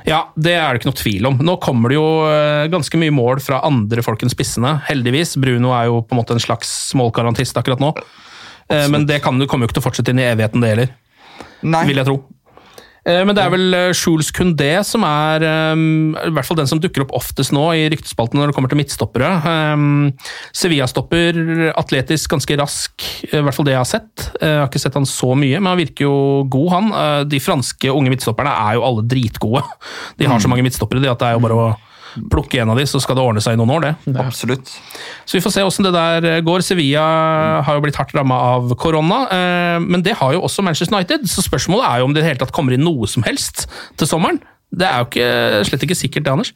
Ja, 0.08 0.28
det 0.36 0.54
er 0.56 0.68
det 0.72 0.82
ikke 0.82 0.92
noe 0.92 1.00
tvil 1.00 1.28
om. 1.30 1.40
Nå 1.44 1.58
kommer 1.64 1.92
det 1.92 1.98
jo 1.98 2.08
eh, 2.28 2.68
ganske 2.72 3.00
mye 3.00 3.14
mål 3.16 3.42
fra 3.44 3.62
andre 3.68 4.04
folk 4.06 4.24
enn 4.24 4.32
spissene, 4.32 4.78
heldigvis. 4.88 5.38
Bruno 5.42 5.74
er 5.76 5.88
jo 5.90 6.02
på 6.04 6.16
en 6.16 6.22
måte 6.22 6.36
en 6.36 6.44
slags 6.44 6.72
målgarantist 7.00 7.60
akkurat 7.60 7.82
nå. 7.84 7.94
Absolutt. 8.68 8.92
Men 8.92 9.08
det 9.08 9.22
kan, 9.24 9.40
kommer 9.48 9.64
jo 9.64 9.72
ikke 9.72 9.80
til 9.80 9.86
å 9.86 9.88
fortsette 9.88 10.12
inn 10.12 10.20
i 10.20 10.28
evigheten, 10.28 10.64
det 10.64 10.74
heller, 10.74 10.96
Nei, 11.66 11.86
vil 11.90 12.02
jeg 12.02 12.08
tro. 12.10 12.18
Eh, 13.08 13.24
Men 13.24 13.36
det 13.38 13.44
er 13.44 13.54
vel 13.54 13.78
eh, 13.78 13.94
Jules 13.96 14.30
Kundé 14.36 14.72
som 14.88 15.06
er 15.08 15.46
eh, 15.48 15.84
i 16.28 16.34
hvert 16.36 16.48
fall 16.48 16.60
den 16.60 16.70
som 16.70 16.82
dukker 16.84 17.06
opp 17.06 17.16
oftest 17.18 17.54
nå 17.56 17.70
i 17.78 17.88
ryktespalten 17.94 18.40
når 18.40 18.52
det 18.52 18.58
kommer 18.58 18.72
til 18.72 18.82
midtstoppere. 18.82 19.32
Sevilla-stopper, 20.56 21.40
atletisk, 21.78 22.32
ganske 22.34 22.58
rask, 22.60 23.08
i 23.30 23.40
hvert 23.40 23.56
fall 23.56 23.68
det 23.68 23.76
jeg 23.76 23.82
har 23.82 23.90
sett. 23.90 24.28
Jeg 24.42 24.62
har 24.62 24.68
ikke 24.68 24.84
sett 24.84 24.98
han 24.98 25.08
så 25.08 25.32
mye, 25.40 25.60
men 25.62 25.72
han 25.72 25.82
virker 25.82 26.08
jo 26.08 26.18
god, 26.52 26.70
han. 26.74 26.90
De 27.32 27.42
franske 27.44 27.92
unge 27.94 28.12
midtstopperne 28.14 28.54
er 28.68 28.78
jo 28.78 28.86
alle 28.88 29.06
dritgode. 29.08 29.64
De 30.20 30.28
har 30.28 30.42
så 30.42 30.50
mange 30.52 30.66
midtstoppere 30.66 31.04
de 31.04 31.12
at 31.12 31.22
det 31.22 31.30
er 31.30 31.38
jo 31.38 31.44
bare 31.44 31.58
å 31.58 31.68
plukke 32.32 32.62
en 32.62 32.74
av 32.74 32.80
de, 32.80 32.86
så 32.90 33.02
skal 33.04 33.18
det 33.18 33.26
ordne 33.26 33.44
seg 33.44 33.56
i 33.56 33.60
noen 33.60 33.76
år, 33.78 33.88
det. 33.88 34.16
absolutt. 34.24 34.74
Så 35.28 35.38
vi 35.38 35.44
får 35.44 35.56
se 35.56 35.66
hvordan 35.66 35.88
det 35.90 35.94
der 35.96 36.30
eh, 36.32 36.44
går. 36.46 36.66
Sevilla 36.66 37.06
har 37.68 37.78
jo 37.78 37.86
blitt 37.86 38.00
hardt 38.00 38.16
ramma 38.18 38.40
av 38.56 38.76
korona, 38.80 39.24
eh, 39.34 39.78
men 39.84 40.04
det 40.06 40.18
har 40.20 40.36
jo 40.36 40.44
også 40.48 40.66
Manchester 40.66 40.96
United. 40.96 41.28
Så 41.30 41.46
spørsmålet 41.46 41.88
er 41.88 42.02
jo 42.02 42.10
om 42.10 42.16
det 42.16 42.24
i 42.24 42.26
det 42.26 42.34
hele 42.34 42.44
tatt 42.44 42.56
kommer 42.56 42.76
inn 42.76 42.86
noe 42.88 43.10
som 43.10 43.26
helst 43.28 43.68
til 44.00 44.10
sommeren. 44.10 44.42
Det 44.68 44.88
er 44.88 45.00
jo 45.00 45.08
ikke, 45.08 45.32
slett 45.70 45.88
ikke 45.88 46.02
sikkert, 46.02 46.28
det, 46.28 46.36
Anders. 46.36 46.54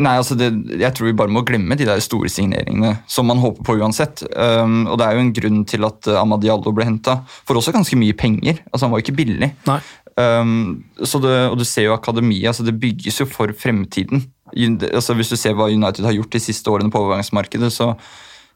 Nei, 0.00 0.14
altså 0.16 0.34
det, 0.38 0.48
Jeg 0.80 0.96
tror 0.96 1.10
vi 1.10 1.16
bare 1.16 1.32
må 1.32 1.42
glemme 1.46 1.76
de 1.76 1.86
der 1.86 2.00
store 2.02 2.30
signeringene 2.32 2.94
som 3.10 3.28
man 3.28 3.42
håper 3.42 3.66
på 3.66 3.76
uansett. 3.82 4.24
Um, 4.32 4.86
og 4.88 4.98
Det 4.98 5.06
er 5.06 5.16
jo 5.16 5.24
en 5.24 5.34
grunn 5.36 5.60
til 5.68 5.84
at 5.86 6.08
Amadiallo 6.08 6.70
Amad 6.70 6.78
ble 6.78 6.88
henta, 6.88 7.18
for 7.44 7.60
også 7.60 7.74
ganske 7.74 7.98
mye 8.00 8.16
penger. 8.16 8.62
Altså 8.72 8.86
Han 8.86 8.94
var 8.94 9.02
jo 9.02 9.06
ikke 9.06 9.18
billig. 9.20 9.50
Nei. 9.68 9.80
Um, 10.14 10.84
så 11.02 11.18
det, 11.18 11.34
og 11.50 11.58
du 11.58 11.64
ser 11.66 11.88
jo 11.88 11.96
akademiet, 11.96 12.46
altså 12.52 12.64
det 12.66 12.76
bygges 12.80 13.20
jo 13.20 13.26
for 13.26 13.50
fremtiden. 13.58 14.28
Altså 14.54 15.16
Hvis 15.18 15.32
du 15.32 15.36
ser 15.40 15.56
hva 15.58 15.70
United 15.72 16.04
har 16.06 16.14
gjort 16.16 16.34
de 16.34 16.42
siste 16.42 16.70
årene 16.70 16.92
på 16.92 17.02
overgangsmarkedet, 17.02 17.72
så 17.74 17.94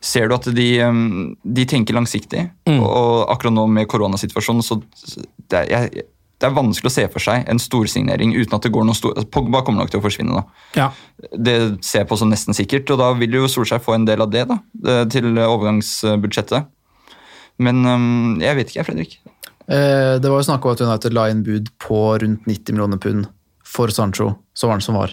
ser 0.00 0.28
du 0.28 0.36
at 0.36 0.46
de, 0.54 0.68
um, 0.86 1.32
de 1.42 1.64
tenker 1.66 1.96
langsiktig. 1.96 2.44
Mm. 2.68 2.78
Og 2.84 3.26
akkurat 3.32 3.56
nå 3.56 3.66
med 3.66 3.88
koronasituasjonen, 3.90 4.62
så 4.62 4.78
det 5.50 5.64
er, 5.64 5.66
jeg, 5.72 6.04
det 6.38 6.46
er 6.46 6.54
vanskelig 6.54 6.92
å 6.92 6.94
se 6.94 7.06
for 7.10 7.24
seg 7.24 7.48
en 7.50 7.58
storsignering 7.58 8.36
uten 8.36 8.54
at 8.54 8.62
det 8.62 8.70
går 8.74 8.86
noe 8.86 8.94
stor... 8.94 9.16
altså, 9.16 9.30
Pogba 9.34 9.64
kommer 9.66 9.82
nok 9.82 9.90
til 9.90 9.98
å 9.98 10.04
forsvinne, 10.04 10.38
da. 10.38 10.68
Ja. 10.78 10.88
Det 11.34 11.56
ser 11.82 12.04
jeg 12.04 12.10
på 12.12 12.20
som 12.20 12.30
nesten 12.30 12.54
sikkert, 12.54 12.92
og 12.94 13.02
da 13.02 13.10
vil 13.18 13.40
jo 13.40 13.50
Solskjær 13.50 13.82
få 13.82 13.96
en 13.96 14.06
del 14.06 14.22
av 14.22 14.30
det 14.30 14.44
da, 14.52 14.60
til 15.10 15.32
overgangsbudsjettet. 15.34 16.70
Men 17.58 17.82
jeg 18.38 18.54
vet 18.54 18.70
ikke, 18.70 18.78
jeg, 18.78 18.86
Fredrik. 18.86 19.18
Eh, 19.68 20.14
Det 20.22 20.30
var 20.30 20.38
jo 20.38 20.46
snakk 20.46 20.64
om 20.64 20.72
at 20.72 20.80
United 20.80 21.16
la 21.16 21.28
inn 21.32 21.42
bud 21.44 21.72
på 21.82 22.00
rundt 22.22 22.46
90 22.46 22.72
millioner 22.72 23.02
pund 23.02 23.26
for 23.68 23.92
Sancho 23.92 24.32
så 24.56 24.68
var 24.68 24.78
den 24.78 24.86
som 24.86 24.96
var. 24.96 25.12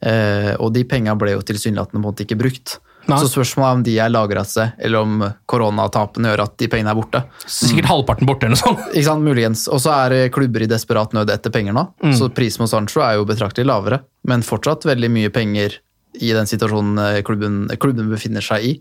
Eh, 0.00 0.54
og 0.56 0.72
de 0.74 0.84
penga 0.88 1.16
ble 1.18 1.34
jo 1.36 1.42
tilsynelatende 1.44 1.98
på 1.98 2.02
en 2.02 2.06
måte 2.08 2.24
ikke 2.26 2.38
brukt. 2.40 2.78
Nei. 3.08 3.16
Så 3.18 3.30
spørsmålet 3.32 3.66
er 3.66 3.76
om 3.78 3.82
de 3.84 3.94
er 4.04 4.12
lagra 4.12 4.42
seg, 4.46 4.74
eller 4.78 5.04
om 5.06 5.22
koronatapene 5.48 6.30
gjør 6.30 6.42
at 6.44 6.56
de 6.60 6.68
pengene 6.70 6.92
er 6.92 6.98
borte. 6.98 7.22
Sikkert 7.48 7.88
halvparten 7.90 8.28
borte, 8.28 8.46
eller 8.46 8.58
noe 8.58 8.60
sånt. 8.60 8.82
Ikke 8.92 9.06
sant, 9.08 9.24
Muligens. 9.24 9.64
Og 9.72 9.80
så 9.82 9.94
er 10.04 10.28
klubber 10.34 10.64
i 10.64 10.68
desperat 10.70 11.16
nød 11.16 11.32
etter 11.32 11.52
penger 11.54 11.76
nå, 11.76 11.86
så 12.16 12.28
prisen 12.34 12.64
på 12.64 12.70
Sancho 12.70 13.02
er 13.04 13.16
jo 13.18 13.26
betraktelig 13.28 13.66
lavere, 13.70 14.02
men 14.28 14.44
fortsatt 14.46 14.86
veldig 14.88 15.10
mye 15.16 15.32
penger 15.34 15.80
i 16.18 16.32
den 16.34 16.48
situasjonen 16.50 16.98
eh, 16.98 17.20
klubben, 17.26 17.62
klubben 17.80 18.10
befinner 18.10 18.44
seg 18.44 18.66
i. 18.66 18.72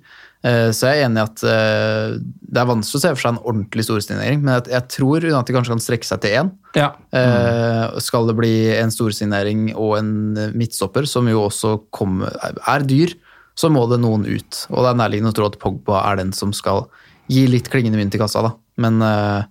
Eh, 0.42 0.70
Så 0.74 0.88
jeg 0.88 1.02
er 1.02 1.08
enig 1.10 1.22
i 1.22 1.26
at 1.28 1.44
eh, 1.46 2.16
det 2.20 2.62
er 2.62 2.70
vanskelig 2.70 3.00
å 3.00 3.04
se 3.04 3.12
for 3.14 3.22
seg 3.22 3.34
en 3.36 3.42
ordentlig 3.44 3.86
storsignering, 3.86 4.42
men 4.42 4.56
jeg, 4.58 4.86
tror 4.96 5.20
tror 5.20 5.30
United 5.30 5.58
kanskje 5.58 5.76
kan 5.76 5.84
strekke 5.84 6.10
seg 6.10 6.24
til 6.24 6.38
én. 6.42 6.52
Ja. 6.78 6.94
Mm. 7.14 8.00
Skal 8.06 8.30
det 8.30 8.38
bli 8.40 8.54
en 8.78 8.94
storsignering 8.94 9.68
og 9.76 9.98
en 10.00 10.14
midtstopper, 10.58 11.10
som 11.10 11.30
jo 11.30 11.46
også 11.48 11.76
kommer, 11.96 12.34
er 12.40 12.88
dyr, 12.88 13.14
så 13.60 13.70
må 13.74 13.84
det 13.92 14.00
noen 14.02 14.24
ut. 14.30 14.64
Og 14.72 14.86
det 14.86 14.94
er 14.94 15.00
nærliggende 15.02 15.34
å 15.34 15.38
tro 15.38 15.50
at 15.50 15.60
Pogba 15.62 16.04
er 16.08 16.22
den 16.22 16.32
som 16.36 16.54
skal 16.56 16.86
gi 17.30 17.46
litt 17.50 17.70
klingende 17.70 18.00
mynt 18.00 18.16
i 18.16 18.22
kassa, 18.22 18.46
da. 18.48 18.56
Men 18.80 19.04
eh, 19.04 19.44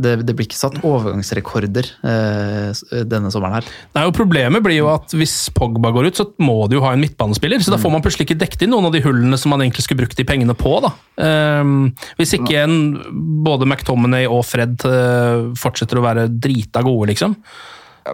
det, 0.00 0.14
det 0.26 0.34
blir 0.36 0.48
ikke 0.48 0.58
satt 0.58 0.78
overgangsrekorder 0.86 1.88
eh, 2.06 3.02
denne 3.08 3.32
sommeren 3.32 3.58
her. 3.58 3.70
Nei, 3.96 4.04
og 4.08 4.14
Problemet 4.16 4.64
blir 4.64 4.78
jo 4.78 4.90
at 4.92 5.12
hvis 5.16 5.34
Pogba 5.56 5.92
går 5.94 6.10
ut, 6.10 6.20
så 6.20 6.26
må 6.42 6.56
du 6.70 6.78
jo 6.78 6.84
ha 6.84 6.94
en 6.94 7.02
midtbanespiller. 7.02 7.62
Så 7.62 7.74
da 7.74 7.80
får 7.80 7.92
man 7.94 8.04
plutselig 8.04 8.28
ikke 8.28 8.40
dekket 8.42 8.66
inn 8.66 8.74
noen 8.74 8.88
av 8.88 8.94
de 8.96 9.02
hullene 9.04 9.38
som 9.40 9.52
man 9.54 9.64
egentlig 9.64 9.86
skulle 9.86 10.04
brukt 10.04 10.18
de 10.18 10.26
pengene 10.28 10.56
på. 10.58 10.76
da. 10.84 10.92
Um, 11.20 11.90
hvis 12.20 12.36
ikke 12.38 12.64
en, 12.64 12.78
både 13.44 13.68
McTominay 13.68 14.28
og 14.30 14.44
Fred 14.48 14.80
uh, 14.88 15.50
fortsetter 15.58 16.00
å 16.00 16.06
være 16.06 16.28
drita 16.32 16.84
gode, 16.86 17.12
liksom. 17.12 17.36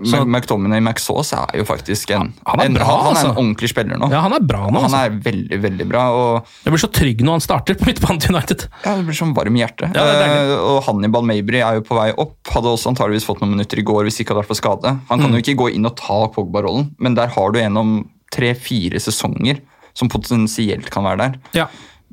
Så, 0.04 0.18
McTominay 0.26 0.80
McSauce 0.82 1.32
er 1.38 1.60
jo 1.60 1.64
faktisk 1.68 2.10
en 2.16 2.32
Han 2.44 2.60
er 2.60 2.66
en, 2.66 2.74
bra, 2.74 2.84
han, 2.84 2.96
han 2.98 3.06
er 3.06 3.10
altså. 3.14 3.28
en 3.30 3.36
ordentlig 3.40 3.68
spiller 3.70 4.00
nå. 4.02 4.08
Ja, 4.12 4.20
han 4.24 4.34
er 4.36 4.42
bra 4.42 4.64
nå. 4.66 4.80
han 4.82 4.88
altså. 4.88 5.02
er 5.06 5.18
veldig, 5.24 5.58
veldig 5.62 5.86
bra. 5.88 6.02
og 6.10 6.50
Jeg 6.66 6.74
blir 6.74 6.82
så 6.82 6.90
trygg 6.92 7.22
når 7.24 7.38
han 7.38 7.44
starter 7.44 7.78
på 7.78 7.86
midtbanen 7.88 8.20
til 8.20 8.34
United. 8.34 8.66
ja, 8.84 8.96
Det 8.98 9.06
blir 9.06 9.18
sånn 9.20 9.34
varm 9.36 9.56
i 9.56 9.62
hjertet. 9.62 9.94
Ja. 9.94 10.06
Eh, 10.26 10.52
og 10.58 10.82
Hannibal 10.88 11.22
Mabry 11.28 11.62
er 11.62 11.78
jo 11.78 11.86
på 11.86 11.96
vei 12.00 12.08
opp. 12.18 12.34
Hadde 12.50 12.72
også 12.74 12.90
antageligvis 12.92 13.28
fått 13.28 13.40
noen 13.44 13.54
minutter 13.54 13.78
i 13.78 13.86
går 13.86 14.08
hvis 14.10 14.20
ikke 14.24 14.34
hadde 14.34 14.42
vært 14.44 14.52
for 14.52 14.60
skade. 14.60 14.96
Han 15.08 15.18
Mm. 15.20 15.24
kan 15.28 15.32
jo 15.38 15.42
ikke 15.44 15.56
gå 15.62 15.70
inn 15.78 15.86
og 15.86 15.96
ta 15.96 16.18
Pogba-rollen, 16.34 16.90
men 16.98 17.14
der 17.14 17.28
har 17.28 17.52
du 17.52 17.58
en 17.62 17.76
om 17.76 17.94
tre-fire 18.34 18.98
sesonger 19.00 19.60
som 19.94 20.08
potensielt 20.12 20.90
kan 20.92 21.04
være 21.06 21.18
der. 21.22 21.38
Ja. 21.54 21.66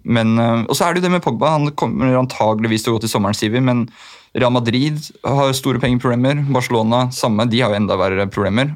Men, 0.05 0.37
uh, 0.39 0.63
og 0.67 0.75
så 0.75 0.85
er 0.87 0.93
det 0.93 1.01
jo 1.01 1.07
det 1.09 1.11
med 1.17 1.23
Pogba. 1.23 1.49
Han 1.57 1.71
kommer 1.79 2.13
antageligvis 2.19 2.83
til 2.85 2.93
å 2.93 2.97
gå 2.97 3.01
til 3.05 3.11
sommeren, 3.11 3.35
sier 3.35 3.51
vi. 3.51 3.59
Men 3.63 3.85
Real 4.33 4.53
Madrid 4.53 4.97
har 5.23 5.53
store 5.53 5.81
pengeproblemer. 5.81 6.41
Barcelona 6.53 7.05
samme. 7.13 7.45
De 7.49 7.61
har 7.61 7.73
jo 7.73 7.81
enda 7.81 7.97
verre 7.99 8.27
problemer. 8.33 8.73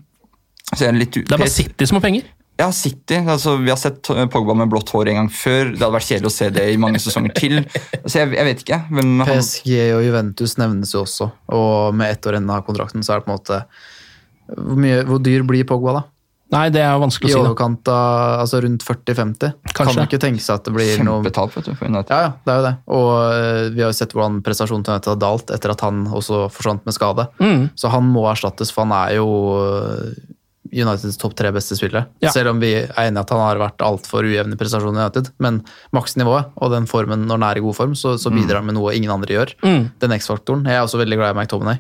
Så 0.73 0.83
jeg 0.83 0.91
er 0.91 0.99
litt 0.99 1.15
Det 1.17 1.31
er 1.31 1.39
bare 1.39 1.53
City 1.53 1.87
som 1.87 1.97
har 1.97 2.05
penger. 2.05 2.27
Ja, 2.57 2.71
City. 2.73 3.19
Altså, 3.21 3.55
vi 3.61 3.69
har 3.69 3.77
sett 3.77 4.01
Pogba 4.33 4.55
med 4.57 4.69
blått 4.71 4.89
hår 4.89 5.11
en 5.11 5.19
gang 5.21 5.29
før. 5.29 5.71
Det 5.73 5.81
hadde 5.81 5.93
vært 5.93 6.07
kjedelig 6.09 6.29
å 6.31 6.33
se 6.33 6.49
det 6.53 6.65
i 6.73 6.79
mange 6.81 7.01
sesonger 7.01 7.35
til. 7.37 7.59
Så 8.09 8.23
jeg, 8.23 8.31
jeg 8.33 8.47
vet 8.47 8.63
ikke. 8.65 8.79
Han, 8.97 9.21
PSG 9.29 9.73
og 9.93 10.01
Juventus 10.07 10.57
nevnes 10.57 10.93
jo 10.95 11.03
også, 11.05 11.29
og 11.53 11.97
med 11.97 12.15
ett 12.15 12.25
år 12.25 12.39
igjen 12.39 12.49
av 12.55 12.65
kontrakten, 12.65 13.05
så 13.05 13.13
er 13.13 13.21
det 13.21 13.27
på 13.27 13.33
en 13.33 13.37
måte 13.37 13.59
Hvor, 14.47 14.79
mye, 14.79 15.03
hvor 15.05 15.21
dyr 15.21 15.45
blir 15.45 15.67
Pogba, 15.69 15.99
da? 15.99 16.03
Nei, 16.53 16.67
det 16.71 16.79
er 16.79 16.93
jo 16.95 17.01
vanskelig 17.03 17.27
å 17.27 17.33
si. 17.33 17.35
I 17.35 17.43
overkant 17.43 17.89
av 17.91 18.43
altså 18.43 18.61
rundt 18.63 18.85
40-50. 18.87 19.55
Kan 19.73 19.89
Kanskje. 19.89 20.05
ikke 20.07 20.19
tenke 20.23 20.43
seg 20.43 20.61
at 20.61 20.69
det 20.69 20.73
blir 20.77 21.03
noe 21.03 21.19
kjempetap 21.19 21.57
vet 21.57 21.67
du, 21.67 21.73
for 21.75 21.91
United. 21.91 22.13
Ja, 22.13 22.29
ja, 22.29 22.31
det 22.45 22.53
er 22.53 22.61
jo 22.61 22.65
det. 22.67 22.73
Og 22.99 23.11
øh, 23.25 23.59
vi 23.73 23.83
har 23.83 23.91
jo 23.91 23.97
sett 23.97 24.15
hvordan 24.15 24.39
prestasjonen 24.45 24.87
til 24.87 24.95
United 24.95 25.13
har 25.13 25.19
dalt 25.25 25.51
etter 25.57 25.75
at 25.75 25.83
han 25.83 26.05
også 26.07 26.45
forsvant 26.55 26.87
med 26.87 26.95
skade. 26.95 27.27
Mm. 27.43 27.67
Så 27.75 27.91
han 27.91 28.07
må 28.13 28.23
erstattes, 28.31 28.71
for 28.71 28.87
han 28.87 28.95
er 28.95 29.17
jo 29.19 29.27
øh, 29.59 30.15
Uniteds 30.67 31.19
topp 31.19 31.35
tre 31.39 31.51
beste 31.55 31.77
spillere. 31.79 32.07
Ja. 32.23 32.31
Selv 32.35 32.51
om 32.51 32.63
vi 32.63 32.73
er 32.79 32.89
enige 33.05 33.23
at 33.23 33.31
han 33.31 33.43
har 33.43 33.59
vært 33.61 33.83
altfor 33.83 34.27
ujevn 34.27 34.55
i 34.55 34.59
prestasjonen 34.59 34.99
i 34.99 35.05
United. 35.05 35.29
Men 35.43 35.61
maksnivået 35.95 36.55
og 36.55 36.73
den 36.73 36.87
formen 36.91 37.23
når 37.27 37.39
han 37.39 37.45
er 37.49 37.59
i 37.59 37.63
god 37.63 37.77
form, 37.77 37.93
så, 37.95 38.17
så 38.19 38.31
bidrar 38.33 38.61
han 38.61 38.67
med 38.67 38.75
noe 38.79 38.95
ingen 38.95 39.13
andre 39.13 39.37
gjør. 39.37 39.53
Mm. 39.63 39.85
Den 40.03 40.17
X-faktoren. 40.19 40.67
Jeg 40.67 40.79
er 40.79 40.87
også 40.87 40.99
veldig 40.99 41.19
glad 41.19 41.35
i 41.35 41.39
McTominay. 41.39 41.79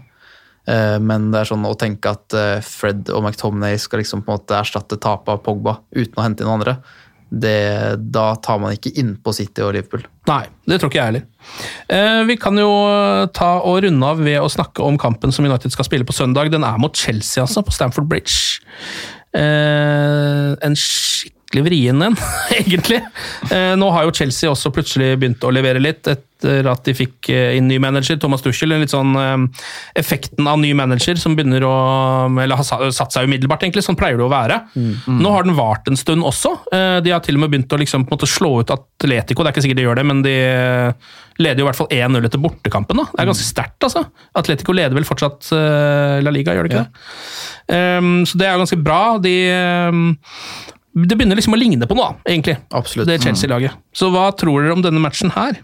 Eh, 0.67 0.99
Men 0.99 1.31
det 1.31 1.41
er 1.41 1.49
sånn 1.53 1.65
å 1.67 1.75
tenke 1.79 2.11
at 2.11 2.35
eh, 2.37 2.59
Fred 2.65 3.09
og 3.13 3.23
McTominay 3.23 3.79
skal 3.79 4.03
liksom 4.03 4.23
på 4.25 4.33
en 4.33 4.41
måte 4.41 4.57
erstatte 4.59 4.99
tapet 4.99 5.37
av 5.37 5.43
Pogba 5.45 5.79
uten 5.95 6.17
å 6.17 6.25
hente 6.25 6.43
inn 6.43 6.51
andre, 6.51 6.77
det, 7.27 7.97
da 7.99 8.37
tar 8.39 8.59
man 8.63 8.71
ikke 8.71 8.93
innpå 9.01 9.33
City 9.35 9.59
og 9.65 9.73
Liverpool. 9.75 10.05
Nei, 10.29 10.45
det 10.63 10.77
tror 10.79 10.91
ikke 10.91 10.99
jeg 11.01 11.09
heller. 11.09 11.25
Eh, 11.91 12.21
vi 12.29 12.37
kan 12.39 12.55
jo 12.59 12.69
ta 13.35 13.49
og 13.67 13.81
runde 13.83 14.11
av 14.11 14.21
ved 14.23 14.39
å 14.39 14.47
snakke 14.51 14.83
om 14.83 14.99
kampen 15.01 15.35
som 15.35 15.47
United 15.47 15.75
skal 15.75 15.87
spille 15.89 16.07
på 16.07 16.15
søndag. 16.15 16.51
Den 16.53 16.63
er 16.67 16.79
mot 16.79 16.95
Chelsea, 16.95 17.43
altså, 17.43 17.65
på 17.67 17.75
Stamford 17.75 18.07
Bridge. 18.07 18.61
Eh, 19.35 20.55
en 20.63 20.79
skikkelig 21.47 21.63
vrien 21.65 22.01
en, 22.01 22.15
egentlig. 22.59 23.01
Eh, 23.51 23.75
nå 23.77 23.89
har 23.91 24.05
jo 24.05 24.13
Chelsea 24.13 24.49
også 24.51 24.71
plutselig 24.75 25.17
begynt 25.17 25.43
å 25.43 25.51
levere 25.51 25.79
litt, 25.79 26.07
etter 26.07 26.67
at 26.69 26.83
de 26.85 26.93
fikk 26.93 27.29
eh, 27.31 27.55
inn 27.57 27.67
ny 27.67 27.79
manager, 27.79 28.17
Thomas 28.19 28.43
Tuchel. 28.43 28.75
Litt 28.75 28.91
sånn 28.91 29.15
eh, 29.15 29.63
effekten 29.97 30.47
av 30.47 30.59
ny 30.59 30.73
manager 30.77 31.15
som 31.17 31.35
begynner 31.35 31.63
å 31.63 31.75
Eller 32.43 32.59
har 32.59 32.91
satt 32.91 33.13
seg 33.13 33.25
umiddelbart, 33.25 33.63
egentlig. 33.63 33.85
Sånn 33.85 33.97
pleier 33.97 34.17
det 34.19 34.27
å 34.27 34.31
være. 34.31 34.59
Nå 34.75 35.31
har 35.31 35.47
den 35.47 35.55
vart 35.57 35.87
en 35.87 35.97
stund 35.97 36.25
også. 36.27 36.53
De 36.71 37.13
har 37.13 37.23
til 37.23 37.37
og 37.37 37.45
med 37.45 37.53
begynt 37.53 37.73
å 37.73 37.79
liksom, 37.79 38.05
måte 38.09 38.27
slå 38.29 38.59
ut 38.61 38.73
Atletico. 38.73 39.43
Det 39.43 39.49
er 39.49 39.55
ikke 39.55 39.65
sikkert 39.65 39.79
de 39.81 39.87
gjør 39.87 40.01
det, 40.01 40.07
men 40.11 40.21
de 40.25 40.35
leder 41.37 41.61
jo 41.61 41.65
i 41.65 41.69
hvert 41.69 41.79
fall 41.79 41.91
1-0 41.93 42.27
etter 42.27 42.41
bortekampen. 42.41 42.99
da. 42.99 43.07
Det 43.13 43.23
er 43.23 43.31
ganske 43.31 43.47
sterkt, 43.47 43.79
altså. 43.87 44.03
Atletico 44.37 44.75
leder 44.75 44.97
vel 44.97 45.07
fortsatt 45.07 45.51
La 45.53 46.33
Liga, 46.33 46.55
gjør 46.57 46.67
det 46.67 46.73
ikke 46.73 46.85
det? 46.85 47.05
Um, 47.67 48.23
så 48.27 48.39
det 48.39 48.47
er 48.47 48.59
ganske 48.61 48.79
bra. 48.79 49.01
De 49.21 49.35
um, 49.91 50.09
Det 50.97 51.13
begynner 51.17 51.37
liksom 51.37 51.53
å 51.53 51.59
ligne 51.61 51.85
på 51.85 51.93
noe, 51.97 52.15
egentlig. 52.25 52.57
Absolutt. 52.73 53.05
Det 53.09 53.19
Chelsea-laget. 53.21 53.75
Så 53.93 54.09
hva 54.13 54.31
tror 54.33 54.63
dere 54.65 54.73
om 54.73 54.81
denne 54.81 55.01
matchen 55.03 55.29
her? 55.35 55.59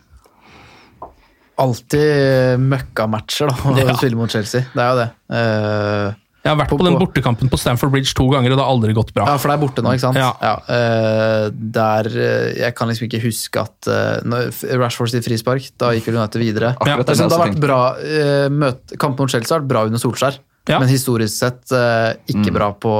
Alltid 1.63 2.59
møkkamatcher 2.65 3.51
da, 3.51 3.55
å 3.69 3.77
Ja. 3.83 3.95
spille 3.99 4.17
mot 4.17 4.31
Chelsea. 4.33 4.65
Det 4.73 4.81
er 4.83 4.89
jo 4.89 4.99
det. 5.03 5.07
Eh, 5.37 6.19
Jeg 6.43 6.49
har 6.51 6.57
vært 6.59 6.71
på, 6.73 6.77
På- 6.81 6.83
den 6.87 6.97
på- 6.97 7.05
bortekampen 7.05 7.47
på 7.51 7.57
Stamford 7.61 7.91
Bridge 7.93 8.11
to 8.17 8.25
ganger, 8.33 8.51
og 8.51 8.57
det 8.59 8.63
har 8.65 8.71
aldri 8.73 8.93
gått 8.97 9.13
bra. 9.15 9.27
Ja, 9.29 9.37
for 9.39 9.47
det 9.47 9.55
er 9.55 9.61
borte 9.61 9.83
nå, 9.85 9.93
ikke 9.95 10.03
sant? 10.09 10.17
Ja. 10.19 10.55
eh, 10.67 11.49
der, 11.53 12.09
eh, 12.09 12.47
jeg 12.65 12.75
kan 12.75 12.89
liksom 12.91 13.05
ikke 13.07 13.21
huske 13.23 13.61
at 13.63 13.87
eh, 13.87 14.17
når 14.27 14.49
Rashford 14.81 15.13
sitt 15.13 15.23
frispark, 15.29 15.69
da 15.79 15.93
gikk 15.95 16.09
vel 16.09 16.17
United 16.19 16.41
videre. 16.41 16.73
Akkurat 16.75 17.05
det, 17.05 17.15
det 17.15 17.29
det 17.29 17.37
har 17.37 17.45
vært 17.47 17.61
bra, 17.63 17.79
eh, 18.01 18.49
møte, 18.51 18.97
Kampen 18.99 19.23
mot 19.23 19.31
Chelsea 19.31 19.55
har 19.55 19.61
vært 19.63 19.71
bra 19.71 19.85
under 19.87 20.01
Solskjær, 20.03 20.41
Ja. 20.69 20.77
men 20.79 20.87
historisk 20.87 21.35
sett 21.35 21.71
eh, 21.75 22.13
ikke 22.31 22.53
bra 22.55 22.69
på, 22.79 22.91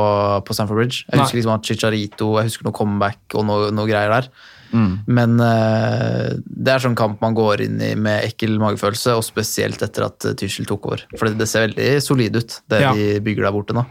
på 0.43 0.55
Stamford 0.55 0.82
Bridge. 0.82 1.05
Jeg 1.07 1.16
Nei. 1.16 1.22
husker 1.24 1.38
liksom 1.39 1.53
at 1.53 1.64
Chicharito, 1.70 2.28
jeg 2.41 2.49
husker 2.49 2.66
noe 2.68 2.76
comeback 2.76 3.38
og 3.39 3.45
noe, 3.47 3.70
noe 3.72 3.88
greier 3.88 4.11
der. 4.11 4.28
Mm. 4.74 4.89
Men 5.07 5.36
uh, 5.39 6.34
det 6.43 6.74
er 6.74 6.82
sånn 6.82 6.97
kamp 6.97 7.22
man 7.22 7.36
går 7.38 7.61
inn 7.68 7.78
i 7.86 7.91
med 7.95 8.26
ekkel 8.26 8.55
magefølelse, 8.59 9.14
og 9.16 9.24
spesielt 9.24 9.84
etter 9.86 10.07
at 10.09 10.26
Tyskland 10.41 10.68
tok 10.72 10.88
over. 10.89 11.03
For 11.14 11.30
det, 11.30 11.38
det 11.39 11.47
ser 11.51 11.68
veldig 11.68 11.88
solid 12.03 12.36
ut, 12.41 12.57
det 12.74 12.82
Ja. 12.82 12.91
de 12.97 13.20
bygger 13.24 13.45
der 13.47 13.53
borte 13.55 13.78
nå. 13.78 13.86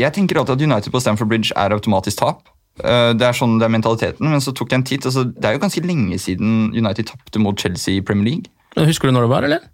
Jeg 0.00 0.10
tenker 0.16 0.40
alltid 0.40 0.56
at 0.56 0.64
United 0.66 0.90
på 0.96 1.02
Stamford 1.04 1.30
Bridge 1.30 1.52
er 1.54 1.76
automatisk 1.76 2.18
tap. 2.24 2.48
Uh, 2.82 3.12
Det 3.14 3.28
er 3.28 3.36
sånn 3.36 3.60
det 3.60 3.68
er 3.68 3.74
mentaliteten, 3.76 4.26
men 4.32 4.42
så 4.42 4.50
tok 4.56 4.72
jeg 4.74 4.80
en 4.80 4.88
titt. 4.90 5.06
Altså, 5.06 5.22
det 5.28 5.44
er 5.44 5.54
jo 5.54 5.62
ganske 5.68 5.84
lenge 5.86 6.18
siden 6.18 6.72
United 6.74 7.12
tapte 7.12 7.38
mot 7.38 7.54
Chelsea 7.60 8.00
i 8.00 8.02
Premier 8.02 8.32
League. 8.32 8.50
Husker 8.88 9.06
du 9.06 9.14
når 9.14 9.28
det 9.28 9.34
var, 9.36 9.46
eller? 9.46 9.68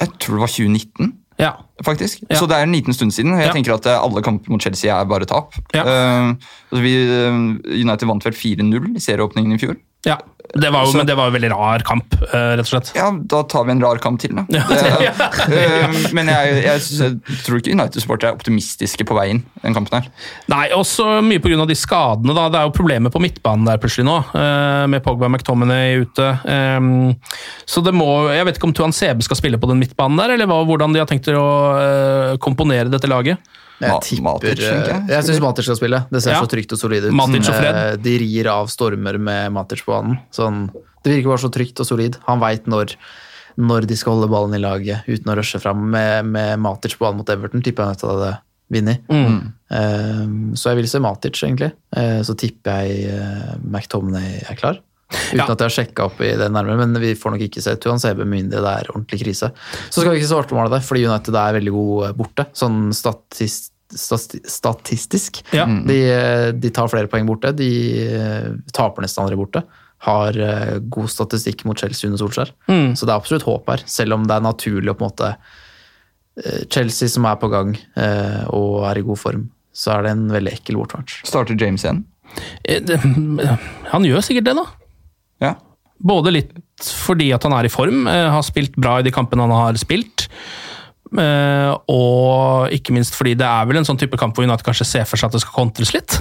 Jeg 0.00 0.10
tror 0.18 0.40
det 0.40 0.42
var 0.42 0.50
2019, 0.56 1.12
Ja. 1.38 1.52
faktisk. 1.84 2.20
Ja. 2.30 2.36
Så 2.38 2.46
det 2.46 2.56
er 2.56 2.62
en 2.62 2.72
liten 2.72 2.92
stund 2.94 3.10
siden. 3.12 3.32
Jeg 3.38 3.46
Ja. 3.48 3.52
tenker 3.52 3.74
at 3.74 3.86
eh, 3.86 3.98
alle 4.02 4.22
kamper 4.22 4.50
mot 4.52 4.62
Chelsea 4.62 4.90
er 4.94 5.04
bare 5.04 5.24
tap. 5.26 5.54
Eh, 5.74 6.34
United 7.74 8.06
vant 8.06 8.24
vel 8.24 8.32
4-0 8.32 8.96
i 8.96 9.00
serieåpningen 9.00 9.52
i 9.52 9.58
fjor. 9.58 9.76
ja. 10.06 10.16
Det 10.54 10.68
var 10.70 10.84
jo, 10.84 10.90
Så- 10.92 10.98
men 11.00 11.06
det 11.08 11.14
var 11.16 11.24
jo 11.30 11.32
en 11.32 11.40
veldig 11.40 11.50
rar 11.50 11.82
kamp, 11.88 12.14
eh, 12.22 12.50
rett 12.54 12.60
og 12.60 12.66
slett. 12.68 12.90
Ja, 12.94 13.10
da 13.10 13.42
tar 13.42 13.64
vi 13.64 13.72
en 13.72 13.80
rar 13.80 13.96
kamp 13.98 14.20
til, 14.20 14.34
da. 14.38 14.44
Ja. 14.52 14.62
Det, 14.68 15.62
eh, 15.64 15.96
men 16.12 16.28
jeg, 16.30 16.58
jeg, 16.66 16.82
jeg 17.00 17.40
tror 17.46 17.58
ikke 17.58 17.72
United-supportere 17.72 18.30
er 18.30 18.36
optimistiske 18.36 19.06
på 19.08 19.16
veien 19.16 19.40
den 19.64 19.74
kampen 19.74 19.96
her. 20.02 20.10
Nei, 20.52 20.68
også 20.76 21.22
mye 21.24 21.40
pga. 21.42 21.66
de 21.66 21.74
skadene. 21.74 22.34
da. 22.36 22.48
Det 22.52 22.60
er 22.60 22.68
jo 22.68 22.74
problemer 22.76 23.10
på 23.10 23.22
midtbanen 23.24 23.64
der 23.66 23.80
plutselig 23.82 24.04
nå, 24.06 24.18
eh, 24.36 24.84
med 24.92 25.02
Pogba 25.02 25.26
og 25.26 25.32
McTominay 25.34 26.04
ute. 26.04 26.28
Ehm, 26.44 27.16
så 27.66 27.82
det 27.82 27.94
må 27.96 28.10
Jeg 28.34 28.44
vet 28.46 28.56
ikke 28.58 28.68
om 28.68 28.72
Tuan 28.76 28.92
Sebe 28.92 29.22
skal 29.24 29.36
spille 29.40 29.58
på 29.58 29.68
den 29.72 29.80
midtbanen 29.80 30.16
der, 30.20 30.34
eller 30.36 30.46
hva, 30.46 30.60
hvordan 30.68 30.92
de 30.94 31.00
har 31.02 31.06
tenkt 31.10 31.26
å 31.32 31.48
eh, 31.80 32.36
komponere 32.36 32.90
dette 32.92 33.08
laget. 33.10 33.38
Jeg 33.80 34.00
tipper 34.06 34.22
Matic, 34.22 34.58
tenker 34.60 34.90
jeg. 34.92 35.02
Jeg, 35.10 35.24
syns 35.26 35.40
Matic 35.42 35.64
skal 35.66 35.76
spille. 35.76 35.98
Det 36.10 36.22
ser 36.22 36.30
Ja. 36.36 36.40
så 36.42 36.48
trygt 36.48 36.72
og 36.72 36.78
solid 36.78 37.04
ut. 37.08 37.12
Matic 37.12 37.48
og 37.50 37.54
Fred. 37.58 37.74
Eh, 37.74 37.96
De 37.96 38.18
rir 38.22 38.46
av 38.52 38.66
stormer 38.70 39.18
med 39.18 39.52
Matic 39.52 39.82
på 39.84 39.92
banen. 39.92 40.18
Sånn, 40.32 40.68
det 41.02 41.10
virker 41.12 41.28
bare 41.34 41.42
så 41.42 41.50
trygt 41.52 41.80
og 41.80 41.86
solid. 41.86 42.16
Han 42.28 42.40
veit 42.40 42.66
når, 42.70 42.94
når 43.58 43.86
de 43.90 43.96
skal 43.96 44.14
holde 44.14 44.30
ballen 44.30 44.54
i 44.54 44.62
laget 44.62 45.04
uten 45.10 45.32
å 45.32 45.36
rushe 45.36 45.60
fram. 45.60 45.90
Med, 45.90 46.24
med 46.26 46.58
Matic 46.60 46.96
på 46.96 47.04
banen 47.06 47.18
mot 47.18 47.28
Everton 47.34 47.62
tipper 47.62 47.84
jeg 47.84 47.98
at 47.98 48.06
hadde 48.08 48.32
vunnet. 48.72 49.02
Mm. 49.10 49.52
Eh, 49.70 50.54
Så 50.54 50.70
jeg 50.70 50.76
vil 50.76 50.88
se 50.88 50.98
Matic, 51.00 51.42
egentlig. 51.42 51.72
Eh, 51.96 52.22
Så 52.22 52.34
tipper 52.38 52.86
jeg 52.86 53.10
eh, 53.10 53.54
McTominay 53.64 54.44
er 54.48 54.54
klar. 54.56 54.78
Uten 55.14 55.38
Ja. 55.38 55.44
at 55.46 55.58
jeg 55.60 55.68
har 55.68 55.74
sjekka 55.76 56.04
opp 56.08 56.20
i 56.20 56.32
det 56.36 56.50
nærmere, 56.52 56.76
men 56.80 56.98
vi 57.00 57.14
får 57.14 57.30
nok 57.34 57.44
ikke 57.46 57.62
se 57.62 57.76
Tuan 57.76 57.98
CB 58.02 58.18
med 58.24 58.32
mindre 58.32 58.60
det 58.64 58.72
er 58.80 58.90
ordentlig 58.94 59.20
krise. 59.24 59.52
Så 59.90 60.00
skal 60.02 60.12
vi 60.14 60.20
ikke 60.22 60.32
svartmale 60.32 60.70
det, 60.74 60.82
fordi 60.86 61.06
United 61.06 61.34
er 61.34 61.56
veldig 61.60 61.72
god 61.76 62.04
eh, 62.08 62.12
borte, 62.18 62.46
sånn 62.54 62.92
statist, 62.94 63.72
stati- 63.94 64.42
statistisk. 64.50 65.42
Ja. 65.54 65.66
De, 65.66 65.98
eh, 66.10 66.50
de 66.52 66.70
tar 66.70 66.88
flere 66.88 67.06
poeng 67.08 67.26
borte, 67.28 67.54
de 67.56 67.70
eh, 68.08 68.48
taper 68.72 69.02
nesten 69.06 69.24
aldri 69.24 69.36
borte. 69.38 69.62
Har 70.04 70.32
god 70.92 71.08
statistikk 71.08 71.62
mot 71.64 71.78
Chelsea 71.80 72.10
under 72.10 72.18
Solskjær. 72.20 72.50
Mm. 72.68 72.90
Så 72.92 73.06
det 73.06 73.12
er 73.14 73.16
absolutt 73.22 73.46
håp 73.48 73.70
her, 73.72 73.80
selv 73.88 74.12
om 74.18 74.26
det 74.28 74.34
er 74.36 74.42
naturlig 74.44 74.90
å 74.92 74.96
på 74.98 75.06
en 75.06 75.08
måte 75.14 75.30
Chelsea 76.68 77.08
som 77.08 77.24
er 77.30 77.36
på 77.40 77.48
gang 77.52 77.76
eh, 77.96 78.42
og 78.52 78.82
er 78.90 78.98
i 78.98 79.04
god 79.06 79.20
form, 79.20 79.44
så 79.74 79.94
er 79.94 80.02
det 80.06 80.10
en 80.16 80.24
veldig 80.34 80.52
ekkel 80.56 80.76
bortematch. 80.80 81.20
Starter 81.28 81.56
James 81.60 81.84
igjen. 81.86 82.02
Eh, 82.66 82.80
det- 82.82 82.98
Han 83.92 84.04
gjør 84.04 84.20
sikkert 84.26 84.48
det, 84.50 84.56
da. 84.58 84.64
Ja. 85.94 86.06
Både 86.14 86.32
litt 86.34 86.52
fordi 86.84 87.30
at 87.32 87.42
han 87.46 87.52
er 87.56 87.64
i 87.64 87.72
form, 87.72 88.06
eh, 88.10 88.28
har 88.30 88.42
spilt 88.42 88.74
bra 88.76 88.98
i 88.98 89.02
de 89.06 89.10
kampene 89.14 89.42
han 89.46 89.50
har 89.54 89.74
spilt. 89.80 90.26
eh, 91.16 91.70
Og 91.88 92.68
ikke 92.74 92.92
minst 92.92 93.14
fordi 93.14 93.34
det 93.38 93.46
er 93.46 93.66
vel 93.66 93.76
en 93.78 93.84
sånn 93.86 93.98
type 94.00 94.18
kamp 94.18 94.34
hvor 94.36 94.44
United 94.44 94.64
kanskje 94.66 94.86
ser 94.86 95.04
for 95.08 95.16
seg 95.16 95.28
at 95.30 95.32
det 95.38 95.40
skal 95.44 95.54
kontres 95.64 95.94
litt. 95.94 96.18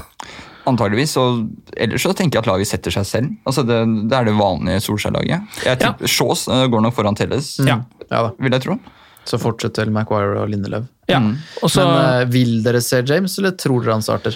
Antageligvis. 0.70 1.18
Og 1.20 1.50
ellers 1.76 2.04
så 2.06 2.14
tenker 2.16 2.38
jeg 2.40 2.46
at 2.46 2.52
laget 2.54 2.68
setter 2.70 2.92
seg 2.96 3.06
selv. 3.10 3.32
Altså 3.46 3.66
det, 3.68 3.82
det 4.10 4.16
er 4.20 4.30
det 4.30 4.36
vanlige 4.38 4.80
Solskjær-laget. 4.86 5.58
Ja. 5.66 5.94
Shaws 6.08 6.48
eh, 6.48 6.68
går 6.72 6.82
nok 6.86 6.96
foran 6.96 7.16
Telles, 7.20 7.58
Ja. 7.66 7.82
Ja 8.12 8.28
da. 8.28 8.32
vil 8.40 8.52
jeg 8.54 8.62
tro. 8.68 8.78
Så 9.26 9.40
fortsetter 9.40 9.90
Maguire 9.92 10.42
og 10.44 10.50
Lindelöf. 10.52 10.86
Ja. 11.10 11.20
Mm. 11.20 11.38
så, 11.68 11.84
Men 11.84 12.30
vil 12.32 12.58
dere 12.64 12.82
se 12.84 13.02
James, 13.08 13.38
eller 13.40 13.52
tror 13.60 13.82
dere 13.84 13.94
han 13.98 14.04
starter? 14.06 14.36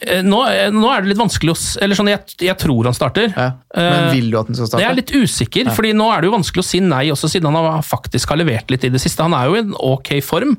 Eh, 0.00 0.22
nå, 0.24 0.38
eh, 0.50 0.68
nå 0.74 0.88
er 0.92 1.02
det 1.04 1.12
litt 1.12 1.20
vanskelig 1.20 1.52
å 1.54 1.58
Eller 1.84 1.98
sånn, 1.98 2.10
jeg, 2.12 2.36
jeg 2.48 2.58
tror 2.60 2.88
han 2.88 2.96
starter. 2.96 3.32
Ja. 3.36 3.48
Men 3.76 4.06
Eh, 4.08 4.12
vil 4.16 4.30
du 4.32 4.38
at 4.40 4.50
han 4.50 4.56
skal 4.58 4.70
starte? 4.70 4.82
Jeg 4.84 4.90
er 4.90 4.98
litt 5.00 5.12
usikker, 5.14 5.72
fordi 5.76 5.92
nå 5.96 6.08
er 6.12 6.22
det 6.22 6.30
jo 6.30 6.36
vanskelig 6.36 6.64
å 6.64 6.68
si 6.68 6.80
nei, 6.84 7.04
også 7.14 7.30
siden 7.32 7.50
han 7.50 7.58
har 7.72 7.84
faktisk 7.86 8.32
har 8.34 8.40
levert 8.40 8.70
litt 8.72 8.84
i 8.88 8.92
det 8.92 9.00
siste. 9.02 9.22
Han 9.24 9.36
er 9.36 9.50
jo 9.50 9.56
i 9.58 9.62
en 9.64 9.74
ok 9.78 10.14
form. 10.24 10.56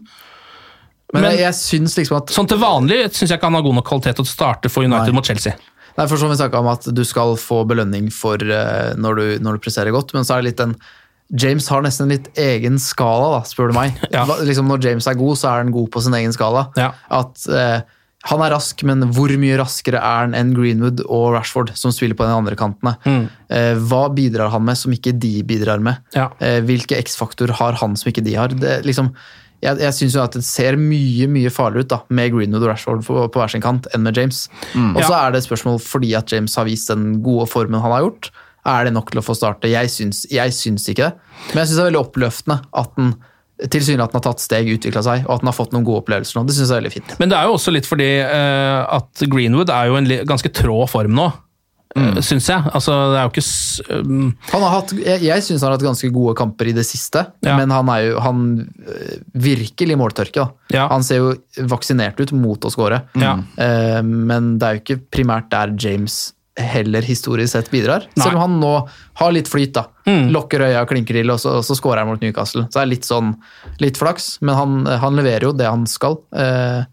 Men, 1.13 1.21
men- 1.27 1.37
jeg, 1.37 1.53
synes 1.53 1.93
syns 1.93 1.99
liksom 2.01 2.17
at 2.23 2.33
Sånn 2.33 2.49
til 2.49 2.57
vanlig 2.57 3.03
syns 3.13 3.29
jeg 3.29 3.37
ikke 3.37 3.51
han 3.51 3.59
har 3.59 3.65
god 3.65 3.77
nok 3.77 3.87
kvalitet 3.87 4.17
til 4.17 4.25
å 4.25 4.29
starte 4.31 4.71
for 4.73 4.85
United 4.87 5.11
Nei. 5.13 5.19
mot 5.19 5.25
Chelsea. 5.25 5.53
Nei, 5.93 6.07
for 6.09 6.17
som 6.17 6.31
vi 6.31 6.39
snakket 6.39 6.57
om 6.57 6.71
at 6.71 6.87
du 6.89 7.03
skal 7.05 7.35
få 7.37 7.59
belønning 7.69 8.07
for 8.09 8.41
uh, 8.41 8.95
når, 8.97 9.19
du, 9.19 9.25
når 9.45 9.59
du 9.59 9.65
presterer 9.67 9.93
godt, 9.93 10.15
men 10.15 10.25
så 10.25 10.35
er 10.35 10.41
det 10.41 10.51
litt 10.53 10.61
den 10.63 10.73
James 11.39 11.65
har 11.71 11.81
nesten 11.81 12.05
en 12.05 12.13
litt 12.13 12.27
egen 12.37 12.75
skala, 12.81 13.29
da, 13.37 13.41
spør 13.47 13.71
du 13.71 13.77
meg. 13.77 13.95
Ja. 14.13 14.25
Liksom 14.43 14.67
Når 14.69 14.83
James 14.85 15.07
er 15.09 15.17
god, 15.17 15.37
så 15.39 15.49
er 15.49 15.63
han 15.63 15.71
god 15.73 15.89
på 15.93 16.01
sin 16.03 16.13
egen 16.17 16.33
skala. 16.35 16.67
Ja. 16.77 16.91
At 17.13 17.45
eh, 17.49 17.85
Han 18.31 18.39
er 18.45 18.53
rask, 18.55 18.79
men 18.87 19.01
hvor 19.11 19.31
mye 19.35 19.57
raskere 19.59 19.99
er 19.99 20.21
han 20.23 20.33
enn 20.37 20.53
Greenwood 20.55 21.01
og 21.11 21.33
Rashford, 21.35 21.73
som 21.75 21.91
spiller 21.91 22.15
på 22.15 22.23
den 22.23 22.31
andre 22.37 22.55
kantene? 22.55 22.93
Mm. 23.03 23.25
Eh, 23.51 23.73
hva 23.89 24.05
bidrar 24.15 24.49
han 24.53 24.63
med 24.63 24.79
som 24.79 24.93
ikke 24.95 25.11
de 25.19 25.41
bidrar 25.43 25.83
med? 25.83 25.99
Ja. 26.15 26.29
Eh, 26.39 26.61
hvilke 26.63 26.95
X-faktor 27.03 27.51
har 27.59 27.73
han 27.81 27.97
som 27.99 28.09
ikke 28.13 28.23
de 28.23 28.37
har? 28.39 28.47
Det, 28.55 28.77
liksom, 28.87 29.09
jeg 29.63 29.79
jeg 29.83 29.93
syns 29.99 30.15
at 30.19 30.37
det 30.39 30.43
ser 30.47 30.75
mye 30.79 31.27
mye 31.31 31.51
farligere 31.51 31.83
ut 31.83 31.91
da, 31.91 31.99
med 32.15 32.31
Greenwood 32.31 32.63
og 32.63 32.71
Rashford 32.71 33.03
på, 33.07 33.27
på 33.27 33.39
hver 33.43 33.51
sin 33.51 33.63
kant 33.63 33.87
enn 33.93 34.03
med 34.07 34.15
James. 34.15 34.45
Og 34.75 35.03
så 35.03 35.09
Ja. 35.11 35.19
er 35.27 35.31
det 35.35 35.43
et 35.43 35.49
spørsmål 35.49 35.79
fordi 35.83 36.13
at 36.15 36.31
James 36.31 36.55
har 36.55 36.65
vist 36.67 36.87
den 36.91 37.21
gode 37.23 37.47
formen 37.51 37.79
han 37.83 37.91
har 37.91 38.01
gjort. 38.07 38.31
Er 38.65 38.85
det 38.87 38.93
nok 38.95 39.11
til 39.11 39.19
å 39.19 39.23
få 39.27 39.35
starte? 39.35 39.67
Jeg 39.67 39.91
syns, 39.91 40.23
jeg 40.31 40.55
syns 40.55 40.87
ikke 40.87 41.09
det. 41.11 41.13
Men 41.51 41.65
jeg 41.65 41.67
syns 41.73 41.75
det 41.75 41.83
er 41.83 41.91
veldig 41.91 42.05
oppløftende 42.07 42.61
at 42.73 42.91
han 42.95 43.13
tilsynelatende 43.71 44.19
har 44.19 44.25
tatt 44.25 44.43
steg, 44.43 44.71
utvikla 44.75 45.03
seg, 45.05 45.23
og 45.27 45.37
at 45.37 45.43
han 45.43 45.51
har 45.51 45.55
fått 45.55 45.73
noen 45.75 45.85
gode 45.87 46.03
opplevelser 46.03 46.39
nå. 46.39 46.45
Det 46.49 46.57
syns 46.57 46.67
jeg 46.67 46.75
er 46.75 46.81
veldig 46.83 46.93
fint. 46.97 47.15
Men 47.21 47.31
det 47.31 47.39
er 47.39 47.47
jo 47.47 47.55
også 47.55 47.73
litt 47.75 47.87
fordi 47.87 48.09
uh, 48.25 48.83
at 48.99 49.25
Greenwood 49.31 49.71
er 49.73 49.89
jo 49.89 49.97
en 49.99 50.11
ganske 50.29 50.51
trå 50.55 50.83
form 50.91 51.15
nå, 51.15 51.29
mm. 51.95 52.19
syns 52.25 52.49
jeg. 52.51 52.73
Altså, 52.75 52.97
det 53.13 53.21
er 53.21 53.29
jo 53.29 53.33
ikke 53.33 54.03
um, 54.03 54.27
Han 54.51 54.65
har 54.65 54.75
hatt, 54.77 54.93
jeg 54.99 55.25
jeg 55.29 55.47
syns 55.47 55.63
han 55.63 55.71
har 55.71 55.77
hatt 55.77 55.87
ganske 55.87 56.11
gode 56.15 56.35
kamper 56.39 56.71
i 56.73 56.75
det 56.75 56.85
siste, 56.89 57.25
Ja. 57.45 57.57
men 57.59 57.73
han 57.73 57.91
er 57.93 58.05
jo 58.09 58.21
han 58.23 58.45
øh, 58.59 59.17
virkelig 59.47 59.99
måltørke. 59.99 60.47
Ja. 60.73 60.87
Han 60.91 61.05
ser 61.05 61.21
jo 61.21 61.33
vaksinert 61.69 62.19
ut 62.19 62.35
mot 62.35 62.67
å 62.67 62.73
skåre, 62.73 63.03
Ja. 63.19 63.37
uh, 63.39 64.01
men 64.03 64.57
det 64.57 64.67
er 64.67 64.79
jo 64.79 64.85
ikke 64.85 65.03
primært 65.19 65.51
der 65.53 65.75
James 65.79 66.33
heller 66.59 67.01
historisk 67.01 67.51
sett 67.55 67.71
bidrar. 67.73 68.05
Nei. 68.13 68.23
Selv 68.27 68.35
om 68.37 68.41
han 68.45 68.57
nå 68.61 68.73
har 69.21 69.31
litt 69.33 69.47
flyt, 69.49 69.73
da. 69.73 69.87
Lokker 70.29 70.61
øya 70.67 70.83
og 70.83 70.89
klinker 70.91 71.17
til, 71.17 71.31
og 71.33 71.39
så, 71.41 71.55
og 71.59 71.63
så 71.65 71.73
scorer 71.79 72.03
han 72.03 72.11
mot 72.11 72.21
Newcastle. 72.21 72.67
Så 72.69 72.77
det 72.77 72.83
er 72.83 72.91
litt 72.91 73.07
sånn 73.09 73.31
litt 73.81 73.97
flaks, 73.97 74.35
men 74.45 74.55
han, 74.59 74.75
han 75.01 75.15
leverer 75.17 75.47
jo 75.49 75.53
det 75.57 75.65
han 75.69 75.87
skal. 75.89 76.19
Eh, 76.35 76.83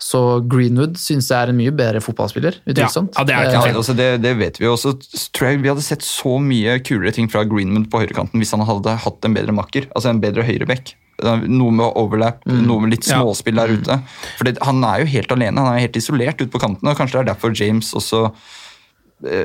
så 0.00 0.20
Greenwood 0.48 0.94
syns 0.96 1.26
jeg 1.28 1.36
er 1.36 1.50
en 1.52 1.58
mye 1.58 1.72
bedre 1.76 2.00
fotballspiller, 2.00 2.54
utvilsomt. 2.64 3.12
Ja, 3.16 3.20
ja, 3.20 3.24
det 3.28 3.34
er 3.36 3.48
ikke 3.50 3.66
Ja, 3.68 3.74
altså 3.82 3.94
det, 3.96 4.06
det 4.24 4.30
vet 4.40 4.56
vi 4.60 4.64
jo 4.64 4.72
også. 4.76 4.94
tror 5.36 5.50
jeg 5.50 5.60
Vi 5.60 5.68
hadde 5.68 5.84
sett 5.84 6.04
så 6.06 6.38
mye 6.40 6.78
kulere 6.84 7.12
ting 7.12 7.28
fra 7.28 7.42
Greenwood 7.48 7.90
på 7.92 8.00
høyrekanten 8.00 8.40
hvis 8.40 8.52
han 8.56 8.64
hadde 8.64 8.94
hatt 9.04 9.28
en 9.28 9.36
bedre 9.36 9.52
makker. 9.56 9.90
Altså 9.92 10.08
en 10.12 10.20
bedre 10.22 10.44
høyreback. 10.48 10.94
Noe 11.20 11.68
med 11.76 11.84
overlap, 12.00 12.46
noe 12.48 12.80
med 12.80 12.94
litt 12.94 13.04
Ja. 13.10 13.18
småspill 13.20 13.60
der 13.60 13.74
ute. 13.76 13.98
For 14.38 14.48
Han 14.64 14.80
er 14.88 15.02
jo 15.02 15.10
helt 15.12 15.32
alene, 15.36 15.60
han 15.60 15.74
er 15.76 15.84
helt 15.84 15.96
isolert 16.00 16.40
ute 16.40 16.48
på 16.52 16.60
kanten. 16.64 16.88
og 16.88 16.96
Kanskje 16.96 17.18
det 17.20 17.20
er 17.28 17.34
derfor 17.34 17.52
James 17.52 17.92
også 17.92 18.22
eh, 18.30 18.30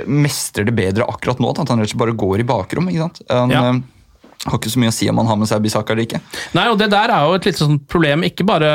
mestrer 0.07 0.65
det 0.65 0.75
bedre 0.77 1.03
akkurat 1.11 1.39
nå. 1.43 1.49
At 1.51 1.69
han 1.69 1.81
rett 1.81 1.89
og 1.89 1.93
slett 1.93 2.03
bare 2.05 2.15
går 2.15 2.43
i 2.43 2.47
bakrom. 2.47 2.87
ikke 2.89 3.07
sant? 3.07 3.21
Han 3.29 3.51
Ja. 3.53 3.65
Har 4.45 4.59
ikke 4.59 4.71
så 4.71 4.79
mye 4.81 4.91
å 4.91 4.95
si 4.95 5.09
om 5.09 5.17
han 5.21 5.27
har 5.31 5.37
med 5.41 5.49
seg 5.49 5.61
Bisaka 5.65 5.93
eller 5.93 6.05
ikke. 6.05 6.19
Nei, 6.53 6.67
og 6.69 6.77
Det 6.77 6.89
der 6.93 7.09
er 7.09 7.25
jo 7.25 7.33
et 7.39 7.45
litt 7.49 7.57
sånn 7.59 7.79
problem, 7.89 8.23
ikke 8.27 8.45
bare 8.45 8.69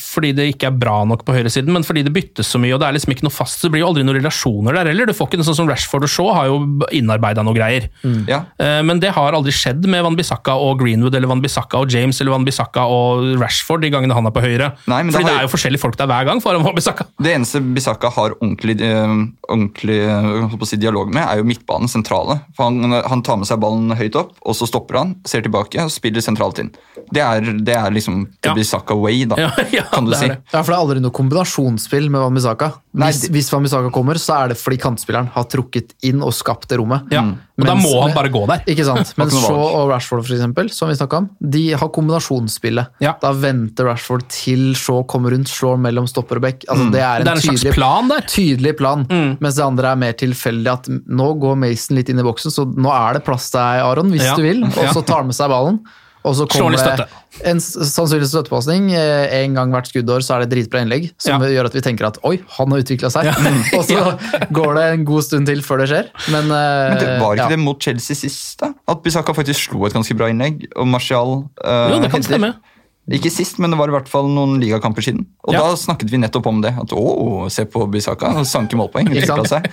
fordi 0.00 0.32
det 0.36 0.46
ikke 0.54 0.68
er 0.70 0.76
bra 0.80 0.96
nok 1.08 1.24
på 1.26 1.34
høyresiden, 1.36 1.72
men 1.74 1.84
fordi 1.86 2.04
det 2.06 2.12
byttes 2.14 2.48
så 2.54 2.60
mye, 2.62 2.74
og 2.76 2.80
det 2.80 2.88
er 2.88 2.96
liksom 2.96 3.12
ikke 3.14 3.26
noe 3.26 3.34
fast. 3.34 3.60
Det 3.64 3.70
blir 3.74 3.82
jo 3.84 3.90
aldri 3.90 4.04
noen 4.06 4.18
relasjoner 4.18 4.78
der 4.78 4.90
heller. 4.92 5.06
Du 5.10 5.14
får 5.16 5.28
ikke 5.30 5.40
noe 5.40 5.48
sånn 5.48 5.58
som 5.60 5.68
Rashford 5.70 6.06
og 6.06 6.12
Shaw 6.12 6.30
har 6.36 6.48
jo 6.50 6.58
innarbeida 6.94 7.44
noe 7.44 7.56
greier. 7.56 7.88
Ja, 8.28 8.44
Eh, 8.58 8.82
Men 8.84 9.00
det 9.00 9.10
har 9.16 9.32
aldri 9.34 9.52
skjedd 9.54 9.84
med 9.90 10.02
Van 10.04 10.16
Bissaka 10.16 10.54
og 10.60 10.78
Greenwood 10.80 11.14
eller 11.14 11.28
Van 11.30 11.40
Bissaka 11.42 11.78
og 11.82 11.90
James 11.90 12.18
eller 12.20 12.32
Van 12.34 12.44
Bissaka 12.44 12.84
og 12.90 13.36
Rashford 13.40 13.82
de 13.82 13.90
gangene 13.90 14.14
han 14.14 14.26
er 14.26 14.34
på 14.34 14.42
høyre. 14.44 14.72
Nei, 14.90 15.02
men 15.02 15.12
Fordi 15.14 15.24
det 15.24 15.32
det 15.34 15.38
er 15.40 15.46
jo 15.46 15.52
forskjellige 15.54 15.80
folk 15.82 15.96
der 15.98 16.06
hver 16.10 16.24
gang 16.28 16.40
foran 16.44 16.62
Van 16.64 16.74
Bissaka. 16.76 17.06
Det 17.20 17.32
eneste 17.34 17.60
Bisaka 17.74 18.10
har 18.14 18.34
ordentlig, 18.40 18.76
eh, 18.80 19.14
ordentlig 19.48 19.98
eh, 20.06 20.56
si, 20.64 20.76
dialog 20.80 21.12
med, 21.12 21.24
er 21.26 21.40
jo 21.40 21.44
midtbanen 21.48 21.88
sentrale. 21.90 22.40
For 22.56 22.68
han, 22.70 22.92
han 23.04 23.22
tar 23.26 23.36
med 23.40 23.48
seg 23.50 23.60
ballen 23.62 23.90
høyt 23.98 24.16
opp, 24.20 24.34
og 24.44 24.54
så 24.56 24.68
stopper 24.70 24.93
han, 25.00 25.14
ser 25.26 25.42
tilbake 25.44 25.82
og 25.84 25.90
spiller 25.90 26.20
sentralt 26.24 26.58
inn. 26.62 26.70
Det 27.12 27.20
er, 27.22 27.40
det 27.64 27.74
er 27.76 27.90
liksom 27.94 28.24
det 28.42 28.54
Ja. 28.54 28.64
Saka 28.64 28.94
way, 28.96 29.24
da, 29.28 29.36
Ja, 29.44 29.50
ja, 29.72 29.82
kan 29.92 30.04
du 30.06 30.10
det 30.12 30.18
er 30.18 30.22
si. 30.22 30.28
det. 30.28 30.38
Ja, 30.52 30.62
for 30.62 30.72
det 30.72 30.76
er 30.78 30.82
aldri 30.84 31.00
noe 31.04 31.10
kombinasjonsspill 31.14 32.10
med 32.10 32.20
Wamisaka. 32.24 32.72
Hvis, 32.94 33.24
hvis 33.34 33.50
Wamisaka 33.52 33.90
kommer, 33.90 34.14
så 34.22 34.36
er 34.44 34.48
det 34.54 34.58
fordi 34.60 34.78
kantspilleren 34.78 35.28
har 35.34 35.44
trukket 35.50 35.94
inn 36.06 36.22
og 36.22 36.32
skapt 36.32 36.68
det 36.70 36.78
rommet. 36.78 37.10
Ja. 37.12 37.24
Og 37.54 37.66
da 37.68 37.74
må 37.78 37.90
han 38.02 38.14
bare 38.14 38.30
gå 38.34 38.40
der. 38.50 38.62
Ikke 38.70 38.84
sant? 38.86 39.12
Men 39.18 39.30
Shaw 39.30 39.58
og 39.80 39.90
Rashford, 39.90 40.24
for 40.26 40.34
eksempel, 40.34 40.70
som 40.74 40.88
vi 40.90 40.96
snakket 40.98 41.18
om, 41.24 41.28
de 41.54 41.64
har 41.78 41.90
kombinasjonsspillet. 42.28 42.94
Ja. 43.04 43.14
Da 43.22 43.32
venter 43.36 43.84
Rashford 43.90 44.24
til 44.32 44.72
Shaw 44.78 45.02
kommer 45.10 45.34
rundt, 45.34 45.50
slår 45.50 45.76
mellom 45.82 46.06
stopper 46.10 46.40
og 46.40 46.46
back. 46.46 46.64
Altså, 46.70 46.88
Det 46.94 47.02
er 47.02 47.20
en, 47.20 47.24
Det 47.26 47.32
er 47.32 47.36
en 47.36 47.42
slags 47.44 47.60
tydelig, 47.62 47.74
plan 47.76 48.08
der. 48.10 48.26
tydelig 48.30 48.76
plan. 48.78 49.06
Mens 49.40 49.54
det 49.58 49.64
andre 49.66 49.92
er 49.92 49.96
mer 50.00 50.12
tilfeldig. 50.18 50.72
At 50.72 50.88
nå 50.88 51.28
går 51.42 51.56
Mason 51.60 51.96
litt 51.98 52.08
inn 52.10 52.18
i 52.22 52.26
boksen, 52.26 52.50
så 52.54 52.64
nå 52.74 52.90
er 52.94 53.18
det 53.18 53.24
plass 53.26 53.50
til 53.50 53.60
deg, 53.60 53.82
Aron, 53.90 54.10
hvis 54.14 54.24
Ja. 54.24 54.34
du 54.38 54.42
vil. 54.42 54.64
Og 54.64 54.83
Ja. 54.88 54.92
så 54.96 55.04
tar 55.04 55.22
han 55.22 55.26
med 55.30 55.36
seg 55.36 55.50
ballen. 55.52 55.78
Og 56.24 56.32
så 56.38 56.46
kommer 56.48 56.72
det 56.72 57.04
en 57.44 57.58
sannsynlig 57.60 58.30
støttepasning. 58.30 58.86
Eh, 58.96 59.42
En 59.44 59.52
gang 59.58 59.70
hvert 59.74 59.90
skuddår 59.90 60.22
så 60.24 60.38
er 60.38 60.44
det 60.46 60.54
dritbra 60.54 60.80
innlegg, 60.80 61.10
som 61.20 61.42
Ja. 61.42 61.50
gjør 61.52 61.66
at 61.68 61.74
vi 61.76 61.82
tenker 61.84 62.06
at 62.08 62.16
oi, 62.24 62.38
han 62.56 62.70
har 62.72 62.80
utvikla 62.80 63.10
seg. 63.12 63.28
og 63.76 63.84
så 63.84 64.16
går 64.50 64.74
det 64.78 64.84
en 64.94 65.04
god 65.04 65.22
stund 65.26 65.46
til 65.46 65.60
før 65.60 65.82
det 65.84 65.88
skjer. 65.92 66.08
Men, 66.32 66.48
eh, 66.48 66.88
Men 66.88 66.96
det 67.02 67.20
var 67.20 67.36
ikke 67.36 67.44
ja. 67.44 67.48
det 67.52 67.58
mot 67.60 67.76
Chelsea 67.78 68.16
sist, 68.16 68.56
da? 68.62 68.72
At 68.88 69.02
Bisaka 69.04 69.34
faktisk 69.36 69.68
slo 69.68 69.84
et 69.84 69.92
ganske 69.92 70.16
bra 70.16 70.30
innlegg, 70.32 70.64
og 70.76 70.88
Martial 70.88 71.44
uh, 71.60 71.90
Jo, 71.92 72.00
det 72.00 72.10
kan 72.14 72.24
stemme. 72.24 72.54
stemme. 72.54 72.73
Ikke 73.12 73.28
sist, 73.28 73.58
men 73.60 73.68
det 73.68 73.76
var 73.76 73.90
i 73.90 73.92
hvert 73.92 74.08
fall 74.08 74.30
noen 74.32 74.56
ligakamper 74.62 75.04
siden. 75.04 75.26
Og 75.44 75.52
Ja. 75.52 75.60
da 75.60 75.76
snakket 75.76 76.08
vi 76.08 76.16
nettopp 76.16 76.46
om 76.48 76.62
det. 76.64 76.72
At 76.72 76.92
å, 76.96 77.50
se 77.52 77.66
på 77.68 77.84
Bisaka, 77.92 78.32
han 78.32 78.46
sanker 78.48 78.80
målpoeng. 78.80 79.10
Seg. 79.44 79.68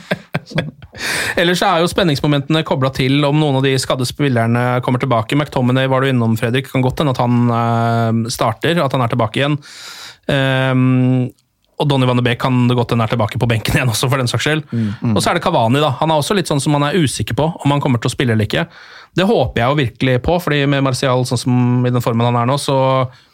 Ellers 1.39 1.61
så 1.61 1.69
er 1.69 1.79
jo 1.79 1.88
spenningsmomentene 1.88 2.65
kobla 2.67 2.91
til 2.91 3.23
om 3.23 3.39
noen 3.39 3.61
av 3.61 3.63
de 3.63 3.71
skadde 3.79 4.03
spillerne 4.05 4.82
kommer 4.84 4.99
tilbake. 4.99 5.38
McTominay 5.39 5.88
var 5.88 6.01
du 6.01 6.09
innom, 6.11 6.36
Fredrik. 6.36 6.67
Kan 6.71 6.84
godt 6.84 6.99
hende 6.99 7.15
at 7.15 7.23
han 7.23 8.25
eh, 8.25 8.29
starter, 8.29 8.84
at 8.84 8.91
han 8.91 9.05
er 9.05 9.13
tilbake 9.15 9.39
igjen. 9.39 9.57
Um, 10.27 11.32
og 11.82 11.88
Donny 11.89 12.05
van 12.05 12.19
de 12.19 12.23
Beek 12.25 12.38
kan 12.43 12.67
det 12.69 12.75
godt 12.77 12.91
hende 12.93 13.07
er 13.07 13.09
tilbake 13.15 13.39
på 13.41 13.47
benken 13.49 13.73
igjen 13.73 13.89
også, 13.89 14.09
for 14.11 14.21
den 14.21 14.29
saks 14.29 14.45
skyld. 14.45 14.61
Og 15.15 15.21
så 15.23 15.32
er 15.32 15.39
det 15.39 15.43
Kavani, 15.45 15.82
da. 15.82 15.95
Han 16.01 16.11
er 16.13 16.21
også 16.21 16.38
litt 16.38 16.51
sånn 16.51 16.61
som 16.61 16.75
han 16.77 16.86
er 16.91 16.99
usikker 16.99 17.38
på 17.38 17.47
om 17.57 17.73
han 17.73 17.82
kommer 17.82 18.01
til 18.01 18.11
å 18.11 18.13
spille 18.13 18.36
eller 18.36 18.45
ikke. 18.45 18.67
Det 19.18 19.26
håper 19.28 19.59
jeg 19.59 19.68
jo 19.72 19.80
virkelig 19.82 20.22
på, 20.24 20.38
fordi 20.39 20.62
med 20.72 20.86
Martial 20.86 21.26
sånn 21.28 21.39
som 21.41 21.88
i 21.88 21.91
den 21.91 22.03
formen 22.03 22.30
han 22.30 22.38
er 22.39 22.47
nå, 22.47 22.55
så 22.62 22.78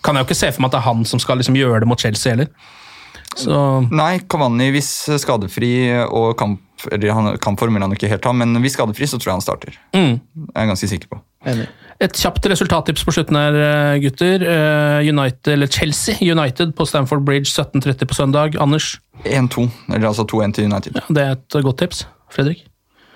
kan 0.05 0.17
jeg 0.17 0.25
jo 0.25 0.30
ikke 0.32 0.39
se 0.39 0.51
for 0.55 0.63
meg 0.63 0.71
at 0.71 0.78
det 0.78 0.82
er 0.82 0.88
han 0.89 1.03
som 1.05 1.21
skal 1.21 1.38
liksom 1.38 1.57
gjøre 1.59 1.84
det 1.84 1.89
mot 1.89 2.01
Chelsea 2.01 2.34
heller. 2.34 2.49
Så 3.38 3.53
Nei, 3.93 4.17
Kavani, 4.25 4.71
hvis 4.73 4.89
skadefri 5.21 5.71
og 6.07 6.32
kamp 6.39 6.63
eller 6.91 7.13
han, 7.13 7.28
Kampform 7.41 7.73
vil 7.73 7.82
han 7.86 7.93
ikke 7.95 8.09
helt 8.09 8.25
ha, 8.25 8.34
men 8.38 8.53
hvis 8.61 8.75
skadefri, 8.78 9.07
så 9.09 9.17
tror 9.17 9.32
jeg 9.32 9.38
han 9.39 9.45
starter. 9.45 9.78
mm. 9.97 10.15
Jeg 10.53 10.61
er 10.61 10.69
ganske 10.69 10.89
sikker 10.91 11.09
på. 11.13 11.19
Enig. 11.49 11.65
Et 12.05 12.19
kjapt 12.21 12.45
resultattips 12.51 13.01
på 13.05 13.13
slutten 13.15 13.38
her, 13.39 13.57
eh, 13.57 13.97
gutter. 14.03 14.43
Eh, 14.45 15.09
United, 15.09 15.49
eller 15.55 15.67
Chelsea 15.73 16.17
United 16.21 16.75
på 16.78 16.86
Stamford 16.86 17.25
Bridge 17.25 17.49
17.30 17.49 18.05
på 18.05 18.13
søndag. 18.13 18.57
Anders, 18.61 18.99
1-2, 19.25 19.65
eller 19.89 20.07
altså 20.11 20.25
2-1 20.30 20.53
til 20.53 20.69
United. 20.69 20.93
ja, 21.01 21.05
det 21.09 21.23
er 21.23 21.32
et 21.38 21.63
godt 21.65 21.82
tips. 21.82 22.05
Fredrik? 22.30 22.65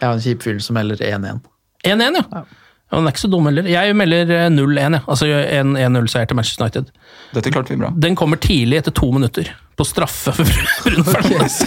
Jeg 0.01 0.07
har 0.09 0.17
en 0.17 0.25
kjip 0.25 0.41
fyr 0.41 0.57
som 0.59 0.75
heller 0.81 0.97
1-1. 0.97 1.43
1-1, 1.87 2.19
ja. 2.19 2.25
ja. 2.31 2.43
Den 2.91 3.07
er 3.07 3.13
ikke 3.13 3.23
så 3.23 3.29
dum 3.31 3.45
heller. 3.47 3.67
Jeg 3.71 3.95
melder 3.95 4.31
eh, 4.35 4.47
0-1, 4.51 4.79
ja. 4.97 4.99
altså 5.07 5.27
en 5.31 5.77
1-0-seier 5.79 6.27
til 6.27 6.35
Manchester 6.35 6.65
United. 6.65 6.89
Dette 7.31 7.53
klarte 7.53 7.71
vi 7.71 7.79
bra. 7.79 7.91
Den 8.03 8.17
kommer 8.19 8.39
tidlig, 8.41 8.81
etter 8.81 8.91
to 8.95 9.07
minutter. 9.15 9.47
På 9.79 9.85
straffe 9.87 10.33
for 10.35 10.49
Bruno 10.83 11.05
Fernandes. 11.07 11.61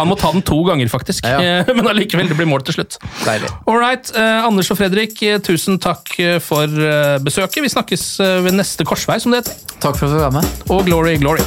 Han 0.00 0.10
må 0.10 0.18
ta 0.18 0.32
den 0.34 0.42
to 0.42 0.58
ganger, 0.66 0.90
faktisk. 0.90 1.28
Ja, 1.30 1.38
ja. 1.38 1.62
Men 1.78 1.86
allikevel, 1.92 2.26
det 2.32 2.40
blir 2.40 2.50
mål 2.50 2.66
til 2.66 2.80
slutt. 2.80 2.98
Deilig. 3.22 3.52
All 3.70 3.78
right, 3.78 4.10
eh, 4.18 4.48
Anders 4.50 4.72
og 4.74 4.80
Fredrik, 4.82 5.14
eh, 5.22 5.38
tusen 5.46 5.78
takk 5.82 6.10
eh, 6.18 6.40
for 6.42 6.66
eh, 6.66 7.14
besøket. 7.22 7.62
Vi 7.62 7.72
snakkes 7.76 8.08
eh, 8.26 8.36
ved 8.48 8.58
neste 8.58 8.88
korsvei, 8.88 9.20
som 9.22 9.32
det 9.34 9.44
heter. 9.44 9.78
Takk 9.78 9.94
for 10.02 10.10
at 10.10 10.18
du 10.18 10.22
var 10.26 10.38
med. 10.40 10.54
Og 10.74 10.82
glory, 10.90 11.14
glory. 11.22 11.46